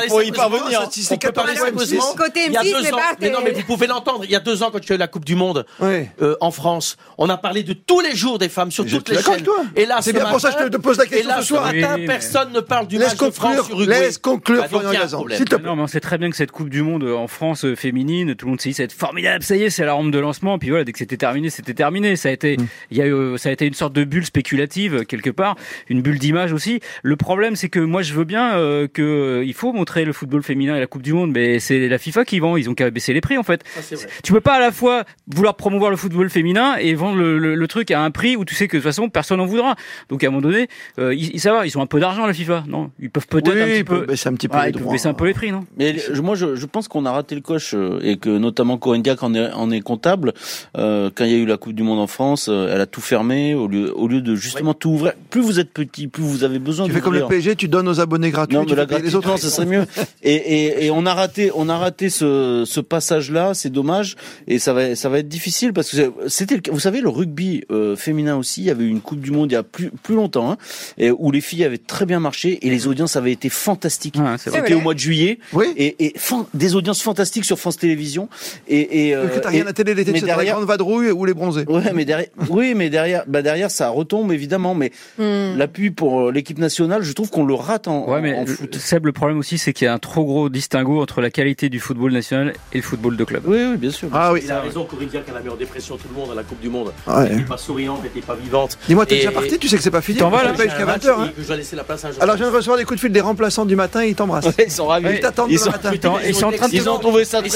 pour, 0.09 0.23
y 0.23 0.33
parvenir. 0.33 0.89
si 0.91 1.03
c'est 1.03 1.19
14 1.19 1.49
sérieusement. 1.51 2.15
Côté 2.17 2.41
Il 2.47 2.53
y 2.53 2.57
a 2.57 2.63
M6, 2.63 2.73
deux 2.73 2.83
c'est 2.83 2.93
ans. 2.93 2.97
pas 2.97 3.17
Mais 3.21 3.31
non, 3.31 3.39
mais 3.45 3.53
vous 3.53 3.63
pouvez 3.63 3.87
l'entendre. 3.87 4.25
Il 4.25 4.31
y 4.31 4.37
a 4.37 4.41
deux 4.41 4.63
ans, 4.63 4.71
quand 4.73 4.81
tu 4.81 4.93
as 4.93 4.97
eu 4.97 4.99
la 4.99 5.09
Coupe 5.09 5.25
du 5.25 5.35
Monde 5.35 5.67
euh, 5.83 6.37
en 6.41 6.51
France, 6.51 6.97
on 7.19 7.29
a 7.29 7.37
parlé 7.37 7.63
de 7.63 7.73
tous 7.73 8.01
les 8.01 8.15
jours 8.15 8.39
des 8.39 8.49
femmes 8.49 8.71
sur 8.71 8.85
toutes 8.87 9.09
les 9.09 9.23
chaînes. 9.23 9.45
Et 9.77 9.87
là, 9.87 9.99
C'est 10.01 10.11
ce 10.13 10.17
bien 10.17 10.27
pour 10.27 10.41
ça 10.41 10.53
que 10.53 10.65
je 10.65 10.69
te 10.69 10.77
pose 10.77 10.99
la 10.99 11.05
Et 11.05 11.09
question 11.09 11.29
là, 11.31 11.41
ce 11.41 11.47
soir. 11.47 11.73
personne 12.07 12.53
ne 12.53 12.61
parle 12.61 12.87
du 12.87 12.99
Laisse 12.99 13.19
match 13.21 13.29
de 13.29 13.35
France 13.35 13.71
laisse 13.87 14.19
conclure, 14.19 14.63
Bah, 14.63 14.69
Florian 14.69 14.91
il 14.91 14.95
y 14.95 14.97
a 14.97 15.01
un 15.01 15.03
Gazan. 15.05 15.25
Non, 15.65 15.77
mais 15.77 15.83
on 15.83 15.87
sait 15.87 16.01
très 16.01 16.19
bien 16.19 16.31
que 16.31 16.37
cette 16.37 16.51
Coupe 16.53 16.69
du 16.71 16.83
Monde 16.83 17.05
euh, 17.05 17.15
en 17.15 17.27
France 17.29 17.65
euh, 17.65 17.75
féminine, 17.77 18.35
tout 18.35 18.47
le 18.47 18.51
monde 18.51 18.61
s'est 18.61 18.71
dit, 18.71 18.75
ça 18.75 18.83
va 18.83 18.85
être 18.87 18.93
formidable, 18.93 19.43
ça 19.45 19.57
y 19.57 19.63
est, 19.65 19.71
c'est 19.71 19.85
la 19.85 19.93
rampe 19.95 20.11
de 20.11 20.19
lancement. 20.19 20.59
Puis 20.59 20.71
voilà, 20.71 20.85
dès 20.85 20.93
que 20.93 20.99
c'était 20.99 21.17
terminé, 21.17 21.51
c'était 21.51 21.75
terminé. 21.75 22.17
Ça 22.17 22.29
a 22.29 22.33
été, 22.33 22.57
Mm. 22.57 22.67
il 22.91 22.97
y 22.97 23.03
a 23.03 23.07
eu, 23.07 23.39
ça 23.39 23.49
a 23.49 23.53
été 23.53 23.67
une 23.67 23.75
sorte 23.75 23.93
de 23.93 24.05
bulle 24.05 24.25
spéculative 24.25 25.05
quelque 25.05 25.31
part, 25.31 25.57
une 25.89 26.03
bulle 26.03 26.19
d'image 26.19 26.53
aussi. 26.53 26.81
Le 27.03 27.17
problème, 27.17 27.57
c'est 27.57 27.69
que 27.69 27.81
moi, 27.81 28.03
je 28.03 28.15
veux 28.15 28.25
bien 28.25 28.57
euh, 28.57 28.89
que 28.89 29.43
il 29.49 29.55
faut 29.55 29.73
montrer 29.73 30.05
le 30.05 30.13
football 30.13 30.43
féminin 30.43 30.77
et 30.77 30.81
la 30.81 30.87
Coupe 30.87 31.03
du 31.03 31.13
Monde, 31.13 31.31
mais 31.33 31.59
c'est 31.59 31.89
la 31.89 31.99
FIFA 31.99 32.25
qui 32.25 32.39
vend. 32.39 32.57
Ils 32.57 32.69
ont 32.71 32.75
qu'à 32.75 32.91
baisser 32.91 33.13
les 33.13 33.21
prix 33.21 33.39
en 33.39 33.43
fait. 33.43 33.63
Vrai. 33.77 34.07
Tu 34.23 34.33
peux 34.33 34.41
pas 34.41 34.55
à 34.55 34.61
la 34.61 34.71
fois 34.73 35.05
vouloir 35.27 35.55
promouvoir 35.57 35.91
le 35.91 35.97
football 35.97 36.31
féminin 36.31 36.77
et 36.79 36.95
vendre 36.95 37.17
le, 37.17 37.39
le- 37.39 37.55
le 37.55 37.69
truc 37.69 37.91
à 37.91 38.03
un 38.03 38.11
prix 38.11 38.37
où 38.37 38.45
tu 38.45 38.55
sais 38.55 38.69
que 38.69 38.77
de 38.77 38.83
toute 38.83 38.89
façon 38.89 39.09
personne 39.09 39.39
n'en 39.39 39.47
voudra. 39.47 39.75
Donc 40.09 40.23
à 40.23 40.27
un 40.27 40.31
moment 40.31 40.43
donné, 40.43 40.69
euh, 40.99 41.15
ils, 41.15 41.41
ça 41.41 41.53
va, 41.53 41.67
ils 41.67 41.77
ont 41.79 41.83
un 41.83 41.87
peu 41.87 42.01
d'argent 42.01 42.27
la 42.27 42.33
FIFA, 42.33 42.65
non? 42.69 42.91
Ils 43.01 43.11
peuvent 43.11 43.27
peut-être 43.27 43.53
Oui, 43.55 43.61
un 43.63 43.67
petit 43.67 43.85
peu. 43.85 44.07
baisser 44.07 44.29
un 44.29 44.35
petit 44.35 44.49
peu 44.49 44.57
Ouais, 44.57 44.65
les 44.65 44.69
ils 44.69 44.73
peuvent 44.73 44.83
droits. 44.83 44.93
baisser 44.93 45.09
un 45.09 45.15
peu 45.15 45.27
les 45.27 45.35
prix, 45.35 45.51
non? 45.53 45.65
Mais 45.79 45.97
je- 45.99 46.21
moi, 46.21 46.35
je, 46.35 46.55
je 46.55 46.67
pense 46.67 46.89
qu'on 46.89 47.07
a 47.07 47.13
raté 47.13 47.35
le 47.35 47.41
coche 47.41 47.73
euh, 47.75 47.99
et 48.03 48.17
que 48.19 48.29
notamment 48.31 48.77
Corinne 48.79 49.03
Diacre 49.03 49.25
en 49.25 49.35
est, 49.35 49.51
en 49.53 49.71
est 49.71 49.81
comptable. 49.81 50.33
Euh, 50.77 51.11
quand 51.15 51.25
il 51.25 51.31
y 51.31 51.35
a 51.35 51.39
eu 51.39 51.47
la 51.47 51.57
Coupe 51.57 51.73
du 51.73 51.83
Monde 51.83 51.99
en 52.01 52.07
France, 52.07 52.49
euh, 52.51 52.71
elle 52.73 52.81
a 52.81 52.87
tout 52.87 53.01
fermé 53.01 53.55
au 53.55 53.67
lieu, 53.69 53.93
au 53.97 54.09
lieu 54.09 54.21
de 54.21 54.35
justement 54.35 54.75
tout 54.75 54.91
ouvrir. 54.91 55.13
Plus 55.31 55.41
vous 55.41 55.59
êtes 55.61 55.71
petit, 55.73 56.07
plus 56.09 56.23
vous 56.23 56.45
avez 56.45 56.59
besoin 56.59 56.87
Tu 56.87 56.91
de 56.93 56.97
fais 56.97 57.03
comme 57.03 57.15
le 57.15 57.27
PSG, 57.27 57.57
tu 57.57 57.69
donnes 57.69 57.89
aux 57.89 58.01
abonnés 58.01 58.31
gratuits. 58.31 58.57
Non, 58.57 58.65
mais 58.69 58.75
la 58.75 58.85
les 58.99 59.15
autres. 59.15 59.28
Non, 59.29 59.37
ça 59.37 59.49
serait 59.51 59.67
mieux. 59.67 59.85
Et, 60.23 60.35
et, 60.35 60.87
et 60.87 60.91
on 60.91 61.07
a 61.07 61.15
raté, 61.15 61.51
on 61.55 61.69
a 61.69 61.77
raté 61.79 62.09
ce, 62.11 62.65
ce 62.67 62.81
passage-là. 62.81 63.55
C'est 63.55 63.71
dommage. 63.71 64.17
Et 64.47 64.59
ça 64.59 64.73
va, 64.73 64.95
ça 64.97 65.09
va 65.09 65.19
être 65.21 65.29
difficile 65.29 65.73
parce 65.73 65.91
que 65.91 65.97
c'est- 65.97 66.11
c'était, 66.29 66.55
le 66.57 66.61
cas- 66.61 66.73
vous 66.73 66.81
savez, 66.81 67.01
le 67.01 67.09
rugby 67.09 67.65
euh, 67.71 67.97
féminin 67.97 68.37
aussi. 68.37 68.63
Il 68.63 68.67
y 68.67 68.71
avait 68.71 68.85
eu 68.85 68.89
une 68.89 69.01
Coupe 69.01 69.21
du 69.21 69.31
Monde 69.31 69.51
il 69.51 69.55
y 69.55 69.57
a 69.57 69.63
plus, 69.63 69.91
plus 70.03 70.15
longtemps, 70.15 70.51
hein, 70.53 70.57
et 70.99 71.11
où 71.11 71.31
les 71.31 71.41
filles 71.41 71.65
avaient 71.65 71.79
très 71.79 72.07
bien 72.07 72.21
marché 72.21 72.59
et 72.67 72.71
les 72.71 72.87
audiences 72.87 73.17
avaient 73.17 73.33
été 73.33 73.49
fantastiques. 73.49 74.17
Ouais, 74.17 74.25
c'est 74.39 74.51
vrai. 74.51 74.61
C'était 74.61 74.75
au 74.75 74.81
mois 74.81 74.95
de 74.95 74.99
juillet. 74.99 75.39
Oui. 75.53 75.67
Et, 75.77 76.07
et 76.07 76.13
fan- 76.17 76.47
des 76.55 76.75
audiences 76.75 77.03
fantastiques 77.03 77.45
sur 77.45 77.59
France 77.59 77.77
Télévisions. 77.77 78.29
Et, 78.69 79.09
et 79.11 79.15
Parce 79.15 79.29
que 79.35 79.39
t'as 79.41 79.49
euh, 79.49 79.53
rien 79.53 79.65
et- 79.67 79.69
à 79.69 79.73
télé 79.73 79.95
l'été, 79.95 80.13
mais 80.13 80.21
c'est 80.21 80.27
la 80.27 80.35
derrière- 80.35 80.55
grande 80.57 80.67
vadrouille 80.67 81.11
ou 81.11 81.25
les 81.25 81.35
bronzés. 81.35 81.65
Ouais, 81.69 81.93
mais 81.95 82.05
derrière, 82.05 82.29
oui, 82.51 82.75
mais 82.75 82.91
derrière, 82.91 83.25
bah 83.27 83.43
derrière, 83.43 83.71
ça 83.71 83.89
retombe 83.91 84.33
évidemment. 84.33 84.75
Mais 84.75 84.93
Hmm. 85.19 85.57
l'appui 85.57 85.91
pour 85.91 86.29
euh, 86.29 86.33
l'équipe 86.33 86.59
nationale, 86.59 87.03
je 87.03 87.13
trouve 87.13 87.31
qu'on 87.31 87.45
le 87.45 87.55
rate 87.55 87.89
en, 87.89 88.09
Ouais, 88.09 88.21
mais 88.21 88.35
en 88.35 88.47
foot. 88.47 88.77
Seb, 88.77 89.07
le 89.07 89.13
problème 89.19 89.39
aussi, 89.39 89.59
c'est 89.59 89.73
qu'il 89.73 89.85
y 89.85 89.89
a 89.89 89.93
un 89.93 89.99
trop 89.99 90.25
gros 90.25 90.49
distinguo 90.49 91.03
entre 91.03 91.21
la 91.21 91.31
qualité 91.31 91.69
du 91.69 91.79
football 91.81 92.13
national 92.13 92.55
et 92.73 92.77
le 92.79 92.83
football 92.83 93.17
de 93.17 93.25
club. 93.25 93.43
Oui, 93.47 93.59
oui, 93.71 93.77
bien 93.77 93.91
sûr. 93.91 94.09
Ah 94.13 94.33
oui. 94.33 94.41
Il 94.45 94.51
a 94.51 94.61
raison, 94.63 94.85
Corinne 94.85 95.09
Diacre, 95.09 95.27
elle 95.31 95.37
a 95.37 95.41
mis 95.41 95.49
en 95.51 95.57
dépression 95.57 95.97
tout 95.97 96.09
le 96.13 96.19
monde 96.19 96.31
à 96.33 96.35
la 96.35 96.43
Coupe 96.43 96.61
du 96.61 96.69
Monde. 96.71 96.93
Ouais. 97.07 97.27
Elle 97.27 97.37
n'était 97.37 97.49
pas 97.49 97.59
souriante, 97.59 97.99
elle 98.03 98.09
n'était 98.15 98.27
pas 98.27 98.35
vivante. 98.35 98.79
Dis-moi, 98.89 99.05
t'es 99.07 99.17
Et- 99.17 99.19
déjà 99.19 99.33
parti, 99.33 99.59
tu 99.59 99.69
sais 99.69 99.77
que 99.77 99.83
c'est 99.83 99.91
pas 99.91 100.01
fini. 100.01 100.19
T'en 100.19 100.31
vas, 100.31 100.43
là 100.45 100.55
jusqu'à 100.55 100.85
20h. 100.87 101.09
hein. 101.21 101.31
Je 101.39 101.45
dois 101.47 101.57
laisser 101.57 101.77
la 101.77 101.85
place 101.85 102.05
à 102.05 102.09
un 102.09 102.11
Alors, 102.21 102.37
je 102.37 102.43
viens 102.43 102.51
de 102.51 102.57
recevoir 102.57 102.79
des 102.79 102.85
coups 102.85 102.97
de 102.97 103.01
fil 103.01 103.13
des 103.13 103.21
remplaçants 103.21 103.67
du 103.67 103.77
matin, 103.77 104.03
ils 104.05 104.15
t'embrassent. 104.15 104.47
Ouais, 104.47 104.65
ils 104.67 104.71
sont 104.73 104.87
ravis. 104.87 105.09
Ils 105.13 105.21
t'attendent 105.21 105.51
Ils 105.51 105.55
demain 105.59 105.65
sont- 105.65 105.71
matin. 105.73 105.91
Ils 106.27 106.35
sont 106.35 106.47
en 106.47 106.53
train 106.53 106.69
de 106.69 106.75
Ils 106.75 106.89
ont 106.89 106.99
trouvé 106.99 107.25
ça 107.25 107.41
Et 107.41 107.49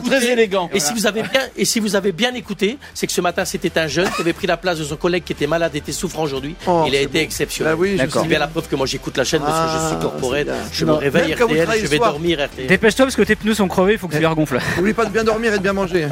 très, 0.00 0.26
élégant. 0.32 0.70
Et 0.72 0.80
si 0.80 0.92
vous 0.94 1.06
avez 1.06 1.22
bien, 1.22 1.40
et 1.56 1.64
si 1.64 1.80
vous 1.80 1.96
avez 1.96 2.12
bien 2.12 2.34
écouté, 2.34 2.78
c'est 2.94 3.06
que 3.06 3.12
ce 3.12 3.20
matin 3.20 3.44
c'était 3.44 3.78
un 3.78 3.86
jeune 3.88 4.08
qui 4.10 4.20
avait 4.22 4.32
pris 4.32 4.46
la 4.46 4.56
place 4.56 4.78
de 4.78 4.84
son 4.84 4.96
collègue 4.96 5.24
qui 5.24 5.32
était 5.32 5.46
malade, 5.46 5.74
était 5.74 5.92
souffrant 5.92 6.22
aujourd'hui. 6.22 6.54
Oh, 6.66 6.84
Il 6.86 6.94
a 6.94 7.00
été 7.00 7.20
exceptionnel. 7.20 7.74
Bah 7.74 7.78
oui, 7.80 7.98
je 7.98 8.08
C'est 8.08 8.26
bien 8.28 8.38
la 8.38 8.46
preuve 8.46 8.68
que 8.68 8.76
moi 8.76 8.86
j'écoute 8.86 9.16
la 9.16 9.24
chaîne 9.24 9.40
parce 9.42 9.52
que 9.52 9.72
je 9.72 9.84
Ah, 9.84 9.88
suis 9.90 9.98
corporate. 10.00 10.46
Je 10.76 10.84
me 10.84 10.92
réveille 10.92 11.30
Même 11.30 11.38
quand 11.38 11.44
vous 11.46 11.52
RTL, 11.54 11.62
travaillez 11.64 11.82
je 11.84 11.88
vais 11.88 11.96
le 11.96 12.00
soir. 12.00 12.12
dormir 12.12 12.38
RTL. 12.52 12.66
Dépêche-toi 12.66 13.06
parce 13.06 13.16
que 13.16 13.22
tes 13.22 13.34
pneus 13.36 13.54
sont 13.54 13.68
crevés, 13.68 13.94
il 13.94 13.98
faut 13.98 14.08
que 14.08 14.14
tu 14.14 14.20
les 14.20 14.26
regonfles. 14.26 14.58
N'oublie 14.76 14.92
pas 14.92 15.04
de 15.06 15.10
bien 15.10 15.24
dormir 15.24 15.52
et 15.54 15.58
de 15.58 15.62
bien 15.62 15.72
manger. 15.72 16.08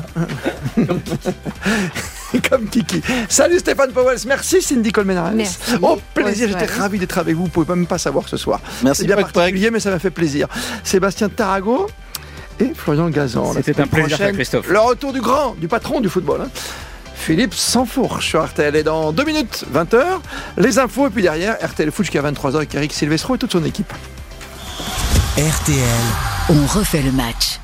Comme 2.50 2.68
Kiki. 2.68 3.00
Salut 3.28 3.58
Stéphane 3.60 3.92
Powell, 3.92 4.18
merci 4.26 4.60
Cindy 4.60 4.90
Colmenares. 4.90 5.32
Merci. 5.32 5.56
Au 5.80 5.98
plaisir, 6.14 6.48
Bonne 6.48 6.58
j'étais 6.58 6.72
ravi 6.72 6.98
d'être 6.98 7.18
avec 7.18 7.36
vous. 7.36 7.44
Vous 7.44 7.48
pouvez 7.48 7.74
même 7.74 7.86
pas 7.86 7.98
savoir 7.98 8.28
ce 8.28 8.36
soir. 8.36 8.60
Merci, 8.82 9.02
C'est 9.02 9.06
bien 9.06 9.16
Pac 9.16 9.26
Pac. 9.26 9.34
particulier, 9.34 9.70
mais 9.70 9.78
ça 9.80 9.90
m'a 9.90 9.98
fait 10.00 10.10
plaisir. 10.10 10.48
Sébastien 10.82 11.28
Tarago 11.28 11.86
et 12.58 12.72
Florian 12.74 13.08
Gazan. 13.10 13.48
La 13.48 13.54
C'était 13.62 13.72
semaine 13.74 13.84
un 13.86 13.88
plaisir, 13.88 14.16
prochaine, 14.16 14.34
Christophe. 14.34 14.68
Le 14.68 14.80
retour 14.80 15.12
du 15.12 15.20
grand, 15.20 15.54
du 15.60 15.68
patron 15.68 16.00
du 16.00 16.08
football. 16.08 16.40
hein. 16.42 16.48
Philippe 17.14 17.54
Sansfourche 17.54 18.26
sur 18.28 18.44
RTL. 18.44 18.74
Et 18.74 18.82
dans 18.82 19.12
deux 19.12 19.24
minutes, 19.24 19.64
20h, 19.72 20.02
les 20.58 20.78
infos. 20.80 21.06
Et 21.06 21.10
puis 21.10 21.22
derrière, 21.22 21.56
RTL 21.64 21.90
Foot 21.92 22.04
jusqu'à 22.06 22.22
23h 22.22 22.56
avec 22.56 22.74
Eric 22.74 22.92
Silvestro 22.92 23.36
et 23.36 23.38
toute 23.38 23.52
son 23.52 23.64
équipe. 23.64 23.92
RTL. 25.36 26.04
On 26.48 26.64
refait 26.78 27.02
le 27.02 27.10
match. 27.10 27.58